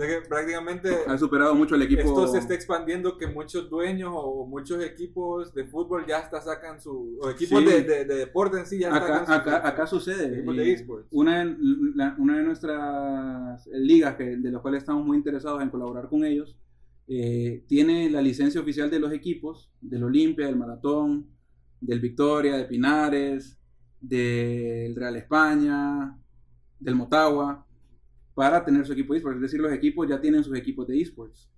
O 0.00 0.02
sea 0.02 0.18
que 0.22 0.26
prácticamente 0.26 0.88
Ha 1.06 1.18
superado 1.18 1.54
mucho 1.54 1.74
el 1.74 1.82
equipo. 1.82 2.00
esto 2.00 2.26
se 2.28 2.38
está 2.38 2.54
expandiendo 2.54 3.18
que 3.18 3.26
muchos 3.26 3.68
dueños 3.68 4.10
o 4.14 4.46
muchos 4.46 4.82
equipos 4.82 5.52
de 5.52 5.66
fútbol 5.66 6.06
ya 6.06 6.20
hasta 6.20 6.40
sacan 6.40 6.80
su 6.80 7.18
o 7.20 7.28
equipos 7.28 7.58
Sí. 7.60 7.66
de, 7.66 7.82
de, 7.82 8.04
de 8.06 8.14
deporte 8.14 8.58
en 8.58 8.64
sí 8.66 8.78
ya 8.78 8.88
Acá, 8.94 9.06
sacan 9.06 9.26
su- 9.26 9.32
acá, 9.32 9.68
acá 9.68 9.86
sucede. 9.86 10.40
de 10.42 10.72
esports. 10.72 11.06
Una, 11.10 11.44
de- 11.44 11.54
la- 11.94 12.14
una 12.18 12.38
de 12.38 12.44
nuestras 12.44 13.66
ligas 13.74 14.16
que, 14.16 14.38
de 14.38 14.50
las 14.50 14.62
cuales 14.62 14.78
estamos 14.78 15.04
muy 15.04 15.18
interesados 15.18 15.60
en 15.60 15.68
colaborar 15.68 16.08
con 16.08 16.24
ellos 16.24 16.56
eh, 17.06 17.64
tiene 17.66 18.08
la 18.08 18.22
licencia 18.22 18.58
oficial 18.60 18.88
de 18.90 19.00
los 19.00 19.12
equipos 19.12 19.70
del 19.82 20.04
Olimpia, 20.04 20.46
del 20.46 20.56
Maratón, 20.56 21.26
del 21.78 22.00
Victoria, 22.00 22.56
de 22.56 22.64
Pinares, 22.64 23.58
del 24.00 24.94
Real 24.96 25.16
España, 25.16 26.16
del 26.78 26.94
Motagua, 26.94 27.66
para 28.40 28.64
tener 28.64 28.86
su 28.86 28.94
equipo 28.94 29.12
de 29.12 29.18
esports. 29.18 29.36
Es 29.36 29.42
decir, 29.42 29.60
los 29.60 29.70
equipos 29.72 30.08
ya 30.08 30.18
tienen 30.18 30.42
sus 30.42 30.56
equipos 30.56 30.86
de 30.88 30.98
esports. 30.98 31.50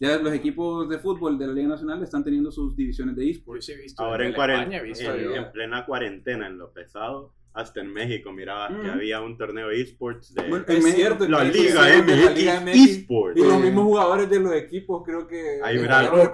Ya 0.00 0.16
los 0.18 0.32
equipos 0.32 0.88
de 0.88 0.98
fútbol 0.98 1.38
de 1.38 1.46
la 1.46 1.52
Liga 1.52 1.68
Nacional 1.68 2.02
están 2.02 2.24
teniendo 2.24 2.50
sus 2.50 2.74
divisiones 2.74 3.14
de 3.16 3.26
Yo 3.26 3.30
esports. 3.32 3.66
sí 3.66 3.72
he 3.72 3.76
visto. 3.76 4.02
Ahora 4.02 4.24
en, 4.24 4.32
de 4.32 4.38
cuaren- 4.38 4.58
España 4.60 4.78
he 4.78 4.82
visto 4.82 5.14
en- 5.14 5.32
en 5.34 5.52
plena 5.52 5.84
cuarentena, 5.84 6.46
en 6.46 6.56
lo 6.56 6.72
pesado, 6.72 7.34
hasta 7.52 7.82
en 7.82 7.92
México 7.92 8.32
mirabas 8.32 8.70
que 8.80 8.88
Mm. 8.88 8.90
había 8.90 9.20
un 9.20 9.36
torneo 9.36 9.70
esports 9.70 10.32
de 10.34 10.48
Bueno, 10.48 10.64
Es 10.66 10.94
cierto, 10.94 11.28
la 11.28 11.44
Liga 11.44 11.84
MX 11.98 12.24
la 12.24 12.30
Liga 12.32 12.60
MX. 12.62 12.90
Esports. 12.90 13.38
Y 13.38 13.44
los 13.44 13.60
mismos 13.60 13.84
jugadores 13.84 14.30
de 14.30 14.40
los 14.40 14.52
equipos 14.54 15.02
creo 15.04 15.26
que 15.28 15.60
Ahí 15.62 15.76
algo 15.76 16.32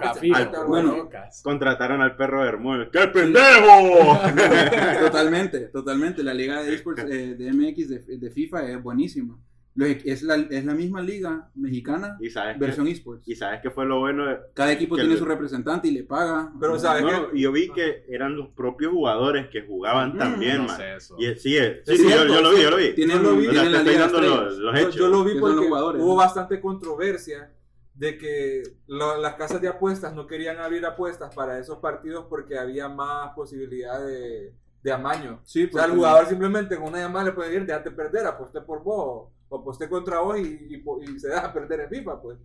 bueno. 0.67 1.09
Contrataron 1.43 2.01
al 2.01 2.15
perro 2.15 2.39
Bermúdez. 2.43 2.87
¡Qué 2.89 3.05
pendejo! 3.07 4.17
Totalmente, 5.01 5.59
totalmente. 5.67 6.23
La 6.23 6.33
liga 6.33 6.63
de 6.63 6.73
esports 6.73 7.03
eh, 7.09 7.35
de 7.35 7.51
MX 7.53 7.89
de, 7.89 8.17
de 8.17 8.31
FIFA 8.31 8.71
es 8.71 8.81
buenísima. 8.81 9.37
Es, 9.85 10.23
la, 10.23 10.35
es 10.35 10.65
la 10.65 10.73
misma 10.73 11.01
liga 11.01 11.49
mexicana, 11.55 12.17
y 12.19 12.29
sabes 12.29 12.57
versión 12.59 12.85
que, 12.85 12.91
esports. 12.93 13.27
y 13.27 13.35
sabes 13.35 13.61
que 13.61 13.69
fue 13.69 13.85
lo 13.85 13.99
bueno 13.99 14.25
de- 14.25 14.39
Cada 14.53 14.71
equipo 14.71 14.95
tiene 14.95 15.13
el- 15.13 15.19
su 15.19 15.25
representante 15.25 15.87
y 15.87 15.91
le 15.91 16.03
paga. 16.03 16.51
Pero, 16.59 16.77
¿sabes? 16.79 17.03
No, 17.03 17.31
que- 17.31 17.39
yo 17.39 17.51
vi 17.51 17.69
que 17.71 18.05
eran 18.09 18.35
los 18.35 18.49
propios 18.49 18.91
jugadores 18.91 19.47
que 19.49 19.61
jugaban 19.65 20.15
Mm, 20.15 20.17
también, 20.17 20.57
No 20.57 20.63
man. 20.67 20.77
sé 20.77 20.95
eso. 20.95 21.15
Y 21.19 21.33
sí, 21.35 21.57
eh, 21.57 21.81
sí, 21.85 21.93
Es 21.93 21.97
sí, 21.97 22.03
yo, 22.03 22.09
cierto, 22.09 22.33
yo 22.33 22.41
lo 22.41 22.49
es 22.51 22.57
vi, 22.57 22.63
yo 22.63 22.69
lo 22.71 22.77
vi. 22.77 22.93
Tienen, 22.95 23.23
lo 23.23 23.35
vi. 23.35 23.47
O 23.47 23.51
sea, 23.51 23.61
tienen 23.61 23.71
la 23.73 23.83
liga 23.83 24.07
los, 24.07 24.57
los 24.57 24.73
Yo, 24.73 24.79
hechos. 24.79 24.95
yo 24.95 25.07
lo 25.07 25.23
vi 25.23 25.33
que 25.33 25.39
son 25.39 25.47
los 25.49 25.55
porque 25.55 25.67
jugadores, 25.69 26.01
hubo 26.01 26.09
¿no? 26.11 26.15
bastante 26.15 26.59
controversia 26.61 27.51
de 27.93 28.17
que 28.17 28.63
lo- 28.87 29.17
las 29.17 29.35
casas 29.35 29.61
de 29.61 29.67
apuestas 29.67 30.13
no 30.15 30.25
querían 30.25 30.57
abrir 30.57 30.85
apuestas 30.85 31.33
para 31.35 31.59
esos 31.59 31.79
partidos 31.79 32.25
porque 32.29 32.57
había 32.57 32.87
más 32.87 33.33
posibilidad 33.35 33.99
de, 34.05 34.53
de 34.81 34.91
amaño. 34.91 35.41
Sí, 35.43 35.65
O 35.69 35.73
sea, 35.77 35.85
el 35.85 35.91
jugador 35.91 36.25
simplemente 36.27 36.77
con 36.77 36.87
una 36.87 36.99
llamada 36.99 37.25
le 37.25 37.31
puede 37.33 37.49
decir, 37.49 37.65
déjate 37.65 37.91
perder, 37.91 38.25
aposté 38.25 38.61
por 38.61 38.81
vos, 38.83 39.29
o 39.49 39.57
aposté 39.59 39.89
contra 39.89 40.19
vos 40.19 40.39
y, 40.39 40.43
y- 40.69 40.83
y 41.15 41.19
se 41.19 41.27
deja 41.29 41.51
perder 41.51 41.81
en 41.81 41.89
FIFA, 41.89 42.21
pues. 42.21 42.37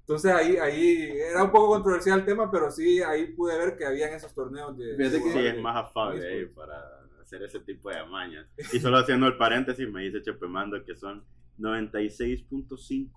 Entonces 0.00 0.32
ahí, 0.32 0.56
ahí 0.56 1.08
era 1.30 1.44
un 1.44 1.50
poco 1.52 1.68
controversial 1.68 2.20
el 2.20 2.24
tema, 2.24 2.50
pero 2.50 2.70
sí, 2.70 3.00
ahí 3.00 3.32
pude 3.32 3.56
ver 3.58 3.76
que 3.76 3.84
habían 3.86 4.12
esos 4.12 4.34
torneos 4.34 4.76
de... 4.76 4.96
Fíjate 4.96 5.18
de 5.18 5.22
que- 5.22 5.32
Sí, 5.32 5.38
es 5.46 5.60
más 5.62 5.76
afable 5.76 6.26
ahí 6.26 6.46
para 6.46 6.74
hacer 7.22 7.42
ese 7.44 7.60
tipo 7.60 7.90
de 7.90 7.98
amañas. 7.98 8.46
Y 8.72 8.80
solo 8.80 8.98
haciendo 8.98 9.26
el 9.28 9.36
paréntesis, 9.36 9.88
me 9.88 10.02
dice 10.02 10.20
Chepemando 10.22 10.84
que 10.84 10.96
son 10.96 11.24
96.5 11.58 13.10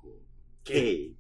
K 0.64 0.74
¿De 0.74 0.74
qué 0.74 1.14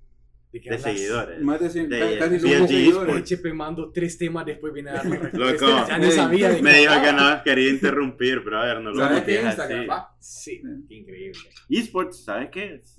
de 0.53 0.77
seguidores. 0.77 1.41
Más 1.41 1.59
de 1.59 1.69
cien- 1.69 1.87
De- 1.89 1.99
ca- 1.99 2.19
casi 2.25 2.33
de 2.37 2.39
somos 2.55 2.69
seguidores. 2.69 3.23
Chepe 3.23 3.53
mando 3.53 3.91
tres 3.91 4.17
temas 4.17 4.45
después 4.45 4.71
viene 4.73 4.91
a 4.91 4.93
dar 4.93 5.05
la 5.07 5.15
Loco, 5.15 5.31
respuesta. 5.51 5.87
Ya 5.99 6.05
ey, 6.05 6.11
sabía 6.11 6.49
de 6.51 6.61
me 6.61 6.73
dijo 6.79 6.93
que 7.01 7.13
no 7.13 7.43
quería 7.43 7.69
interrumpir, 7.69 8.43
pero 8.43 8.59
a 8.61 8.65
ver, 8.65 8.81
no 8.81 8.91
lo 8.91 8.95
¿Sabes 8.97 9.23
qué? 9.23 9.41
Instagram, 9.41 9.89
va. 9.89 10.15
Sí, 10.19 10.61
qué 10.87 10.95
increíble. 10.95 11.39
Esports, 11.69 12.23
¿sabes 12.23 12.49
qué 12.51 12.75
es? 12.75 12.95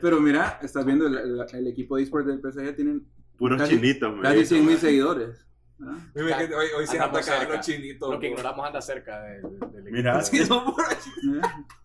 Pero 0.00 0.20
mira, 0.20 0.58
estás 0.62 0.84
viendo 0.86 1.06
el, 1.06 1.16
el- 1.18 1.44
el 1.52 1.66
equipo 1.66 1.96
de 1.96 2.04
esports 2.04 2.26
del 2.28 2.40
PSG 2.40 2.74
tienen 2.76 3.04
Puros 3.36 3.58
Casi- 3.60 3.74
chinitos, 3.76 4.14
casi 4.22 4.36
dijo, 4.36 4.48
100 4.48 4.66
mil 4.66 4.78
seguidores. 4.78 5.46
¿ah? 5.80 5.96
Mira 6.14 6.38
que 6.38 6.54
Hoy, 6.54 6.66
hoy 6.78 6.84
Andamos 6.88 7.28
atacan 7.28 7.48
los 7.56 7.66
chinitos. 7.66 8.08
Lo 8.10 8.20
que 8.20 8.28
bro. 8.28 8.38
ignoramos 8.38 8.66
anda 8.66 8.80
cerca 8.80 9.20
del, 9.22 9.42
del 9.72 9.92
Mira, 9.92 10.20
equipo. 10.20 10.76
Sí, 11.00 11.10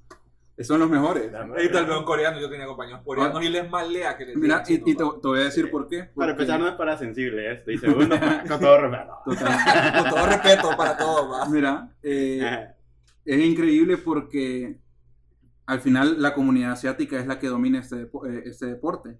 son 0.64 0.80
los 0.80 0.89
mejores. 0.89 1.32
Ahí 1.55 1.72
tal 1.72 1.86
vez 1.86 1.97
un 1.97 2.03
coreano, 2.03 2.39
yo 2.39 2.49
tenía 2.49 2.66
compañeros 2.66 3.01
coreanos 3.05 3.43
y 3.43 3.49
les 3.49 3.70
más 3.70 3.88
lea 3.88 4.18
que 4.18 4.26
les 4.26 4.36
Mira, 4.38 4.64
y, 4.68 4.74
y 4.74 4.95
te, 4.95 5.03
voy 5.03 5.39
a 5.39 5.43
decir 5.43 5.66
Sí. 5.66 5.72
por 5.72 5.88
qué. 5.88 6.05
Para 6.16 6.32
empezar, 6.32 6.60
no 6.60 6.68
es 6.68 6.74
para 6.76 6.97
sensible 6.97 7.51
esto. 7.53 7.72
Y 7.72 7.78
segundo, 7.78 8.16
con 8.47 8.60
todo 8.60 8.78
respeto. 8.82 9.14
Total. 9.26 10.01
Con 10.01 10.10
todo 10.12 10.26
respeto 10.26 10.70
para 10.78 10.97
todos, 10.97 11.32
va. 11.32 11.49
Mira, 11.49 11.95
eh, 12.01 12.68
es 13.26 13.39
increíble 13.45 13.97
porque 13.97 14.80
al 15.68 15.82
final 15.82 16.22
la 16.22 16.34
comunidad 16.34 16.72
asiática 16.72 17.20
es 17.20 17.28
la 17.28 17.39
que 17.39 17.47
domina 17.47 17.80
este, 17.80 18.10
depo- 18.10 18.26
eh, 18.28 18.43
este 18.45 18.66
deporte. 18.68 19.20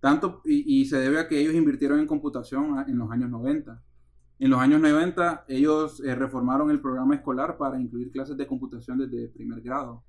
Tanto, 0.00 0.42
y, 0.44 0.80
y 0.80 0.84
se 0.86 0.98
debe 0.98 1.18
a 1.18 1.28
que 1.28 1.40
ellos 1.40 1.54
invirtieron 1.54 1.98
en 1.98 2.06
computación 2.06 2.78
a- 2.78 2.82
en 2.88 2.98
los 2.98 3.10
años 3.10 3.30
90. 3.30 3.82
En 4.40 4.50
los 4.50 4.60
años 4.60 4.80
90 4.80 5.44
ellos 5.48 6.00
eh, 6.04 6.14
reformaron 6.14 6.70
el 6.70 6.80
programa 6.80 7.14
escolar 7.14 7.56
para 7.56 7.80
incluir 7.80 8.10
clases 8.12 8.36
de 8.36 8.46
computación 8.46 8.98
desde 8.98 9.28
primer 9.28 9.60
grado. 9.62 10.04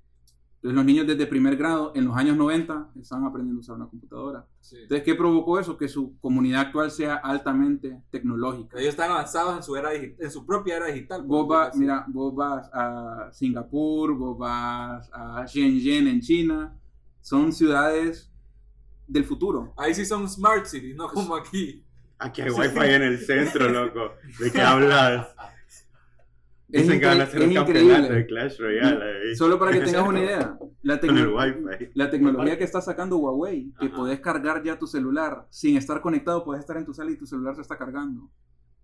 Entonces 0.60 0.76
los 0.76 0.84
niños 0.84 1.06
desde 1.06 1.26
primer 1.26 1.56
grado 1.56 1.92
en 1.94 2.04
los 2.04 2.14
años 2.14 2.36
90 2.36 2.90
estaban 3.00 3.24
aprendiendo 3.24 3.60
a 3.60 3.62
usar 3.62 3.76
una 3.76 3.88
computadora. 3.88 4.44
Sí. 4.60 4.76
Entonces, 4.82 5.04
¿qué 5.06 5.14
provocó 5.14 5.58
eso? 5.58 5.78
Que 5.78 5.88
su 5.88 6.18
comunidad 6.20 6.60
actual 6.60 6.90
sea 6.90 7.14
altamente 7.14 8.02
tecnológica. 8.10 8.76
Ellos 8.76 8.90
están 8.90 9.10
avanzados 9.10 9.56
en 9.56 9.62
su 9.62 9.74
era 9.74 9.94
en 9.94 10.30
su 10.30 10.44
propia 10.44 10.76
era 10.76 10.88
digital. 10.88 11.22
Vos 11.22 11.48
vas, 11.48 11.74
mira, 11.76 12.04
vos 12.08 12.34
vas 12.34 12.68
a 12.74 13.30
Singapur, 13.32 14.14
vos 14.14 14.36
vas 14.36 15.08
a 15.14 15.46
Shenzhen 15.46 16.06
en 16.08 16.20
China, 16.20 16.76
son 17.22 17.54
ciudades 17.54 18.30
del 19.08 19.24
futuro. 19.24 19.72
Ahí 19.78 19.94
sí 19.94 20.04
son 20.04 20.28
smart 20.28 20.66
cities, 20.66 20.94
no 20.94 21.08
como 21.08 21.36
aquí. 21.36 21.82
Aquí 22.18 22.42
hay 22.42 22.50
wifi 22.50 22.80
en 22.80 23.02
el 23.02 23.18
centro, 23.18 23.66
loco. 23.70 24.12
¿De 24.38 24.52
qué 24.52 24.60
hablas? 24.60 25.26
Es, 26.72 26.82
Dicen 26.82 27.00
que 27.00 27.06
van 27.06 27.20
a 27.20 27.24
hacer 27.24 27.42
un 27.42 27.52
campeonato 27.54 27.88
de 27.88 27.98
increíble. 27.98 28.26
Clash 28.26 28.58
Royale 28.60 29.04
ahí. 29.28 29.34
Solo 29.36 29.58
para 29.58 29.72
que 29.72 29.80
tengas 29.84 30.06
una 30.08 30.20
idea, 30.20 30.58
la, 30.82 31.00
Con 31.00 31.10
el 31.18 31.26
tecno- 31.26 31.36
wifi. 31.36 31.90
la 31.94 32.10
tecnología 32.10 32.58
que 32.58 32.64
está 32.64 32.80
sacando 32.80 33.16
Huawei, 33.18 33.72
que 33.78 33.86
Ajá. 33.86 33.96
podés 33.96 34.20
cargar 34.20 34.62
ya 34.62 34.78
tu 34.78 34.86
celular 34.86 35.46
sin 35.50 35.76
estar 35.76 36.00
conectado, 36.00 36.44
puedes 36.44 36.60
estar 36.60 36.76
en 36.76 36.84
tu 36.84 36.94
sala 36.94 37.10
y 37.10 37.16
tu 37.16 37.26
celular 37.26 37.54
se 37.56 37.62
está 37.62 37.76
cargando. 37.76 38.30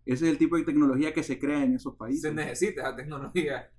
Ese 0.05 0.24
es 0.26 0.30
el 0.32 0.39
tipo 0.39 0.57
de 0.57 0.64
tecnología 0.64 1.12
que 1.12 1.22
se 1.22 1.39
crea 1.39 1.62
en 1.64 1.74
esos 1.74 1.95
países. 1.97 2.22
Se 2.22 2.32
necesita 2.34 2.82
esa 2.82 2.97
tecnología. 2.97 3.70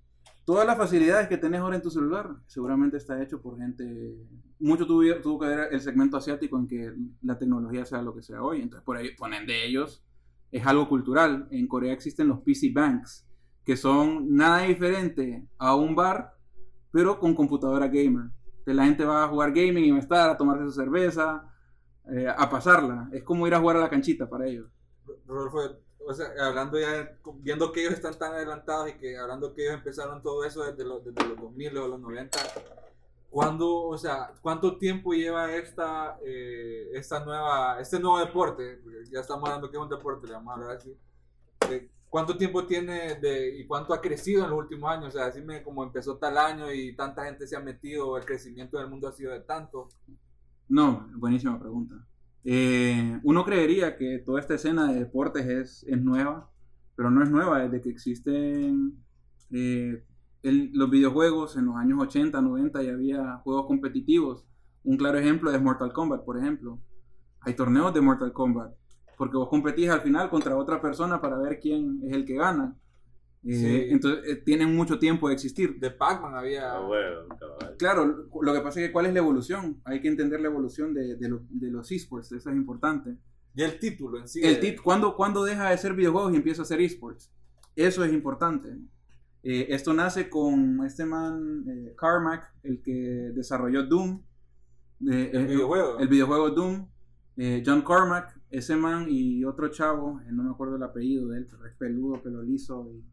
Todas 0.45 0.65
las 0.65 0.77
facilidades 0.77 1.27
que 1.27 1.37
tenés 1.37 1.59
ahora 1.59 1.75
en 1.75 1.81
tu 1.81 1.89
celular 1.89 2.29
seguramente 2.45 2.95
está 2.97 3.21
hecho 3.21 3.41
por 3.41 3.57
gente. 3.57 4.15
Mucho 4.59 4.87
tuvo, 4.87 5.03
tuvo 5.21 5.39
que 5.39 5.47
ver 5.47 5.67
el 5.71 5.81
segmento 5.81 6.15
asiático 6.15 6.57
en 6.57 6.67
que 6.67 6.93
la 7.21 7.37
tecnología 7.37 7.85
sea 7.85 8.01
lo 8.01 8.15
que 8.15 8.21
sea 8.23 8.41
hoy. 8.41 8.61
Entonces, 8.61 8.85
por 8.85 8.95
ahí 8.95 9.13
ponen 9.17 9.45
de 9.45 9.65
ellos 9.65 10.03
es 10.49 10.65
algo 10.65 10.87
cultural. 10.87 11.47
En 11.51 11.67
Corea 11.67 11.91
existen 11.91 12.29
los 12.29 12.39
PC 12.39 12.71
Banks, 12.73 13.26
que 13.67 13.75
son 13.75 14.33
nada 14.33 14.59
diferente 14.59 15.45
a 15.57 15.75
un 15.75 15.93
bar, 15.93 16.33
pero 16.89 17.19
con 17.19 17.35
computadora 17.35 17.89
gamer. 17.89 18.31
Que 18.65 18.73
la 18.73 18.85
gente 18.85 19.03
va 19.03 19.25
a 19.25 19.27
jugar 19.27 19.51
gaming 19.51 19.83
y 19.83 19.91
va 19.91 19.97
a 19.97 19.99
estar 19.99 20.29
a 20.29 20.37
tomarse 20.37 20.63
su 20.63 20.71
cerveza, 20.71 21.53
eh, 22.09 22.29
a 22.29 22.49
pasarla. 22.49 23.09
Es 23.11 23.23
como 23.23 23.45
ir 23.45 23.53
a 23.53 23.59
jugar 23.59 23.75
a 23.75 23.81
la 23.81 23.89
canchita 23.89 24.29
para 24.29 24.47
ellos. 24.47 24.69
Rodolfo, 25.25 25.81
o 26.07 26.13
sea, 26.13 26.27
hablando 26.39 26.79
ya, 26.79 27.19
viendo 27.39 27.73
que 27.73 27.81
ellos 27.81 27.95
están 27.95 28.17
tan 28.17 28.31
adelantados 28.31 28.87
y 28.87 28.93
que 28.93 29.17
hablando 29.17 29.53
que 29.53 29.63
ellos 29.63 29.73
empezaron 29.73 30.23
todo 30.23 30.45
eso 30.45 30.63
desde 30.63 30.85
los, 30.85 31.03
desde 31.03 31.27
los 31.27 31.37
2000 31.37 31.77
o 31.77 31.87
los 31.89 31.99
90, 31.99 32.39
¿cuándo, 33.29 33.83
o 33.83 33.97
sea, 33.97 34.31
cuánto 34.41 34.77
tiempo 34.77 35.11
lleva 35.11 35.53
esta, 35.53 36.17
eh, 36.25 36.87
esta 36.93 37.19
nueva, 37.25 37.81
este 37.81 37.99
nuevo 37.99 38.19
deporte? 38.19 38.81
Ya 39.11 39.19
estamos 39.19 39.43
hablando 39.49 39.69
que 39.69 39.75
es 39.75 39.83
un 39.83 39.89
deporte, 39.89 40.25
le 40.25 40.35
vamos 40.35 40.51
a 40.51 40.53
hablar 40.53 40.77
así. 40.77 40.97
¿Cuánto 42.09 42.37
tiempo 42.37 42.65
tiene 42.65 43.15
de, 43.15 43.59
y 43.59 43.67
cuánto 43.67 43.93
ha 43.93 44.01
crecido 44.01 44.43
en 44.45 44.49
los 44.51 44.59
últimos 44.59 44.89
años? 44.91 45.09
O 45.09 45.11
sea, 45.11 45.25
decime 45.25 45.61
cómo 45.63 45.83
empezó 45.83 46.17
tal 46.17 46.37
año 46.37 46.71
y 46.71 46.95
tanta 46.95 47.25
gente 47.25 47.45
se 47.47 47.55
ha 47.55 47.59
metido, 47.59 48.17
el 48.17 48.25
crecimiento 48.25 48.77
del 48.77 48.89
mundo 48.89 49.07
ha 49.07 49.11
sido 49.11 49.33
de 49.33 49.41
tanto. 49.41 49.89
No, 50.69 51.07
buenísima 51.15 51.59
pregunta. 51.59 51.95
Eh, 52.43 53.19
uno 53.23 53.43
creería 53.45 53.97
que 53.97 54.19
toda 54.19 54.39
esta 54.39 54.55
escena 54.55 54.91
de 54.91 54.99
deportes 54.99 55.45
es, 55.47 55.83
es 55.87 56.01
nueva, 56.01 56.49
pero 56.95 57.11
no 57.11 57.23
es 57.23 57.29
nueva, 57.29 57.59
desde 57.59 57.81
que 57.81 57.89
existen 57.89 59.03
eh, 59.51 60.03
el- 60.43 60.71
los 60.73 60.89
videojuegos 60.89 61.57
en 61.57 61.65
los 61.65 61.75
años 61.75 61.99
80, 62.01 62.41
90 62.41 62.81
ya 62.83 62.91
había 62.93 63.37
juegos 63.43 63.65
competitivos. 63.67 64.45
Un 64.83 64.97
claro 64.97 65.17
ejemplo 65.19 65.51
es 65.51 65.61
Mortal 65.61 65.91
Kombat, 65.93 66.23
por 66.23 66.37
ejemplo. 66.37 66.79
Hay 67.41 67.55
torneos 67.55 67.93
de 67.93 68.01
Mortal 68.01 68.33
Kombat, 68.33 68.73
porque 69.17 69.35
vos 69.37 69.49
competís 69.49 69.89
al 69.89 70.01
final 70.01 70.29
contra 70.29 70.55
otra 70.55 70.79
persona 70.81 71.19
para 71.19 71.37
ver 71.37 71.59
quién 71.59 71.99
es 72.05 72.13
el 72.13 72.23
que 72.25 72.35
gana. 72.35 72.75
Eh, 73.43 73.53
Sí. 73.53 73.85
Entonces 73.91 74.25
eh, 74.27 74.35
tienen 74.37 74.75
mucho 74.75 74.99
tiempo 74.99 75.27
de 75.27 75.33
existir. 75.35 75.79
De 75.79 75.89
Pac-Man 75.91 76.35
había... 76.35 76.79
Huevo, 76.81 77.27
cabal. 77.39 77.75
Claro, 77.77 78.27
lo 78.41 78.53
que 78.53 78.59
pasa 78.61 78.79
es 78.81 78.87
que 78.87 78.91
cuál 78.91 79.05
es 79.05 79.13
la 79.13 79.19
evolución. 79.19 79.79
Hay 79.85 80.01
que 80.01 80.07
entender 80.07 80.39
la 80.41 80.47
evolución 80.47 80.93
de, 80.93 81.15
de, 81.15 81.29
lo- 81.29 81.41
de 81.49 81.69
los 81.71 81.91
esports, 81.91 82.31
eso 82.31 82.49
es 82.49 82.55
importante. 82.55 83.15
Y 83.55 83.61
el 83.63 83.79
título 83.79 84.19
en 84.19 84.27
sí. 84.27 84.41
El 84.43 84.55
de- 84.55 84.61
tit, 84.61 84.81
¿cuándo, 84.81 85.15
cuándo 85.15 85.43
deja 85.45 85.69
de 85.69 85.77
ser 85.77 85.93
videojuegos 85.93 86.33
y 86.33 86.35
empieza 86.35 86.61
a 86.61 86.65
ser 86.65 86.81
esports? 86.81 87.31
Eso 87.75 88.03
es 88.03 88.11
importante. 88.13 88.75
Eh, 89.43 89.67
esto 89.69 89.93
nace 89.93 90.29
con 90.29 90.83
este 90.85 91.05
man, 91.05 91.63
eh, 91.69 91.93
Carmack, 91.97 92.51
el 92.63 92.81
que 92.81 93.31
desarrolló 93.33 93.83
Doom. 93.83 94.21
eh, 95.09 95.29
El 95.33 95.41
eh, 95.43 95.47
videojuego. 95.47 95.99
el 95.99 96.07
videojuego 96.07 96.49
Doom. 96.49 96.87
eh, 97.37 97.63
John 97.65 97.81
Carmack, 97.83 98.36
ese 98.49 98.75
man 98.75 99.07
y 99.09 99.43
otro 99.43 99.67
chavo, 99.69 100.21
eh, 100.21 100.31
no 100.31 100.43
me 100.43 100.51
acuerdo 100.51 100.77
el 100.77 100.83
apellido 100.83 101.27
de 101.29 101.39
él, 101.39 101.47
pero 101.49 101.65
es 101.65 101.73
peludo, 101.75 102.21
pelo 102.21 102.41
liso 102.41 102.89
y, 102.91 103.03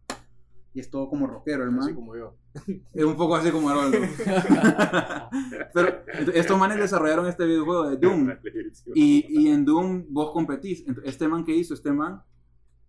y 0.74 0.80
es 0.80 0.90
todo 0.90 1.08
como 1.08 1.26
rockero, 1.26 1.64
el 1.64 1.70
man. 1.70 1.84
Así 1.84 1.94
como 1.94 2.16
yo. 2.16 2.36
Es 2.92 3.04
un 3.04 3.16
poco 3.16 3.36
así 3.36 3.50
como 3.50 3.68
Haroldo. 3.68 3.98
Pero 5.74 6.02
estos 6.34 6.58
manes 6.58 6.78
desarrollaron 6.78 7.26
este 7.26 7.46
videojuego 7.46 7.90
de 7.90 7.96
Doom. 7.96 8.30
Y, 8.94 9.26
y 9.28 9.48
en 9.48 9.64
Doom 9.64 10.06
vos 10.08 10.32
competís. 10.32 10.84
Este 11.04 11.28
man 11.28 11.44
que 11.44 11.54
hizo, 11.54 11.74
este 11.74 11.92
man, 11.92 12.22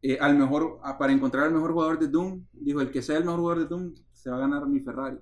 eh, 0.01 0.17
al 0.19 0.35
mejor, 0.35 0.79
para 0.99 1.13
encontrar 1.13 1.45
al 1.45 1.53
mejor 1.53 1.73
jugador 1.73 1.99
de 1.99 2.07
Doom, 2.07 2.45
dijo, 2.53 2.81
el 2.81 2.91
que 2.91 3.01
sea 3.01 3.17
el 3.17 3.25
mejor 3.25 3.39
jugador 3.39 3.63
de 3.63 3.69
Doom, 3.69 3.93
se 4.13 4.29
va 4.29 4.37
a 4.37 4.39
ganar 4.39 4.67
mi 4.67 4.79
Ferrari. 4.79 5.17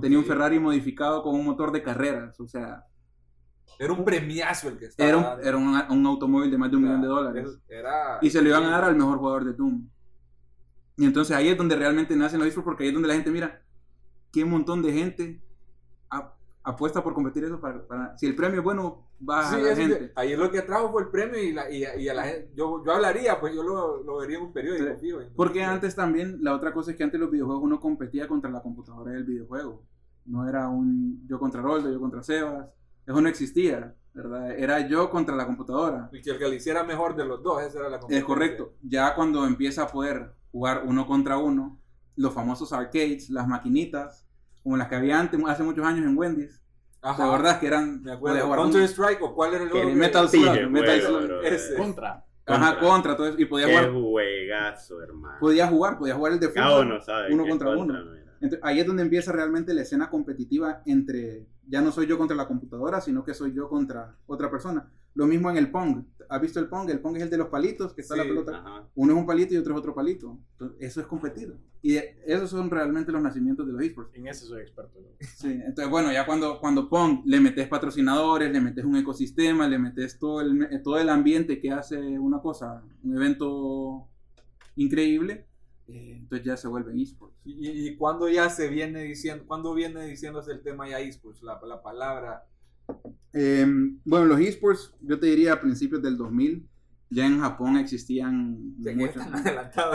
Tenía 0.00 0.18
un. 0.18 0.24
Ferrari 0.24 0.58
modificado 0.58 1.22
con 1.22 1.34
un 1.34 1.44
motor 1.44 1.70
de 1.70 1.82
carreras. 1.82 2.40
O 2.40 2.48
sea, 2.48 2.84
Era 3.78 3.92
un 3.92 4.04
premiazo 4.04 4.68
el 4.68 4.78
que 4.78 4.86
estaba. 4.86 5.08
era 5.08 5.18
un, 5.18 5.40
era 5.44 5.56
un, 5.56 5.98
un 5.98 6.06
automóvil 6.06 6.50
de 6.50 6.58
más 6.58 6.70
de 6.70 6.76
un 6.76 6.82
millón 6.84 7.02
de 7.02 7.08
dólares. 7.08 7.58
Era... 7.68 8.18
Y 8.22 8.30
se 8.30 8.40
lo 8.40 8.48
iban 8.48 8.64
a 8.64 8.70
dar 8.70 8.84
al 8.84 8.96
mejor 8.96 9.18
jugador 9.18 9.44
de 9.44 9.52
Doom. 9.52 9.88
Y 10.96 11.04
entonces 11.06 11.36
ahí 11.36 11.48
es 11.48 11.56
donde 11.58 11.74
realmente 11.74 12.14
nacen 12.14 12.38
los 12.38 12.46
esports, 12.48 12.64
porque 12.66 12.84
ahí 12.84 12.88
es 12.90 12.94
donde 12.94 13.08
la 13.08 13.14
gente 13.14 13.30
mira 13.32 13.62
qué 14.32 14.44
montón 14.44 14.80
de 14.82 14.92
gente 14.92 15.42
ap- 16.10 16.34
apuesta 16.62 17.02
por 17.02 17.14
competir 17.14 17.42
eso 17.44 17.60
para, 17.60 17.84
para- 17.86 18.16
si 18.16 18.26
el 18.26 18.36
premio 18.36 18.58
es 18.60 18.64
bueno 18.64 19.08
va 19.28 19.48
Sí, 19.50 19.56
a 19.56 19.58
la 19.58 19.70
es 19.72 19.78
gente 19.78 20.12
ahí 20.16 20.36
lo 20.36 20.50
que 20.52 20.62
trajo 20.62 20.90
fue 20.92 21.02
el 21.02 21.08
premio 21.08 21.40
y, 21.42 21.52
la, 21.52 21.68
y, 21.70 21.84
y 21.98 22.08
a 22.08 22.14
la 22.14 22.24
gente, 22.24 22.50
yo, 22.54 22.84
yo 22.84 22.92
hablaría, 22.92 23.40
pues 23.40 23.54
yo 23.54 23.62
lo, 23.64 24.02
lo 24.04 24.18
vería 24.18 24.38
en 24.38 24.44
un 24.44 24.52
periódico, 24.52 24.86
Sí. 25.00 25.06
fijo. 25.06 25.18
porque 25.36 25.64
antes 25.64 25.94
también 25.96 26.38
la 26.42 26.54
otra 26.54 26.72
cosa 26.72 26.92
es 26.92 26.96
que 26.96 27.02
antes 27.04 27.18
los 27.18 27.30
videojuegos 27.30 27.62
uno 27.64 27.80
competía 27.80 28.28
contra 28.28 28.50
la 28.50 28.62
computadora 28.62 29.12
del 29.12 29.24
videojuego 29.24 29.82
no 30.26 30.48
era 30.48 30.68
un 30.68 31.26
yo 31.26 31.38
contra 31.40 31.60
Roldo 31.62 31.90
yo 31.92 31.98
contra 32.00 32.22
Sebas 32.22 32.66
eso 33.06 33.20
no 33.20 33.28
existía 33.28 33.94
verdad 34.14 34.52
era 34.52 34.86
yo 34.86 35.10
contra 35.10 35.34
la 35.34 35.44
computadora 35.46 36.08
Y 36.12 36.20
que 36.22 36.30
el 36.30 36.38
que 36.38 36.44
lo 36.48 36.54
hiciera 36.54 36.84
mejor 36.84 37.16
de 37.16 37.24
los 37.24 37.42
dos, 37.42 37.62
esa 37.62 37.80
era 37.80 37.88
la 37.88 37.96
es 37.96 38.00
competencia. 38.00 38.26
correcto 38.26 38.74
ya 38.82 39.14
cuando 39.14 39.44
empieza 39.46 39.82
a 39.82 39.88
poder 39.88 40.32
jugar 40.52 40.82
uno 40.86 41.06
contra 41.06 41.36
uno 41.38 41.80
los 42.16 42.32
famosos 42.32 42.72
arcades 42.72 43.28
las 43.30 43.48
maquinitas 43.48 44.24
como 44.62 44.76
las 44.76 44.88
que 44.88 44.94
había 44.94 45.18
antes 45.18 45.40
hace 45.48 45.62
muchos 45.64 45.84
años 45.84 46.06
en 46.06 46.16
Wendy's 46.16 46.62
Ajá. 47.02 47.26
la 47.26 47.32
verdad 47.32 47.60
que 47.60 47.66
eran 47.66 48.02
Me 48.02 48.12
acuerdo. 48.12 48.48
Counter 48.54 48.80
un- 48.82 48.88
Strike 48.88 49.20
o 49.22 49.34
cuál 49.34 49.52
era 49.54 49.64
el 49.64 49.68
otro? 49.70 49.90
Metal 49.90 50.28
Slug 50.28 50.70
Metal 50.70 51.00
Slug 51.02 51.44
ese. 51.44 51.74
Contra. 51.74 52.24
ajá 52.46 52.78
contra 52.78 53.16
todo 53.16 53.26
eso 53.28 53.38
y 53.40 53.44
podías 53.46 53.68
Qué 53.68 53.76
jugar 53.76 53.92
juegazo, 53.92 55.02
hermano. 55.02 55.36
podías 55.40 55.68
jugar 55.70 55.98
podías 55.98 56.16
jugar 56.16 56.32
el 56.34 56.40
de 56.40 56.52
Cada 56.52 56.68
fútbol 56.70 56.86
uno 56.86 57.00
sabe. 57.00 57.34
uno 57.34 57.42
es 57.42 57.48
contra 57.50 57.70
uno. 57.70 57.92
mira. 58.12 58.23
Entonces, 58.44 58.60
ahí 58.62 58.78
es 58.78 58.86
donde 58.86 59.02
empieza 59.02 59.32
realmente 59.32 59.72
la 59.72 59.80
escena 59.80 60.10
competitiva 60.10 60.82
entre, 60.84 61.46
ya 61.66 61.80
no 61.80 61.90
soy 61.92 62.06
yo 62.06 62.18
contra 62.18 62.36
la 62.36 62.46
computadora, 62.46 63.00
sino 63.00 63.24
que 63.24 63.32
soy 63.32 63.54
yo 63.54 63.70
contra 63.70 64.16
otra 64.26 64.50
persona. 64.50 64.92
Lo 65.14 65.26
mismo 65.26 65.48
en 65.50 65.56
el 65.56 65.70
Pong. 65.70 66.04
¿Has 66.28 66.40
visto 66.42 66.60
el 66.60 66.66
Pong? 66.68 66.90
El 66.90 67.00
Pong 67.00 67.16
es 67.16 67.22
el 67.22 67.30
de 67.30 67.38
los 67.38 67.48
palitos, 67.48 67.94
que 67.94 68.02
está 68.02 68.16
la 68.16 68.24
pelota. 68.24 68.58
Ajá. 68.58 68.86
Uno 68.96 69.12
es 69.14 69.18
un 69.18 69.24
palito 69.26 69.54
y 69.54 69.56
otro 69.56 69.72
es 69.72 69.78
otro 69.78 69.94
palito. 69.94 70.38
Entonces, 70.52 70.76
eso 70.80 71.00
es 71.00 71.06
competir. 71.06 71.54
Y 71.80 71.92
de- 71.92 72.16
esos 72.26 72.50
son 72.50 72.68
realmente 72.70 73.12
los 73.12 73.22
nacimientos 73.22 73.66
de 73.66 73.72
los 73.72 73.80
esports. 73.82 74.10
En 74.14 74.26
ese 74.26 74.44
soy 74.44 74.60
experto. 74.60 74.98
Sí, 75.20 75.48
entonces, 75.64 75.88
bueno, 75.90 76.12
ya 76.12 76.26
cuando, 76.26 76.58
cuando 76.60 76.90
Pong 76.90 77.22
le 77.24 77.40
metes 77.40 77.66
patrocinadores, 77.68 78.52
le 78.52 78.60
metes 78.60 78.84
un 78.84 78.96
ecosistema, 78.96 79.66
le 79.68 79.78
metes 79.78 80.18
todo 80.18 80.42
el, 80.42 80.82
todo 80.82 80.98
el 80.98 81.08
ambiente 81.08 81.60
que 81.60 81.70
hace 81.72 81.98
una 82.18 82.40
cosa, 82.42 82.82
un 83.02 83.16
evento 83.16 84.06
increíble, 84.76 85.46
eh, 85.88 86.16
entonces 86.20 86.46
ya 86.46 86.56
se 86.56 86.68
vuelven 86.68 86.98
esports. 86.98 87.36
Y, 87.44 87.88
y, 87.88 87.96
cuando 87.96 88.28
ya 88.28 88.48
se 88.50 88.68
viene 88.68 89.02
diciendo, 89.02 89.44
cuando 89.46 89.74
viene 89.74 90.04
diciéndose 90.06 90.52
el 90.52 90.62
tema 90.62 90.88
ya 90.88 90.98
esports, 91.00 91.42
la, 91.42 91.60
la 91.66 91.82
palabra. 91.82 92.44
Eh, 93.32 93.66
bueno, 94.04 94.26
los 94.26 94.40
esports, 94.40 94.94
yo 95.00 95.18
te 95.18 95.26
diría 95.26 95.54
a 95.54 95.60
principios 95.60 96.02
del 96.02 96.16
2000, 96.16 96.66
ya 97.10 97.26
en 97.26 97.38
Japón 97.40 97.76
existían 97.76 98.74
muchos. 98.78 99.22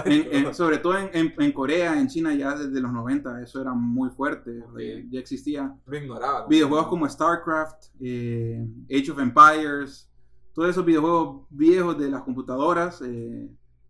En- 0.05 0.27
en- 0.47 0.53
sobre 0.53 0.77
todo 0.77 0.95
en, 0.97 1.51
Corea, 1.51 1.99
en 1.99 2.07
China, 2.07 2.33
ya 2.33 2.55
desde 2.55 2.79
los 2.79 2.91
90, 2.93 3.41
eso 3.41 3.61
era 3.61 3.73
muy 3.73 4.09
fuerte. 4.09 4.63
Eh, 4.79 5.05
Ya 5.09 5.19
existía 5.19 5.75
Lo 5.85 5.97
ignoraba. 5.97 6.47
videojuegos 6.47 6.87
como 6.87 7.09
StarCraft, 7.09 7.85
eh, 7.99 8.65
Age 8.89 9.11
of 9.11 9.19
Empires, 9.19 10.09
todos 10.53 10.69
esos 10.69 10.85
videojuegos 10.85 11.45
viejos 11.49 11.97
de 11.97 12.09
las 12.09 12.21
computadoras, 12.23 13.01
eh, 13.01 13.49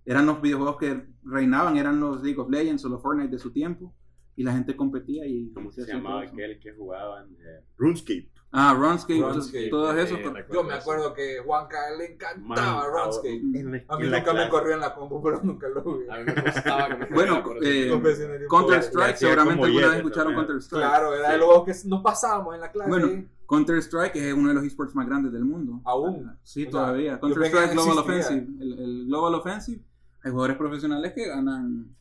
eran 0.09 0.25
los 0.25 0.41
videojuegos 0.41 0.77
que 0.77 1.05
reinaban, 1.23 1.77
eran 1.77 1.99
los 1.99 2.23
League 2.23 2.39
of 2.39 2.49
Legends 2.49 2.83
o 2.85 2.89
los 2.89 3.01
Fortnite 3.01 3.29
de 3.31 3.39
su 3.39 3.51
tiempo, 3.51 3.93
y 4.35 4.43
la 4.43 4.53
gente 4.53 4.75
competía 4.75 5.25
y... 5.27 5.51
¿Cómo 5.53 5.71
se 5.71 5.85
llamaba 5.85 6.21
aquel 6.21 6.59
que 6.59 6.71
jugaban? 6.73 7.27
Eh, 7.39 7.63
RuneScape. 7.77 8.31
Ah, 8.51 8.73
RuneScape, 8.75 9.19
RuneScape, 9.21 9.69
todos 9.69 9.95
eh, 9.95 10.01
esos. 10.01 10.19
Yo 10.51 10.63
me 10.63 10.73
acuerdo 10.73 11.13
que 11.13 11.37
Juanca 11.45 11.77
le 11.97 12.13
encantaba 12.13 12.81
Man, 12.81 12.85
RuneScape. 12.91 13.59
En 13.59 13.85
A 13.87 13.97
mí 13.97 14.07
nunca 14.09 14.33
me 14.33 14.49
corrió 14.49 14.73
en 14.73 14.79
la 14.79 14.95
compu, 14.95 15.21
pero 15.21 15.41
nunca 15.43 15.67
lo 15.69 15.81
jugué. 15.83 16.09
A 16.09 16.17
mí 16.17 16.23
me 16.25 16.41
gustaba 16.41 16.87
que 16.87 16.95
me 16.95 17.05
Bueno, 17.13 17.43
eh, 17.61 17.85
eso. 17.85 17.99
Profesional. 17.99 18.39
Counter 18.49 18.75
Ya- 18.79 18.87
Strike, 18.87 19.07
ya 19.07 19.13
hacía 19.13 19.27
seguramente 19.27 19.65
alguna 19.65 19.87
vez 19.89 19.97
escucharon 19.97 20.25
también. 20.33 20.45
Counter 20.47 20.63
Strike. 20.63 20.83
Claro, 20.87 21.13
era 21.13 21.27
de 21.27 21.33
Sí. 21.33 21.39
los 21.39 21.45
juegos 21.47 21.65
que 21.83 21.89
nos 21.89 22.01
pasábamos 22.01 22.55
en 22.55 22.61
la 22.61 22.71
clase. 22.71 22.89
Bueno, 22.89 23.07
ahí. 23.07 23.27
Counter 23.47 23.77
Strike 23.77 24.15
es 24.15 24.33
uno 24.33 24.47
de 24.47 24.53
los 24.55 24.63
esports 24.63 24.95
más 24.95 25.05
grandes 25.05 25.31
del 25.31 25.45
mundo. 25.45 25.81
Aún. 25.85 26.31
Sí, 26.41 26.61
O 26.61 26.63
sea, 26.63 26.71
todavía. 26.71 27.11
yo 27.13 27.19
Counter 27.19 27.39
pensé 27.41 27.51
que 27.51 27.63
Strike 27.65 27.73
Global. 27.85 27.97
Offensive. 27.99 28.47
El, 28.61 28.79
el 28.79 29.05
Global 29.07 29.35
Offensive, 29.35 29.83
hay 30.23 30.31
jugadores 30.31 30.57
profesionales 30.57 31.13
que 31.13 31.27
ganan 31.27 31.95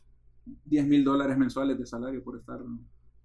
10 0.65 0.87
mil 0.87 1.03
dólares 1.03 1.37
mensuales 1.37 1.77
de 1.77 1.85
salario 1.85 2.23
por 2.23 2.37
estar 2.37 2.59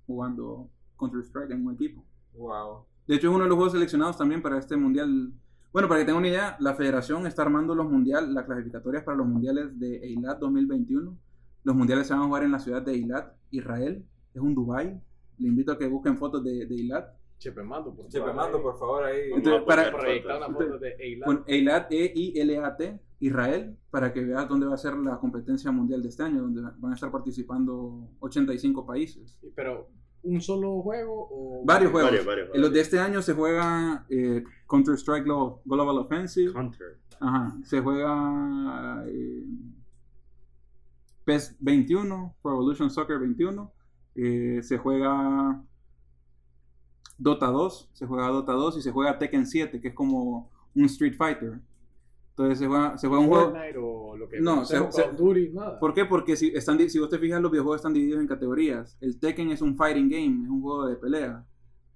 jugando 0.07 0.69
Counter 0.99 1.21
Strike 1.23 1.51
en 1.53 1.67
un 1.67 1.75
equipo. 1.75 2.05
Wow. 2.35 2.85
De 3.07 3.17
hecho, 3.17 3.29
es 3.29 3.35
uno 3.35 3.45
de 3.45 3.49
los 3.49 3.57
juegos 3.57 3.73
seleccionados 3.73 4.17
también 4.17 4.43
para 4.43 4.59
este 4.59 4.77
mundial. 4.77 5.33
Bueno, 5.73 5.89
para 5.89 6.01
que 6.01 6.07
tengan 6.07 6.21
una 6.21 6.29
idea, 6.29 6.57
la 6.61 6.75
federación 6.75 7.27
está 7.27 7.43
armando 7.43 7.75
los 7.75 7.91
mundiales, 7.91 8.31
las 8.31 8.45
clasificatorias 8.45 9.03
para 9.03 9.17
los 9.19 9.27
mundiales 9.27 9.79
de 9.79 9.97
Eilat 10.05 10.39
2021. 10.39 11.17
Los 11.65 11.75
mundiales 11.77 12.07
se 12.07 12.13
van 12.15 12.23
a 12.23 12.27
jugar 12.27 12.45
en 12.45 12.53
la 12.53 12.59
ciudad 12.59 12.83
de 12.83 12.93
Eilat, 12.93 13.33
Israel. 13.51 14.05
Es 14.35 14.41
un 14.41 14.55
Dubai. 14.55 15.01
Le 15.39 15.49
invito 15.49 15.73
a 15.73 15.79
que 15.79 15.89
busquen 15.89 16.17
fotos 16.17 16.45
de, 16.45 16.67
de 16.67 16.75
Eilat. 16.75 17.09
Chepe 17.39 17.63
Mando, 17.63 17.93
por 17.95 18.07
Chepe 18.09 18.21
favor, 18.27 18.37
Mando, 18.37 18.57
ahí. 18.59 18.63
por 18.63 18.79
favor, 18.79 19.05
ahí. 19.05 19.33
Entonces, 19.35 19.63
para- 19.67 19.91
Proyectar 19.91 20.39
fotos. 20.39 20.49
una 20.49 20.59
foto 20.59 20.79
de 20.79 20.91
Eilat. 20.99 21.27
Con 21.27 21.45
Eilat, 21.47 21.93
E-I-L-A-T, 21.93 23.01
Israel, 23.27 23.77
para 23.91 24.13
que 24.13 24.25
veas 24.25 24.49
dónde 24.49 24.67
va 24.67 24.75
a 24.75 24.79
ser 24.79 24.95
la 24.97 25.19
competencia 25.19 25.71
mundial 25.71 26.03
de 26.03 26.09
este 26.09 26.23
año, 26.23 26.43
donde 26.43 26.63
van 26.79 26.93
a 26.93 26.95
estar 26.95 27.11
participando 27.11 28.11
85 28.21 28.85
países. 28.87 29.39
Pero 29.55 29.89
un 30.23 30.41
solo 30.41 30.81
juego 30.83 31.29
o 31.31 31.65
Varios 31.65 31.93
juegos. 31.93 32.25
Varios, 32.25 32.49
los 32.55 32.73
de 32.73 32.81
este 32.81 32.99
año 32.99 33.21
se 33.23 33.35
juega 33.35 34.07
eh, 34.09 34.43
Counter-Strike 34.69 35.27
Glo- 35.27 35.61
Global 35.65 35.99
Offensive. 35.99 36.53
Hunter. 36.59 36.99
Ajá. 37.21 37.57
Se 37.63 37.81
juega 37.81 39.05
eh, 39.07 39.45
PES 41.25 41.57
21, 41.61 42.37
Pro 42.43 42.53
Evolution 42.53 42.91
Soccer 42.91 43.19
21. 43.19 43.73
eh, 44.17 44.61
se 44.63 44.79
juega 44.79 45.63
Dota 47.19 47.47
2. 47.47 47.91
Se 47.93 48.07
juega 48.07 48.29
Dota 48.29 48.53
2 48.53 48.79
y 48.79 48.83
se 48.83 48.91
juega 48.93 49.19
Tekken 49.19 49.47
7, 49.47 49.81
que 49.81 49.89
es 49.89 49.95
como 49.95 50.51
un 50.75 50.85
Street 50.87 51.15
Fighter. 51.17 51.61
Entonces 52.37 52.59
se 52.59 52.67
juega, 52.67 52.99
se 52.99 53.07
juega 53.07 53.23
un 53.23 53.29
juego. 53.29 53.53
O 53.81 54.17
lo 54.17 54.29
que 54.29 54.41
No, 54.41 54.65
se- 54.65 54.77
Duty, 55.17 55.51
nada. 55.51 55.79
¿Por 55.79 55.95
qué? 55.95 56.05
Porque 56.05 56.37
si, 56.37 56.49
están, 56.49 56.79
si 56.91 56.99
vos 56.99 57.09
te 57.09 57.19
fijas, 57.19 57.41
los 57.41 57.51
videojuegos 57.53 57.77
están 57.77 57.93
divididos 57.95 58.21
en 58.21 58.27
categorías. 58.27 58.97
El 59.01 59.21
Tekken 59.21 59.51
es 59.51 59.63
un 59.63 59.77
fighting 59.77 60.09
game, 60.09 60.45
es 60.45 60.51
un 60.51 60.61
juego 60.61 60.87
de 60.87 60.97
pelea, 60.97 61.47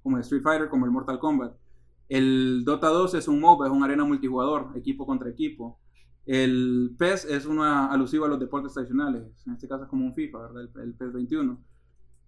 como 0.02 0.16
el 0.16 0.22
Street 0.22 0.42
Fighter, 0.42 0.68
como 0.68 0.86
el 0.86 0.92
Mortal 0.92 1.18
Kombat. 1.18 1.56
El 2.08 2.62
Dota 2.64 2.88
2 2.88 3.14
es 3.14 3.26
un 3.28 3.40
MOBA, 3.40 3.66
es 3.66 3.72
una 3.72 3.86
arena 3.86 4.04
multijugador, 4.04 4.68
equipo 4.76 5.04
contra 5.06 5.28
equipo. 5.28 5.80
El 6.24 6.94
PES 6.98 7.24
es 7.24 7.44
una 7.46 7.86
alusiva 7.90 8.26
a 8.26 8.28
los 8.28 8.38
deportes 8.38 8.72
tradicionales, 8.74 9.24
en 9.46 9.54
este 9.54 9.66
caso 9.66 9.84
es 9.84 9.88
como 9.88 10.04
un 10.06 10.14
FIFA, 10.14 10.38
¿verdad? 10.52 10.62
El, 10.76 10.82
el 10.82 10.94
PES 10.94 11.12
21. 11.14 11.58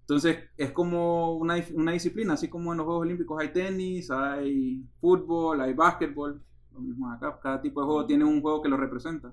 Entonces 0.01 0.39
es 0.57 0.73
como 0.73 1.37
una, 1.37 1.55
una 1.75 1.93
disciplina, 1.93 2.33
así 2.33 2.49
como 2.49 2.73
en 2.73 2.79
los 2.79 2.87
Juegos 2.87 3.03
Olímpicos 3.03 3.41
hay 3.41 3.53
tenis, 3.53 4.11
hay 4.11 4.85
fútbol, 5.01 5.61
hay 5.61 5.73
básquetbol, 5.75 6.43
lo 6.81 6.89
mismo 6.89 7.11
acá, 7.13 7.39
cada 7.43 7.61
tipo 7.63 7.81
de 7.81 7.87
juego 7.87 8.07
tiene 8.07 8.25
un 8.25 8.41
juego 8.41 8.63
que 8.63 8.69
lo 8.69 8.77
representa. 8.77 9.33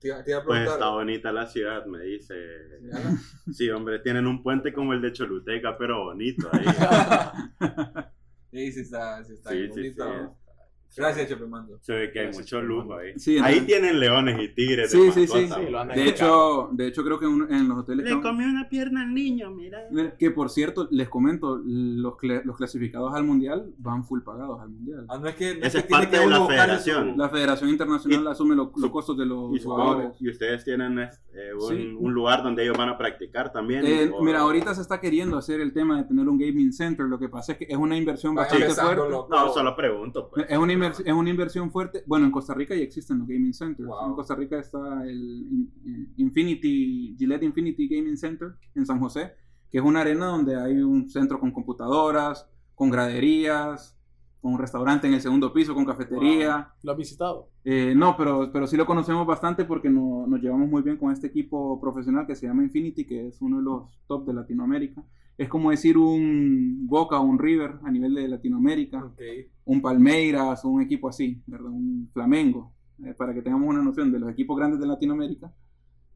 Te, 0.00 0.08
iba- 0.08 0.22
te 0.24 0.30
iba 0.32 0.40
a 0.40 0.44
Pues 0.46 0.70
está 0.70 0.90
bonita 0.90 1.32
la 1.32 1.46
ciudad, 1.46 1.84
me 1.86 2.00
dice. 2.04 2.34
Sí, 3.50 3.68
hombre, 3.70 3.98
tienen 4.00 4.26
un 4.26 4.42
puente 4.42 4.72
como 4.72 4.92
el 4.92 5.00
de 5.02 5.12
Choluteca, 5.12 5.76
pero 5.78 6.04
bonito 6.04 6.48
ahí. 6.52 6.64
Sí, 8.50 8.72
sí 8.72 8.80
está, 8.80 9.22
sí 9.24 9.34
está 9.34 9.50
Sí, 9.50 9.54
bien 9.54 9.68
sí, 9.70 9.80
bonito. 9.88 10.36
Gracias, 10.96 11.28
Chepe 11.28 11.46
Mando. 11.46 11.78
Se 11.82 11.92
ve 11.92 12.10
que 12.10 12.18
hay 12.20 12.24
Gracias, 12.26 12.44
mucho 12.46 12.62
lujo 12.62 12.94
ahí. 12.96 13.12
Sí, 13.18 13.38
ahí 13.42 13.60
tienen 13.62 14.00
leones 14.00 14.40
y 14.42 14.48
tigres. 14.54 14.90
Sí, 14.90 15.00
de 15.00 15.12
sí, 15.12 15.26
sí. 15.26 15.48
De 15.94 16.04
hecho, 16.08 16.68
de 16.72 16.86
hecho 16.86 17.04
creo 17.04 17.18
que 17.18 17.26
en, 17.26 17.46
en 17.52 17.68
los 17.68 17.78
hoteles... 17.78 18.06
Le 18.08 18.20
comió 18.20 18.46
una 18.46 18.68
pierna 18.68 19.02
al 19.02 19.12
niño, 19.14 19.50
mira. 19.50 19.78
Que 20.18 20.30
por 20.30 20.48
cierto, 20.50 20.88
les 20.90 21.08
comento, 21.08 21.60
los, 21.64 22.14
cla- 22.14 22.42
los 22.44 22.56
clasificados 22.56 23.14
al 23.14 23.24
mundial 23.24 23.72
van 23.78 24.04
full 24.04 24.20
pagados 24.22 24.60
al 24.60 24.70
mundial. 24.70 25.04
Ah, 25.08 25.18
no 25.18 25.26
es 25.28 25.34
que, 25.34 25.54
no 25.56 25.66
Esa 25.66 25.78
es 25.78 25.84
que 25.84 25.90
parte 25.90 26.10
que 26.10 26.18
de 26.18 26.26
la 26.26 26.36
su- 26.38 26.46
federación. 26.46 27.14
La 27.16 27.28
Federación 27.28 27.70
Internacional 27.70 28.24
Y- 28.24 28.28
asume 28.28 28.54
lo- 28.56 28.72
los 28.76 28.90
costos 28.90 29.16
de 29.18 29.26
los 29.26 29.54
Y, 29.54 29.62
jugadores. 29.62 30.10
y 30.20 30.30
ustedes 30.30 30.64
tienen 30.64 30.98
eh, 30.98 31.08
un, 31.54 31.68
Sí. 31.76 31.94
un 31.98 32.14
lugar 32.14 32.42
donde 32.42 32.62
ellos 32.62 32.76
van 32.78 32.88
a 32.88 32.96
practicar 32.96 33.52
también. 33.52 33.84
Eh, 33.84 34.10
o- 34.14 34.22
mira, 34.22 34.40
ahorita 34.40 34.74
se 34.74 34.80
está 34.80 35.00
queriendo 35.00 35.36
hacer 35.36 35.60
el 35.60 35.72
tema 35.72 35.98
de 35.98 36.04
tener 36.04 36.28
un 36.28 36.38
gaming 36.38 36.72
center. 36.72 37.06
Lo 37.06 37.18
que 37.18 37.28
pasa 37.28 37.52
es 37.52 37.58
que 37.58 37.66
es 37.68 37.76
una 37.76 37.96
inversión 37.96 38.34
bastante 38.34 38.70
fuerte. 38.70 39.10
loco. 39.10 39.28
No, 39.30 39.52
solo 39.52 39.76
pregunto. 39.76 40.30
Pues. 40.32 40.46
Es 40.48 40.56
una, 40.56 40.72
inver- 40.72 40.85
es 40.92 41.12
una 41.12 41.30
inversión 41.30 41.70
fuerte. 41.70 42.02
Bueno, 42.06 42.26
en 42.26 42.32
Costa 42.32 42.54
Rica 42.54 42.74
ya 42.74 42.82
existen 42.82 43.18
los 43.18 43.28
gaming 43.28 43.54
centers. 43.54 43.88
Wow. 43.88 44.08
En 44.08 44.14
Costa 44.14 44.34
Rica 44.34 44.58
está 44.58 45.04
el 45.04 45.18
In- 45.20 46.12
Infinity, 46.16 47.16
Gillette 47.18 47.44
Infinity 47.44 47.88
Gaming 47.88 48.16
Center 48.16 48.54
en 48.74 48.86
San 48.86 48.98
José, 49.00 49.32
que 49.70 49.78
es 49.78 49.84
una 49.84 50.00
arena 50.00 50.26
donde 50.26 50.56
hay 50.56 50.78
un 50.78 51.08
centro 51.08 51.40
con 51.40 51.50
computadoras, 51.52 52.48
con 52.74 52.90
graderías, 52.90 53.95
con 54.40 54.52
un 54.52 54.58
restaurante 54.58 55.06
en 55.08 55.14
el 55.14 55.20
segundo 55.20 55.52
piso, 55.52 55.74
con 55.74 55.84
cafetería. 55.84 56.70
¿Lo 56.82 56.92
has 56.92 56.98
visitado? 56.98 57.48
Eh, 57.64 57.94
no, 57.96 58.16
pero, 58.16 58.50
pero 58.52 58.66
sí 58.66 58.76
lo 58.76 58.86
conocemos 58.86 59.26
bastante 59.26 59.64
porque 59.64 59.90
no- 59.90 60.26
nos 60.26 60.40
llevamos 60.40 60.68
muy 60.68 60.82
bien 60.82 60.96
con 60.96 61.10
este 61.12 61.26
equipo 61.28 61.80
profesional 61.80 62.26
que 62.26 62.36
se 62.36 62.46
llama 62.46 62.62
Infinity, 62.62 63.04
que 63.04 63.28
es 63.28 63.40
uno 63.42 63.58
de 63.58 63.64
los 63.64 63.98
top 64.06 64.26
de 64.26 64.34
Latinoamérica. 64.34 65.02
Es 65.38 65.48
como 65.48 65.70
decir 65.70 65.98
un 65.98 66.86
Boca 66.86 67.18
o 67.20 67.24
un 67.24 67.38
River 67.38 67.78
a 67.84 67.90
nivel 67.90 68.14
de 68.14 68.26
Latinoamérica 68.28 69.04
Ok. 69.04 69.20
un 69.66 69.82
Palmeiras 69.82 70.64
o 70.64 70.68
un 70.68 70.80
equipo 70.82 71.08
así, 71.08 71.42
¿verdad? 71.46 71.70
Un 71.70 72.08
Flamengo, 72.12 72.72
eh, 73.04 73.12
para 73.14 73.34
que 73.34 73.42
tengamos 73.42 73.68
una 73.68 73.82
noción 73.82 74.10
de 74.12 74.18
los 74.20 74.30
equipos 74.30 74.56
grandes 74.56 74.80
de 74.80 74.86
Latinoamérica. 74.86 75.52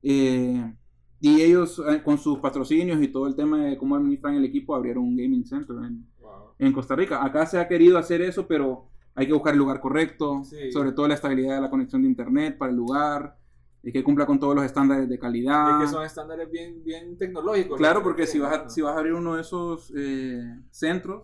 Eh, 0.03 0.75
y 1.21 1.43
ellos, 1.43 1.83
eh, 1.87 2.03
con 2.03 2.17
sus 2.17 2.39
patrocinios 2.39 3.03
y 3.03 3.09
todo 3.09 3.27
el 3.27 3.37
tema 3.37 3.65
de 3.65 3.77
cómo 3.77 3.95
administran 3.97 4.37
el 4.37 4.45
equipo, 4.47 4.75
abrieron 4.75 5.05
un 5.05 5.17
gaming 5.17 5.45
center 5.45 5.77
en, 5.85 6.07
Wow. 6.31 6.55
en 6.59 6.73
Costa 6.73 6.95
Rica. 6.97 7.25
Acá 7.25 7.47
se 7.47 7.59
ha 7.59 7.67
querido 7.69 7.99
hacer 7.99 8.21
eso, 8.23 8.47
pero 8.47 8.89
hay 9.15 9.27
que 9.27 9.33
buscar 9.33 9.53
el 9.55 9.59
lugar 9.59 9.81
correcto, 9.81 10.43
Sí. 10.45 10.71
sobre 10.73 10.93
todo 10.93 11.09
la 11.09 11.15
estabilidad 11.15 11.57
de 11.57 11.61
la 11.63 11.71
conexión 11.71 12.03
de 12.03 12.09
internet 12.09 12.57
para 12.59 12.71
el 12.71 12.77
lugar, 12.77 13.37
y 13.83 13.91
que 13.93 14.05
cumpla 14.05 14.27
con 14.27 14.39
todos 14.39 14.55
los 14.55 14.65
estándares 14.65 15.09
de 15.09 15.19
calidad. 15.19 15.83
Es 15.83 15.89
que 15.89 15.95
son 15.97 16.05
estándares 16.05 16.51
bien, 16.51 16.85
bien 16.85 17.17
tecnológicos. 17.17 17.79
Claro, 17.79 18.03
porque 18.03 18.27
si 18.27 18.39
vas, 18.39 18.55
a, 18.55 18.69
si 18.69 18.83
vas 18.83 18.95
a 18.95 18.99
abrir 18.99 19.15
uno 19.15 19.37
de 19.37 19.41
esos 19.41 19.91
eh, 19.97 20.43
centros, 20.71 21.23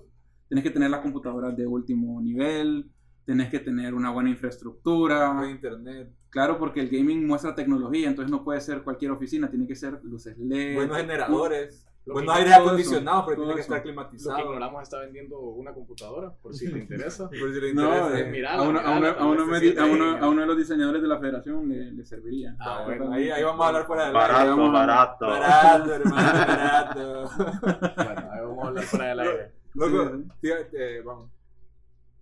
tienes 0.48 0.62
que 0.64 0.70
tener 0.70 0.88
las 0.90 1.00
computadoras 1.00 1.54
de 1.54 1.66
último 1.66 2.18
nivel, 2.22 2.90
tienes 3.26 3.50
que 3.50 3.58
tener 3.58 3.92
una 3.94 4.10
buena 4.10 4.30
infraestructura. 4.30 5.32
Buen 5.34 5.50
internet, 5.50 6.12
Claro, 6.30 6.58
porque 6.58 6.80
el 6.80 6.88
gaming 6.90 7.26
muestra 7.26 7.54
tecnología, 7.54 8.08
entonces 8.08 8.30
no 8.30 8.44
puede 8.44 8.60
ser 8.60 8.82
cualquier 8.82 9.10
oficina, 9.10 9.48
tiene 9.50 9.66
que 9.66 9.74
ser 9.74 10.00
luces 10.04 10.36
LED. 10.38 10.74
buenos 10.76 10.96
generadores, 10.98 11.86
Lo 12.06 12.12
buenos 12.14 12.34
que- 12.34 12.40
aire 12.42 12.54
acondicionados, 12.54 13.24
pero 13.26 13.36
tiene 13.38 13.54
que 13.56 13.60
estar 13.62 13.76
Lo 13.78 13.82
que 13.82 13.88
climatizado. 13.88 14.38
ignoramos 14.38 14.82
está 14.84 15.00
vendiendo 15.00 15.38
una 15.40 15.74
computadora, 15.74 16.30
por 16.40 16.54
si 16.54 16.70
te 16.72 16.78
interesa. 16.78 17.28
Por 17.28 17.52
si 17.52 17.60
le 17.60 17.74
No, 17.74 17.82
interesa. 17.82 18.20
eh, 18.20 18.46
a, 18.46 18.62
uno, 18.62 18.78
a, 18.80 18.96
uno, 18.96 19.06
a, 19.06 19.10
a, 19.10 19.12
a 19.22 19.26
de 20.42 20.46
los 20.46 20.56
diseñadores 20.56 21.02
de 21.02 21.08
la 21.08 21.18
federación 21.18 21.68
le, 21.68 21.90
le 21.92 22.04
serviría. 22.04 22.54
Ah, 22.60 22.82
bueno, 22.84 23.06
Bueno, 23.06 23.16
ahí, 23.16 23.30
ahí 23.30 23.42
vamos 23.42 23.64
a 23.64 23.68
hablar 23.68 23.86
fuera 23.86 24.04
del 24.04 24.12
Barato, 24.14 24.64
a- 24.64 24.70
barato. 24.72 25.26
Barato, 25.26 25.94
hermano, 25.94 26.16
barato. 26.46 27.30
Bueno, 27.96 28.30
ahí 28.32 28.40
vamos 28.40 28.64
a 28.64 28.68
hablar 28.68 28.84
fuera 28.84 29.06
del 29.08 29.20
aire. 29.20 29.52
Loco, 29.74 30.10
Sí, 30.40 30.50
te- 30.70 31.00
vamos. 31.02 31.30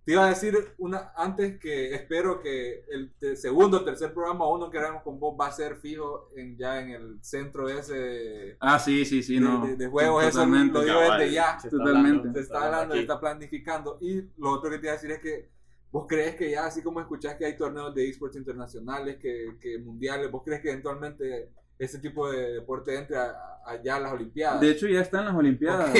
Te 0.05 0.11
iba 0.11 0.23
a 0.25 0.29
decir 0.29 0.55
una, 0.77 1.11
antes 1.15 1.59
que 1.59 1.95
espero 1.95 2.39
que 2.39 2.85
el 2.91 3.11
te- 3.17 3.35
segundo 3.35 3.77
o 3.77 3.83
tercer 3.83 4.13
programa 4.13 4.47
uno 4.47 4.69
que 4.69 4.77
hagamos 4.77 5.01
con 5.01 5.19
vos 5.19 5.35
va 5.39 5.47
a 5.47 5.51
ser 5.51 5.77
fijo 5.77 6.29
en, 6.35 6.55
ya 6.57 6.79
en 6.79 6.91
el 6.91 7.17
centro 7.23 7.67
ese 7.67 7.95
de, 7.95 8.57
Ah, 8.59 8.77
sí, 8.77 9.03
sí, 9.03 9.23
sí, 9.23 9.35
de- 9.35 9.39
no. 9.41 9.65
de- 9.65 9.75
de 9.75 9.87
juegos. 9.87 10.23
Eso 10.23 10.33
Totalmente. 10.33 10.73
lo 10.73 10.81
digo 10.83 10.99
Cabal. 10.99 11.19
desde 11.19 11.33
ya. 11.33 11.59
Se 11.59 11.69
Totalmente. 11.69 12.07
hablando, 12.19 12.33
Se 12.33 12.39
está 12.43 12.65
hablando, 12.65 12.93
se 12.95 13.01
está 13.01 13.19
planificando. 13.19 13.97
Y 13.99 14.21
lo 14.37 14.51
otro 14.51 14.69
que 14.69 14.77
te 14.77 14.85
iba 14.85 14.91
a 14.91 14.95
decir 14.95 15.09
es 15.11 15.19
que 15.19 15.49
vos 15.91 16.05
crees 16.07 16.35
que 16.35 16.51
ya, 16.51 16.67
así 16.67 16.83
como 16.83 16.99
escuchás 16.99 17.35
que 17.35 17.45
hay 17.45 17.57
torneos 17.57 17.95
de 17.95 18.07
esports 18.07 18.35
internacionales, 18.37 19.17
que, 19.17 19.57
que 19.59 19.79
mundiales, 19.79 20.29
vos 20.29 20.43
crees 20.45 20.61
que 20.61 20.69
eventualmente 20.69 21.49
ese 21.79 21.99
tipo 21.99 22.29
de 22.31 22.53
deporte 22.53 22.95
entre 22.97 23.17
a- 23.17 23.23
a- 23.65 23.71
allá 23.71 23.95
a 23.95 23.99
las 23.99 24.13
Olimpiadas. 24.13 24.61
De 24.61 24.69
hecho, 24.71 24.87
ya 24.87 25.01
está 25.01 25.19
en 25.19 25.25
las 25.25 25.35
Olimpiadas. 25.35 25.89
Ok. 25.89 25.95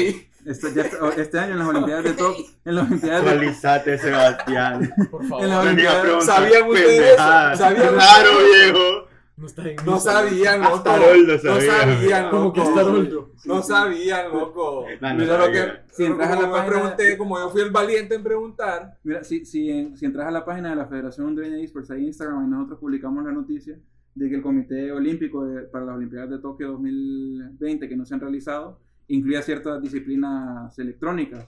Está- 0.46 0.70
ya 0.70 0.84
está- 0.84 1.10
este 1.18 1.40
año 1.40 1.54
en 1.54 1.60
las 1.60 1.68
Olimpiadas 1.68 2.04
de 2.04 2.14
Tokio. 2.14 2.46
En 2.64 2.76
las 2.76 2.88
Olimpiadas 2.88 3.24
de 3.26 3.30
Actualizate, 3.32 3.98
Sebastián. 3.98 4.94
Por 5.12 5.24
En 5.24 5.30
favor, 5.30 5.66
Venía 5.66 5.98
a 6.00 6.02
preguntar 6.04 6.36
¿Sabían 6.36 6.68
ustedes 6.70 6.90
eso? 6.90 7.00
pendejadas. 7.02 7.58
¿Sabían 7.60 7.94
Claro, 7.94 8.30
viejo. 8.54 9.08
no 9.38 9.48
está 9.48 9.62
en 9.70 9.76
No 9.86 10.00
sabían, 10.00 10.62
loco. 10.62 10.76
Hasta 10.76 10.94
Haroldo 10.96 11.34
No 11.34 11.40
sabía. 11.40 11.72
sabían, 11.72 12.30
Como 12.30 12.54
que 12.54 12.60
loco. 12.60 12.70
está 12.70 12.84
Roldo. 12.84 13.32
No 13.46 13.64
sabían, 13.64 14.32
loco. 14.32 14.86
No, 15.02 15.14
no 15.14 15.26
Solo 15.26 15.44
sabía. 15.46 15.66
que, 15.88 15.94
Si 15.96 16.06
entras 16.06 16.30
a 16.32 16.42
la 16.42 16.52
página- 16.52 16.66
pregunté, 16.68 17.18
como 17.18 17.40
yo 17.40 17.50
fui 17.50 17.62
el 17.62 17.72
valiente 17.72 18.16
en 18.16 18.24
preguntar, 18.24 18.98
Mira, 19.04 19.24
si, 19.24 19.46
si, 19.46 19.70
en- 19.72 19.98
si 19.98 20.06
entras 20.06 20.28
a 20.28 20.32
la 20.32 20.46
página 20.46 20.70
de 20.70 20.76
la 20.76 20.86
Federación 20.86 21.28
Hondureña 21.28 21.56
de 21.56 21.64
Esports, 21.64 21.90
ahí 21.92 22.02
en 22.02 22.06
Instagram, 22.08 22.46
y 22.46 22.50
nosotros 22.52 22.80
publicamos 22.80 23.26
la 23.26 23.32
noticia 23.32 23.76
de 24.16 24.30
que 24.30 24.36
el 24.36 24.42
Comité 24.42 24.92
Olímpico 24.92 25.46
de- 25.46 25.64
para 25.64 25.86
las 25.86 25.96
Olimpiadas 25.98 26.30
de 26.30 26.40
Tokio 26.40 26.72
2020, 26.72 27.88
que 27.90 27.96
no 27.98 28.06
se 28.06 28.14
han 28.14 28.22
realizado, 28.22 28.80
incluía 29.08 29.42
ciertas 29.42 29.82
disciplinas 29.82 30.78
electrónicas. 30.80 31.48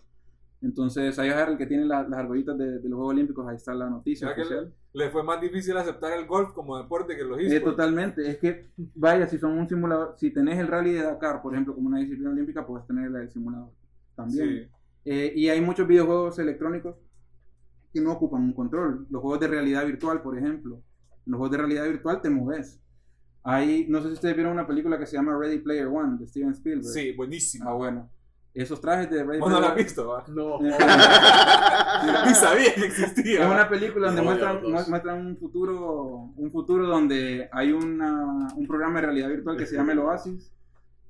Entonces, 0.62 1.18
ahí 1.20 1.30
ver 1.30 1.50
el 1.50 1.58
que 1.58 1.68
tiene 1.68 1.86
la- 1.86 2.08
las 2.08 2.20
argollitas 2.20 2.58
de, 2.58 2.80
de 2.80 2.90
los 2.90 2.98
Juegos 2.98 3.14
Olímpicos, 3.14 3.48
ahí 3.48 3.56
está 3.56 3.74
la 3.74 3.90
noticia 3.90 4.28
¿será 4.28 4.36
que 4.36 4.42
oficial. 4.42 4.74
le, 4.94 5.06
le 5.06 5.12
fue 5.12 5.24
más 5.24 5.40
difícil 5.40 5.78
aceptar 5.78 6.12
el 6.20 6.26
golf 6.26 6.52
como 6.54 6.78
deporte 6.78 7.16
que 7.16 7.24
los 7.24 7.38
Eh, 7.40 7.44
esports? 7.46 7.76
totalmente, 7.78 8.28
es 8.30 8.38
que, 8.38 8.66
vaya, 8.96 9.28
si 9.28 9.38
son 9.38 9.58
un 9.58 9.70
simulador, 9.70 10.16
si 10.18 10.32
tenés 10.32 10.58
el 10.60 10.68
rally 10.68 10.94
de 10.94 11.04
Dakar, 11.04 11.42
por 11.42 11.54
ejemplo, 11.54 11.76
como 11.76 11.88
una 11.88 12.00
disciplina 12.00 12.32
olímpica, 12.32 12.66
puedes 12.66 12.86
tener 12.88 13.12
del 13.12 13.30
simulador 13.30 13.70
también. 14.16 14.48
Sí. 14.50 14.68
Eh, 15.06 15.32
y 15.36 15.48
hay 15.50 15.62
muchos 15.62 15.88
videojuegos 15.88 16.38
electrónicos 16.40 16.96
que 17.94 18.02
no 18.02 18.12
ocupan 18.14 18.42
un 18.42 18.54
control. 18.54 19.06
Los 19.10 19.22
juegos 19.22 19.40
de 19.40 19.48
realidad 19.48 19.86
virtual, 19.86 20.22
por 20.22 20.38
ejemplo. 20.38 20.82
En 21.28 21.32
los 21.32 21.40
juegos 21.40 21.52
de 21.52 21.58
realidad 21.58 21.84
virtual 21.84 22.22
te 22.22 22.30
moves. 22.30 22.80
Hay, 23.44 23.86
no 23.90 24.02
sé 24.02 24.08
si 24.08 24.14
ustedes 24.14 24.36
vieron 24.36 24.54
una 24.54 24.66
película 24.66 24.98
que 24.98 25.06
se 25.06 25.18
llama 25.18 25.38
Ready 25.38 25.60
Player 25.60 25.88
One 25.88 26.18
de 26.20 26.28
Steven 26.28 26.52
Spielberg. 26.52 26.86
Sí, 26.86 27.12
buenísimo. 27.12 27.70
Ah, 27.70 27.74
bueno. 27.74 28.10
Esos 28.54 28.80
trajes 28.80 29.10
de 29.10 29.26
Ready 29.26 29.40
Vos 29.42 29.52
no 29.52 29.60
la 29.60 29.68
has 29.68 29.76
visto, 29.76 30.08
¿va? 30.08 30.24
No. 30.30 30.56
Eh, 30.66 30.72
Ni 32.28 32.34
sabía 32.34 32.74
que 32.76 32.86
existía. 32.86 33.42
es 33.42 33.46
una 33.46 33.68
película 33.68 34.08
donde 34.08 34.22
No, 34.22 34.28
muestran, 34.30 34.90
muestran 34.90 35.26
un 35.28 35.38
futuro 35.38 36.32
un 36.38 36.50
futuro 36.52 36.88
donde 36.88 37.50
hay 37.52 37.74
una, 37.74 38.48
un 38.56 38.66
programa 38.66 39.02
de 39.02 39.08
realidad 39.08 39.30
virtual 39.30 39.58
que 39.58 39.66
se 39.66 39.76
llama 39.76 39.92
el 39.92 40.00
Oasis 40.00 40.52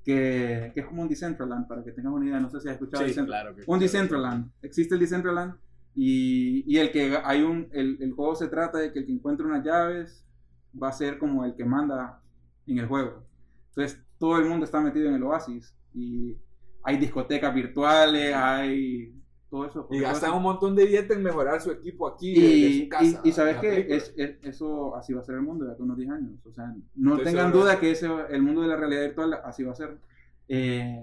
que, 0.04 0.72
que 0.74 0.80
es 0.80 0.86
como 0.86 1.02
un 1.02 1.08
Decentraland 1.08 1.68
para 1.68 1.84
que 1.84 1.92
tengas 1.92 2.12
una 2.12 2.26
idea 2.26 2.40
no 2.40 2.50
sé 2.50 2.60
si 2.60 2.68
has 2.68 2.74
escuchado 2.74 3.06
Sí, 3.06 3.14
claro 3.14 3.54
que 3.54 3.62
un 3.66 3.78
Decentraland. 3.78 4.50
Existe 4.62 4.94
el 4.94 5.00
Decentraland 5.00 5.54
y, 6.00 6.62
y 6.72 6.78
el 6.78 6.92
que 6.92 7.18
hay 7.24 7.42
un 7.42 7.68
el, 7.72 7.98
el 8.00 8.12
juego 8.12 8.36
se 8.36 8.46
trata 8.46 8.78
de 8.78 8.92
que 8.92 9.00
el 9.00 9.06
que 9.06 9.12
encuentre 9.12 9.44
unas 9.46 9.64
llaves 9.64 10.24
va 10.80 10.88
a 10.90 10.92
ser 10.92 11.18
como 11.18 11.44
el 11.44 11.54
que 11.56 11.64
manda 11.64 12.22
en 12.68 12.78
el 12.78 12.86
juego. 12.86 13.24
Entonces 13.70 14.00
todo 14.18 14.38
el 14.38 14.44
mundo 14.48 14.64
está 14.64 14.80
metido 14.80 15.08
en 15.08 15.14
el 15.16 15.22
Oasis 15.24 15.74
y 15.94 16.36
hay 16.84 16.98
discotecas 16.98 17.52
virtuales, 17.52 18.32
hay 18.34 19.12
todo 19.50 19.66
eso. 19.66 19.88
Y 19.90 19.98
gastan 20.00 20.34
un 20.34 20.42
montón 20.42 20.76
de 20.76 20.84
billetes 20.84 21.16
en 21.16 21.22
mejorar 21.22 21.60
su 21.60 21.72
equipo 21.72 22.06
aquí. 22.06 22.32
Y, 22.36 22.62
de 22.78 22.84
su 22.84 22.88
casa, 22.90 23.20
y- 23.24 23.28
y 23.28 23.32
sabes 23.32 23.56
que 23.56 23.96
es, 23.96 24.14
es- 24.16 24.36
eso 24.42 24.94
así 24.94 25.12
va 25.14 25.20
a 25.20 25.24
ser 25.24 25.34
el 25.36 25.42
mundo 25.42 25.64
de 25.64 25.72
aquí 25.72 25.80
a 25.80 25.84
unos 25.84 25.96
10 25.96 26.10
años. 26.10 26.32
O 26.46 26.52
sea, 26.52 26.72
no 26.94 27.12
Estoy 27.16 27.24
tengan 27.32 27.50
duda 27.50 27.80
que 27.80 27.90
ese, 27.90 28.08
el 28.30 28.42
mundo 28.42 28.60
de 28.62 28.68
la 28.68 28.76
realidad 28.76 29.02
virtual 29.02 29.34
así 29.44 29.64
va 29.64 29.72
a 29.72 29.74
ser. 29.74 29.98
Eh, 30.48 31.02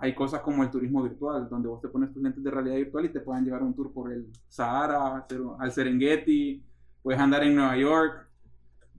hay 0.00 0.14
cosas 0.14 0.40
como 0.40 0.62
el 0.62 0.70
turismo 0.70 1.02
virtual, 1.02 1.48
donde 1.48 1.68
vos 1.68 1.80
te 1.80 1.88
pones 1.88 2.12
tus 2.12 2.22
lentes 2.22 2.42
de 2.42 2.50
realidad 2.50 2.76
virtual 2.76 3.04
y 3.04 3.08
te 3.10 3.20
pueden 3.20 3.44
llevar 3.44 3.62
un 3.62 3.74
tour 3.74 3.92
por 3.92 4.10
el 4.12 4.26
Sahara, 4.48 5.26
al 5.58 5.72
Serengeti, 5.72 6.62
puedes 7.02 7.20
andar 7.20 7.44
en 7.44 7.54
Nueva 7.54 7.76
York, 7.76 8.26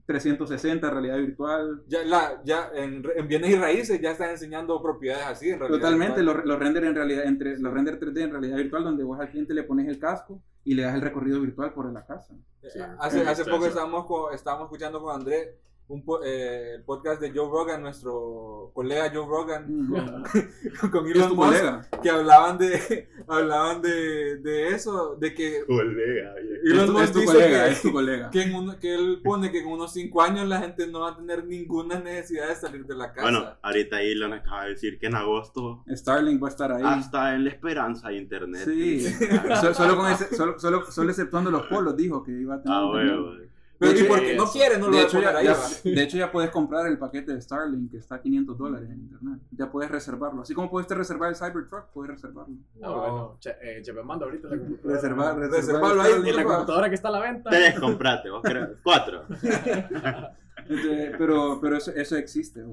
360 0.06 0.90
realidad 0.90 1.16
virtual. 1.18 1.82
Ya, 1.88 2.02
la, 2.04 2.42
ya 2.44 2.70
en, 2.74 3.02
en 3.16 3.28
bienes 3.28 3.50
y 3.50 3.56
raíces 3.56 4.00
ya 4.00 4.10
están 4.12 4.30
enseñando 4.30 4.80
propiedades 4.82 5.26
así. 5.26 5.50
En 5.50 5.58
realidad 5.60 5.78
Totalmente, 5.80 6.22
los, 6.22 6.44
los 6.44 6.58
render 6.58 6.84
en 6.84 6.94
realidad, 6.94 7.24
entre 7.24 7.58
los 7.58 7.72
render 7.72 7.98
3D 8.00 8.20
en 8.22 8.30
realidad 8.30 8.56
virtual, 8.56 8.84
donde 8.84 9.04
vos 9.04 9.18
al 9.20 9.30
cliente 9.30 9.54
le 9.54 9.62
pones 9.62 9.88
el 9.88 9.98
casco 9.98 10.42
y 10.64 10.74
le 10.74 10.82
das 10.82 10.94
el 10.94 11.00
recorrido 11.00 11.40
virtual 11.40 11.72
por 11.72 11.90
la 11.92 12.04
casa. 12.04 12.34
Sí, 12.62 12.78
hace, 12.98 13.26
hace 13.26 13.44
poco 13.44 13.66
estábamos, 13.66 14.06
con- 14.06 14.34
estábamos 14.34 14.66
escuchando 14.66 15.00
con 15.02 15.14
André 15.14 15.56
un 15.92 16.04
po- 16.04 16.22
eh, 16.24 16.76
el 16.76 16.84
podcast 16.84 17.20
de 17.20 17.30
Joe 17.30 17.48
Rogan, 17.50 17.82
nuestro 17.82 18.70
colega 18.74 19.10
Joe 19.14 19.26
Rogan, 19.26 19.66
con 20.90 21.06
Es 21.06 21.14
Elon 21.16 21.36
Musk, 21.36 21.48
colega. 21.58 21.88
que 22.02 22.10
hablaban 22.10 22.56
de 22.58 23.08
hablaban 23.28 23.82
de, 23.82 24.36
de 24.38 24.68
eso, 24.68 25.16
de 25.16 25.34
que 25.34 25.64
Colega. 25.66 26.34
Elon 26.64 26.80
Es 26.80 26.86
tu- 26.86 26.92
Musk 26.92 27.04
es 27.04 27.12
tu 27.12 27.18
dice 27.20 27.32
colega, 27.32 27.64
que- 27.66 27.70
es 27.72 27.82
tu 27.82 27.92
colega. 27.92 28.30
que, 28.30 28.42
en 28.42 28.54
uno- 28.54 28.78
que 28.78 28.94
él 28.94 29.20
pone 29.22 29.52
que 29.52 29.58
en 29.60 29.66
unos 29.68 29.92
5 29.92 30.22
años 30.22 30.48
la 30.48 30.60
gente 30.60 30.86
no 30.86 31.00
va 31.00 31.10
a 31.10 31.16
tener 31.16 31.44
ninguna 31.44 31.98
necesidad 32.00 32.48
de 32.48 32.54
salir 32.54 32.86
de 32.86 32.94
la 32.96 33.12
casa. 33.12 33.22
Bueno, 33.30 33.44
ahorita 33.62 34.00
Elon 34.00 34.32
acaba 34.32 34.64
de 34.64 34.70
decir 34.70 34.98
que 34.98 35.06
en 35.08 35.16
agosto 35.16 35.84
Starlink 35.88 36.42
va 36.42 36.48
a 36.48 36.50
estar 36.50 36.72
ahí. 36.72 36.82
hasta 36.84 37.34
en 37.34 37.44
la 37.44 37.50
esperanza 37.50 38.08
de 38.08 38.16
internet. 38.16 38.62
Sí, 38.64 39.00
So- 39.60 39.74
solo, 39.74 39.96
con 39.96 40.10
ese- 40.10 40.34
solo, 40.34 40.58
solo, 40.58 40.90
solo 40.90 41.10
exceptuando 41.10 41.50
los 41.50 41.66
polos 41.66 41.96
dijo 41.96 42.22
que 42.24 42.32
iba 42.32 42.54
a 42.54 42.62
tener. 42.62 42.78
Ah, 42.78 42.90
internet. 42.94 43.51
Pero 43.82 43.92
¿y 43.92 44.00
hecho, 44.00 44.08
porque 44.08 44.36
no 44.36 44.46
quiere? 44.46 44.78
No 44.78 44.86
lo 44.86 44.92
De 44.92 44.98
va 44.98 45.02
a 45.02 45.06
hecho, 45.06 45.16
poner 45.18 45.32
ya, 45.32 45.38
ahí. 45.38 45.44
ya- 45.46 45.52
va. 45.54 45.68
de 45.96 46.02
hecho, 46.02 46.16
ya 46.16 46.30
puedes 46.32 46.50
comprar 46.50 46.86
el 46.86 46.98
paquete 46.98 47.34
de 47.34 47.40
Starlink 47.40 47.90
que 47.90 47.96
está 47.98 48.14
a 48.16 48.20
500 48.22 48.56
dólares 48.56 48.88
en 48.90 49.00
internet. 49.00 49.40
Ya 49.50 49.70
puedes 49.70 49.90
reservarlo. 49.90 50.42
Así 50.42 50.54
como 50.54 50.70
pudiste 50.70 50.94
reservar 50.94 51.30
el 51.30 51.36
Cybertruck, 51.36 51.86
puedes 51.92 52.12
reservarlo. 52.12 52.54
Ah, 52.82 52.90
bueno, 52.90 53.36
che, 53.40 53.50
eh, 53.60 53.82
Chepe, 53.82 54.02
manda 54.02 54.24
ahorita 54.26 54.48
la 54.48 54.58
computadora. 54.58 54.94
Reservar, 54.94 55.38
Reservarlo 55.38 56.02
ahí. 56.02 56.12
Y 56.24 56.32
la 56.32 56.44
computadora 56.44 56.88
que 56.88 56.94
está 56.94 57.08
a 57.08 57.12
la 57.12 57.20
venta. 57.20 57.50
Tres 57.50 57.78
compraste, 57.80 58.30
vos 58.30 58.42
crees. 58.42 58.68
Cuatro. 58.82 59.24
Este, 60.68 61.12
pero 61.18 61.58
pero 61.60 61.76
eso, 61.76 61.90
eso 61.90 62.16
existe. 62.16 62.64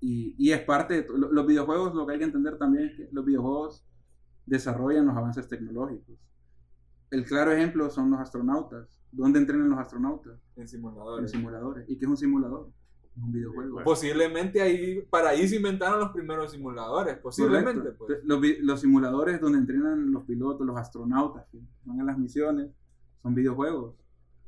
Y, 0.00 0.34
y 0.38 0.52
es 0.52 0.60
parte 0.60 1.02
de 1.02 1.06
los 1.16 1.46
videojuegos, 1.46 1.94
lo 1.94 2.06
que 2.06 2.12
hay 2.12 2.18
que 2.18 2.24
entender 2.24 2.56
también 2.58 2.88
es 2.88 2.96
que 2.96 3.08
los 3.12 3.24
videojuegos 3.24 3.84
desarrollan 4.46 5.06
los 5.06 5.16
avances 5.16 5.48
tecnológicos. 5.48 6.16
El 7.12 7.24
claro 7.26 7.52
ejemplo 7.52 7.90
son 7.90 8.10
los 8.10 8.18
astronautas. 8.20 9.00
¿Dónde 9.12 9.38
entrenan 9.38 9.68
los 9.68 9.78
astronautas? 9.78 10.32
En 10.56 10.62
En 10.62 10.68
simuladores. 10.68 11.30
simuladores. 11.30 11.84
¿Y 11.88 11.98
qué 11.98 12.06
es 12.06 12.10
un 12.10 12.16
simulador? 12.16 12.70
Es 13.14 13.22
un 13.22 13.30
videojuego. 13.30 13.84
Posiblemente 13.84 14.62
ahí, 14.62 15.02
para 15.10 15.28
ahí 15.28 15.46
se 15.46 15.56
inventaron 15.56 16.00
los 16.00 16.10
primeros 16.12 16.50
simuladores. 16.52 17.18
Posiblemente, 17.18 17.92
pues. 17.92 18.20
Los, 18.24 18.40
los 18.60 18.80
simuladores 18.80 19.40
donde 19.40 19.58
entrenan 19.58 20.10
los 20.10 20.24
pilotos, 20.24 20.66
los 20.66 20.76
astronautas 20.78 21.44
que 21.52 21.58
van 21.84 22.00
a 22.00 22.04
las 22.04 22.16
misiones, 22.18 22.70
son 23.22 23.34
videojuegos. 23.34 23.94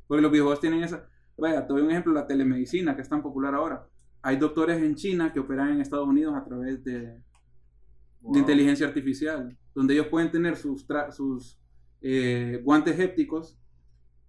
Porque 0.07 0.23
los 0.23 0.31
videojuegos 0.33 0.61
tienen 0.61 0.83
esa... 0.83 1.07
Vaya, 1.37 1.67
te 1.67 1.73
doy 1.75 1.83
un 1.83 1.91
ejemplo, 1.91 2.13
la 2.15 2.27
telemedicina 2.27 2.97
que 2.97 3.03
es 3.03 3.09
tan 3.09 3.21
popular 3.23 3.55
ahora. 3.55 3.87
Hay 4.23 4.39
doctores 4.39 4.83
en 4.83 4.95
China 4.95 5.33
que 5.35 5.41
operan 5.41 5.69
en 5.73 5.81
Estados 5.83 6.09
Unidos 6.09 6.35
a 6.35 6.45
través 6.45 6.83
de, 6.83 7.21
Wow. 8.23 8.33
de 8.33 8.39
inteligencia 8.41 8.87
artificial, 8.87 9.55
donde 9.75 9.93
ellos 9.93 10.07
pueden 10.07 10.31
tener 10.31 10.57
sus, 10.57 10.89
tra- 10.89 11.11
sus 11.13 11.61
eh, 12.07 12.61
guantes 12.63 12.99
hépticos 13.01 13.59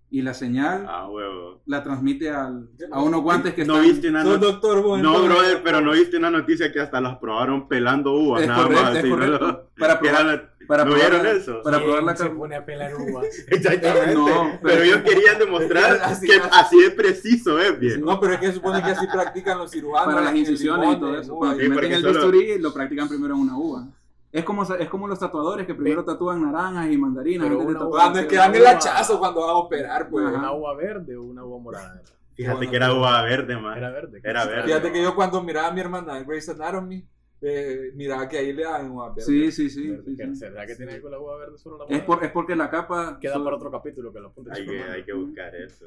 y 0.10 0.22
la 0.22 0.34
señal 0.34 0.86
Ah, 0.88 1.10
huevo. 1.10 1.62
la 1.66 1.84
transmite 1.84 2.30
al- 2.30 2.70
a 2.92 3.02
unos 3.02 3.22
guantes 3.22 3.54
que 3.54 3.66
¿No 3.66 3.74
están... 3.76 3.92
viste 3.92 4.08
una 4.10 4.24
noticia? 4.24 4.48
doctor 4.52 4.82
vos, 4.82 5.02
No, 5.02 5.22
brother, 5.24 5.62
pero 5.62 5.82
no 5.82 5.92
viste 5.92 6.16
una 6.16 6.30
noticia 6.32 6.72
que 6.72 6.80
hasta 6.80 7.02
las 7.02 7.18
probaron 7.18 7.68
pelando 7.68 8.14
uvas, 8.14 8.44
Es 8.44 8.48
nada 8.48 8.64
correcto, 8.64 8.84
más. 8.84 8.92
es 8.94 9.00
así, 9.00 9.10
¿no? 9.10 9.16
correcto. 9.16 9.70
Para 9.78 10.00
probar- 10.00 10.26
la- 10.26 10.56
Para 10.68 10.84
¿No 10.86 10.92
probar 10.94 11.10
vieron 11.12 11.26
la- 11.28 11.32
eso? 11.34 11.62
Para 11.64 11.78
¿Quién 11.78 11.90
probar 11.90 12.04
la 12.06 12.16
se 12.16 12.30
pone 12.30 12.56
a 12.56 12.66
pelar 12.66 12.92
uvas. 13.00 13.26
Exactamente. 13.50 14.14
No, 14.16 14.26
pero, 14.26 14.60
pero- 14.64 14.84
ellos 14.84 14.98
querían 15.02 15.38
demostrar 15.40 16.00
Así- 16.04 16.26
que 16.28 16.34
así 16.52 16.82
de 16.82 16.92
preciso 16.92 17.60
es 17.60 17.78
bien. 17.80 18.02
No, 18.02 18.20
pero 18.20 18.34
es 18.36 18.40
que 18.40 18.48
se 18.48 18.54
supone 18.54 18.82
que 18.82 18.92
así 18.92 19.06
practican 19.12 19.58
los 19.58 19.70
cirujanos. 19.72 20.14
para 20.14 20.26
las 20.26 20.36
incisiones 20.36 20.96
y 20.96 21.00
todo 21.00 21.20
eso. 21.20 21.34
uva, 21.34 21.40
Cuando 21.56 21.56
porque 21.58 21.70
meten 21.70 21.92
el 21.92 22.02
solo- 22.02 22.14
bisturí, 22.14 22.58
lo 22.60 22.74
practican 22.74 23.10
primero 23.10 23.36
en 23.36 23.42
una 23.42 23.58
uva. 23.58 23.88
Es 24.36 24.44
como, 24.44 24.64
es 24.64 24.90
como 24.90 25.08
los 25.08 25.18
tatuadores 25.20 25.66
que 25.66 25.74
primero 25.76 26.04
tatúan 26.04 26.42
naranjas 26.42 26.92
y 26.92 26.98
mandarinas. 26.98 27.48
Pero 27.48 27.62
antes 27.62 27.68
de 27.68 27.72
una 27.76 27.86
tatuar- 27.86 28.02
Cuando 28.02 28.20
es 28.20 28.26
que 28.26 28.36
dan 28.36 28.56
el 28.56 28.68
hachazo 28.68 29.20
cuando 29.20 29.42
van 29.42 29.50
a 29.50 29.54
operar, 29.54 30.10
pues. 30.10 30.26
¿Una 30.26 30.52
uva 30.52 30.76
verde 30.76 31.16
o 31.16 31.24
una 31.24 31.44
uva 31.46 31.58
morada? 31.60 32.02
Fíjate 32.34 32.70
que 32.70 32.76
era 32.76 32.94
uva 32.94 33.22
verde, 33.24 33.56
man. 33.58 33.78
Era 33.78 33.92
verde. 33.92 34.20
Era 34.24 34.46
verde. 34.46 34.64
Fíjate 34.64 34.92
que 34.92 35.02
yo 35.02 35.16
cuando 35.16 35.42
miraba 35.42 35.70
a 35.70 35.72
mi 35.72 35.80
hermana 35.80 36.18
en 36.18 36.28
Grey's 36.28 36.50
Anatomy, 36.50 37.08
eh, 37.42 37.92
miraba 37.96 38.28
que 38.28 38.38
ahí 38.40 38.52
le 38.52 38.64
daban 38.64 38.92
una 38.92 39.08
verde. 39.10 39.22
Sí, 39.22 39.52
sí, 39.54 39.70
sí. 39.70 39.96
Sí, 40.06 40.16
¿qué- 40.18 40.26
sí. 40.28 40.36
¿Será 40.36 40.66
que 40.66 40.76
tiene 40.76 40.90
que 40.92 40.96
ver 40.96 41.02
con 41.04 41.12
la 41.12 41.20
uva 41.20 41.38
verde 41.38 41.58
solo 41.58 41.78
la 41.78 41.96
Es, 41.96 42.04
por, 42.04 42.22
es 42.22 42.32
porque 42.32 42.58
la 42.58 42.70
capa... 42.70 43.18
Queda 43.22 43.42
para 43.42 43.56
otro 43.56 43.72
capítulo 43.72 44.12
que 44.12 44.20
lo 44.20 44.28
apunte. 44.28 44.52
Hay 44.54 44.66
que, 44.66 44.84
hay 44.84 45.04
que 45.06 45.14
buscar 45.14 45.56
eso. 45.56 45.86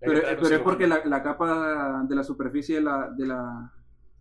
Pero, 0.00 0.18
es 0.18 0.58
porque 0.60 0.86
la, 0.86 1.04
la 1.04 1.22
capa 1.22 2.04
de 2.08 2.14
la 2.16 2.24
superficie 2.24 2.76
de 2.76 2.80
la, 2.82 3.10
de 3.10 3.26
la, 3.26 3.70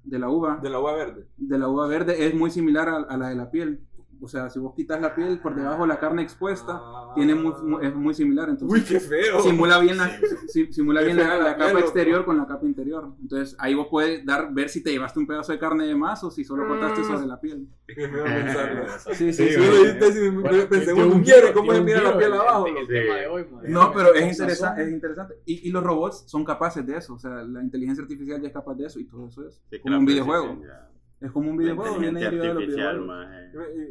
de 0.04 0.20
la 0.20 0.30
uva, 0.30 0.60
De 0.62 0.70
la 0.70 0.80
uva 0.80 0.94
verde. 0.94 1.28
de 1.38 1.58
la 1.58 1.68
uva 1.68 1.88
verde, 1.88 2.26
es 2.28 2.34
muy 2.34 2.50
similar 2.50 2.90
a, 2.90 2.96
a 2.98 3.18
la 3.18 3.30
de 3.30 3.36
la 3.36 3.50
piel. 3.52 3.82
O 4.24 4.28
sea, 4.28 4.50
si 4.52 4.60
vos 4.60 4.74
quitas 4.76 5.02
la 5.02 5.16
piel 5.16 5.40
por 5.40 5.56
debajo 5.56 5.82
de 5.82 5.88
la 5.88 6.00
carne 6.00 6.22
expuesta, 6.22 6.74
Ah. 6.80 7.12
tiene 7.16 7.34
muy, 7.34 7.54
muy- 7.64 7.86
es 7.86 7.96
muy 7.96 8.14
similar. 8.14 8.50
Entonces, 8.50 8.80
Uy, 8.80 8.86
qué 8.88 9.00
feo. 9.00 9.42
simula 9.42 9.80
bien 9.80 9.98
la, 9.98 10.12
si- 10.48 10.72
simula 10.72 11.02
bien 11.02 11.18
la, 11.18 11.38
la 11.38 11.44
la 11.44 11.58
capa 11.58 11.80
exterior 11.80 12.24
con 12.24 12.38
la 12.38 12.46
capa 12.46 12.66
interior. 12.66 13.14
Entonces 13.20 13.56
ahí 13.60 13.74
vos 13.74 13.88
puedes 13.90 14.24
dar, 14.26 14.54
ver 14.54 14.70
si 14.70 14.84
te 14.84 14.92
llevaste 14.92 15.18
un 15.20 15.26
pedazo 15.26 15.52
de 15.54 15.58
carne 15.60 15.88
de 15.88 15.96
más 15.96 16.24
o 16.24 16.30
si 16.30 16.44
solo 16.44 16.68
cortaste 16.68 17.04
sobre 17.04 17.26
la 17.26 17.40
piel. 17.42 17.68
Qué 17.88 18.08
feo 18.08 18.24
pensarlo. 18.24 18.84
Sí, 19.14 19.34
sí, 19.34 19.50
Sí, 19.50 20.30
Bueno, 20.30 20.70
pensé, 20.70 20.94
un 20.94 21.24
quiere 21.24 21.52
cómo 21.54 21.72
mira 21.82 22.02
la 22.04 22.18
piel 22.18 22.32
el- 22.34 22.40
abajo. 22.40 22.68
el 22.68 22.74
loco. 22.76 22.88
tema 22.88 23.16
de 23.16 23.28
hoy, 23.28 23.46
man. 23.52 23.64
No, 23.68 23.92
pero 23.92 24.14
es 24.14 24.32
interesante, 24.32 24.84
es 24.84 24.92
interesante. 24.92 25.34
Y, 25.46 25.68
y 25.68 25.72
los 25.72 25.84
robots 25.84 26.24
son 26.28 26.46
capaces 26.46 26.86
de 26.86 26.98
eso. 26.98 27.16
O 27.16 27.20
sea, 27.20 27.32
la 27.44 27.62
inteligencia 27.64 28.04
artificial 28.04 28.40
ya 28.40 28.48
es 28.48 28.54
capaz 28.54 28.76
de 28.76 28.86
eso 28.86 29.00
y 29.00 29.06
todo 29.06 29.28
eso 29.28 29.44
es 29.48 29.82
como 29.82 29.98
un 29.98 30.06
videojuego. 30.06 30.62
ya. 30.62 30.88
Es 31.22 31.32
como 31.32 31.52
un 31.52 31.58
videojuego, 31.58 31.98
viene 32.00 32.20
derivado 32.20 32.48
de 32.60 32.66
los 32.66 32.76
videojuegos. 32.76 33.08
man. 33.08 33.28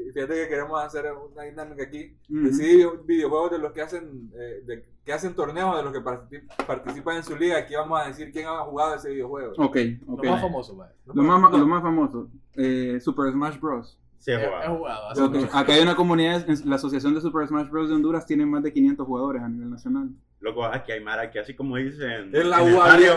Y 0.08 0.12
Fíjate 0.12 0.34
que 0.34 0.48
queremos 0.48 0.82
hacer 0.82 1.06
una 1.32 1.42
dinámica 1.44 1.84
aquí. 1.84 2.16
Ujú. 2.28 2.40
Decir 2.42 2.88
videojuegos 3.06 3.52
de 3.52 3.58
los 3.58 3.72
que 3.72 3.82
hacen, 3.82 4.30
eh, 4.34 4.62
de, 4.66 4.84
que 5.04 5.12
hacen 5.12 5.34
torneos, 5.34 5.76
de 5.76 5.82
los 5.84 5.92
que 5.92 6.00
particip- 6.00 6.66
participan 6.66 7.18
en 7.18 7.22
su 7.22 7.36
liga. 7.36 7.58
Aquí 7.58 7.74
vamos 7.74 8.00
a 8.00 8.08
decir 8.08 8.32
quién 8.32 8.46
ha 8.48 8.58
jugado 8.64 8.96
ese 8.96 9.10
videojuego. 9.10 9.52
Ok, 9.58 9.76
Lo 10.08 10.14
ok. 10.14 10.24
más 10.26 10.40
famoso, 10.40 10.74
man. 10.74 10.88
Lo 11.06 11.22
más, 11.22 11.52
lo 11.52 11.66
más 11.66 11.82
famoso, 11.82 12.28
eh, 12.54 12.98
Super 13.00 13.30
Smash 13.32 13.60
Bros. 13.60 13.96
Se 14.18 14.34
He, 14.34 14.46
jugado. 14.68 15.08
Acá 15.54 15.72
hay 15.72 15.80
una 15.82 15.96
comunidad, 15.96 16.46
la 16.66 16.74
Asociación 16.74 17.14
de 17.14 17.20
Super 17.22 17.46
Smash 17.48 17.70
Bros. 17.70 17.88
de 17.88 17.94
Honduras 17.94 18.26
tiene 18.26 18.44
más 18.44 18.62
de 18.62 18.70
500 18.72 19.06
jugadores 19.06 19.40
a 19.42 19.48
nivel 19.48 19.70
nacional. 19.70 20.10
Loco, 20.40 20.64
aquí 20.64 20.92
hay 20.92 21.00
Mara 21.00 21.30
que 21.30 21.38
así 21.38 21.54
como 21.54 21.76
dicen. 21.76 22.34
En 22.34 22.48
la 22.48 22.58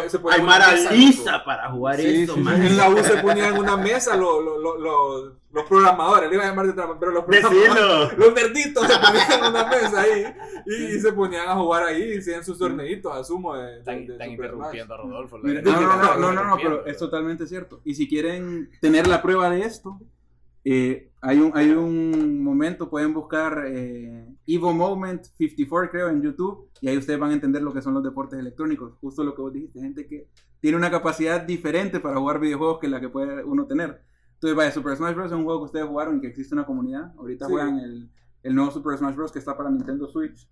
se 0.09 0.19
hay 0.30 0.41
Mara 0.41 0.71
mesa, 0.71 0.91
lisa 0.91 1.32
loco. 1.32 1.45
para 1.45 1.69
jugar 1.71 1.95
Sí, 1.95 2.24
eso, 2.24 2.34
sí, 2.34 2.39
sí. 2.39 2.43
man. 2.43 2.61
En 2.61 2.76
la 2.76 2.89
U 2.89 2.97
se 3.01 3.15
ponían 3.21 3.53
en 3.53 3.59
una 3.59 3.78
mesa 3.78 4.17
los, 4.17 4.43
los, 4.43 4.59
los, 4.61 5.34
los, 5.53 5.63
programadores, 5.65 6.30
le 6.30 6.36
iba 6.36 6.43
a 6.43 6.47
llamar 6.49 6.67
de 6.67 6.74
trampa, 6.74 6.99
pero 6.99 7.13
los 7.13 7.24
programadores. 7.24 7.69
Decilo. 7.69 8.11
Los 8.17 8.34
nerditos 8.34 8.86
se 8.88 8.99
ponían 8.99 9.32
en 9.32 9.45
una 9.45 9.65
mesa 9.67 10.01
ahí 10.01 10.33
y, 10.66 10.74
y 10.95 11.00
se 11.00 11.13
ponían 11.13 11.47
a 11.47 11.55
jugar 11.55 11.83
ahí 11.83 12.13
y 12.13 12.17
hacían 12.17 12.43
sus 12.43 12.59
torneitos, 12.59 13.16
asumo, 13.16 13.55
de, 13.55 13.71
de, 13.71 13.79
Están, 13.79 14.05
de 14.05 14.13
están 14.13 14.29
interrumpiendo 14.32 14.93
a 14.93 14.97
Rodolfo. 14.97 15.37
No, 15.37 15.54
no, 15.82 16.17
no, 16.17 16.32
no, 16.33 16.43
no, 16.43 16.58
pero 16.58 16.86
es 16.86 16.97
totalmente 16.97 17.47
cierto. 17.47 17.79
Y 17.86 17.95
si 17.95 18.09
quieren 18.09 18.70
tener 18.82 19.08
la 19.08 19.21
prueba 19.21 19.50
de 19.50 19.62
esto, 19.62 19.97
eh, 20.65 21.11
hay, 21.21 21.39
un, 21.39 21.51
hay 21.55 21.71
un 21.71 22.43
momento, 22.43 22.89
pueden 22.89 23.13
buscar 23.13 23.63
eh, 23.67 24.27
Evo 24.47 24.73
Moment 24.73 25.23
54, 25.37 25.91
creo, 25.91 26.09
en 26.09 26.21
YouTube, 26.21 26.69
y 26.81 26.87
ahí 26.89 26.97
ustedes 26.97 27.19
van 27.19 27.31
a 27.31 27.33
entender 27.33 27.61
lo 27.61 27.73
que 27.73 27.81
son 27.81 27.93
los 27.93 28.03
deportes 28.03 28.39
electrónicos. 28.39 28.93
Justo 29.01 29.23
lo 29.23 29.35
que 29.35 29.41
vos 29.41 29.53
dijiste, 29.53 29.79
gente 29.81 30.07
que 30.07 30.27
tiene 30.59 30.77
una 30.77 30.91
capacidad 30.91 31.41
diferente 31.41 31.99
para 31.99 32.17
jugar 32.17 32.39
videojuegos 32.39 32.79
que 32.79 32.87
la 32.87 32.99
que 33.01 33.09
puede 33.09 33.43
uno 33.43 33.65
tener. 33.65 34.01
Entonces, 34.35 34.55
vaya, 34.57 34.71
Super 34.71 34.95
Smash 34.97 35.15
Bros. 35.15 35.31
es 35.31 35.37
un 35.37 35.43
juego 35.45 35.59
que 35.61 35.65
ustedes 35.65 35.85
jugaron 35.85 36.17
y 36.17 36.21
que 36.21 36.27
existe 36.27 36.53
una 36.55 36.65
comunidad. 36.65 37.13
Ahorita 37.17 37.45
Sí. 37.45 37.51
juegan 37.51 37.79
el, 37.79 38.09
el 38.43 38.55
nuevo 38.55 38.71
Super 38.71 38.97
Smash 38.97 39.15
Bros. 39.15 39.31
que 39.31 39.39
está 39.39 39.55
para 39.55 39.69
Nintendo 39.69 40.07
Switch. 40.07 40.49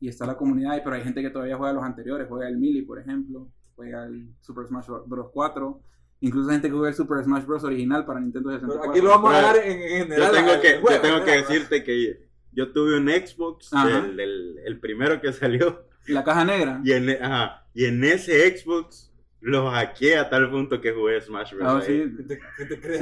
Y 0.00 0.08
está 0.08 0.26
la 0.26 0.36
comunidad, 0.36 0.80
pero 0.84 0.94
hay 0.96 1.02
gente 1.02 1.22
que 1.22 1.30
todavía 1.30 1.56
juega 1.56 1.72
los 1.72 1.82
anteriores. 1.84 2.26
Juega 2.28 2.48
el 2.48 2.56
Melee, 2.58 2.84
por 2.84 2.98
ejemplo. 3.00 3.48
Juega 3.76 4.04
el 4.06 4.32
Super 4.40 4.66
Smash 4.66 4.86
Bros. 5.06 5.28
4. 5.32 5.80
Incluso 6.20 6.48
hay 6.48 6.54
gente 6.56 6.68
que 6.68 6.74
juega 6.74 6.88
el 6.88 6.94
Super 6.94 7.22
Smash 7.22 7.44
Bros. 7.44 7.62
original 7.64 8.04
para 8.04 8.18
Nintendo 8.20 8.50
64. 8.50 8.80
Pero 8.80 8.90
aquí 8.92 9.00
lo 9.00 9.10
vamos 9.10 9.34
a 9.34 9.40
dar 9.40 9.56
en, 9.58 9.80
en 9.80 10.08
Yo 10.08 10.14
general. 10.14 10.32
tengo 10.32 10.50
al 10.50 10.60
que, 10.60 10.80
yo 10.90 11.00
tengo 11.00 11.24
que 11.24 11.30
decirte 11.30 11.84
que 11.84 12.26
yo 12.52 12.72
tuve 12.72 12.96
un 12.98 13.08
Xbox, 13.08 13.70
el- 14.18 14.58
el 14.64 14.80
primero 14.80 15.20
que 15.20 15.32
salió, 15.32 15.84
La 16.06 16.24
caja 16.24 16.44
negra. 16.44 16.80
y 16.84 16.92
en, 16.92 17.10
ajá, 17.22 17.66
y 17.72 17.84
en 17.84 18.02
ese 18.02 18.56
Xbox 18.58 19.07
Lo 19.40 19.70
hackeé 19.70 20.18
a 20.18 20.28
tal 20.28 20.50
punto 20.50 20.80
que 20.80 20.90
jugué 20.92 21.20
Smash 21.20 21.54
Bros. 21.54 21.68
Ah, 21.68 21.78
ahí. 21.78 21.84
sí, 21.86 22.16
¿Qué 22.16 22.22
te, 22.24 22.40
qué 22.56 22.64
te 22.64 22.80
crees? 22.80 23.00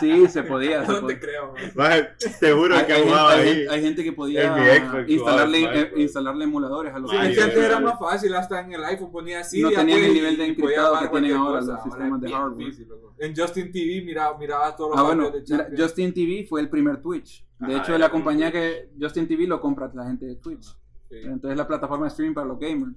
sí, 0.00 0.12
sí, 0.12 0.28
se 0.28 0.42
podía. 0.42 0.82
se 0.86 0.92
No 0.92 1.00
podía. 1.02 1.20
te 1.20 1.26
creo. 1.26 1.52
man. 1.52 1.62
Maje, 1.74 2.08
te 2.40 2.52
juro 2.52 2.74
Hay, 2.74 2.86
que 2.86 2.92
hay 2.94 3.02
jugaba 3.02 3.30
gente, 3.32 3.42
hay 3.42 3.48
ahí. 3.48 3.54
gente- 3.58 3.74
hay 3.74 3.82
gente 3.82 4.04
que 4.04 4.12
podía 4.12 5.04
instalarle, 5.06 5.80
eh, 5.82 5.92
instalarle 5.96 6.44
emuladores 6.44 6.94
a 6.94 6.98
los 6.98 7.10
Sí, 7.10 7.16
que 7.18 7.22
antes 7.42 7.56
era 7.58 7.80
más 7.80 7.98
fácil, 7.98 8.34
hasta 8.34 8.60
en 8.60 8.72
el 8.72 8.84
iPhone 8.84 9.12
ponía 9.12 9.40
así. 9.40 9.60
No 9.60 9.70
tenían 9.70 10.00
el 10.04 10.14
nivel 10.14 10.36
de 10.38 10.46
encriptado 10.46 10.98
que 11.00 11.08
tienen 11.08 11.36
ahora 11.36 11.60
cosa. 11.60 11.72
los 11.74 11.82
sistemas 11.82 12.20
de 12.20 12.30
hardware. 12.30 12.72
En 13.18 13.36
Justin 13.36 13.70
TV 13.72 14.02
miraba, 14.04 14.38
miraba 14.38 14.74
todos 14.74 14.90
los 14.92 14.98
Ah, 14.98 15.02
bueno, 15.02 15.30
de. 15.30 15.76
Justin 15.76 16.14
TV 16.14 16.46
fue 16.48 16.62
el 16.62 16.70
primer 16.70 17.02
Twitch. 17.02 17.44
De 17.58 17.74
Ah, 17.74 17.78
hecho, 17.78 17.96
la 17.98 18.08
compañía 18.08 18.50
Twitch. 18.50 18.62
que 18.62 18.88
Justin 19.00 19.28
TV 19.28 19.46
lo 19.46 19.60
compra 19.60 19.90
la 19.94 20.04
gente 20.06 20.24
de 20.26 20.36
Twitch. 20.36 20.64
Sí, 21.10 21.16
Entonces, 21.24 21.56
la 21.58 21.66
plataforma 21.68 22.06
de 22.06 22.08
streaming 22.08 22.34
para 22.34 22.46
los 22.46 22.58
gamers. 22.58 22.92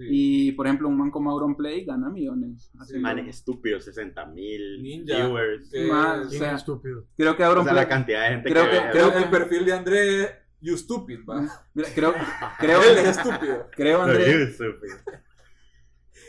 Sí. 0.00 0.06
Y, 0.48 0.52
por 0.52 0.66
ejemplo, 0.66 0.88
un 0.88 0.96
man 0.96 1.10
como 1.10 1.30
Auronplay 1.30 1.84
gana 1.84 2.08
millones. 2.10 2.70
Así 2.78 2.94
Sí. 2.94 2.98
Man, 2.98 3.18
es 3.20 3.36
estúpido, 3.36 3.80
60 3.80 4.26
mil 4.26 4.78
viewers. 5.04 5.68
Que- 5.70 5.86
Más, 5.88 6.26
o 6.26 6.28
¿Quién 6.28 6.40
sea, 6.40 6.50
es 6.52 6.56
estúpido? 6.58 7.06
creo 7.16 7.36
que 7.36 7.42
O 7.42 7.46
sea, 7.46 7.48
Auronplay. 7.48 7.76
la 7.76 7.88
cantidad 7.88 8.22
de 8.22 8.28
gente 8.34 8.50
Creo 8.50 8.64
que, 8.64 8.70
que- 8.70 8.76
ve. 8.84 8.90
creo 8.92 9.06
el, 9.06 9.12
que- 9.12 9.18
el 9.18 9.30
perfil 9.30 9.64
de 9.66 9.72
André 9.72 10.20
es 10.22 10.30
You 10.62 10.76
Stupid, 10.76 11.20
va. 11.28 11.46
Mira, 11.74 11.88
creo, 11.94 12.14
creo, 12.58 12.80
Él 12.82 12.98
es 12.98 13.16
estúpido. 13.18 13.66
creo, 13.70 13.98
Lo 13.98 14.04
André, 14.04 14.36
vi, 14.36 14.42
estúpido. 14.42 14.96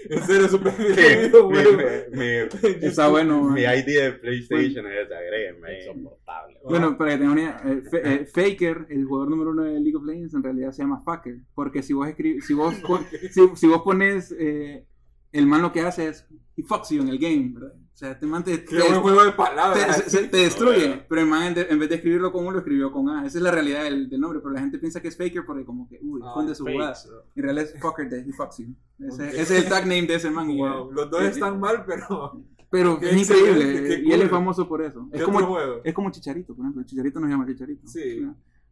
En 0.10 0.24
serio, 0.24 0.48
video, 0.78 1.50
mi, 1.50 1.58
güey. 1.64 2.86
está 2.86 3.08
bueno. 3.10 3.50
mi 3.52 3.62
ID 3.62 3.86
de 3.86 4.12
PlayStation 4.14 4.86
es 4.88 5.06
ese, 5.06 5.16
agréguenme. 5.16 5.80
Insoportable. 5.80 6.58
Bueno, 6.64 6.98
para 6.98 7.12
que 7.12 7.18
tengan 7.18 7.32
una 7.34 7.42
idea, 7.42 7.62
eh, 7.66 7.82
Fe- 7.90 8.02
eh, 8.14 8.26
Faker, 8.26 8.88
el 8.90 9.06
jugador 9.06 9.30
número 9.30 9.52
uno 9.52 9.64
de 9.64 9.80
League 9.80 9.96
of 9.96 10.04
Legends, 10.06 10.34
en 10.34 10.44
realidad 10.44 10.72
se 10.72 10.82
llama 10.84 11.02
Faker. 11.04 11.38
Porque 11.54 11.82
si 11.84 11.94
vos 11.94 12.08
escribes, 12.08 12.46
si 12.46 12.54
vos, 12.54 12.76
si, 13.32 13.42
si 13.56 13.68
vos 13.68 13.82
pones, 13.84 14.34
eh, 14.38 14.86
el 15.32 15.48
man 15.48 15.62
lo 15.62 15.72
que 15.72 15.82
hace 15.82 16.08
es, 16.10 16.26
he 16.58 16.64
fucks 16.64 16.90
you 16.90 17.02
en 17.02 17.10
el 17.10 17.18
game, 17.20 17.52
¿verdad? 17.54 17.74
O 18.02 18.04
sea, 18.04 18.18
te 18.18 18.26
man 18.26 18.44
te, 18.44 18.58
te- 18.58 18.66
Qué 18.66 18.82
buen 18.82 19.00
juego 19.00 19.24
de 19.26 19.32
palabras. 19.34 20.06
se- 20.08 20.28
te 20.28 20.38
destruye. 20.38 21.06
Pero 21.08 21.22
el 21.22 21.28
man, 21.28 21.54
en, 21.56 21.78
vez 21.78 21.88
de 21.88 21.96
escribirlo 21.98 22.32
con 22.32 22.48
U, 22.48 22.50
lo 22.52 22.58
escribió 22.58 22.92
con 22.92 23.08
A. 23.10 23.28
Esa 23.28 23.38
es 23.38 23.44
la 23.44 23.52
realidad 23.52 23.84
del, 23.84 24.10
del 24.10 24.20
nombre. 24.20 24.40
Pero 24.40 24.52
la 24.54 24.60
gente 24.60 24.80
piensa 24.80 25.00
que 25.04 25.10
es 25.10 25.16
Faker 25.16 25.46
porque, 25.46 25.64
como 25.64 25.88
que, 25.88 26.00
uy, 26.02 26.20
Ah, 26.24 26.30
esconde 26.30 26.56
su 26.56 26.64
Fakes, 26.64 26.78
jugada. 26.78 26.96
En 27.36 27.44
realidad 27.44 27.66
es 27.76 27.80
Fucker 27.80 28.10
de 28.10 28.20
He 28.22 28.26
you. 28.64 28.76
Ese, 29.08 29.40
es 29.42 29.52
el 29.52 29.70
tag 29.70 29.84
name 29.84 30.08
de 30.08 30.16
ese 30.16 30.32
man. 30.32 30.50
y- 30.50 30.58
Wow, 30.58 30.92
Los 30.92 31.12
dos 31.12 31.22
están 31.22 31.60
mal, 31.60 31.84
pero. 31.86 32.44
Pero 32.72 32.98
Qué 33.00 33.10
es 33.10 33.30
increíble. 33.30 33.84
qué 33.84 34.02
Y 34.06 34.12
él 34.14 34.22
es 34.22 34.30
famoso 34.30 34.66
por 34.68 34.82
eso. 34.82 35.06
¿Qué 35.12 35.18
Es 35.18 35.24
como, 35.26 35.40
juego? 35.46 35.82
es 35.84 35.94
como 35.94 36.10
Chicharito, 36.10 36.56
por 36.56 36.64
ejemplo. 36.66 36.82
Chicharito 36.84 37.20
nos 37.20 37.30
llama 37.30 37.46
Chicharito. 37.46 37.86
Sí. 37.86 38.26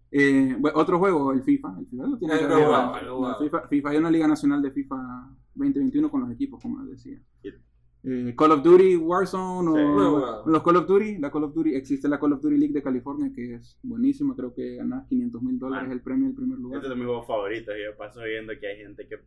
Eh, 0.10 0.56
bueno, 0.58 0.76
otro 0.80 0.98
juego, 0.98 1.34
el 1.34 1.44
FIFA. 1.44 1.76
El 1.80 1.86
FIFA 1.86 2.18
tiene 2.18 2.42
No, 2.42 2.48
lo 2.48 2.66
jugaba. 2.66 3.38
FIFA, 3.40 3.68
FIFA 3.68 3.90
hay 3.90 3.98
una 3.98 4.10
liga 4.10 4.26
nacional 4.28 4.62
de 4.62 4.72
FIFA 4.72 4.96
2021 5.54 6.10
con 6.10 6.22
los 6.22 6.32
equipos, 6.32 6.62
como 6.62 6.82
les 6.82 6.92
decía. 6.92 7.22
Eh, 8.04 8.34
Call 8.38 8.52
of 8.52 8.64
Duty, 8.64 8.96
Warzone 8.96 9.72
Sí. 9.74 9.86
o 9.86 10.44
los 10.50 10.64
Call 10.64 10.78
of 10.78 10.88
Duty, 10.88 11.18
la 11.18 11.30
Call 11.30 11.44
of 11.44 11.54
Duty, 11.54 11.76
existe 11.76 12.08
la 12.08 12.18
Call 12.20 12.32
of 12.34 12.42
Duty 12.42 12.58
League 12.58 12.74
de 12.74 12.82
California 12.82 13.30
que 13.36 13.56
es 13.56 13.78
buenísima, 13.84 14.36
creo 14.36 14.54
que 14.54 14.78
ganas 14.78 15.06
500 15.08 15.42
mil 15.42 15.60
dólares 15.60 15.90
Man. 15.90 15.98
el 15.98 16.02
premio 16.02 16.28
en 16.28 16.36
primer 16.36 16.58
lugar. 16.60 16.78
Este 16.78 16.88
es 16.88 16.90
de 16.92 16.96
mis 16.96 17.06
juegos 17.06 17.28
favoritos. 17.28 17.76
Yo 17.76 17.98
paso 17.98 18.22
viendo 18.24 18.54
que 18.60 18.68
hay 18.68 18.78
gente 18.78 19.06
que 19.08 19.18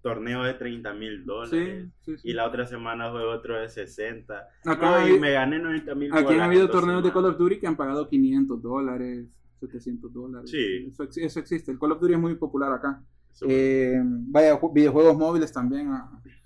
torneo 0.00 0.44
de 0.44 0.54
30 0.54 0.94
mil 0.94 1.26
dólares. 1.26 1.90
Sí, 2.04 2.12
sí, 2.12 2.18
sí. 2.18 2.28
Y 2.30 2.32
la 2.32 2.46
otra 2.46 2.64
semana 2.66 3.10
juego 3.10 3.30
otro 3.32 3.60
de 3.60 3.68
60. 3.68 4.48
Acá 4.64 5.00
No, 5.00 5.08
y 5.14 5.18
me 5.20 5.32
gané 5.32 5.58
90 5.58 5.94
mil 5.94 6.10
Aquí 6.14 6.32
han 6.32 6.40
habido 6.40 6.70
torneos 6.70 7.02
de 7.04 7.12
Call 7.12 7.24
of 7.26 7.36
Duty 7.36 7.58
que 7.58 7.66
han 7.66 7.76
pagado 7.76 8.08
500 8.08 8.62
dólares, 8.62 9.26
700 9.60 10.12
dólares. 10.12 10.50
Sí. 10.50 10.86
Eso, 10.88 11.04
eso 11.16 11.40
existe. 11.40 11.70
El 11.72 11.78
Call 11.78 11.92
of 11.92 12.00
Duty 12.00 12.14
es 12.14 12.20
muy 12.20 12.34
popular 12.36 12.72
acá. 12.72 13.02
Eh, 13.46 14.00
vaya, 14.02 14.58
ju- 14.58 14.72
videojuegos 14.72 15.18
móviles 15.18 15.52
también. 15.52 15.90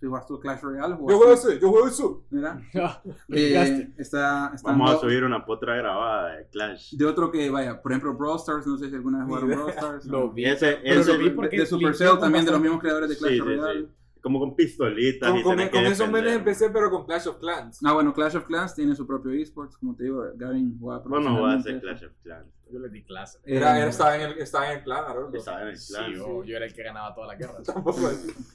Si 0.01 0.07
juegas 0.07 0.27
tu 0.27 0.41
Clash 0.41 0.63
Royale, 0.63 0.97
Yo 0.99 1.19
juego 1.19 1.33
ese, 1.35 1.61
yo 1.61 1.69
juego 1.71 1.87
eso. 1.89 2.25
Mira, 2.31 2.59
eh, 3.29 3.93
está, 3.99 4.51
está 4.55 4.71
Vamos 4.71 4.91
a 4.93 4.99
subir 4.99 5.23
una 5.25 5.45
potra 5.45 5.77
grabada 5.77 6.37
de 6.37 6.47
Clash. 6.49 6.95
de 6.95 7.05
otro 7.05 7.31
que 7.31 7.51
vaya, 7.51 7.83
por 7.83 7.93
ejemplo, 7.93 8.15
Brawl 8.15 8.37
Stars, 8.39 8.67
no 8.67 8.79
sé 8.79 8.89
si 8.89 8.95
alguna 8.95 9.19
vez 9.19 9.27
jugaron 9.27 9.51
Brawl 9.51 9.71
Stars. 9.77 10.07
Lo 10.07 10.21
¿no? 10.21 10.33
vi. 10.33 10.47
Ese, 10.47 10.79
ese 10.83 11.19
de- 11.19 11.49
de, 11.51 11.67
Supercell 11.67 12.19
también, 12.19 12.47
de 12.47 12.53
los 12.53 12.61
mismos 12.63 12.81
creadores 12.81 13.11
de 13.11 13.19
Clash 13.19 13.31
Sí, 13.33 13.37
sí, 13.37 13.43
Royale. 13.45 13.81
sí. 13.81 13.89
Como 14.21 14.39
con 14.39 14.55
pistolitas 14.57 15.31
Con, 15.31 15.39
y 15.39 15.43
con, 15.43 15.57
tenés 15.57 15.71
que 15.71 15.77
con 15.79 15.87
esos 15.87 16.11
menes 16.11 16.33
empecé, 16.35 16.71
pero 16.71 16.91
con 16.91 17.05
Clash 17.07 17.27
of 17.29 17.39
Clans. 17.39 17.81
Ah, 17.85 17.93
bueno, 17.93 18.13
Clash 18.13 18.37
of 18.37 18.45
Clans 18.45 18.75
tiene 18.75 18.95
su 18.95 19.07
propio 19.07 19.33
esports, 19.33 19.77
como 19.77 19.95
te 19.97 20.05
digo, 20.05 20.25
Gavin 20.37 20.79
juega 20.79 21.01
Bueno, 21.07 21.39
voy 21.41 21.51
a 21.51 21.55
hacer 21.55 21.81
Clash 21.81 22.05
of 22.05 22.13
Clans. 22.23 22.47
Yo 22.73 22.79
le 22.79 22.89
di 22.89 23.03
clase. 23.03 23.39
Era, 23.45 23.75
Eh, 23.77 23.81
era- 23.81 23.91
estaba, 23.91 24.15
en 24.17 24.21
el, 24.31 24.39
estaba 24.39 24.71
en 24.71 24.79
el 24.79 24.85
clan, 24.85 25.05
Haroldo. 25.05 25.37
Estaba 25.37 25.63
en 25.63 25.69
el 25.69 25.77
Sí, 25.77 25.93
clan. 25.93 26.13
yo, 26.13 26.45
yo 26.45 26.57
era 26.57 26.67
el 26.67 26.73
que 26.73 26.83
ganaba. 26.85 27.15
Tampoco 27.67 28.07
así. 28.07 28.33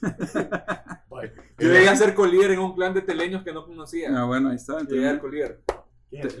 Ay, 1.20 1.30
Yo 1.58 1.68
llegué 1.68 1.88
a 1.88 1.96
ser 1.96 2.14
colíder 2.14 2.52
en 2.52 2.60
un 2.60 2.74
clan 2.74 2.94
de 2.94 3.02
teleños 3.02 3.42
que 3.42 3.52
no 3.52 3.66
conocía. 3.66 4.08
Ah, 4.18 4.24
bueno, 4.24 4.48
ahí 4.50 4.56
está. 4.56 4.80
Llegué. 4.80 5.20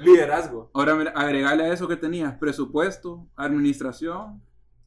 Liderazgo. 0.00 0.70
Ahora, 0.72 0.94
mira, 0.94 1.10
agregarle 1.10 1.64
a 1.64 1.72
eso 1.72 1.86
que 1.88 1.96
tenías 1.96 2.34
presupuesto, 2.38 3.26
administración, 3.36 4.40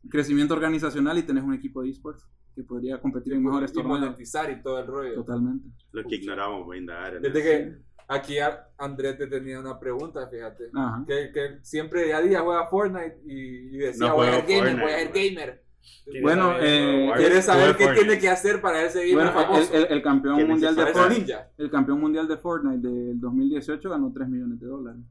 crecimiento 0.10 0.54
organizacional 0.54 1.18
y 1.18 1.24
tenés 1.24 1.44
un 1.44 1.54
equipo 1.54 1.82
de 1.84 1.90
esports 1.90 2.26
que 2.60 2.64
podría 2.68 3.00
competir 3.00 3.34
en 3.34 3.44
mejores 3.44 3.72
y 3.72 3.74
torneos. 3.76 4.00
monetizar 4.02 4.52
y 4.52 4.62
todo 4.62 4.80
el 4.80 4.88
rollo. 4.88 5.14
Totalmente. 5.16 5.70
Lo 5.94 6.04
que 6.04 6.16
ignoramos, 6.16 6.70
a 6.74 6.78
indagar. 6.78 7.16
en 7.16 7.22
Desde 7.22 7.42
que 7.42 7.74
aquí 8.10 8.38
a- 8.40 8.68
Andrés 8.78 9.18
te 9.18 9.28
tenía 9.28 9.60
una 9.62 9.80
pregunta, 9.80 10.28
fíjate. 10.28 10.66
Que, 11.08 11.32
que 11.34 11.60
siempre 11.62 12.04
día 12.04 12.18
a 12.18 12.22
día 12.22 12.42
juega 12.42 12.68
Fortnite 12.68 13.20
y, 13.26 13.76
y 13.76 13.78
decía, 13.78 14.08
No 14.10 14.16
voy 14.16 14.28
a 14.28 14.46
ser 14.46 14.46
gamer, 14.46 14.76
voy 14.82 14.92
a 14.92 14.98
ser 15.00 15.08
gamer. 15.14 15.64
¿Quieres 16.04 16.22
Bueno, 16.22 16.44
saber? 16.52 16.64
eh, 16.66 17.02
Jugar- 17.06 17.18
¿Quieres 17.20 17.46
saber 17.46 17.78
qué 17.78 17.84
Fortnite. 17.86 18.06
tiene 18.08 18.22
que 18.22 18.30
hacer 18.30 18.62
para 18.62 18.84
ese 18.84 19.00
gamer 19.08 19.16
Bueno, 19.16 19.32
famoso? 19.32 19.74
el, 19.74 19.84
el- 19.86 19.92
el 19.94 20.02
campeón 20.02 20.38
¿Qué 20.38 20.46
mundial 20.46 20.76
de 20.76 20.86
Fortnite, 20.88 21.36
el 21.58 21.72
campeón 21.72 22.00
mundial 22.02 22.28
de 22.28 22.38
Fortnite 22.38 22.88
del 22.88 23.20
2018 23.22 23.90
ganó 23.90 24.12
3 24.14 24.28
millones 24.28 24.60
de 24.60 24.68
dólares. 24.68 25.02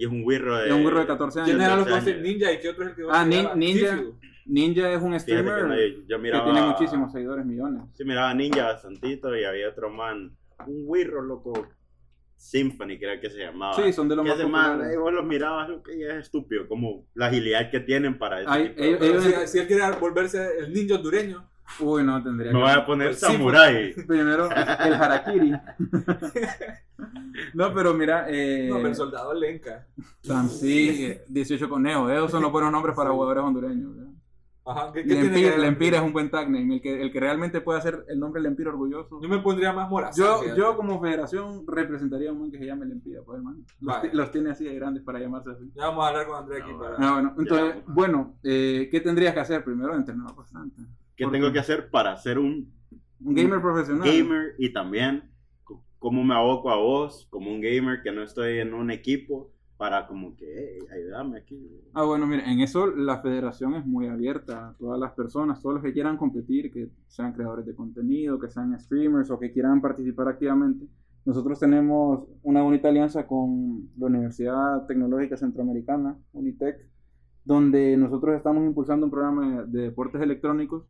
Y 0.00 0.04
es 0.04 0.10
un 0.10 0.24
wirro 0.24 0.56
de. 0.56 0.66
Es 0.68 0.74
un 0.74 0.84
de 0.84 1.06
14 1.06 1.42
¿Quién 1.44 1.56
años. 1.56 1.66
eran 1.66 1.78
los 1.78 1.86
que 1.86 1.92
14 1.92 2.10
hacen 2.10 2.22
ninja 2.24 2.52
y 2.52 2.58
qué 2.58 2.68
otro 2.70 2.84
es 2.84 2.90
el 2.90 2.96
que 2.96 3.02
Ah, 3.08 3.22
se 3.24 3.30
Nin- 3.30 3.42
llama? 3.44 3.54
Ninja. 3.54 4.02
Ninja 4.48 4.90
es 4.92 5.02
un 5.02 5.12
que 5.12 5.20
streamer 5.20 5.64
no, 5.66 5.74
yo 5.76 6.20
que 6.22 6.30
tiene 6.30 6.62
muchísimos 6.62 7.12
seguidores, 7.12 7.44
millones. 7.44 7.82
Sí, 7.94 8.04
miraba 8.04 8.32
Ninja 8.34 8.64
bastantito 8.64 9.36
y 9.36 9.44
había 9.44 9.68
otro 9.68 9.90
man. 9.90 10.34
Un 10.66 10.82
wirro, 10.86 11.22
loco. 11.22 11.68
Symphony, 12.36 12.98
creo 12.98 13.20
que 13.20 13.30
se 13.30 13.38
llamaba. 13.38 13.74
Sí, 13.74 13.92
son 13.92 14.08
de 14.08 14.14
los 14.16 14.24
que 14.24 14.30
más 14.30 14.48
man, 14.48 14.66
populares. 14.70 14.94
eh, 14.94 14.98
vos 14.98 15.12
los 15.12 15.24
mirabas, 15.26 15.68
que 15.84 16.08
es 16.08 16.14
estúpido, 16.14 16.68
como 16.68 17.04
la 17.14 17.26
agilidad 17.26 17.68
que 17.70 17.80
tienen 17.80 18.16
para 18.16 18.38
Ay, 18.46 18.72
ellos- 18.76 18.98
cosas. 19.24 19.42
si, 19.42 19.48
si 19.48 19.58
él 19.58 19.66
quiere 19.66 19.82
volverse 20.00 20.58
el 20.60 20.72
ninja 20.72 20.94
hondureño, 20.96 21.44
Uy, 21.80 22.02
no, 22.02 22.22
tendría 22.22 22.50
Me 22.50 22.58
que... 22.58 22.64
voy 22.64 22.72
a 22.72 22.86
poner 22.86 23.08
Pues 23.08 23.20
sí, 23.20 23.26
samurai. 23.26 23.92
Primero, 24.06 24.46
el 24.46 24.94
harakiri. 24.94 25.52
no, 27.54 27.74
pero 27.74 27.92
mira, 27.94 28.26
eh, 28.28 28.68
no, 28.70 28.76
pero 28.76 28.88
el 28.88 28.94
soldado 28.94 29.34
lenca. 29.34 29.86
tan- 30.26 30.48
sí, 30.48 31.04
eh, 31.04 31.24
18 31.28 31.68
conejos. 31.68 32.10
Esos 32.10 32.30
son 32.30 32.42
los 32.42 32.52
buenos 32.52 32.72
nombres 32.72 32.96
para 32.96 33.10
jugadores 33.10 33.42
hondureños. 33.44 33.94
¿verdad? 33.96 34.07
Ajá, 34.68 34.92
¿qué, 34.92 35.02
tiene 35.02 35.96
es 35.96 36.02
un 36.02 36.12
buen 36.12 36.30
tag 36.30 36.50
name. 36.50 36.74
El 36.74 36.82
que, 36.82 37.00
el 37.00 37.10
que 37.10 37.20
realmente 37.20 37.62
puede 37.62 37.78
hacer 37.78 38.04
el 38.08 38.20
nombre 38.20 38.42
Lempira 38.42 38.68
orgulloso. 38.68 39.18
Yo 39.22 39.28
me 39.28 39.38
pondría 39.38 39.72
más 39.72 39.88
morazán. 39.88 40.22
Yo, 40.22 40.54
yo 40.54 40.76
como 40.76 41.00
federación 41.00 41.64
representaría 41.66 42.28
a 42.28 42.32
un 42.34 42.40
man 42.40 42.50
que 42.50 42.58
se 42.58 42.66
llame 42.66 42.84
Lempira, 42.84 43.22
pues, 43.24 43.38
hermano. 43.38 43.64
Los, 43.80 43.96
Vale. 43.96 44.10
los 44.12 44.30
tiene 44.30 44.50
así 44.50 44.64
de 44.64 44.74
grandes 44.74 45.02
para 45.02 45.20
llamarse 45.20 45.52
así. 45.52 45.72
Ya 45.74 45.86
vamos 45.86 46.04
a 46.04 46.08
hablar 46.08 46.26
con 46.26 46.36
Andrés 46.36 46.62
aquí 46.62 46.72
No, 46.72 46.78
para... 46.78 46.96
Ah, 46.98 47.12
bueno, 47.14 47.34
entonces, 47.38 47.74
Ya. 47.76 47.82
bueno, 47.94 48.38
eh, 48.42 48.88
¿qué 48.90 49.00
tendrías 49.00 49.32
que 49.32 49.40
hacer? 49.40 49.64
Primero, 49.64 49.94
entrenar 49.94 50.34
bastante. 50.34 50.82
¿Qué 51.16 51.24
Porque 51.24 51.38
tengo 51.38 51.50
que 51.52 51.58
hacer 51.60 51.88
para 51.90 52.14
ser 52.16 52.38
un 52.38 52.70
Un 53.24 53.34
gamer 53.34 53.62
profesional. 53.62 54.06
gamer 54.06 54.54
y 54.58 54.70
también 54.72 55.30
cómo 55.98 56.22
me 56.22 56.34
aboco 56.34 56.70
a 56.70 56.76
vos 56.76 57.26
como 57.30 57.50
un 57.50 57.60
gamer 57.60 58.02
que 58.02 58.12
no 58.12 58.22
estoy 58.22 58.58
en 58.58 58.74
un 58.74 58.90
equipo 58.90 59.50
para 59.78 60.06
como 60.06 60.36
que 60.36 60.46
"Hey, 60.46 60.86
ayúdame 60.92 61.38
aquí 61.38 61.80
Ah, 61.94 62.04
bueno, 62.04 62.26
mira, 62.26 62.50
en 62.52 62.60
eso 62.60 62.88
la 62.88 63.22
federación 63.22 63.74
es 63.74 63.86
muy 63.86 64.08
abierta 64.08 64.68
a 64.68 64.74
todas 64.74 64.98
las 65.00 65.12
personas, 65.12 65.62
todos 65.62 65.76
los 65.76 65.84
que 65.84 65.92
quieran 65.92 66.18
competir, 66.18 66.70
que 66.70 66.90
sean 67.06 67.32
creadores 67.32 67.64
de 67.64 67.74
contenido, 67.74 68.38
que 68.38 68.50
sean 68.50 68.78
streamers 68.78 69.30
o 69.30 69.38
que 69.38 69.52
quieran 69.52 69.80
participar 69.80 70.28
activamente. 70.28 70.86
Nosotros 71.24 71.58
tenemos 71.60 72.26
una 72.42 72.62
bonita 72.62 72.88
alianza 72.88 73.26
con 73.26 73.88
la 73.98 74.06
Universidad 74.06 74.86
Tecnológica 74.86 75.36
Centroamericana, 75.36 76.16
Unitec, 76.32 76.76
donde 77.44 77.96
nosotros 77.96 78.36
estamos 78.36 78.64
impulsando 78.64 79.06
un 79.06 79.10
programa 79.12 79.62
de 79.64 79.82
deportes 79.82 80.20
electrónicos 80.20 80.84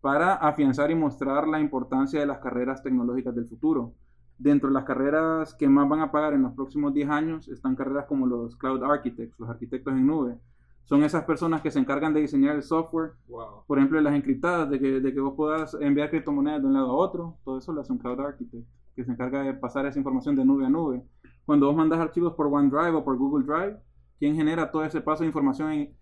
para 0.00 0.34
afianzar 0.34 0.90
y 0.90 0.94
mostrar 0.94 1.46
la 1.46 1.60
importancia 1.60 2.20
de 2.20 2.26
las 2.26 2.38
carreras 2.40 2.82
tecnológicas 2.82 3.34
del 3.34 3.46
futuro. 3.46 3.94
Dentro 4.42 4.68
de 4.68 4.74
las 4.74 4.82
carreras 4.84 5.54
que 5.54 5.68
más 5.68 5.88
van 5.88 6.00
a 6.00 6.10
pagar 6.10 6.32
en 6.32 6.42
los 6.42 6.52
próximos 6.54 6.92
10 6.92 7.08
años 7.10 7.46
están 7.48 7.76
carreras 7.76 8.06
como 8.06 8.26
los 8.26 8.56
Cloud 8.56 8.82
Architects, 8.82 9.38
los 9.38 9.48
arquitectos 9.48 9.94
en 9.94 10.04
nube. 10.04 10.36
Son 10.82 11.04
esas 11.04 11.22
personas 11.24 11.62
que 11.62 11.70
se 11.70 11.78
encargan 11.78 12.12
de 12.12 12.22
diseñar 12.22 12.56
el 12.56 12.64
software, 12.64 13.12
Wow. 13.28 13.64
por 13.68 13.78
ejemplo, 13.78 13.98
de 13.98 14.02
las 14.02 14.14
encriptadas, 14.14 14.68
de 14.68 14.80
que, 14.80 15.00
de 15.00 15.14
que 15.14 15.20
vos 15.20 15.34
puedas 15.36 15.74
enviar 15.80 16.10
criptomonedas 16.10 16.60
de 16.60 16.66
un 16.66 16.74
lado 16.74 16.90
a 16.90 16.94
otro. 16.94 17.36
Todo 17.44 17.58
eso 17.58 17.72
lo 17.72 17.82
hace 17.82 17.92
un 17.92 17.98
Cloud 17.98 18.18
Architect, 18.18 18.66
que 18.96 19.04
se 19.04 19.12
encarga 19.12 19.42
de 19.44 19.54
pasar 19.54 19.86
esa 19.86 20.00
información 20.00 20.34
de 20.34 20.44
nube 20.44 20.66
a 20.66 20.68
nube. 20.68 21.04
Cuando 21.46 21.66
vos 21.68 21.76
mandas 21.76 22.00
archivos 22.00 22.34
por 22.34 22.48
OneDrive 22.48 22.96
o 22.96 23.04
por 23.04 23.16
Google 23.16 23.46
Drive, 23.46 23.76
¿quién 24.18 24.34
genera 24.34 24.72
todo 24.72 24.84
ese 24.84 25.00
paso 25.00 25.22
de 25.22 25.28
información 25.28 25.70
en, 25.70 25.96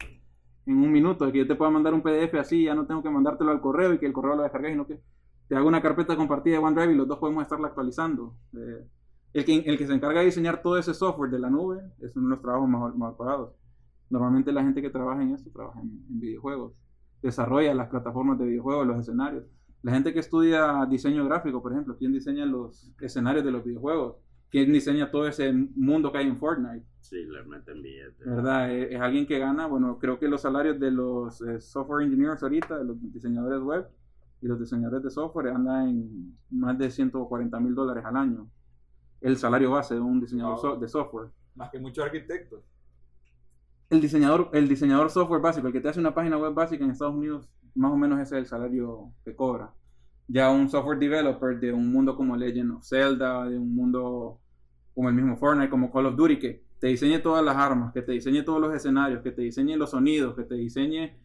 en 0.64 0.76
un 0.78 0.90
minuto? 0.90 1.26
De 1.26 1.32
que 1.32 1.38
yo 1.40 1.46
te 1.46 1.56
pueda 1.56 1.70
mandar 1.70 1.92
un 1.92 2.00
PDF 2.00 2.34
así, 2.40 2.64
ya 2.64 2.74
no 2.74 2.86
tengo 2.86 3.02
que 3.02 3.10
mandártelo 3.10 3.50
al 3.50 3.60
correo 3.60 3.92
y 3.92 3.98
que 3.98 4.06
el 4.06 4.14
correo 4.14 4.34
lo 4.34 4.42
descargues, 4.44 4.72
sino 4.72 4.86
que 4.86 4.98
te 5.50 5.56
hago 5.56 5.66
una 5.66 5.82
carpeta 5.82 6.16
compartida 6.16 6.58
de 6.58 6.64
OneDrive 6.64 6.92
y 6.92 6.96
los 6.96 7.08
dos 7.08 7.18
podemos 7.18 7.42
estarla 7.42 7.66
actualizando. 7.66 8.36
Eh, 8.56 8.86
el, 9.32 9.44
que, 9.44 9.56
el 9.56 9.76
que 9.76 9.84
se 9.84 9.92
encarga 9.92 10.20
de 10.20 10.26
diseñar 10.26 10.62
todo 10.62 10.78
ese 10.78 10.94
software 10.94 11.28
de 11.28 11.40
la 11.40 11.50
nube 11.50 11.80
es 11.98 12.14
uno 12.14 12.28
de 12.28 12.34
los 12.36 12.40
trabajos 12.40 12.68
mejor 12.68 13.16
pagados. 13.16 13.50
Normalmente 14.10 14.52
la 14.52 14.62
gente 14.62 14.80
que 14.80 14.90
trabaja 14.90 15.20
en 15.20 15.34
esto 15.34 15.50
trabaja 15.50 15.80
en, 15.80 16.04
en 16.08 16.20
videojuegos, 16.20 16.74
desarrolla 17.20 17.74
las 17.74 17.88
plataformas 17.88 18.38
de 18.38 18.44
videojuegos, 18.44 18.86
los 18.86 19.00
escenarios. 19.00 19.42
La 19.82 19.90
gente 19.90 20.12
que 20.12 20.20
estudia 20.20 20.86
diseño 20.88 21.24
gráfico, 21.24 21.60
por 21.60 21.72
ejemplo, 21.72 21.96
¿quién 21.98 22.12
diseña 22.12 22.46
los 22.46 22.94
escenarios 23.00 23.44
de 23.44 23.50
los 23.50 23.64
videojuegos? 23.64 24.18
¿Quién 24.50 24.72
diseña 24.72 25.10
todo 25.10 25.26
ese 25.26 25.52
mundo 25.52 26.12
que 26.12 26.18
hay 26.18 26.28
en 26.28 26.36
Fortnite? 26.36 26.86
Sí, 27.00 27.24
le 27.24 27.42
meten 27.42 27.82
billetes. 27.82 28.24
¿Verdad? 28.24 28.72
Es, 28.72 28.92
es 28.92 29.00
alguien 29.00 29.26
que 29.26 29.40
gana, 29.40 29.66
bueno, 29.66 29.98
creo 29.98 30.20
que 30.20 30.28
los 30.28 30.42
salarios 30.42 30.78
de 30.78 30.92
los 30.92 31.40
eh, 31.40 31.60
software 31.60 32.04
engineers 32.04 32.40
ahorita, 32.40 32.78
de 32.78 32.84
los 32.84 33.12
diseñadores 33.12 33.60
web 33.62 33.88
y 34.42 34.46
los 34.46 34.58
diseñadores 34.58 35.02
de 35.02 35.10
software 35.10 35.48
andan 35.48 35.88
en 35.88 36.38
más 36.50 36.76
de 36.78 36.90
140 36.90 37.60
mil 37.60 37.74
dólares 37.74 38.04
al 38.04 38.16
año. 38.16 38.48
El 39.20 39.36
salario 39.36 39.70
base 39.72 39.94
de 39.94 40.00
un 40.00 40.20
diseñador 40.20 40.52
Wow. 40.54 40.60
so- 40.62 40.76
de 40.76 40.88
software. 40.88 41.28
Más 41.54 41.70
que 41.70 41.78
muchos 41.78 42.04
arquitectos. 42.04 42.60
El 43.90 44.00
diseñador, 44.00 44.50
el 44.52 44.68
diseñador 44.68 45.10
software 45.10 45.40
básico, 45.42 45.66
el 45.66 45.72
que 45.72 45.80
te 45.80 45.88
hace 45.88 45.98
una 46.00 46.14
página 46.14 46.38
web 46.38 46.54
básica 46.54 46.84
en 46.84 46.90
Estados 46.92 47.14
Unidos, 47.14 47.50
más 47.74 47.90
o 47.92 47.96
menos 47.96 48.20
ese 48.20 48.36
es 48.36 48.42
el 48.42 48.46
salario 48.46 49.12
que 49.24 49.34
cobra. 49.34 49.72
Ya 50.28 50.50
un 50.50 50.68
software 50.68 50.98
developer 50.98 51.58
de 51.58 51.72
un 51.72 51.90
mundo 51.92 52.16
como 52.16 52.36
Legend 52.36 52.70
of 52.76 52.84
Zelda, 52.86 53.48
de 53.48 53.58
un 53.58 53.74
mundo 53.74 54.40
como 54.94 55.08
el 55.08 55.14
mismo 55.14 55.36
Fortnite, 55.36 55.70
como 55.70 55.90
Call 55.90 56.06
of 56.06 56.14
Duty, 56.16 56.38
que 56.38 56.64
te 56.78 56.86
diseñe 56.86 57.18
todas 57.20 57.44
las 57.44 57.56
armas, 57.56 57.92
que 57.92 58.02
te 58.02 58.12
diseñe 58.12 58.42
todos 58.44 58.60
los 58.60 58.72
escenarios, 58.72 59.22
que 59.22 59.32
te 59.32 59.42
diseñe 59.42 59.76
los 59.76 59.90
sonidos, 59.90 60.36
que 60.36 60.44
te 60.44 60.54
diseñe 60.54 61.16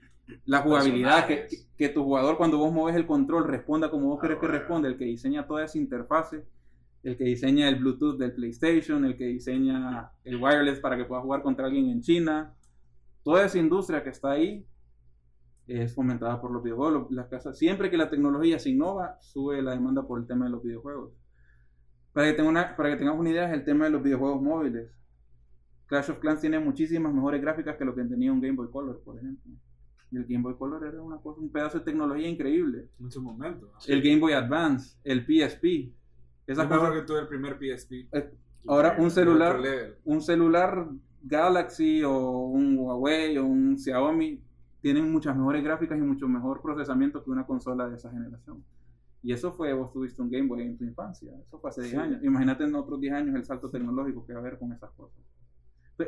la 0.46 0.62
jugabilidad, 0.62 1.28
que, 1.28 1.48
que 1.78 1.90
tu 1.90 2.04
jugador 2.04 2.38
cuando 2.38 2.58
vos 2.58 2.72
mueves 2.72 2.96
el 2.96 3.06
control 3.06 3.48
responda 3.48 3.92
como 3.92 4.08
vos 4.08 4.20
querés 4.20 4.40
que 4.40 4.48
responda, 4.48 4.88
el 4.88 4.98
que 4.98 5.06
diseña 5.06 5.48
toda 5.48 5.66
esa 5.66 5.78
interfase, 5.78 6.46
el 7.04 7.18
que 7.18 7.26
diseña 7.26 7.70
el 7.70 7.76
Bluetooth 7.76 8.18
del 8.18 8.34
PlayStation, 8.34 9.06
el 9.06 9.16
que 9.16 9.26
diseña 9.26 10.12
el 10.24 10.42
wireless 10.42 10.80
para 10.80 10.98
que 10.98 11.06
puedas 11.06 11.24
jugar 11.24 11.44
contra 11.44 11.68
alguien 11.68 11.90
en 11.90 12.02
China, 12.02 12.56
toda 13.24 13.46
esa 13.46 13.60
industria 13.60 14.04
que 14.04 14.10
está 14.10 14.32
ahí 14.32 14.66
es 15.68 15.94
fomentada 15.94 16.42
por 16.42 16.52
los 16.52 16.64
videojuegos. 16.64 17.12
Las 17.12 17.28
casas, 17.28 17.58
siempre 17.58 17.90
que 17.90 17.98
la 17.98 18.10
tecnología 18.10 18.60
se 18.60 18.70
innova, 18.70 19.18
sube 19.22 19.62
la 19.62 19.72
demanda 19.72 20.06
por 20.08 20.20
el 20.20 20.28
tema 20.28 20.46
de 20.46 20.52
los 20.52 20.64
videojuegos. 20.64 21.14
Para 22.14 22.28
que, 22.28 22.34
tenga 22.34 22.50
una, 22.50 22.76
para 22.76 22.90
que 22.90 22.98
tengas 22.98 23.18
una 23.18 23.30
idea, 23.30 23.48
es 23.48 23.54
el 23.54 23.66
tema 23.66 23.86
de 23.86 23.92
los 23.92 24.02
videojuegos 24.02 24.42
móviles. 24.42 24.90
Clash 25.88 26.10
of 26.10 26.20
Clans 26.20 26.42
tiene 26.42 26.60
muchísimas 26.60 27.14
mejores 27.14 27.42
gráficas 27.42 27.76
que 27.78 27.86
lo 27.86 27.94
que 27.94 28.04
tenía 28.04 28.32
un 28.32 28.42
Game 28.42 28.56
Boy 28.56 28.72
Color, 28.72 29.02
por 29.04 29.18
ejemplo. 29.18 29.52
El 30.12 30.26
Game 30.26 30.44
Boy 30.44 30.56
Color 30.56 30.86
era 30.86 31.02
una 31.02 31.18
cosa, 31.18 31.42
un 31.42 31.50
pedazo 31.50 31.80
de 31.80 31.86
tecnología 31.86 32.28
increíble. 32.30 32.90
En 33.00 33.12
su 33.12 33.22
momento. 33.22 33.66
¿no? 33.74 33.80
El 33.94 34.02
Game 34.02 34.20
Boy 34.20 34.34
Advance, 34.34 34.98
el 35.04 35.22
PSP. 35.26 35.94
Esa 36.48 36.64
Yo 36.64 36.70
cosa, 36.70 36.94
que 36.94 37.02
tuve 37.02 37.20
el 37.22 37.28
primer 37.28 37.58
PSP. 37.58 38.08
ahora 38.68 38.96
un 39.00 39.10
celular, 39.12 39.60
un 40.04 40.22
celular 40.22 40.88
Galaxy 41.24 42.04
o 42.04 42.40
un 42.48 42.78
Huawei 42.78 43.38
o 43.40 43.46
un 43.46 43.78
Xiaomi 43.78 44.42
tienen 44.82 45.12
muchas 45.12 45.36
mejores 45.36 45.64
gráficas 45.64 45.98
y 45.98 46.02
mucho 46.02 46.28
mejor 46.28 46.62
procesamiento 46.62 47.24
que 47.24 47.32
una 47.32 47.46
consola 47.48 47.90
de 47.90 47.96
esa 47.96 48.12
generación. 48.12 48.64
Y 49.24 49.34
eso 49.34 49.52
fue, 49.52 49.74
vos 49.74 49.92
tuviste 49.92 50.22
un 50.22 50.30
Game 50.30 50.48
Boy 50.48 50.62
en 50.62 50.78
tu 50.78 50.84
infancia, 50.84 51.32
eso 51.42 51.58
fue 51.60 51.72
hace 51.72 51.82
10 51.82 51.92
Sí. 51.94 51.98
años. 51.98 52.24
Imagínate 52.24 52.64
en 52.66 52.76
otros 52.76 53.00
10 53.02 53.14
años 53.16 53.36
el 53.36 53.44
salto 53.44 53.72
tecnológico 53.72 54.24
que 54.24 54.34
va 54.34 54.40
a 54.40 54.42
haber 54.42 54.60
con 54.60 54.72
esas 54.72 54.92
cosas. 54.92 55.18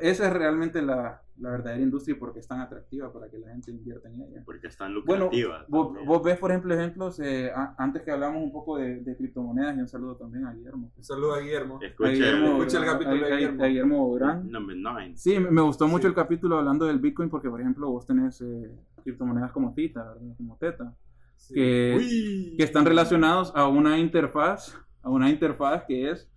Esa 0.01 0.27
es 0.27 0.33
realmente 0.33 0.81
la, 0.81 1.21
la 1.39 1.49
verdadera 1.51 1.81
industria 1.81 2.15
y 2.15 2.19
por 2.19 2.33
qué 2.33 2.39
es 2.39 2.47
tan 2.47 2.59
atractiva 2.59 3.11
para 3.13 3.29
que 3.29 3.37
la 3.37 3.47
gente 3.47 3.71
invierta 3.71 4.09
en 4.09 4.21
ella. 4.21 4.41
Porque 4.45 4.67
están 4.67 4.93
Bueno, 5.05 5.25
lucrativas. 5.25 5.65
vos, 5.69 5.87
también. 5.87 6.07
vos 6.07 6.23
ves, 6.23 6.37
por 6.39 6.51
ejemplo, 6.51 6.73
ejemplos, 6.73 7.19
eh, 7.21 7.51
a- 7.55 7.73
antes 7.77 8.01
que 8.01 8.11
hablamos 8.11 8.43
un 8.43 8.51
poco 8.51 8.77
de, 8.77 8.99
de 9.01 9.15
criptomonedas, 9.15 9.77
y 9.77 9.79
un 9.79 9.87
saludo 9.87 10.17
también 10.17 10.45
a 10.45 10.53
Guillermo. 10.53 10.91
Un 10.97 11.03
saludo 11.03 11.35
a 11.35 11.39
Guillermo. 11.39 11.79
A 11.81 11.85
Escucha 11.85 12.09
Guillermo, 12.09 12.47
escucha 12.57 12.77
el 12.79 12.83
a- 12.83 12.87
capítulo 12.87 13.15
de 13.17 13.23
a- 13.23 13.27
a- 13.27 13.37
Guillermo. 13.37 13.63
a 13.63 13.67
Guillermo. 13.67 14.19
Number 14.43 14.75
9. 14.77 15.11
Sí, 15.15 15.39
me 15.39 15.51
me 15.51 15.61
gustó 15.61 15.87
mucho 15.87 16.01
Sí. 16.03 16.07
el 16.07 16.13
capítulo 16.15 16.57
hablando 16.57 16.85
del 16.85 16.99
Bitcoin 16.99 17.29
porque, 17.29 17.49
por 17.49 17.61
ejemplo, 17.61 17.89
vos 17.89 18.05
tenés 18.05 18.41
eh, 18.41 18.69
criptomonedas 19.03 19.51
como 19.53 19.73
Tita, 19.73 20.03
¿verdad? 20.03 20.35
como 20.35 20.57
Teta, 20.57 20.93
Sí. 21.37 21.53
que, 21.53 22.53
que 22.57 22.63
están 22.63 22.83
relacionados 22.85 23.53
a 23.55 23.67
una 23.69 23.97
interfaz, 23.99 24.75
a 25.01 25.09
una 25.09 25.29
interfaz 25.29 25.83
que 25.87 26.09
es 26.11 26.29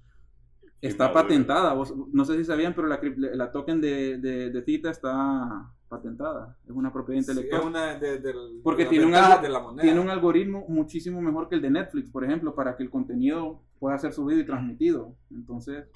está 0.80 1.12
patentada. 1.12 1.72
Vos- 1.74 1.94
no 2.12 2.24
sé 2.24 2.36
si 2.38 2.44
sabían, 2.44 2.74
pero 2.74 2.86
la, 2.88 3.00
la 3.34 3.52
token 3.52 3.80
de, 3.80 4.18
de, 4.18 4.50
de 4.50 4.62
Tita 4.62 4.90
está 4.90 5.70
patentada. 5.88 6.56
Es 6.64 6.70
una 6.70 6.92
propiedad 6.92 7.20
Sí, 7.22 7.30
intelectual. 7.30 7.60
es 7.62 7.66
una 7.66 7.94
de, 7.98 8.18
del- 8.18 8.60
Porque 8.62 8.86
tiene 8.86 9.04
un 9.06 9.12
de 9.12 9.48
la. 9.48 9.74
Tiene 9.80 10.00
un 10.00 10.08
algoritmo 10.10 10.64
muchísimo 10.68 11.20
mejor 11.20 11.48
que 11.48 11.56
el 11.56 11.62
de 11.62 11.70
Netflix, 11.70 12.10
por 12.10 12.24
ejemplo, 12.24 12.54
para 12.54 12.76
que 12.76 12.82
el 12.82 12.90
contenido 12.90 13.60
pueda 13.78 13.98
ser 13.98 14.12
subido 14.12 14.40
y 14.40 14.46
transmitido. 14.46 15.14
Entonces, 15.30 15.86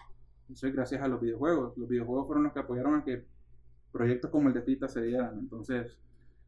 eso 0.53 0.67
es 0.67 0.75
gracias 0.75 1.01
a 1.03 1.09
los 1.09 1.21
videojuegos. 1.21 1.77
Los 1.79 1.89
videojuegos 1.89 2.27
fueron 2.27 2.45
los 2.45 2.53
que 2.53 2.61
apoyaron 2.61 2.95
a 2.97 3.05
que 3.05 3.25
proyectos 3.93 4.31
como 4.31 4.49
el 4.49 4.55
de 4.55 4.63
Tita 4.63 4.89
se 4.89 5.03
dieran. 5.03 5.39
Entonces, 5.39 5.97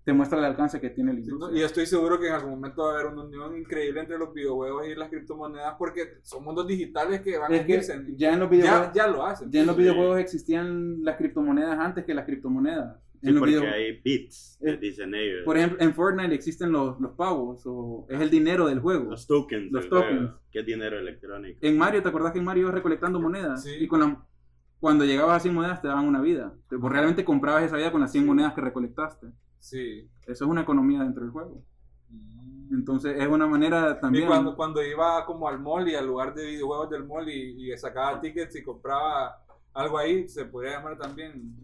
te 0.07 0.13
muestra 0.13 0.39
el 0.39 0.45
alcance 0.45 0.81
que 0.81 0.91
tiene 0.91 1.13
¿no? 1.13 1.19
industria. 1.19 1.61
Y 1.61 1.65
estoy 1.65 1.85
seguro 1.85 2.21
que 2.21 2.29
en 2.29 2.35
algún 2.35 2.53
momento 2.53 2.85
va 2.85 2.91
a 2.93 2.95
haber 2.95 3.07
una 3.13 3.25
unión 3.25 3.57
increíble 3.57 4.01
entre 4.03 4.17
los 4.17 4.33
videojuegos 4.33 4.87
y 4.87 4.95
las 4.95 5.11
criptomonedas 5.11 5.75
porque 5.77 6.21
son 6.23 6.45
mundos 6.45 6.65
digitales 6.69 7.23
que 7.23 7.37
van 7.37 7.53
a 7.53 7.57
Es 7.57 7.67
que 7.67 7.73
unirse. 7.73 8.05
ya 8.17 8.33
en 8.33 8.39
los 8.39 8.49
videojuegos, 8.49 8.91
ya 8.95 9.09
lo 9.09 9.27
hacen. 9.27 9.51
ya 9.51 9.61
en 9.63 9.67
los 9.67 9.75
Sí. 9.75 9.83
videojuegos 9.83 10.21
existían 10.21 11.03
las 11.03 11.17
criptomonedas 11.17 11.77
antes 11.81 12.05
que 12.05 12.15
las 12.15 12.25
criptomonedas. 12.25 13.01
Sí, 13.21 13.29
En 13.29 13.35
los 13.35 13.41
porque 13.41 13.51
videojuegos- 13.57 13.75
hay 13.75 14.01
bits, 14.05 14.59
Eh, 14.63 14.77
dicen 14.81 15.13
ellos. 15.13 15.43
por 15.45 15.57
ejemplo, 15.57 15.79
en 15.81 15.93
Fortnite 15.93 16.35
existen 16.37 16.71
los, 16.71 17.01
los 17.01 17.13
pavos, 17.15 17.63
o 17.67 18.07
es 18.09 18.21
el 18.21 18.31
dinero 18.31 18.69
del 18.69 18.79
juego. 18.79 19.11
los 19.11 19.27
tokens. 19.27 19.73
los 19.73 19.89
tokens. 19.89 20.19
juego, 20.21 20.39
Que 20.53 20.61
es 20.61 20.67
dinero 20.67 20.99
electrónico. 21.01 21.59
En 21.63 21.77
Mario, 21.77 22.01
¿te 22.03 22.09
acordás 22.11 22.31
que 22.33 22.39
en 22.39 22.45
Mario 22.45 22.63
ibas 22.63 22.75
recolectando 22.75 23.19
monedas? 23.21 23.65
Sí. 23.65 23.71
Y 23.81 23.89
con 23.89 23.99
la, 23.99 24.25
cuando 24.79 25.05
llegabas 25.05 25.39
a 25.39 25.41
100 25.41 25.53
monedas 25.55 25.83
te 25.83 25.89
daban 25.89 26.05
una 26.07 26.21
vida. 26.21 26.55
Vos 26.71 26.93
realmente 26.93 27.25
comprabas 27.25 27.65
esa 27.65 27.77
vida 27.77 27.91
con 27.91 28.03
las 28.03 28.13
100 28.13 28.23
Sí. 28.23 28.29
monedas 28.29 28.53
que 28.55 28.61
recolectaste. 28.61 29.27
Sí. 29.67 30.09
Eso 30.23 30.45
es 30.45 30.51
una 30.51 30.61
economía 30.61 31.03
dentro 31.03 31.25
del 31.25 31.33
juego. 31.33 31.61
Entonces 32.71 33.17
es 33.21 33.27
una 33.27 33.49
manera 33.49 33.97
Y 33.97 34.01
también... 34.01 34.27
cuando, 34.29 34.55
cuando 34.55 34.85
iba 34.85 35.25
como 35.27 35.49
al 35.49 35.59
mall 35.59 35.89
y 35.89 35.97
al 35.97 36.07
lugar 36.07 36.35
de 36.35 36.47
videojuegos 36.47 36.91
del 36.91 37.05
mall 37.05 37.29
y, 37.29 37.73
y 37.73 37.77
sacaba 37.77 38.21
tickets 38.21 38.55
y 38.55 38.63
compraba 38.63 39.43
algo 39.75 39.99
ahí, 39.99 40.29
se 40.29 40.45
podría 40.45 40.75
llamar 40.79 40.97
también. 40.97 41.57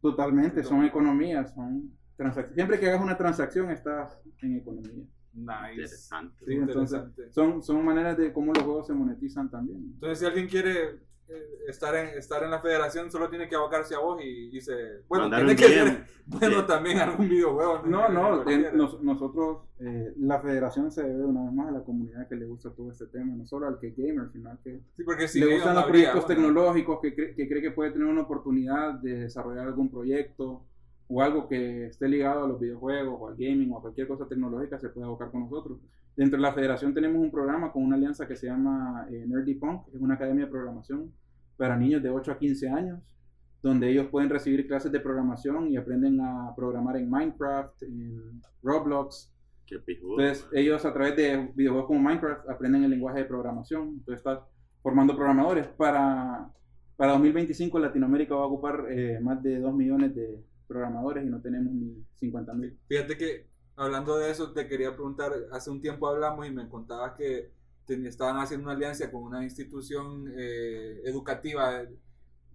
Totalmente, 0.00 0.64
son 0.64 0.84
economías, 0.84 1.52
son 1.52 1.94
transacciones. 2.16 2.54
Siempre 2.54 2.80
que 2.80 2.88
hagas 2.88 3.02
una 3.02 3.16
transacción 3.18 3.70
estás 3.70 4.18
en 4.40 4.56
economía. 4.56 5.04
Nice. 5.34 5.72
Interesante. 5.74 6.44
Sí, 6.46 6.54
entonces, 6.54 6.98
interesante. 6.98 7.30
Son, 7.30 7.62
son 7.62 7.84
maneras 7.84 8.16
de 8.16 8.32
cómo 8.32 8.54
los 8.54 8.64
juegos 8.64 8.86
se 8.86 8.94
monetizan 8.94 9.50
también. 9.50 9.82
Entonces, 9.94 10.18
si 10.18 10.24
alguien 10.24 10.48
quiere 10.48 10.98
estar 11.68 11.94
en, 11.94 12.18
estar 12.18 12.42
en 12.42 12.50
la 12.50 12.60
federación, 12.60 13.10
solo 13.10 13.28
tiene 13.28 13.48
que 13.48 13.54
abocarse 13.56 13.94
a 13.94 13.98
vos 13.98 14.20
y, 14.22 14.56
y 14.56 14.60
se. 14.60 14.74
Bueno, 15.08 15.24
Mandar 15.28 15.40
tiene 15.40 15.56
que 15.56 15.64
ser 15.64 16.04
bueno 16.26 16.60
Sí. 16.60 16.66
también 16.66 16.98
algún 16.98 17.28
videojuego. 17.28 17.82
No, 17.86 18.08
no, 18.08 18.44
nos- 18.72 19.00
nosotros, 19.02 19.58
eh, 19.78 20.12
la 20.18 20.40
federación 20.40 20.90
se 20.90 21.02
debe 21.04 21.24
una 21.24 21.44
vez 21.44 21.52
más 21.52 21.68
a 21.68 21.72
la 21.72 21.84
comunidad 21.84 22.28
que 22.28 22.36
le 22.36 22.46
gusta 22.46 22.70
todo 22.70 22.90
este 22.90 23.06
tema, 23.06 23.34
no 23.34 23.46
solo 23.46 23.66
al 23.66 23.78
que 23.78 23.90
gamer, 23.96 24.28
sino 24.32 24.50
al 24.50 24.58
que 24.62 24.80
Sí, 24.96 25.02
porque 25.04 25.28
si 25.28 25.40
le 25.40 25.54
gustan 25.54 25.74
los 25.74 25.84
habría, 25.84 26.12
proyectos 26.12 26.26
bueno. 26.26 26.42
tecnológicos, 26.48 26.98
que, 27.00 27.14
cree- 27.14 27.34
que 27.34 27.48
cree 27.48 27.62
que 27.62 27.70
puede 27.70 27.90
tener 27.92 28.06
una 28.08 28.22
oportunidad 28.22 28.94
de 28.94 29.20
desarrollar 29.20 29.66
algún 29.66 29.90
proyecto 29.90 30.64
o 31.12 31.22
algo 31.22 31.48
que 31.48 31.86
esté 31.86 32.06
ligado 32.08 32.44
a 32.44 32.48
los 32.48 32.60
videojuegos 32.60 33.16
o 33.20 33.28
al 33.28 33.34
gaming 33.36 33.72
o 33.72 33.78
a 33.78 33.80
cualquier 33.80 34.06
cosa 34.06 34.28
tecnológica, 34.28 34.78
se 34.78 34.90
puede 34.90 35.06
abocar 35.06 35.30
con 35.32 35.40
nosotros. 35.42 35.78
Dentro 36.16 36.36
de 36.36 36.42
la 36.42 36.52
federación 36.52 36.92
tenemos 36.92 37.22
un 37.22 37.30
programa 37.30 37.72
con 37.72 37.84
una 37.84 37.96
alianza 37.96 38.26
que 38.26 38.36
se 38.36 38.46
llama 38.46 39.06
eh, 39.10 39.24
Nerdy 39.26 39.54
Punk, 39.54 39.88
es 39.92 40.00
una 40.00 40.14
academia 40.14 40.44
de 40.44 40.50
programación 40.50 41.12
para 41.56 41.76
niños 41.76 42.02
de 42.02 42.10
8 42.10 42.32
a 42.32 42.38
15 42.38 42.68
años, 42.68 43.00
donde 43.62 43.90
ellos 43.90 44.08
pueden 44.08 44.30
recibir 44.30 44.66
clases 44.66 44.90
de 44.90 45.00
programación 45.00 45.68
y 45.68 45.76
aprenden 45.76 46.20
a 46.20 46.54
programar 46.56 46.96
en 46.96 47.08
Minecraft, 47.08 47.82
en 47.82 48.40
Roblox, 48.62 49.32
Qué 49.66 49.78
pijudo. 49.78 50.18
entonces, 50.20 50.44
man. 50.46 50.52
ellos 50.58 50.84
a 50.84 50.92
través 50.92 51.16
de 51.16 51.52
videojuegos 51.54 51.86
como 51.86 52.00
Minecraft 52.00 52.48
aprenden 52.48 52.84
el 52.84 52.90
lenguaje 52.90 53.20
de 53.20 53.24
programación. 53.26 53.88
Entonces, 53.88 54.16
estás 54.16 54.40
formando 54.82 55.14
programadores. 55.14 55.68
Para, 55.68 56.50
para 56.96 57.12
2025, 57.12 57.78
Latinoamérica 57.78 58.34
va 58.34 58.42
a 58.42 58.46
ocupar 58.46 58.86
eh, 58.90 59.20
más 59.20 59.42
de 59.42 59.60
2 59.60 59.74
millones 59.74 60.14
de 60.14 60.42
programadores 60.66 61.24
y 61.24 61.28
no 61.30 61.40
tenemos 61.40 61.72
ni 61.72 62.04
50 62.14 62.54
mil. 62.54 62.78
Fíjate 62.88 63.16
que 63.16 63.49
hablando 63.80 64.16
de 64.18 64.30
eso, 64.30 64.52
te 64.52 64.68
quería 64.68 64.94
preguntar, 64.94 65.32
hace 65.52 65.70
un 65.70 65.80
tiempo 65.80 66.08
hablamos 66.08 66.46
y 66.46 66.50
me 66.52 66.68
contabas 66.68 67.14
que 67.16 67.52
estaban 67.88 68.38
haciendo 68.38 68.66
una 68.66 68.74
alianza 68.76 69.10
con 69.10 69.22
una 69.24 69.42
institución 69.44 70.32
eh, 70.36 71.00
educativa. 71.04 71.84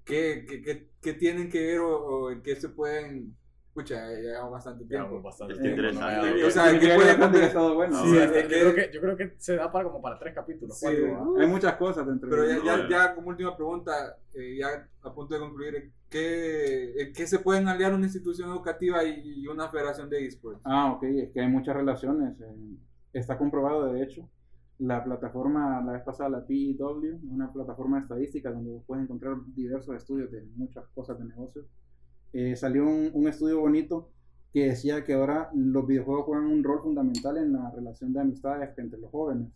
¿Qué, 0.05 0.45
qué, 0.47 0.61
qué- 0.63 0.89
qué 1.01 1.13
tienen 1.13 1.49
que 1.49 1.59
ver 1.61 1.79
o, 1.81 1.97
o 2.27 2.31
en 2.31 2.41
qué 2.43 2.55
se 2.55 2.69
pueden... 2.69 3.37
Escucha, 3.75 3.95
ya 4.09 4.17
llevamos 4.21 4.51
bastante 4.53 4.85
Llevamos 4.85 5.09
tiempo. 5.11 5.27
bastante 5.27 5.57
tiempo, 5.57 5.81
interesante. 5.81 6.43
O 6.45 6.49
sea, 6.49 6.71
¿qué 6.71 6.79
Quería 6.79 6.95
puede 6.95 7.31
que 7.31 7.45
estado 7.45 7.75
bueno. 7.75 7.97
Sí, 8.05 8.13
yo, 8.15 8.31
creo 8.47 8.73
que, 8.73 8.89
yo 8.93 9.01
creo 9.01 9.17
que 9.17 9.33
se 9.37 9.57
da 9.57 9.69
para 9.69 9.83
como 9.89 10.01
para 10.01 10.17
tres 10.17 10.33
capítulos. 10.33 10.79
Sí. 10.79 10.85
cuatro, 10.85 11.35
¿ah? 11.37 11.41
Hay 11.41 11.47
muchas 11.47 11.75
cosas 11.75 12.07
dentro 12.07 12.29
Pero 12.29 12.43
de 12.43 12.55
ya, 12.63 12.63
ya, 12.63 12.75
eh. 12.77 12.87
ya 12.89 13.15
como 13.15 13.29
última 13.29 13.53
pregunta, 13.53 14.17
eh, 14.33 14.55
ya 14.57 14.87
a 15.01 15.13
punto 15.13 15.33
de 15.33 15.41
concluir, 15.41 15.91
¿qué, 16.09 16.93
en 17.01 17.13
qué 17.13 17.27
se 17.27 17.39
pueden 17.39 17.67
aliar 17.67 17.93
una 17.93 18.05
institución 18.05 18.49
educativa 18.49 19.03
y, 19.03 19.43
y 19.43 19.47
una 19.47 19.67
federación 19.67 20.09
de 20.09 20.25
esports? 20.25 20.61
Ah, 20.63 20.93
ok, 20.93 21.03
es 21.03 21.31
que 21.33 21.41
hay 21.41 21.49
muchas 21.49 21.75
relaciones. 21.75 22.39
eh, 22.39 22.77
está 23.11 23.37
comprobado, 23.37 23.91
de 23.91 24.03
hecho. 24.03 24.29
la 24.77 25.03
plataforma, 25.03 25.81
la 25.85 25.93
vez 25.93 26.03
pasada, 26.03 26.29
la 26.29 26.45
PEW, 26.45 27.19
una 27.29 27.51
plataforma 27.51 27.97
de 27.97 28.03
estadística 28.03 28.51
donde 28.51 28.81
puedes 28.87 29.03
encontrar 29.03 29.35
diversos 29.53 29.95
estudios 29.95 30.31
de 30.31 30.43
muchas 30.55 30.85
cosas 30.93 31.17
de 31.19 31.25
negocios. 31.25 31.65
Eh, 32.37 32.57
salió 32.57 32.83
un, 32.85 33.27
estudio 33.29 33.61
bonito 33.61 34.09
que 34.51 34.65
decía 34.65 35.05
que 35.05 35.13
ahora 35.13 35.49
los 35.53 35.87
videojuegos 35.87 36.25
juegan 36.25 36.47
un 36.47 36.65
rol 36.65 36.81
fundamental 36.81 37.37
en 37.37 37.53
la 37.53 37.71
relación 37.71 38.11
de 38.11 38.19
amistades 38.19 38.77
entre 38.77 38.99
los 38.99 39.09
jóvenes. 39.09 39.53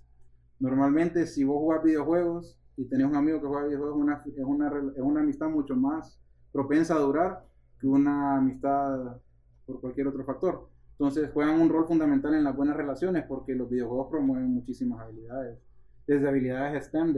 Normalmente, 0.61 1.27
si 1.27 1.43
vos 1.43 1.57
jugás 1.57 1.83
videojuegos 1.83 2.57
y 2.77 2.85
tenés 2.85 3.07
un 3.07 3.17
amigo 3.17 3.41
que 3.41 3.47
juega 3.47 3.67
videojuegos, 3.67 3.97
una, 3.97 4.23
es 4.25 4.45
una, 4.45 4.71
es 4.95 5.01
una 5.01 5.19
amistad 5.19 5.49
mucho 5.49 5.75
más 5.75 6.21
propensa 6.53 6.95
a 6.95 6.99
durar 6.99 7.45
que 7.81 7.87
una 7.87 8.37
amistad 8.37 9.17
por 9.65 9.81
cualquier 9.81 10.07
otro 10.07 10.23
factor. 10.23 10.69
Entonces, 10.91 11.31
juegan 11.33 11.59
un 11.59 11.67
rol 11.67 11.85
fundamental 11.85 12.33
en 12.33 12.45
las 12.45 12.55
buenas 12.55 12.77
relaciones 12.77 13.25
porque 13.27 13.55
los 13.55 13.69
videojuegos 13.69 14.07
promueven 14.09 14.53
muchísimas 14.53 15.01
habilidades. 15.01 15.59
Desde 16.07 16.29
habilidades 16.29 16.85
STEM, 16.85 17.11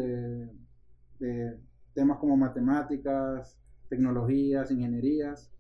de 1.20 1.60
temas 1.94 2.18
como 2.18 2.36
matemáticas, 2.36 3.61
tecnologías, 3.92 4.72
ingenierías, 4.72 5.52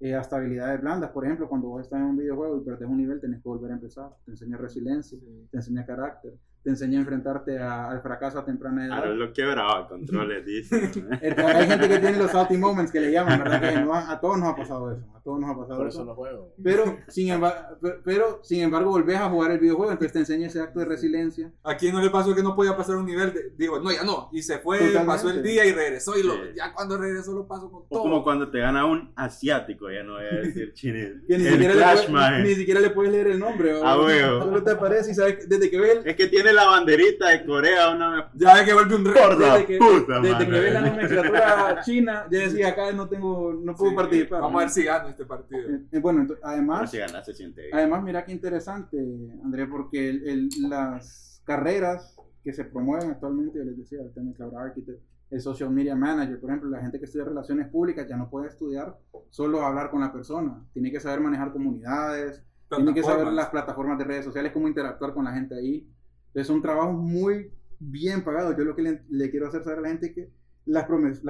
eh, 0.00 0.14
hasta 0.14 0.36
habilidades 0.36 0.80
blandas. 0.82 1.10
Por 1.10 1.24
ejemplo, 1.24 1.48
cuando 1.48 1.68
vos 1.68 1.80
estás 1.82 1.98
en 1.98 2.06
un 2.06 2.16
videojuego 2.16 2.58
y 2.58 2.64
perdés 2.64 2.88
un 2.88 2.98
nivel, 2.98 3.20
tenés 3.20 3.42
que 3.42 3.48
volver 3.48 3.70
a 3.70 3.74
empezar. 3.74 4.10
Te 4.24 4.32
enseña 4.32 4.58
resiliencia, 4.58 5.18
te 5.50 5.56
enseña 5.56 5.84
carácter, 5.86 6.34
te 6.62 6.70
enseña 6.70 6.98
a 6.98 7.00
enfrentarte 7.02 7.58
a- 7.58 7.90
al 7.90 8.02
fracaso 8.02 8.38
a 8.38 8.44
temprana 8.44 8.86
edad. 8.86 8.98
Ahora 8.98 9.10
lo 9.10 9.32
quebraba, 9.32 9.88
controles, 9.88 10.44
dice. 10.44 10.76
Hay 11.22 11.66
gente 11.66 11.88
que 11.88 11.98
tiene 11.98 12.18
los 12.18 12.30
salty 12.30 12.56
moments 12.58 12.92
que 12.92 13.00
le 13.00 13.12
llaman, 13.12 13.38
¿verdad? 13.42 13.60
Que 13.74 13.80
no 13.80 13.94
a, 13.94 14.10
a 14.12 14.20
todos 14.20 14.38
nos 14.38 14.48
ha 14.52 14.56
pasado 14.56 14.92
eso. 14.92 15.02
A 15.14 15.22
todos 15.22 15.38
nos 15.40 15.50
ha 15.50 15.54
pasado 15.58 15.78
Por 15.78 15.88
eso. 15.88 15.98
eso 15.98 16.04
no 16.06 16.14
juego. 16.14 16.54
Pero 16.62 16.98
sin, 17.08 17.30
embargo, 17.30 17.78
pero, 18.04 18.40
sin 18.42 18.62
embargo, 18.62 18.90
volvés 18.90 19.16
a 19.18 19.28
jugar 19.28 19.50
el 19.52 19.58
videojuego, 19.58 19.92
entonces 19.92 20.12
te 20.12 20.18
enseña 20.20 20.46
ese 20.46 20.60
acto 20.60 20.80
de 20.80 20.86
resiliencia. 20.86 21.52
¿A 21.62 21.76
quién 21.76 21.94
no 21.94 22.00
le 22.02 22.08
pasó 22.10 22.34
que 22.34 22.42
no 22.42 22.54
podía 22.56 22.76
pasar 22.76 22.96
un 22.96 23.06
nivel? 23.06 23.32
de- 23.32 23.52
digo, 23.56 23.78
no, 23.80 23.90
ya 23.92 24.02
no. 24.04 24.28
Y 24.32 24.42
se 24.42 24.58
fue, 24.58 24.78
Totalmente. 24.78 25.06
pasó 25.06 25.30
el 25.30 25.42
día 25.42 25.64
y 25.66 25.72
regresó. 25.72 26.18
Y 26.18 26.22
lo, 26.22 26.34
Sí. 26.34 26.40
ya 26.56 26.72
cuando 26.72 26.96
regresó 26.98 27.32
lo 27.34 27.46
pasó 27.46 27.70
con 27.70 27.82
O 27.82 27.86
todo. 27.90 28.02
como 28.02 28.22
cuando 28.24 28.50
te 28.50 28.58
gana 28.60 28.86
un 28.86 29.12
asiático, 29.16 29.90
ya 29.90 30.02
no 30.02 30.14
voy 30.14 30.24
a 30.24 30.36
decir 30.36 30.72
chinés. 30.74 31.12
Que 31.28 31.36
ni, 31.38 31.46
El 31.46 31.52
siquiera 31.52 31.74
Clash, 31.74 32.00
le, 32.06 32.08
puedes- 32.08 32.10
maje. 32.10 32.42
ni 32.42 32.54
siquiera 32.54 32.80
le 32.80 32.90
puedes 32.90 33.12
leer 33.12 33.26
el 33.28 33.38
nombre. 33.38 33.74
¿o? 33.74 33.84
Ah, 33.86 34.00
huevo. 34.00 34.42
Solo 34.42 34.62
te 34.62 34.70
aparece 34.70 35.10
y 35.10 35.14
sabes, 35.14 35.48
desde 35.48 35.70
que 35.70 35.78
ves 35.80 35.98
el- 35.98 36.08
Es 36.08 36.16
que 36.16 36.26
tiene 36.28 36.49
la 36.52 36.66
banderita 36.66 37.28
de 37.28 37.44
Corea, 37.44 37.90
una 37.90 38.30
Ya 38.34 38.54
ve 38.54 38.64
que 38.64 38.72
vuelve 38.74 38.94
un 38.96 39.04
la 39.04 39.36
desde 39.36 39.66
que, 39.66 39.78
puta, 39.78 40.20
desde 40.20 40.38
que 40.46 40.50
ves 40.50 40.72
la 40.74 40.80
nomenclatura 40.80 41.80
china, 41.82 42.26
ya 42.30 42.38
decía 42.38 42.68
acá 42.68 42.92
no 42.92 43.08
tengo, 43.08 43.52
no 43.52 43.74
puedo 43.74 43.90
Sí, 43.90 43.96
participar. 43.96 44.40
Vamos 44.40 44.52
¿no? 44.52 44.58
a 44.58 44.62
ver 44.62 44.70
si 44.70 44.84
gano 44.84 45.08
este 45.08 45.24
partido. 45.24 45.60
Eh, 45.68 45.80
eh, 45.92 45.98
bueno, 46.00 46.26
además, 46.42 46.90
si 46.90 46.98
ganas 46.98 47.24
se 47.26 47.34
siente 47.34 47.62
bien. 47.62 47.74
Además, 47.74 48.02
mira 48.02 48.24
qué 48.24 48.32
interesante, 48.32 48.98
André, 49.44 49.66
porque 49.66 50.08
el- 50.10 50.28
el- 50.28 50.48
las 50.68 51.42
carreras 51.44 52.16
que 52.44 52.52
se 52.52 52.64
promueven 52.64 53.10
actualmente, 53.10 53.58
yo 53.58 53.64
les 53.64 53.76
decía, 53.76 54.00
el 54.02 54.12
tema 54.12 54.30
de 54.30 54.34
Cloud 54.36 54.54
Architect, 54.56 55.00
el 55.30 55.40
Social 55.40 55.70
Media 55.70 55.94
Manager, 55.94 56.40
por 56.40 56.50
ejemplo, 56.50 56.70
la 56.70 56.80
gente 56.80 56.98
que 56.98 57.04
estudia 57.04 57.24
relaciones 57.24 57.68
públicas 57.68 58.06
ya 58.08 58.16
no 58.16 58.28
puede 58.28 58.48
estudiar 58.48 58.96
solo 59.30 59.64
hablar 59.64 59.90
con 59.90 60.00
la 60.00 60.12
persona, 60.12 60.64
tiene 60.72 60.90
que 60.90 60.98
saber 61.00 61.20
manejar 61.20 61.52
comunidades, 61.52 62.42
tiene 62.68 62.94
que 62.94 63.02
saber 63.02 63.26
las 63.28 63.48
plataformas 63.48 63.98
de 63.98 64.04
redes 64.04 64.24
sociales, 64.24 64.52
cómo 64.52 64.68
interactuar 64.68 65.12
con 65.12 65.24
la 65.24 65.32
gente 65.32 65.54
ahí. 65.56 65.88
Entonces, 66.30 66.46
son 66.46 66.62
trabajos 66.62 66.94
muy 66.94 67.50
bien 67.78 68.24
pagados. 68.24 68.56
Yo 68.56 68.64
lo 68.64 68.74
que 68.74 68.82
le, 68.82 69.02
le 69.08 69.30
quiero 69.30 69.48
hacer 69.48 69.62
saber 69.62 69.80
a 69.80 69.82
la 69.82 69.88
gente 69.88 70.06
es 70.06 70.14
que 70.14 70.30
las, 70.66 70.86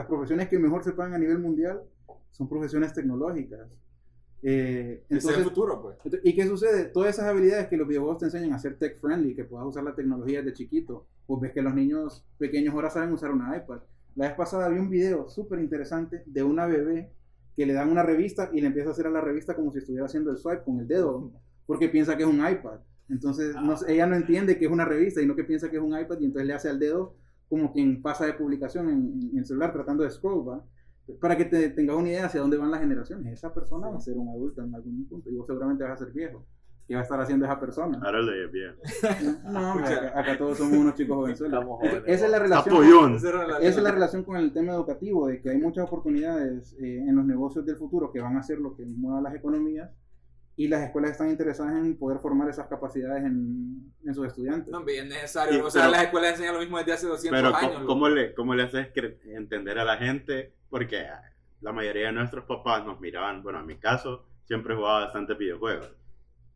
profesiones 0.06 0.48
que 0.48 0.58
mejor 0.58 0.84
se 0.84 0.92
pagan 0.92 1.14
a 1.14 1.18
nivel 1.18 1.38
mundial 1.38 1.82
son 2.30 2.48
profesiones 2.48 2.92
tecnológicas. 2.92 3.68
Eh, 4.42 5.04
Ese 5.08 5.18
es 5.18 5.24
entonces, 5.24 5.38
el 5.38 5.44
futuro, 5.44 5.82
pues. 5.82 5.96
entonces, 6.04 6.20
¿Y 6.24 6.34
qué 6.34 6.46
sucede? 6.46 6.84
Todas 6.86 7.10
esas 7.10 7.26
habilidades 7.26 7.68
que 7.68 7.76
los 7.76 7.86
videojuegos 7.86 8.18
te 8.18 8.24
enseñan 8.26 8.52
a 8.52 8.58
ser 8.58 8.78
tech 8.78 8.98
friendly, 8.98 9.34
que 9.34 9.44
puedas 9.44 9.66
usar 9.66 9.84
la 9.84 9.94
tecnología 9.94 10.42
desde 10.42 10.54
chiquito, 10.54 11.06
pues 11.26 11.40
ves 11.40 11.52
que 11.52 11.62
los 11.62 11.74
niños 11.74 12.26
pequeños 12.38 12.74
ahora 12.74 12.90
saben 12.90 13.12
usar 13.12 13.32
una 13.32 13.56
iPad. 13.56 13.80
La 14.16 14.28
vez 14.28 14.36
pasada 14.36 14.68
vi 14.68 14.78
un 14.78 14.90
video 14.90 15.28
súper 15.28 15.60
interesante 15.60 16.22
de 16.26 16.42
una 16.42 16.66
bebé 16.66 17.12
que 17.54 17.66
le 17.66 17.74
dan 17.74 17.90
una 17.90 18.02
revista 18.02 18.50
y 18.52 18.60
le 18.60 18.68
empieza 18.68 18.88
a 18.88 18.92
hacer 18.92 19.06
a 19.06 19.10
la 19.10 19.20
revista 19.20 19.54
como 19.54 19.72
si 19.72 19.78
estuviera 19.78 20.06
haciendo 20.06 20.30
el 20.30 20.38
swipe 20.38 20.64
con 20.64 20.80
el 20.80 20.88
dedo, 20.88 21.30
porque 21.66 21.88
piensa 21.88 22.16
que 22.16 22.22
es 22.22 22.28
un 22.28 22.36
iPad. 22.46 22.80
Entonces 23.10 23.54
no 23.56 23.76
sé, 23.76 23.92
ella 23.92 24.06
no 24.06 24.16
entiende 24.16 24.56
que 24.58 24.66
es 24.66 24.70
una 24.70 24.84
revista 24.84 25.20
y 25.20 25.26
no 25.26 25.34
que 25.36 25.44
piensa 25.44 25.70
que 25.70 25.76
es 25.76 25.82
un 25.82 25.98
iPad 25.98 26.20
y 26.20 26.26
entonces 26.26 26.46
le 26.46 26.54
hace 26.54 26.68
al 26.68 26.78
dedo 26.78 27.14
como 27.48 27.72
quien 27.72 28.00
pasa 28.00 28.26
de 28.26 28.34
publicación 28.34 28.88
en, 28.88 29.30
en 29.32 29.38
el 29.38 29.44
celular 29.44 29.72
tratando 29.72 30.04
de 30.04 30.10
scroll, 30.10 30.48
¿va? 30.48 30.64
Para 31.20 31.36
que 31.36 31.44
te 31.44 31.70
tengas 31.70 31.96
una 31.96 32.08
idea 32.08 32.26
hacia 32.26 32.40
dónde 32.40 32.56
van 32.56 32.70
las 32.70 32.80
generaciones. 32.80 33.32
Esa 33.32 33.52
persona 33.52 33.88
va 33.88 33.96
a 33.96 34.00
ser 34.00 34.16
un 34.16 34.28
adulto 34.28 34.62
en 34.62 34.72
algún 34.74 35.08
punto 35.08 35.28
y 35.28 35.34
vos 35.34 35.46
seguramente 35.46 35.82
vas 35.82 36.00
a 36.00 36.04
ser 36.04 36.12
viejo. 36.14 36.46
¿Qué 36.86 36.94
va 36.94 37.00
a 37.00 37.04
estar 37.04 37.20
haciendo 37.20 37.46
esa 37.46 37.60
persona? 37.60 38.00
Ahora 38.02 38.20
lo 38.20 38.32
es 38.32 38.50
bien. 38.50 38.74
No, 39.44 39.72
acá, 39.74 40.12
acá 40.18 40.38
todos 40.38 40.58
somos 40.58 40.76
unos 40.76 40.94
chicos 40.96 41.16
jovenzuelos. 41.16 41.64
Jóvenes, 41.64 42.02
Esa 42.04 42.26
es 42.26 42.30
la 42.32 42.38
relación. 42.40 42.74
Apoyón. 42.74 43.14
Esa 43.14 43.60
es 43.60 43.76
la 43.76 43.92
relación 43.92 44.24
con 44.24 44.36
el 44.36 44.52
tema 44.52 44.72
educativo, 44.72 45.28
de 45.28 45.40
que 45.40 45.50
hay 45.50 45.58
muchas 45.58 45.86
oportunidades 45.86 46.76
eh, 46.80 46.98
en 46.98 47.14
los 47.14 47.24
negocios 47.24 47.64
del 47.64 47.76
futuro 47.76 48.10
que 48.10 48.20
van 48.20 48.36
a 48.36 48.42
ser 48.42 48.58
lo 48.58 48.74
que 48.74 48.84
mueva 48.84 49.20
las 49.20 49.34
economías 49.36 49.90
y 50.60 50.68
las 50.68 50.82
escuelas 50.82 51.12
están 51.12 51.30
interesadas 51.30 51.72
en 51.74 51.96
poder 51.96 52.18
formar 52.18 52.46
esas 52.50 52.66
capacidades 52.68 53.24
en, 53.24 53.94
en 54.04 54.14
sus 54.14 54.26
estudiantes. 54.26 54.70
No, 54.70 54.86
es 54.86 55.08
necesario. 55.08 55.64
O 55.64 55.70
sea, 55.70 55.84
pero- 55.84 55.92
las 55.92 56.02
escuelas 56.02 56.32
enseñan 56.32 56.52
lo 56.52 56.60
mismo 56.60 56.76
desde 56.76 56.92
hace 56.92 57.06
200 57.06 57.40
Pero 57.40 57.56
años. 57.56 57.60
¿cómo, 57.70 57.72
loco. 57.80 57.86
cómo 57.86 58.08
le, 58.10 58.34
¿cómo 58.34 58.54
le 58.54 58.64
haces 58.64 58.88
entender 59.24 59.78
a 59.78 59.86
la 59.86 59.96
gente? 59.96 60.52
Porque 60.68 61.06
la 61.62 61.72
mayoría 61.72 62.08
de 62.08 62.12
nuestros 62.12 62.44
papás 62.44 62.84
nos 62.84 63.00
miraban, 63.00 63.42
bueno, 63.42 63.60
en 63.60 63.64
mi 63.64 63.78
caso, 63.78 64.26
siempre 64.44 64.74
jugaba 64.74 65.06
bastante 65.06 65.32
videojuegos. 65.32 65.92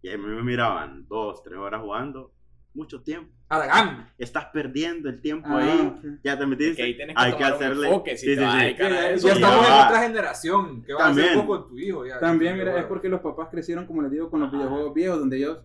Y 0.02 0.10
a 0.10 0.18
mí 0.18 0.26
me 0.26 0.42
miraban 0.42 1.08
dos, 1.08 1.42
tres 1.42 1.56
horas 1.56 1.80
jugando, 1.80 2.30
mucho 2.74 3.02
tiempo. 3.02 3.32
Aragán. 3.48 4.08
Estás 4.18 4.46
perdiendo 4.52 5.08
el 5.08 5.20
tiempo 5.20 5.48
Ah, 5.50 5.58
ahí. 5.58 6.18
Ya 6.24 6.38
te 6.38 6.44
metiste. 6.46 6.76
Que 6.76 6.82
ahí 6.82 6.96
tienes 6.96 7.14
que 7.16 7.22
hay 7.22 7.32
que 7.36 7.44
hacerle. 7.44 7.86
enfoque, 7.88 8.16
si 8.16 8.26
sí, 8.26 8.34
te 8.34 8.40
sí, 8.40 8.44
a 8.44 8.50
sí. 8.50 8.56
a 8.56 8.76
Ya, 8.76 9.10
eso, 9.10 9.28
ya 9.28 9.34
Sí, 9.34 9.40
estamos 9.40 9.66
ya 9.68 9.80
en 9.80 9.86
otra 9.86 10.02
generación. 10.02 10.82
que 10.82 10.92
va 10.94 11.06
a 11.06 11.08
hacer 11.10 11.34
poco 11.34 11.46
con 11.60 11.68
tu 11.68 11.78
hijo? 11.78 12.04
Ya, 12.06 12.18
También, 12.18 12.56
mira, 12.58 12.78
es 12.78 12.84
porque 12.86 13.08
los 13.08 13.20
papás 13.20 13.48
crecieron, 13.50 13.86
como 13.86 14.02
les 14.02 14.10
digo, 14.10 14.28
con 14.30 14.40
los 14.40 14.48
Ajá. 14.48 14.56
videojuegos 14.58 14.94
viejos, 14.94 15.18
donde 15.20 15.36
ellos, 15.36 15.58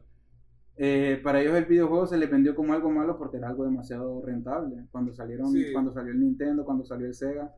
eh, 0.77 1.19
para 1.23 1.41
ellos 1.41 1.56
el 1.56 1.65
videojuego 1.65 2.06
se 2.07 2.18
les 2.18 2.30
vendió 2.30 2.56
como 2.56 2.73
algo 2.73 2.90
malo 2.91 3.18
porque 3.18 3.38
era 3.38 3.49
algo 3.49 3.65
demasiado 3.65 4.22
rentable. 4.26 4.86
Cuando 4.91 5.11
salieron, 5.14 5.52
Sí. 5.52 5.72
cuando 5.73 5.91
salió 5.91 6.11
el 6.14 6.19
Nintendo, 6.19 6.64
cuando 6.64 6.86
salió 6.86 7.07
el 7.07 7.14
Sega, 7.14 7.52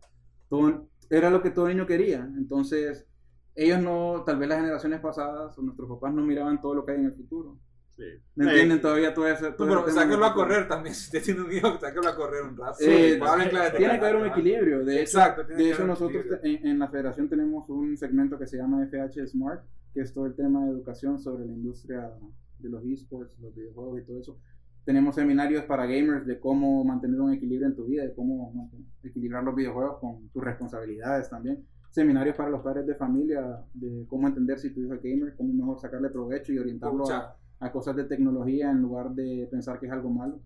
todo, 0.50 0.88
era 1.10 1.30
lo 1.30 1.42
que 1.42 1.50
todo 1.52 1.68
niño 1.68 1.86
quería. 1.86 2.28
Entonces, 2.38 3.06
ellos 3.54 3.80
no, 3.82 4.24
tal 4.26 4.38
vez 4.38 4.48
las 4.48 4.60
generaciones 4.60 5.02
pasadas 5.02 5.58
o 5.58 5.62
nuestros 5.62 5.90
papás 5.90 6.14
no 6.14 6.22
miraban 6.24 6.62
todo 6.62 6.74
lo 6.74 6.86
que 6.86 6.94
hay 6.94 7.00
en 7.00 7.06
el 7.08 7.14
futuro. 7.14 7.58
Sí. 8.02 8.20
¿Me 8.34 8.46
entienden 8.46 8.82
todavía 8.82 9.14
todo 9.14 9.28
ese 9.28 9.52
No, 9.52 9.56
todo 9.56 9.68
pero 9.68 9.90
sáquenlo 9.92 10.26
a 10.26 10.34
correr 10.34 10.68
también. 10.68 10.96
Si 10.96 11.06
usted 11.06 11.24
tiene 11.24 11.42
un 11.42 11.52
hijo, 11.52 11.78
sáquenlo 11.80 12.10
a 12.10 12.16
correr 12.16 12.44
un 12.44 12.58
rato. 12.58 12.78
Eh, 12.80 13.18
Pues 13.20 13.52
de 13.52 13.78
tiene 13.78 14.00
que 14.00 14.06
haber 14.06 14.16
un 14.16 14.26
equilibrio. 14.26 14.84
De 14.84 14.94
hecho, 14.94 15.20
Exacto, 15.20 15.46
tiene 15.46 15.64
de 15.64 15.72
hecho 15.72 15.86
nosotros 15.86 16.26
en, 16.42 16.66
en 16.66 16.80
la 16.80 16.88
federación 16.88 17.30
tenemos 17.30 17.70
un 17.70 17.96
segmento 17.96 18.40
que 18.40 18.48
se 18.48 18.58
llama 18.58 18.84
FH 18.88 19.28
Smart, 19.28 19.64
que 19.94 20.02
es 20.02 20.14
todo 20.14 20.26
el 20.26 20.36
tema 20.36 20.66
de 20.66 20.72
educación 20.72 21.20
sobre 21.20 21.46
la 21.46 21.52
industria 21.52 22.12
de 22.58 22.70
los 22.70 22.84
esports, 22.84 23.38
los 23.40 23.54
videojuegos 23.54 24.02
y 24.02 24.04
todo 24.06 24.20
eso. 24.20 24.40
Tenemos 24.84 25.14
seminarios 25.14 25.64
para 25.66 25.86
gamers 25.86 26.26
de 26.26 26.40
cómo 26.40 26.84
mantener 26.84 27.22
un 27.22 27.34
equilibrio 27.34 27.68
en 27.68 27.76
tu 27.76 27.86
vida, 27.86 28.04
de 28.04 28.16
cómo 28.16 28.72
equilibrar 29.04 29.44
los 29.44 29.54
videojuegos 29.54 30.00
con 30.00 30.28
tus 30.30 30.44
responsabilidades 30.44 31.30
también. 31.30 31.64
Seminarios 31.92 32.36
para 32.36 32.50
los 32.50 32.62
padres 32.62 32.88
de 32.88 32.96
familia 32.96 33.64
de 33.76 34.06
cómo 34.08 34.28
entender 34.28 34.58
si 34.58 34.74
tu 34.74 34.82
hijo 34.82 34.96
es 34.96 35.04
gamer, 35.04 35.36
cómo 35.36 35.54
mejor 35.54 35.80
sacarle 35.80 36.10
provecho 36.10 36.52
y 36.52 36.58
orientarlo 36.58 37.08
a, 37.12 37.36
a 37.62 37.72
cosas 37.72 37.96
de 37.96 38.04
tecnología 38.04 38.70
en 38.70 38.82
lugar 38.82 39.12
de 39.12 39.48
pensar 39.50 39.80
que 39.80 39.86
es 39.86 39.92
algo 39.92 40.10
malo. 40.10 40.40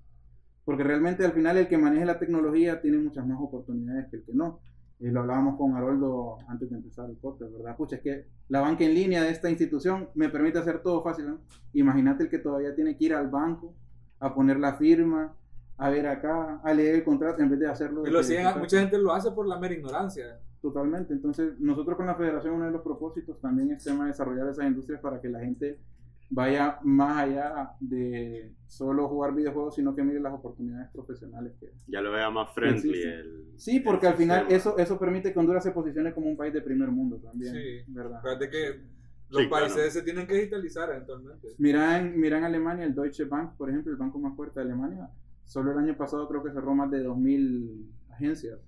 Porque 0.64 0.84
realmente 0.84 1.26
al 1.26 1.32
final 1.32 1.58
el 1.58 1.68
que 1.68 1.78
maneje 1.78 2.06
la 2.06 2.20
tecnología 2.20 2.82
tiene 2.82 2.98
muchas 2.98 3.26
más 3.26 3.38
oportunidades 3.40 4.08
que 4.10 4.18
el 4.18 4.24
que 4.24 4.34
no. 4.34 4.60
Y 5.00 5.08
lo 5.10 5.22
hablábamos 5.22 5.58
con 5.58 5.76
Haroldo 5.76 6.38
antes 6.48 6.70
de 6.70 6.78
empezar 6.78 7.10
el 7.10 7.18
podcast, 7.18 7.52
¿verdad? 7.52 7.76
Pucha, 7.76 7.98
es 7.98 8.02
que 8.02 8.26
la 8.48 8.62
banca 8.62 8.84
en 8.86 8.94
línea 8.94 9.22
de 9.24 9.30
esta 9.30 9.50
institución 9.50 10.10
me 10.16 10.30
permite 10.30 10.58
hacer 10.60 10.82
todo 10.82 11.02
fácil, 11.04 11.28
¿no? 11.28 11.40
Imagínate 11.74 12.24
el 12.24 12.30
que 12.30 12.40
todavía 12.40 12.74
tiene 12.76 12.96
que 12.98 13.06
ir 13.06 13.14
al 13.14 13.30
banco 13.30 13.74
a 14.20 14.34
poner 14.34 14.58
la 14.58 14.76
firma, 14.76 15.36
a 15.78 15.90
ver 15.90 16.08
acá, 16.08 16.62
a 16.64 16.74
leer 16.74 16.96
el 16.96 17.04
contrato 17.04 17.42
en 17.44 17.50
vez 17.50 17.60
de 17.60 17.68
hacerlo. 17.68 18.06
Lo 18.06 18.24
siguen- 18.24 18.58
mucha 18.58 18.80
gente 18.80 18.98
lo 18.98 19.14
hace 19.14 19.32
por 19.32 19.46
la 19.48 19.60
mera 19.60 19.74
ignorancia. 19.74 20.40
Totalmente. 20.62 21.14
Entonces, 21.14 21.60
nosotros 21.60 21.98
con 21.98 22.08
la 22.08 22.16
federación, 22.16 22.56
uno 22.56 22.66
de 22.66 22.72
los 22.72 22.82
propósitos 22.82 23.40
también 23.40 23.72
es 23.72 23.84
tema 23.84 24.06
de 24.06 24.12
desarrollar 24.12 24.48
esas 24.50 24.66
industrias 24.66 25.00
para 25.02 25.22
que 25.22 25.30
la 25.30 25.40
gente 25.42 25.78
vaya 26.30 26.80
más 26.84 27.18
allá 27.18 27.72
de 27.80 28.52
solo 28.68 29.08
jugar 29.08 29.34
videojuegos, 29.36 29.76
sino 29.76 29.96
que 29.96 30.04
mire 30.04 30.20
las 30.20 30.34
oportunidades 30.34 30.90
profesionales 30.92 31.54
que... 31.60 31.72
Ya 31.88 32.02
lo 32.02 32.12
vea 32.12 32.30
más 32.30 32.54
friendly. 32.54 32.82
Sí, 32.82 33.02
sí. 33.02 33.08
El, 33.08 33.46
Sí, 33.58 33.80
porque 33.80 34.08
el 34.08 34.12
al 34.14 34.18
final 34.18 34.40
sistema. 34.40 34.58
eso, 34.58 34.78
eso 34.78 35.00
permite 35.00 35.32
que 35.32 35.40
Honduras 35.40 35.64
se 35.64 35.72
posicione 35.72 36.14
como 36.14 36.28
un 36.30 36.36
país 36.36 36.54
de 36.54 36.62
primer 36.62 36.90
mundo 36.90 37.18
también, 37.18 37.54
Sí. 37.54 37.84
¿verdad? 37.88 38.18
Acuérdate 38.20 38.50
que 38.50 38.82
los 39.30 39.44
Sí, 39.44 39.48
países 39.48 39.74
claro. 39.76 39.92
se 39.92 40.02
tienen 40.02 40.28
que 40.28 40.34
digitalizar 40.36 40.90
eventualmente. 40.90 41.48
Mira 41.58 42.00
en, 42.00 42.20
mira 42.20 42.38
en 42.40 42.44
Alemania, 42.44 42.86
el 42.86 42.94
Deutsche 42.96 43.24
Bank, 43.26 43.56
por 43.58 43.70
ejemplo, 43.70 43.92
el 43.92 43.98
banco 43.98 44.20
más 44.20 44.36
fuerte 44.36 44.60
de 44.60 44.66
Alemania, 44.66 45.10
solo 45.46 45.72
el 45.72 45.78
año 45.78 45.96
pasado 45.96 46.28
creo 46.28 46.44
que 46.44 46.52
cerró 46.52 46.74
más 46.76 46.90
de 46.92 47.04
2.000 47.06 47.86
agencias, 48.12 48.60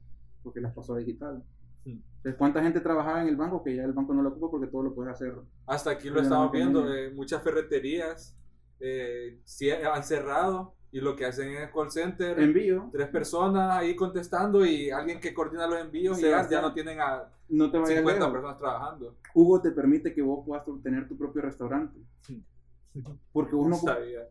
porque 0.44 0.62
las 0.62 0.74
pasó 0.74 0.94
a 0.94 1.00
digital. 1.00 1.44
Entonces, 1.88 2.36
¿cuánta 2.38 2.62
gente 2.62 2.80
trabajaba 2.82 3.22
en 3.22 3.28
el 3.30 3.36
banco 3.36 3.64
que 3.64 3.76
ya 3.76 3.84
el 3.84 3.94
banco 3.94 4.14
no 4.14 4.22
lo 4.22 4.30
ocupa 4.30 4.52
porque 4.52 4.68
todo 4.68 4.84
lo 4.84 4.94
puede 4.94 5.12
hacer? 5.12 5.34
Hasta 5.66 5.92
aquí 5.92 6.10
lo 6.10 6.22
estamos 6.22 6.52
viendo. 6.52 6.94
eh, 6.94 7.12
muchas 7.12 7.42
ferreterías 7.44 8.36
eh, 8.80 9.40
sí, 9.44 9.72
han 9.72 10.04
cerrado 10.04 10.74
y 10.92 11.00
lo 11.00 11.16
que 11.16 11.26
hacen 11.26 11.50
es 11.56 11.72
call 11.72 11.92
center, 11.92 12.40
Envío. 12.40 12.90
tres 12.92 13.08
personas 13.10 13.72
ahí 13.78 13.96
contestando 13.96 14.66
y 14.66 14.90
alguien 14.90 15.20
que 15.20 15.34
coordina 15.34 15.68
los 15.68 15.80
envíos 15.80 16.20
y 16.20 16.24
ya, 16.24 16.62
no 16.62 16.74
tienen 16.74 17.00
a 17.00 17.30
No 17.50 17.70
te 17.72 17.78
vayas 17.78 17.98
50 18.00 18.20
lejos. 18.20 18.32
personas 18.34 18.58
trabajando. 18.58 19.16
Hugo 19.34 19.62
te 19.62 19.72
permite 19.72 20.14
que 20.14 20.22
vos 20.22 20.44
puedas 20.46 20.64
tener 20.84 21.08
tu 21.08 21.18
propio 21.18 21.42
restaurante. 21.42 22.00
Porque 23.32 23.56
vos 23.56 23.70
no, 23.70 23.78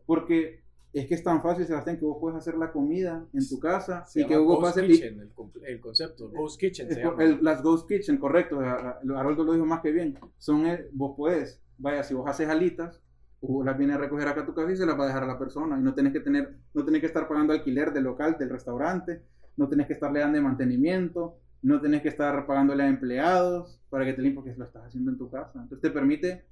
porque 0.05 0.61
es 0.99 1.07
que 1.07 1.15
es 1.15 1.23
tan 1.23 1.41
fácil, 1.41 1.65
Sebastián, 1.65 1.97
que 1.97 2.05
vos 2.05 2.17
puedes 2.19 2.37
hacer 2.37 2.55
la 2.57 2.71
comida 2.71 3.25
en 3.33 3.47
tu 3.47 3.59
casa 3.59 4.05
Se 4.05 4.21
y 4.21 4.25
que 4.25 4.37
Hugo 4.37 4.55
Ghost 4.57 4.75
pase 4.75 4.85
y- 4.85 4.89
Kitchen, 4.91 5.19
el, 5.19 5.31
el 5.65 5.79
concepto. 5.81 6.29
Ghost 6.29 6.59
Kitchen 6.59 6.89
se 6.91 7.03
llama. 7.03 7.23
el- 7.23 7.39
las 7.43 7.61
Ghost 7.61 7.87
Kitchen, 7.87 8.17
correcto. 8.17 8.59
Haroldo 8.59 9.43
lo 9.43 9.53
dijo 9.53 9.65
más 9.65 9.81
que 9.81 9.91
bien. 9.91 10.17
Son, 10.37 10.65
eh, 10.65 10.87
vos 10.93 11.13
puedes, 11.17 11.61
vaya, 11.77 12.03
si 12.03 12.13
vos 12.13 12.29
haces 12.29 12.47
alitas, 12.49 13.01
Hugo 13.41 13.63
las 13.63 13.77
viene 13.77 13.93
a 13.93 13.97
recoger 13.97 14.27
acá 14.27 14.41
a 14.41 14.45
tu 14.45 14.53
casa 14.55 14.71
y 14.71 14.77
se 14.77 14.85
las 14.85 14.97
va 14.99 15.03
a 15.03 15.07
dejar 15.07 15.23
a 15.23 15.27
la 15.27 15.37
persona. 15.37 15.77
Y 15.79 15.83
no 15.83 15.93
tenés 15.93 16.13
que 16.13 16.19
tener, 16.21 16.55
no 16.73 16.83
tenés 16.85 17.01
que 17.01 17.07
estar 17.07 17.27
pagando 17.27 17.53
alquiler 17.53 17.93
del 17.93 18.03
local, 18.05 18.35
del 18.39 18.49
restaurante, 18.49 19.21
no 19.57 19.67
tenés 19.69 19.87
que 19.87 19.93
estarle 19.93 20.21
dando 20.21 20.37
de 20.37 20.41
mantenimiento, 20.43 21.37
no 21.61 21.79
tenés 21.81 22.01
que 22.01 22.07
estar 22.09 22.45
pagándole 22.47 22.83
a 22.83 22.87
empleados 22.87 23.79
para 23.89 24.05
que 24.05 24.13
te 24.13 24.21
limpien 24.21 24.43
porque 24.43 24.57
lo 24.57 24.65
estás 24.65 24.85
haciendo 24.85 25.11
en 25.11 25.17
tu 25.17 25.29
casa. 25.29 25.59
Entonces 25.61 25.81
te 25.81 25.91
permite 25.91 26.45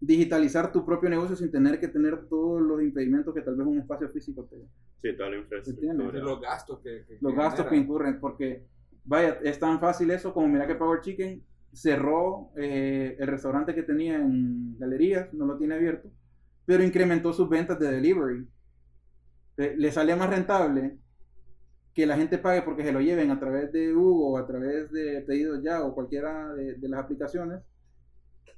digitalizar 0.00 0.70
tu 0.70 0.84
propio 0.86 1.10
negocio 1.10 1.34
sin 1.36 1.50
tener 1.50 1.80
que 1.80 1.88
tener 1.88 2.26
todos 2.28 2.60
los 2.62 2.80
impedimentos 2.82 3.34
que 3.34 3.42
tal 3.42 3.56
vez 3.56 3.66
un 3.66 3.78
espacio 3.78 4.08
físico 4.08 4.44
te, 4.44 4.56
Sí, 5.02 5.16
toda 5.16 5.30
la 5.30 5.36
infraestructura. 5.38 5.94
los 5.94 6.40
gastos 6.40 6.80
que, 6.80 7.04
que- 7.06 7.18
los 7.20 7.32
que 7.32 7.38
gastos 7.38 7.66
que 7.66 7.76
incurren, 7.76 8.20
porque 8.20 8.64
vaya, 9.04 9.38
es 9.42 9.58
tan 9.58 9.80
fácil 9.80 10.10
eso 10.10 10.32
como 10.32 10.48
mira 10.48 10.66
que 10.66 10.74
Power 10.76 11.00
Chicken 11.00 11.42
cerró 11.72 12.50
eh, 12.56 13.16
el 13.18 13.26
restaurante 13.26 13.74
que 13.74 13.82
tenía 13.82 14.16
en 14.16 14.78
galerías, 14.78 15.32
no 15.34 15.46
lo 15.46 15.56
tiene 15.58 15.74
abierto, 15.74 16.10
pero 16.64 16.82
incrementó 16.84 17.32
sus 17.32 17.48
ventas 17.48 17.78
de 17.78 17.90
delivery. 17.90 18.46
Le 19.56 19.90
sale 19.90 20.14
más 20.14 20.30
rentable 20.30 20.98
que 21.92 22.06
la 22.06 22.16
gente 22.16 22.38
pague 22.38 22.62
porque 22.62 22.84
se 22.84 22.92
lo 22.92 23.00
lleven 23.00 23.32
a 23.32 23.40
través 23.40 23.72
de 23.72 23.92
Hugo 23.92 24.30
o 24.32 24.38
a 24.38 24.46
través 24.46 24.90
de 24.92 25.20
Pedidos 25.26 25.60
Ya 25.64 25.82
o 25.82 25.94
cualquiera 25.94 26.52
de, 26.54 26.74
de 26.74 26.88
las 26.88 27.00
aplicaciones 27.00 27.60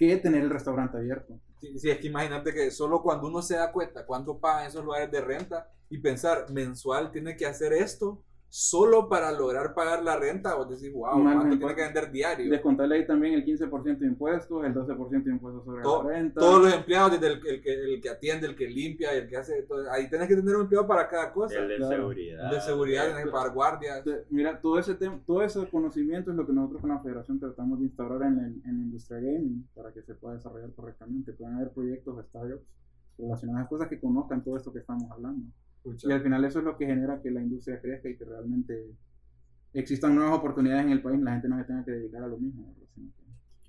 que 0.09 0.17
tener 0.17 0.43
el 0.43 0.51
restaurante 0.51 0.97
abierto. 0.97 1.39
Sí, 1.61 1.79
sí, 1.79 1.91
es 1.91 1.99
que 1.99 2.07
imagínate 2.07 2.55
que 2.55 2.71
solo 2.71 3.03
cuando 3.03 3.29
uno 3.29 3.43
se 3.43 3.57
da 3.57 3.71
cuenta 3.71 4.07
cuánto 4.07 4.39
pagan 4.39 4.67
esos 4.67 4.83
lugares 4.83 5.11
de 5.11 5.21
renta 5.21 5.71
y 5.91 5.99
pensar 5.99 6.51
mensual 6.51 7.13
tiene 7.13 7.37
que 7.37 7.45
hacer 7.45 7.75
esto 7.75 8.23
solo 8.53 9.09
para 9.09 9.31
lograr 9.31 9.75
pagar 9.75 10.03
la 10.03 10.17
renta, 10.17 10.57
o 10.59 10.65
decir, 10.65 10.93
wow, 10.93 11.17
Mal, 11.21 11.37
¿cuánto 11.37 11.57
tiene 11.57 11.73
que 11.77 11.83
vender 11.83 12.11
diario? 12.11 12.51
Descontarle 12.51 12.97
ahí 12.97 13.07
también 13.07 13.35
el 13.35 13.45
15% 13.45 13.99
de 13.99 14.07
impuestos, 14.09 14.65
el 14.65 14.75
12% 14.75 15.23
de 15.23 15.31
impuestos 15.31 15.65
sobre 15.65 15.83
Todo- 15.83 16.03
la 16.03 16.09
renta. 16.11 16.41
Todos 16.41 16.63
los 16.65 16.75
empleados, 16.75 17.13
desde 17.13 17.29
el, 17.29 17.47
el 17.47 17.63
que, 17.63 17.73
el 17.75 18.01
que 18.01 18.11
atiende, 18.11 18.49
el 18.49 18.57
que 18.57 18.69
limpia, 18.69 19.13
el 19.13 19.29
que 19.29 19.37
hace 19.37 19.63
todo, 19.63 19.89
ahí 19.93 20.11
tenés 20.11 20.27
que 20.27 20.35
tener 20.35 20.57
un 20.57 20.63
empleado 20.63 20.87
para 20.89 21.09
cada 21.09 21.33
cosa. 21.33 21.55
El 21.61 21.69
de 21.69 21.77
Claro. 21.77 21.95
seguridad. 21.97 22.51
De 22.51 22.61
seguridad, 22.61 23.07
tenés 23.09 23.25
que 23.27 23.31
pagar 23.31 23.55
guardias. 23.55 24.05
Mira, 24.31 24.61
todo 24.61 24.81
ese 24.81 24.95
tema, 24.97 25.21
todo 25.25 25.43
ese 25.43 25.65
conocimiento 25.71 26.33
es 26.33 26.37
lo 26.37 26.45
que 26.45 26.53
nosotros 26.53 26.81
con 26.81 26.91
la 26.91 26.99
federación 26.99 27.39
tratamos 27.39 27.79
de 27.79 27.85
instaurar 27.87 28.23
en, 28.23 28.39
el- 28.41 28.63
en 28.69 28.79
la 28.79 28.83
industria 28.83 29.19
gaming 29.21 29.69
para 29.77 29.93
que 29.93 30.03
se 30.03 30.15
pueda 30.17 30.35
desarrollar 30.35 30.73
correctamente. 30.75 31.33
Puedan 31.35 31.55
haber 31.55 31.71
proyectos 31.71 32.27
startups 32.27 32.65
relacionadas 33.17 33.67
a 33.67 33.69
cosas 33.69 33.89
que 33.89 34.01
conozcan 34.01 34.43
todo 34.43 34.57
esto 34.57 34.73
que 34.73 34.81
estamos 34.81 35.09
hablando. 35.09 35.47
Y 35.85 36.13
al 36.13 36.23
final 36.23 36.45
eso 36.45 36.59
es 36.59 36.65
lo 36.65 36.77
que 36.77 36.87
genera 36.87 37.21
que 37.23 37.31
la 37.31 37.43
industria 37.43 37.81
crezca 37.81 38.09
y 38.09 38.17
que 38.17 38.25
realmente 38.25 38.95
existan 39.73 40.15
nuevas 40.15 40.39
oportunidades 40.39 40.85
en 40.85 40.91
el 40.91 41.03
país 41.03 41.19
y 41.19 41.23
la 41.23 41.33
gente 41.33 41.49
no 41.49 41.59
se 41.59 41.65
tenga 41.65 41.85
que 41.85 41.93
dedicar 41.93 42.25
a 42.25 42.29
lo 42.29 42.39
mismo. 42.39 42.75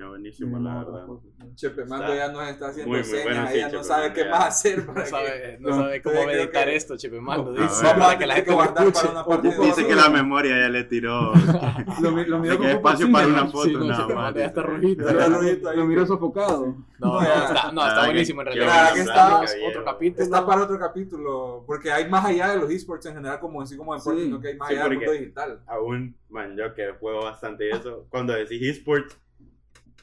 Qué 0.01 0.07
buenísimo, 0.07 0.57
la 0.59 0.79
verdad. 0.79 1.05
¿no? 1.05 1.21
Chepe 1.55 1.85
Mando 1.85 2.07
Está 2.11 2.15
ya 2.27 2.31
nos 2.33 2.47
está 2.49 2.67
haciendo 2.69 2.89
muy, 2.89 2.99
muy 3.01 3.07
señas, 3.07 3.23
bueno, 3.25 3.47
sí, 3.49 3.53
ella 3.55 3.65
no 3.65 3.71
Chepe 3.71 3.83
sabe 3.83 4.01
Mando 4.01 4.15
qué 4.15 4.23
ya. 4.23 4.29
más 4.31 4.47
hacer 4.47 4.85
para 4.87 4.97
No 4.97 5.03
que... 5.03 5.09
sabe, 5.11 5.57
no 5.59 5.69
No, 5.69 5.75
sabe 5.75 6.01
cómo 6.01 6.15
creo 6.15 6.27
que- 6.27 6.35
meditar 6.37 6.69
esto, 6.69 6.97
Chepe 6.97 7.21
Mando. 7.21 7.51
No, 7.51 7.61
Dice, 7.61 7.83
ver. 7.83 7.95
para 7.99 8.17
que 8.17 8.25
la 8.25 8.33
gente 8.35 8.51
lo 8.51 9.63
Dice 9.63 9.87
que 9.87 9.95
la 9.95 10.09
memoria 10.09 10.59
ya 10.59 10.69
le 10.69 10.83
tiró. 10.85 11.33
Lo, 12.01 12.11
lo 12.11 12.41
que 12.41 12.57
como 12.57 12.67
espacio 12.69 13.11
para 13.11 13.27
una 13.27 13.43
¿no? 13.43 13.51
foto 13.51 13.63
Sí, 13.67 13.73
no, 13.75 13.85
nada 13.85 14.07
más. 14.07 14.15
Mando 14.15 14.39
ya 14.39 14.45
está 14.47 14.61
rojito. 14.63 15.07
Está. 15.09 15.73
Lo 15.75 15.85
miro 15.85 16.05
sofocado. 16.07 16.75
No, 16.97 17.13
no, 17.13 17.21
está, 17.21 17.71
no, 17.71 17.81
Ah, 17.81 17.87
está 17.89 18.01
que- 18.01 18.07
buenísimo 18.07 18.41
en 18.41 18.47
realidad. 18.47 18.97
Está- 18.97 19.43
Es 19.43 19.55
otro 19.69 19.85
capítulo. 19.85 20.23
Está 20.23 20.45
para 20.45 20.63
otro 20.63 20.79
capítulo, 20.79 21.63
porque 21.67 21.91
hay 21.91 22.09
más 22.09 22.25
allá 22.25 22.49
de 22.51 22.57
los 22.57 22.71
esports 22.71 23.05
en 23.05 23.13
general, 23.15 23.39
como 23.39 23.61
así 23.61 23.77
como 23.77 23.93
deportes, 23.95 24.21
Sí. 24.23 24.25
sino 24.29 24.39
que 24.41 24.47
hay 24.49 24.57
más 24.57 24.69
allá 24.71 24.83
del 24.85 24.97
mundo 24.97 25.11
digital. 25.11 25.59
Aún, 25.67 26.15
man, 26.29 26.55
yo 26.57 26.73
que 26.73 26.91
juego 26.99 27.23
bastante 27.23 27.69
eso. 27.69 28.05
Cuando 28.09 28.33
decís 28.33 28.61
esports, 28.63 29.17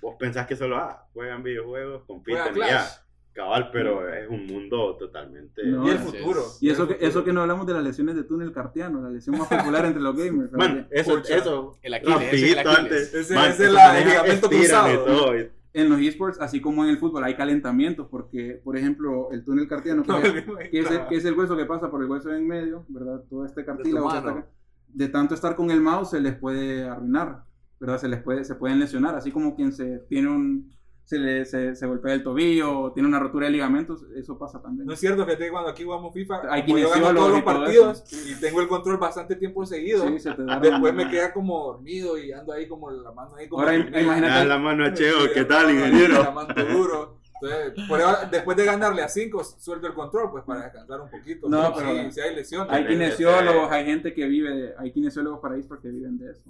vos 0.03 0.17
pensás 0.19 0.47
que 0.47 0.57
solo 0.57 0.77
ah, 0.77 1.07
juegan 1.13 1.43
videojuegos, 1.43 2.05
compiten 2.07 2.57
y 2.57 2.61
ya. 2.61 2.87
Cabal, 3.33 3.71
pero 3.73 4.13
es 4.13 4.29
un 4.29 4.47
mundo 4.47 4.97
totalmente. 4.97 5.63
No, 5.65 5.87
y 5.87 5.91
el 5.91 5.97
es- 5.97 6.03
futuro. 6.03 6.43
Y 6.61 6.71
eso 6.71 6.83
El 6.83 6.89
que, 6.89 6.95
futuro. 6.95 7.09
eso 7.11 7.25
que 7.25 7.33
no 7.33 7.43
hablamos 7.43 7.67
de 7.69 7.75
las 7.75 7.85
lesiones 7.85 8.17
de 8.17 8.25
túnel 8.25 8.51
cartiano, 8.53 9.01
la 9.01 9.11
lesión 9.11 9.39
más 9.39 9.47
popular 9.47 9.85
entre 9.85 10.03
los 10.03 10.17
gamers. 10.17 10.51
¿verdad? 10.53 10.87
eso, 10.91 11.15
Pucha. 11.17 11.37
eso. 11.37 11.79
El 11.83 11.95
Aquiles, 11.95 12.21
ese 12.21 12.37
es 12.37 12.43
el 12.43 12.57
rapidito 12.57 12.61
Aquiles. 12.71 12.79
antes. 12.79 13.15
Ese- 13.15 13.35
man, 13.37 13.51
ese 13.53 13.65
es 13.67 13.73
la- 13.73 13.99
el 14.01 14.09
ligamento 14.09 14.49
cruzado. 14.49 15.05
todo, 15.05 15.35
En 15.75 15.89
los 15.91 16.01
esports, 16.01 16.41
así 16.41 16.61
como 16.61 16.83
en 16.83 16.91
el 16.91 16.99
fútbol, 16.99 17.23
hay 17.23 17.35
calentamientos, 17.37 18.09
porque, 18.11 18.61
por 18.65 18.77
ejemplo, 18.77 19.29
el 19.31 19.45
túnel 19.45 19.69
cartiano, 19.69 20.03
que, 20.03 20.09
No, 20.13 20.19
es, 20.59 20.69
que 20.71 20.81
es 20.81 20.91
el, 20.91 21.07
que 21.07 21.17
es 21.17 21.25
el 21.25 21.39
hueso 21.39 21.57
que 21.57 21.67
pasa 21.67 21.89
por 21.91 22.03
el 22.03 22.11
hueso 22.11 22.33
en 22.35 22.45
medio, 22.45 22.85
¿verdad? 22.89 23.23
Todo 23.31 23.45
este 23.45 23.65
cartílago 23.65 24.11
acá, 24.11 24.47
de 24.89 25.09
tanto 25.09 25.35
estar 25.35 25.55
con 25.55 25.71
el 25.71 25.81
mouse 25.81 26.11
se 26.11 26.21
les 26.21 26.35
puede 26.35 26.89
arruinar, 26.89 27.45
¿verdad? 27.81 27.99
Se 27.99 28.09
les 28.09 28.23
puede, 28.23 28.45
se 28.45 28.55
pueden 28.55 28.79
lesionar, 28.79 29.15
así 29.15 29.31
como 29.31 29.55
quien 29.55 29.73
se 29.73 30.01
tiene 30.09 30.29
un, 30.29 30.71
se 31.05 31.19
le, 31.19 31.45
se, 31.47 31.75
se 31.75 31.87
golpea 31.87 32.13
el 32.13 32.23
tobillo 32.23 32.81
o 32.81 32.93
tiene 32.93 33.09
una 33.09 33.19
rotura 33.19 33.47
de 33.47 33.53
ligamentos, 33.53 34.05
eso 34.15 34.39
pasa 34.39 34.61
también. 34.61 34.87
No 34.87 34.93
es 34.93 35.01
cierto, 35.01 35.25
fíjate 35.25 35.45
que 35.47 35.51
cuando 35.51 35.71
aquí 35.71 35.85
jugamos 35.85 36.13
FIFA, 36.13 36.43
Hay 36.51 36.65
como 36.67 36.77
yo 36.79 36.91
gano 36.91 37.15
todos 37.15 37.31
los 37.31 37.45
todo 37.45 37.45
partidos 37.45 38.05
y 38.29 38.39
tengo 38.41 38.61
el 38.61 38.69
control 38.69 38.99
bastante 38.99 39.37
tiempo 39.37 39.65
seguido, 39.65 40.07
Sí, 40.07 40.19
se 40.19 40.33
te 40.33 40.45
da 40.45 40.61
después 40.61 40.93
me 40.93 41.09
queda 41.09 41.33
como 41.33 41.65
dormido 41.65 42.19
y 42.19 42.33
ando 42.33 42.53
ahí 42.53 42.69
como 42.69 42.91
la 42.91 43.11
mano 43.13 43.37
ahí 43.37 43.49
como... 43.49 43.63
Ahora, 43.63 43.75
imagínate- 43.77 44.27
Da 44.35 44.45
la 44.45 44.59
mano 44.59 44.85
a 44.85 44.93
Cheo, 44.93 45.33
¿qué 45.33 45.45
tal, 45.45 45.71
ingeniero? 45.71 46.23
la 46.25 46.31
mano 46.31 46.55
duro. 46.73 47.18
Entonces, 47.41 47.89
por 47.89 48.01
eso, 48.01 48.09
después 48.31 48.57
de 48.57 48.65
ganarle 48.65 49.03
a 49.03 49.09
5, 49.09 49.45
suelto 49.45 49.87
el 49.87 49.95
control, 49.95 50.31
pues 50.31 50.45
para 50.45 50.63
descansar 50.65 51.01
un 51.01 51.11
poquito. 51.11 51.49
No, 51.49 51.73
Pero 51.75 51.87
pero- 51.89 52.03
sí, 52.05 52.11
sí 52.13 52.21
hay 52.21 52.35
lesiones. 52.35 52.73
Hay 52.73 52.87
kinesiólogos, 52.87 53.71
hay 53.71 53.85
gente 53.85 54.13
que 54.15 54.27
vive, 54.27 54.51
de- 54.57 54.75
hay 54.79 54.93
kinesiólogos 54.93 55.41
para 55.41 55.57
esports 55.57 55.83
que 55.83 55.89
viven 55.91 56.19
de 56.19 56.31
eso. 56.33 56.43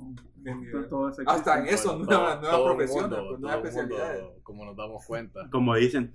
Todo- 0.89 1.11
eso 1.11 1.23
Hasta 1.27 1.59
en 1.61 1.67
eso, 1.67 1.91
Todo- 1.91 2.05
nuevas, 2.07 2.41
un 2.61 2.65
profesiones, 2.65 3.11
mundo, 3.11 3.27
pues, 3.29 3.41
nuevas 3.41 3.57
un 3.59 3.63
mundo, 3.65 3.69
especialidades. 3.69 4.25
Como 4.43 4.65
nos 4.65 4.77
damos 4.77 5.05
cuenta. 5.05 5.49
Como 5.51 5.75
dicen, 5.75 6.11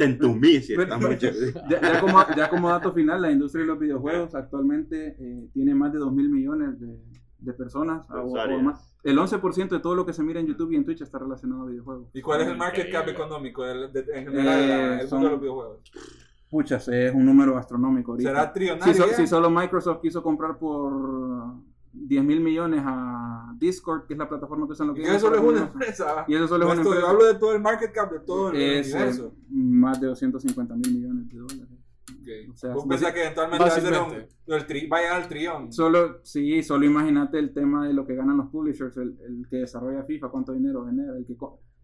si 0.62 0.74
mucho. 0.98 1.28
Ya, 1.70 1.80
ya 1.82 2.00
como, 2.02 2.26
ya 2.36 2.50
como 2.50 2.70
dato 2.70 2.92
final, 2.94 3.22
la 3.22 3.30
industria 3.32 3.62
de 3.62 3.68
los 3.68 3.80
videojuegos 3.80 4.34
actualmente 4.34 5.16
eh, 5.20 5.48
tiene 5.54 5.76
más 5.76 5.94
de 5.94 6.00
2 6.00 6.12
mil 6.12 6.30
millones 6.30 6.80
de, 6.80 6.88
de 7.44 7.54
personas. 7.54 8.06
o- 8.10 8.62
más. 8.62 8.96
El 9.04 9.18
11% 9.20 9.76
de 9.76 9.82
todo 9.82 9.96
lo 9.96 10.06
que 10.06 10.14
se 10.14 10.24
mira 10.24 10.40
en 10.40 10.48
YouTube 10.48 10.72
y 10.72 10.76
en 10.78 10.86
Twitch 10.86 11.02
está 11.02 11.20
relacionado 11.20 11.64
a 11.64 11.66
videojuegos. 11.66 12.10
¿Y 12.14 12.22
cuál 12.22 12.42
es 12.42 12.48
el 12.48 12.58
market 12.58 12.92
cap 12.92 13.08
económico 13.10 13.64
del- 13.64 13.92
de- 13.92 14.06
en 14.14 14.26
general 14.26 14.60
Eh, 14.60 15.00
el 15.02 15.08
son- 15.08 15.20
mundo 15.20 15.28
de 15.28 15.32
los 15.34 15.42
videojuegos? 15.42 15.80
Puchas, 16.50 16.88
es 16.88 17.14
un 17.14 17.26
número 17.26 17.58
astronómico 17.58 18.12
ahorita. 18.12 18.30
¿Será 18.30 18.48
si, 18.48 18.54
trillonario? 18.54 18.94
so- 18.94 19.10
si 19.14 19.28
solo 19.28 19.50
Microsoft 19.50 20.00
quiso 20.02 20.22
comprar 20.24 20.58
por 20.58 21.56
10 21.92 22.24
mil 22.24 22.40
millones 22.40 22.82
a 22.86 23.54
Discord, 23.58 24.06
que 24.08 24.14
es 24.14 24.20
la 24.20 24.30
plataforma 24.30 24.66
que 24.68 24.74
usan 24.74 24.88
los 24.88 24.98
Y 24.98 25.02
gamers 25.02 25.18
eso 25.18 25.28
solo 25.28 25.38
es 25.42 25.44
una 25.56 25.62
empresa. 25.68 26.26
Y 26.28 26.36
eso 26.36 26.48
solo 26.48 26.66
es 26.66 26.72
una 26.72 26.82
estoy- 26.82 26.94
empresa. 26.98 27.12
hablo 27.12 27.26
de 27.26 27.36
todo 27.36 27.54
el 27.56 27.62
market 27.62 27.92
cap 27.92 28.12
de 28.12 28.20
todo 28.20 28.52
el 28.52 28.56
Es 28.56 28.92
eh, 28.94 28.96
universo. 28.96 29.34
más 29.50 30.00
de 30.00 30.08
250 30.08 30.76
mil 30.76 30.94
millones 30.94 31.28
de 31.30 31.38
dólares. 31.40 31.68
O 32.52 32.56
sea, 32.56 32.74
Vos 32.74 32.86
pensás 32.86 33.14
que 33.14 33.22
eventualmente 33.22 33.64
va 33.64 33.70
a, 33.70 33.78
tri- 34.68 34.90
al 35.10 35.28
trillón. 35.28 35.72
Solo, 35.72 36.20
sí, 36.24 36.62
solo 36.64 36.86
imagínate 36.86 37.40
el 37.40 37.54
tema 37.54 37.88
de 37.88 37.94
lo 37.94 38.06
que 38.06 38.16
ganan 38.16 38.38
los 38.38 38.48
publishers, 38.50 38.98
el, 38.98 39.18
el 39.26 39.48
que 39.50 39.58
desarrolla 39.58 40.04
FIFA, 40.04 40.30
cuánto 40.30 40.52
dinero 40.54 40.86
genera, 40.86 41.16
el 41.18 41.26
que 41.26 41.36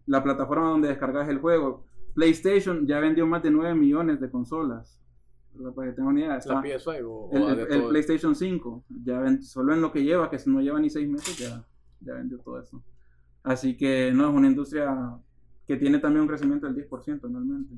la 0.06 0.22
plataforma 0.22 0.68
donde 0.68 0.88
descargas 0.88 1.28
el 1.28 1.38
juego. 1.38 1.84
PlayStation 2.14 2.86
ya 2.86 3.00
vendió 3.00 3.26
más 3.26 3.42
de 3.42 3.50
9 3.50 3.74
millones 3.74 4.20
de 4.20 4.30
consolas. 4.30 5.00
¿verdad? 5.54 5.72
Para 5.74 5.88
que 5.90 5.96
tengan 5.96 6.12
una 6.12 6.20
idea. 6.20 6.36
¿Es 6.36 6.46
la 6.46 6.54
está- 6.64 6.90
PS5 6.90 7.02
o, 7.06 7.30
el, 7.32 7.42
o 7.42 7.48
el- 7.50 7.56
de 7.56 7.62
el 7.62 7.80
todo? 7.80 7.88
PlayStation 7.88 8.34
5, 8.34 8.84
ya 9.04 9.18
ven- 9.20 9.42
solo 9.42 9.72
en 9.74 9.80
lo 9.80 9.90
que 9.90 10.04
lleva, 10.04 10.30
que 10.30 10.38
no 10.46 10.60
lleva 10.60 10.78
ni 10.80 10.90
6 10.90 11.08
meses, 11.08 11.38
ya, 11.38 11.64
ya 12.00 12.14
vendió 12.14 12.38
todo 12.38 12.60
eso. 12.60 12.82
Así 13.42 13.76
que 13.76 14.12
no, 14.14 14.28
es 14.28 14.34
una 14.36 14.46
industria 14.48 15.16
que 15.66 15.76
tiene 15.76 15.98
también 15.98 16.22
un 16.22 16.28
crecimiento 16.28 16.66
del 16.66 16.76
10% 16.76 17.24
anualmente. 17.24 17.74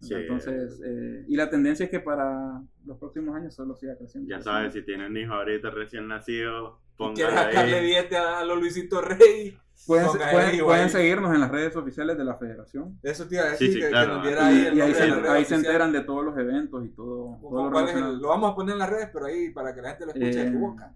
Sí. 0.00 0.14
Entonces, 0.14 0.80
eh, 0.84 1.24
y 1.28 1.36
la 1.36 1.48
tendencia 1.48 1.84
es 1.84 1.90
que 1.90 2.00
para 2.00 2.60
los 2.84 2.98
próximos 2.98 3.34
años 3.36 3.54
solo 3.54 3.74
siga 3.74 3.96
creciendo. 3.96 4.28
Ya 4.28 4.40
sabes, 4.42 4.72
si 4.74 4.82
tienen 4.82 5.16
hijo 5.16 5.32
ahorita 5.32 5.70
recién 5.70 6.06
nacido, 6.08 6.80
Y 6.98 7.14
quieres 7.14 7.32
póngale 7.34 7.52
sacarle 7.52 7.80
billete 7.80 8.16
a 8.16 8.44
los 8.44 8.58
Luisito 8.60 9.00
Rey. 9.00 9.56
Pueden, 9.86 10.06
pueden- 10.06 10.38
ahí, 10.50 10.60
pueden 10.60 10.88
seguirnos 10.90 11.34
en 11.34 11.40
las 11.40 11.50
redes 11.50 11.74
oficiales 11.74 12.16
de 12.16 12.24
la 12.24 12.36
federación. 12.36 12.98
Eso 13.02 13.26
te 13.26 13.34
iba 13.36 13.44
a 13.44 13.54
Sí, 13.54 13.66
decir, 13.66 13.72
sí, 13.72 13.78
que, 13.80 13.84
que 13.86 13.90
claro. 13.90 14.14
nos 14.16 14.26
diera 14.26 14.42
Y, 14.52 14.54
ahí 14.54 14.66
el 14.66 14.74
y 14.76 14.80
ahí, 14.80 14.94
se, 14.94 15.02
ahí 15.02 15.44
se 15.44 15.54
enteran 15.56 15.90
de 15.92 16.00
todos 16.02 16.24
los 16.24 16.38
eventos 16.38 16.84
y 16.84 16.88
todo. 16.90 17.38
todo 17.40 17.50
¿Cómo- 17.50 17.64
lo 17.64 17.70
cuál 17.72 17.88
es 17.88 17.94
el- 17.96 18.18
lo 18.18 18.28
vamos 18.28 18.52
a 18.52 18.54
poner 18.54 18.74
en 18.74 18.78
las 18.78 18.90
redes, 18.90 19.10
pero 19.12 19.26
ahí 19.26 19.50
para 19.50 19.74
que 19.74 19.82
la 19.82 19.88
gente 19.90 20.04
lo 20.06 20.12
escuche 20.12 20.44
de 20.44 20.50
tu 20.50 20.56
Eh, 20.56 20.60
boca. 20.60 20.94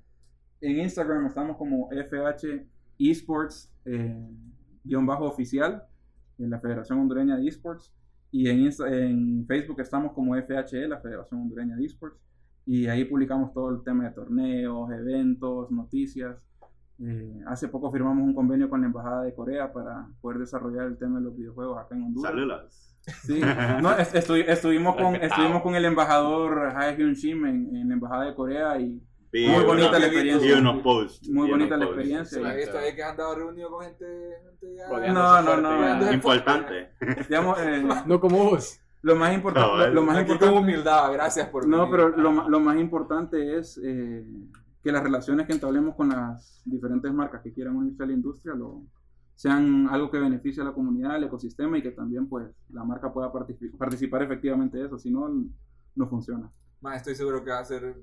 En 0.61 0.79
Instagram 0.79 1.27
estamos 1.27 1.57
como 1.57 1.89
FH 1.91 2.67
Esports 2.99 3.73
eh, 3.85 4.17
guion 4.85 5.07
bajo 5.07 5.25
oficial 5.25 5.85
en 6.39 6.51
la 6.51 6.61
Federación 6.61 7.01
Hondureña 7.01 7.37
de 7.37 7.49
Esports. 7.49 7.93
Y 8.31 8.49
en, 8.49 8.71
en 8.93 9.47
Facebook 9.47 9.81
estamos 9.81 10.13
como 10.13 10.35
FHE, 10.37 10.87
la 10.89 10.99
Federación 11.01 11.41
Hondureña 11.43 11.77
de 11.77 11.85
Esports. 11.85 12.19
y 12.67 12.87
ahí 12.87 13.05
publicamos 13.07 13.53
todo 13.55 13.71
el 13.71 13.83
tema 13.83 14.05
de 14.05 14.11
torneos, 14.11 14.91
eventos, 14.93 15.71
noticias. 15.71 16.37
Eh, 17.01 17.41
hace 17.47 17.69
poco 17.69 17.91
firmamos 17.93 18.25
un 18.25 18.35
convenio 18.35 18.69
con 18.69 18.81
la 18.81 18.89
Embajada 18.89 19.23
de 19.23 19.35
Corea 19.35 19.73
para 19.73 20.07
poder 20.21 20.39
desarrollar 20.41 20.87
el 20.87 20.99
tema 20.99 21.19
de 21.19 21.25
los 21.25 21.37
videojuegos 21.37 21.79
acá 21.79 21.95
en 21.97 22.03
Honduras. 22.03 22.31
Saludos. 22.33 22.85
Sí, 23.23 23.41
no, 23.81 23.91
estu- 23.97 24.45
estuvimos, 24.47 24.97
con, 24.97 25.15
estuvimos 25.17 25.63
con 25.63 25.75
el 25.77 25.85
embajador 25.87 26.73
Hae 26.77 26.97
Hyun 26.97 27.15
Shim 27.15 27.47
en, 27.47 27.75
en 27.77 27.89
la 27.89 27.95
Embajada 27.95 28.25
de 28.27 28.35
Corea 28.35 28.79
y 28.81 29.01
Vi 29.33 29.47
muy 29.47 29.57
una- 29.57 29.67
bonita 29.67 29.93
la 29.93 29.99
vi 29.99 30.05
experiencia. 30.07 30.55
Vi 30.55 30.61
unos 30.61 30.83
posts. 30.83 31.29
Muy 31.29 31.51
bonita 31.51 31.77
la 31.77 31.85
posts. 31.87 31.99
experiencia. 32.01 32.55
Está, 32.59 32.79
ahí 32.81 32.95
que 32.95 33.03
has 33.03 33.11
andado 33.11 33.35
reunido 33.35 33.71
con 33.71 33.85
gente, 33.85 34.07
gente 34.43 34.75
ya- 34.77 34.89
No, 35.13 35.43
no, 35.43 35.45
fuerte, 35.45 35.63
no. 35.63 36.01
ya. 36.01 36.13
Importante. 36.13 36.91
Digamos, 37.29 37.59
eh, 37.61 37.83
No 38.07 38.21
como 38.21 38.39
vos. 38.45 38.81
lo 39.03 39.17
más 39.17 39.35
importante, 39.35 39.69
No, 39.71 39.77
lo, 39.87 39.95
lo 39.95 40.03
más 40.03 40.17
Aquí 40.19 40.27
con 40.29 40.35
importante 40.37 40.59
humildad, 40.61 41.13
gracias 41.13 41.49
por 41.49 41.67
No, 41.69 41.79
venir. 41.89 41.91
pero 41.91 42.09
lo, 42.17 42.49
lo 42.49 42.61
más 42.61 42.79
importante 42.79 43.57
es 43.59 43.79
eh, 43.85 44.25
que 44.83 44.93
las 44.93 45.03
relaciones 45.03 45.47
que 45.47 45.53
entablemos 45.53 45.95
con 45.95 46.09
las 46.09 46.63
diferentes 46.65 47.13
marcas 47.13 47.43
que 47.43 47.53
quieran 47.53 47.77
unirse 47.77 48.03
a 48.03 48.07
la 48.07 48.13
industria 48.13 48.55
lo, 48.55 48.83
sean 49.35 49.89
algo 49.91 50.11
que 50.11 50.19
beneficie 50.19 50.63
a 50.63 50.67
la 50.67 50.73
comunidad, 50.73 51.13
al 51.13 51.25
ecosistema 51.25 51.79
y 51.79 51.83
que 51.83 51.91
también 51.93 52.29
pues 52.29 52.49
la 52.71 52.83
marca 52.83 53.13
pueda 53.13 53.31
partici- 53.33 53.71
participar 53.77 54.23
efectivamente 54.23 54.79
de 54.79 54.87
eso, 54.87 54.99
si 54.99 55.11
no, 55.11 55.29
no 55.95 56.09
funciona. 56.09 56.51
Ma, 56.81 56.97
estoy 56.97 57.15
seguro 57.15 57.45
que 57.45 57.51
va 57.51 57.59
a 57.61 57.65
ser 57.65 57.95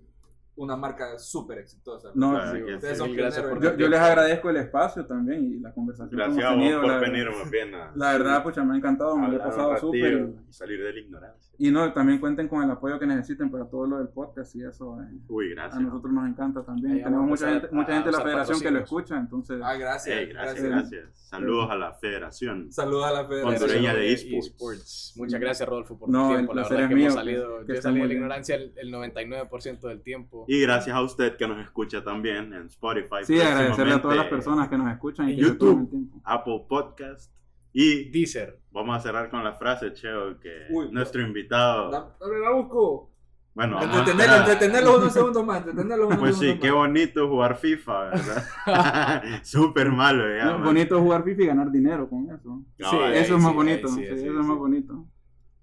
una 0.57 0.75
marca 0.77 1.17
súper 1.19 1.59
exitosa. 1.59 2.11
No, 2.15 2.31
Claro, 2.31 2.51
sí, 2.51 2.63
que 2.65 2.75
ustedes 2.75 2.93
sí. 2.93 2.99
son 2.99 3.07
Mil 3.09 3.17
gracias 3.17 3.43
pioneros. 3.45 3.63
por 3.69 3.77
yo, 3.77 3.83
yo 3.83 3.89
les 3.89 3.99
agradezco 3.99 4.49
el 4.49 4.57
espacio 4.57 5.05
también 5.05 5.43
y 5.43 5.59
la 5.59 5.73
conversación 5.73 6.09
que 6.09 6.15
Gracias 6.15 6.37
hemos 6.37 6.45
a 6.45 6.53
vos 6.55 6.59
tenido. 6.63 6.81
por 6.81 6.89
la, 6.91 6.97
venir 6.99 7.29
más 7.31 7.49
bien 7.51 7.75
a, 7.75 7.91
la 7.95 8.11
verdad, 8.13 8.43
pucha, 8.43 8.63
me 8.63 8.73
ha 8.73 8.77
encantado, 8.77 9.17
me 9.17 9.27
lo 9.27 9.35
he 9.35 9.39
pasado 9.39 9.77
súper. 9.77 10.29
y 10.49 10.53
salir 10.53 10.81
de 10.81 10.93
la 10.93 10.99
ignorancia. 10.99 11.53
Y 11.57 11.71
no, 11.71 11.91
también 11.93 12.19
cuenten 12.19 12.47
con 12.47 12.63
el 12.63 12.71
apoyo 12.71 12.99
que 12.99 13.05
necesiten 13.07 13.49
para 13.49 13.65
todo 13.69 13.85
lo 13.87 13.97
del 13.97 14.09
podcast 14.09 14.55
y 14.55 14.63
eso. 14.63 14.97
eh, 15.01 15.17
Uy, 15.29 15.51
a 15.51 15.55
gracias. 15.55 15.81
nosotros 15.81 16.11
nos 16.13 16.27
encanta 16.27 16.63
también. 16.65 16.97
Tenemos 17.03 17.19
a 17.19 17.27
mucha 17.27 17.49
gente, 17.49 17.67
mucha 17.71 17.91
a 17.91 17.95
gente 17.95 18.11
de 18.11 18.17
la 18.17 18.23
federación 18.23 18.59
que 18.59 18.71
lo 18.71 18.79
escucha, 18.79 19.17
entonces... 19.17 19.61
Ah, 19.63 19.75
gracias. 19.75 20.29
Gracias, 20.29 20.63
gracias. 20.63 20.91
gracias. 20.91 21.27
Saludos 21.29 21.69
a 21.71 21.75
la 21.75 21.93
federación. 21.93 22.71
Saludos 22.71 23.05
a 23.05 23.11
la 23.11 23.25
federación. 23.25 23.61
Hondureña 23.63 23.93
de 23.93 24.11
Eh, 24.11 24.37
esports. 24.37 25.13
Muchas 25.17 25.39
gracias, 25.39 25.67
Rodolfo, 25.67 25.97
por 25.97 26.09
No, 26.09 26.27
tu 26.27 26.29
el 26.31 26.35
tiempo. 26.37 26.53
La 26.53 26.61
placer 26.61 26.77
verdad 26.77 26.91
es 26.91 26.95
que 26.97 27.01
hemos 27.03 27.13
salido, 27.13 27.65
que 27.65 27.75
yo 27.75 27.81
salí 27.81 28.01
de 28.01 28.07
la 28.07 28.13
ignorancia 28.13 28.55
el, 28.55 28.73
el 28.77 28.93
99% 28.93 29.87
del 29.87 30.01
tiempo. 30.01 30.44
Y 30.47 30.61
gracias 30.61 30.95
a 30.95 31.01
usted 31.01 31.35
que 31.37 31.47
nos 31.47 31.59
escucha 31.59 32.03
también 32.03 32.53
en 32.53 32.65
Spotify. 32.67 33.23
Sí, 33.23 33.39
agradecerle 33.39 33.93
a 33.95 34.01
todas 34.01 34.17
las 34.17 34.27
personas 34.27 34.67
que 34.69 34.77
nos 34.77 34.91
escuchan 34.91 35.29
y 35.29 35.35
que 35.35 35.41
YouTube. 35.41 35.57
toman 35.69 35.83
el 35.83 35.89
tiempo. 35.89 36.21
Apple 36.23 36.65
Podcast. 36.69 37.31
Y 37.73 38.09
Deezer. 38.09 38.59
vamos 38.71 38.95
a 38.97 38.99
cerrar 39.01 39.29
con 39.29 39.43
la 39.43 39.53
frase, 39.53 39.91
Cheo, 39.91 40.39
que 40.39 40.49
Uy, 40.69 40.89
nuestro 40.91 41.21
invitado. 41.21 41.91
La, 41.91 41.99
la, 42.21 42.37
la 42.39 42.51
busco. 42.51 43.11
Bueno, 43.53 43.81
Entretenerlo, 43.81 44.35
entretenerlo 44.37 44.97
unos 44.97 45.13
segundos 45.13 45.45
más. 45.45 45.57
Entretenerlo 45.59 46.07
unos 46.07 46.19
Pues 46.19 46.35
sí, 46.35 46.41
segundos 46.41 46.61
qué 46.61 46.67
más. 46.71 46.77
bonito 46.77 47.27
jugar 47.29 47.55
FIFA, 47.57 47.99
¿verdad? 48.09 49.23
Súper 49.43 49.91
malo, 49.91 50.23
ya. 50.37 50.45
No, 50.45 50.51
man. 50.53 50.63
bonito 50.65 50.99
jugar 51.01 51.23
FIFA 51.23 51.41
y 51.41 51.45
ganar 51.47 51.71
dinero 51.71 52.09
con 52.09 52.29
eso. 52.29 52.63
No, 52.77 52.89
Sí, 52.89 52.95
ahí 52.97 53.17
eso 53.17 53.35
es 53.35 53.41
más 53.41 53.51
sí, 53.51 53.55
bonito. 53.57 53.87
ahí 53.87 53.93
sí, 53.93 53.99
sí, 54.01 54.05
eso 54.07 54.17
sí, 54.21 54.27
es 54.27 54.33
más 54.33 54.57
bonito. 54.57 55.05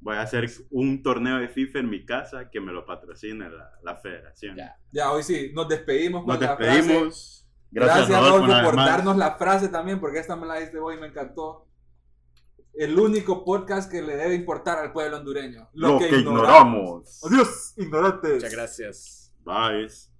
Voy 0.03 0.17
a 0.17 0.23
hacer 0.23 0.51
un 0.71 1.01
torneo 1.01 1.39
de 1.39 1.49
FIFA 1.49 1.79
en 1.79 1.89
mi 1.89 2.05
casa 2.05 2.51
que 2.51 2.61
me 2.61 2.73
lo 2.73 2.85
patrocine 2.85 3.49
la, 3.49 3.71
la 3.85 3.97
federación. 3.97 4.57
Ya. 4.57 4.77
Ya, 4.91 5.13
hoy 5.13 5.23
sí, 5.23 5.53
nos 5.55 5.69
despedimos 5.69 6.27
Nos 6.27 6.41
despedimos. 6.41 7.49
Gracias, 7.71 8.09
Rodolfo, 8.09 8.47
Rodolfo, 8.47 8.71
por 8.71 8.77
darnos 8.77 9.17
la 9.17 9.37
frase 9.37 9.69
también, 9.69 10.01
porque 10.01 10.19
esta 10.19 10.35
me 10.35 10.47
la 10.47 10.59
diste 10.59 10.81
vos 10.81 10.93
y 10.95 10.99
me 11.01 11.07
encantó. 11.07 11.69
El 12.75 12.99
único 12.99 13.45
podcast 13.45 13.91
que 13.91 14.03
le 14.03 14.17
debe 14.17 14.35
importar 14.35 14.79
al 14.79 14.93
pueblo 14.93 15.19
hondureño. 15.19 15.71
Lo 15.73 15.99
que 15.99 16.09
ignoramos. 16.09 17.23
Adiós, 17.25 17.75
ignorantes. 17.77 18.35
Muchas 18.35 18.53
gracias. 18.53 19.35
Bye. 19.45 20.12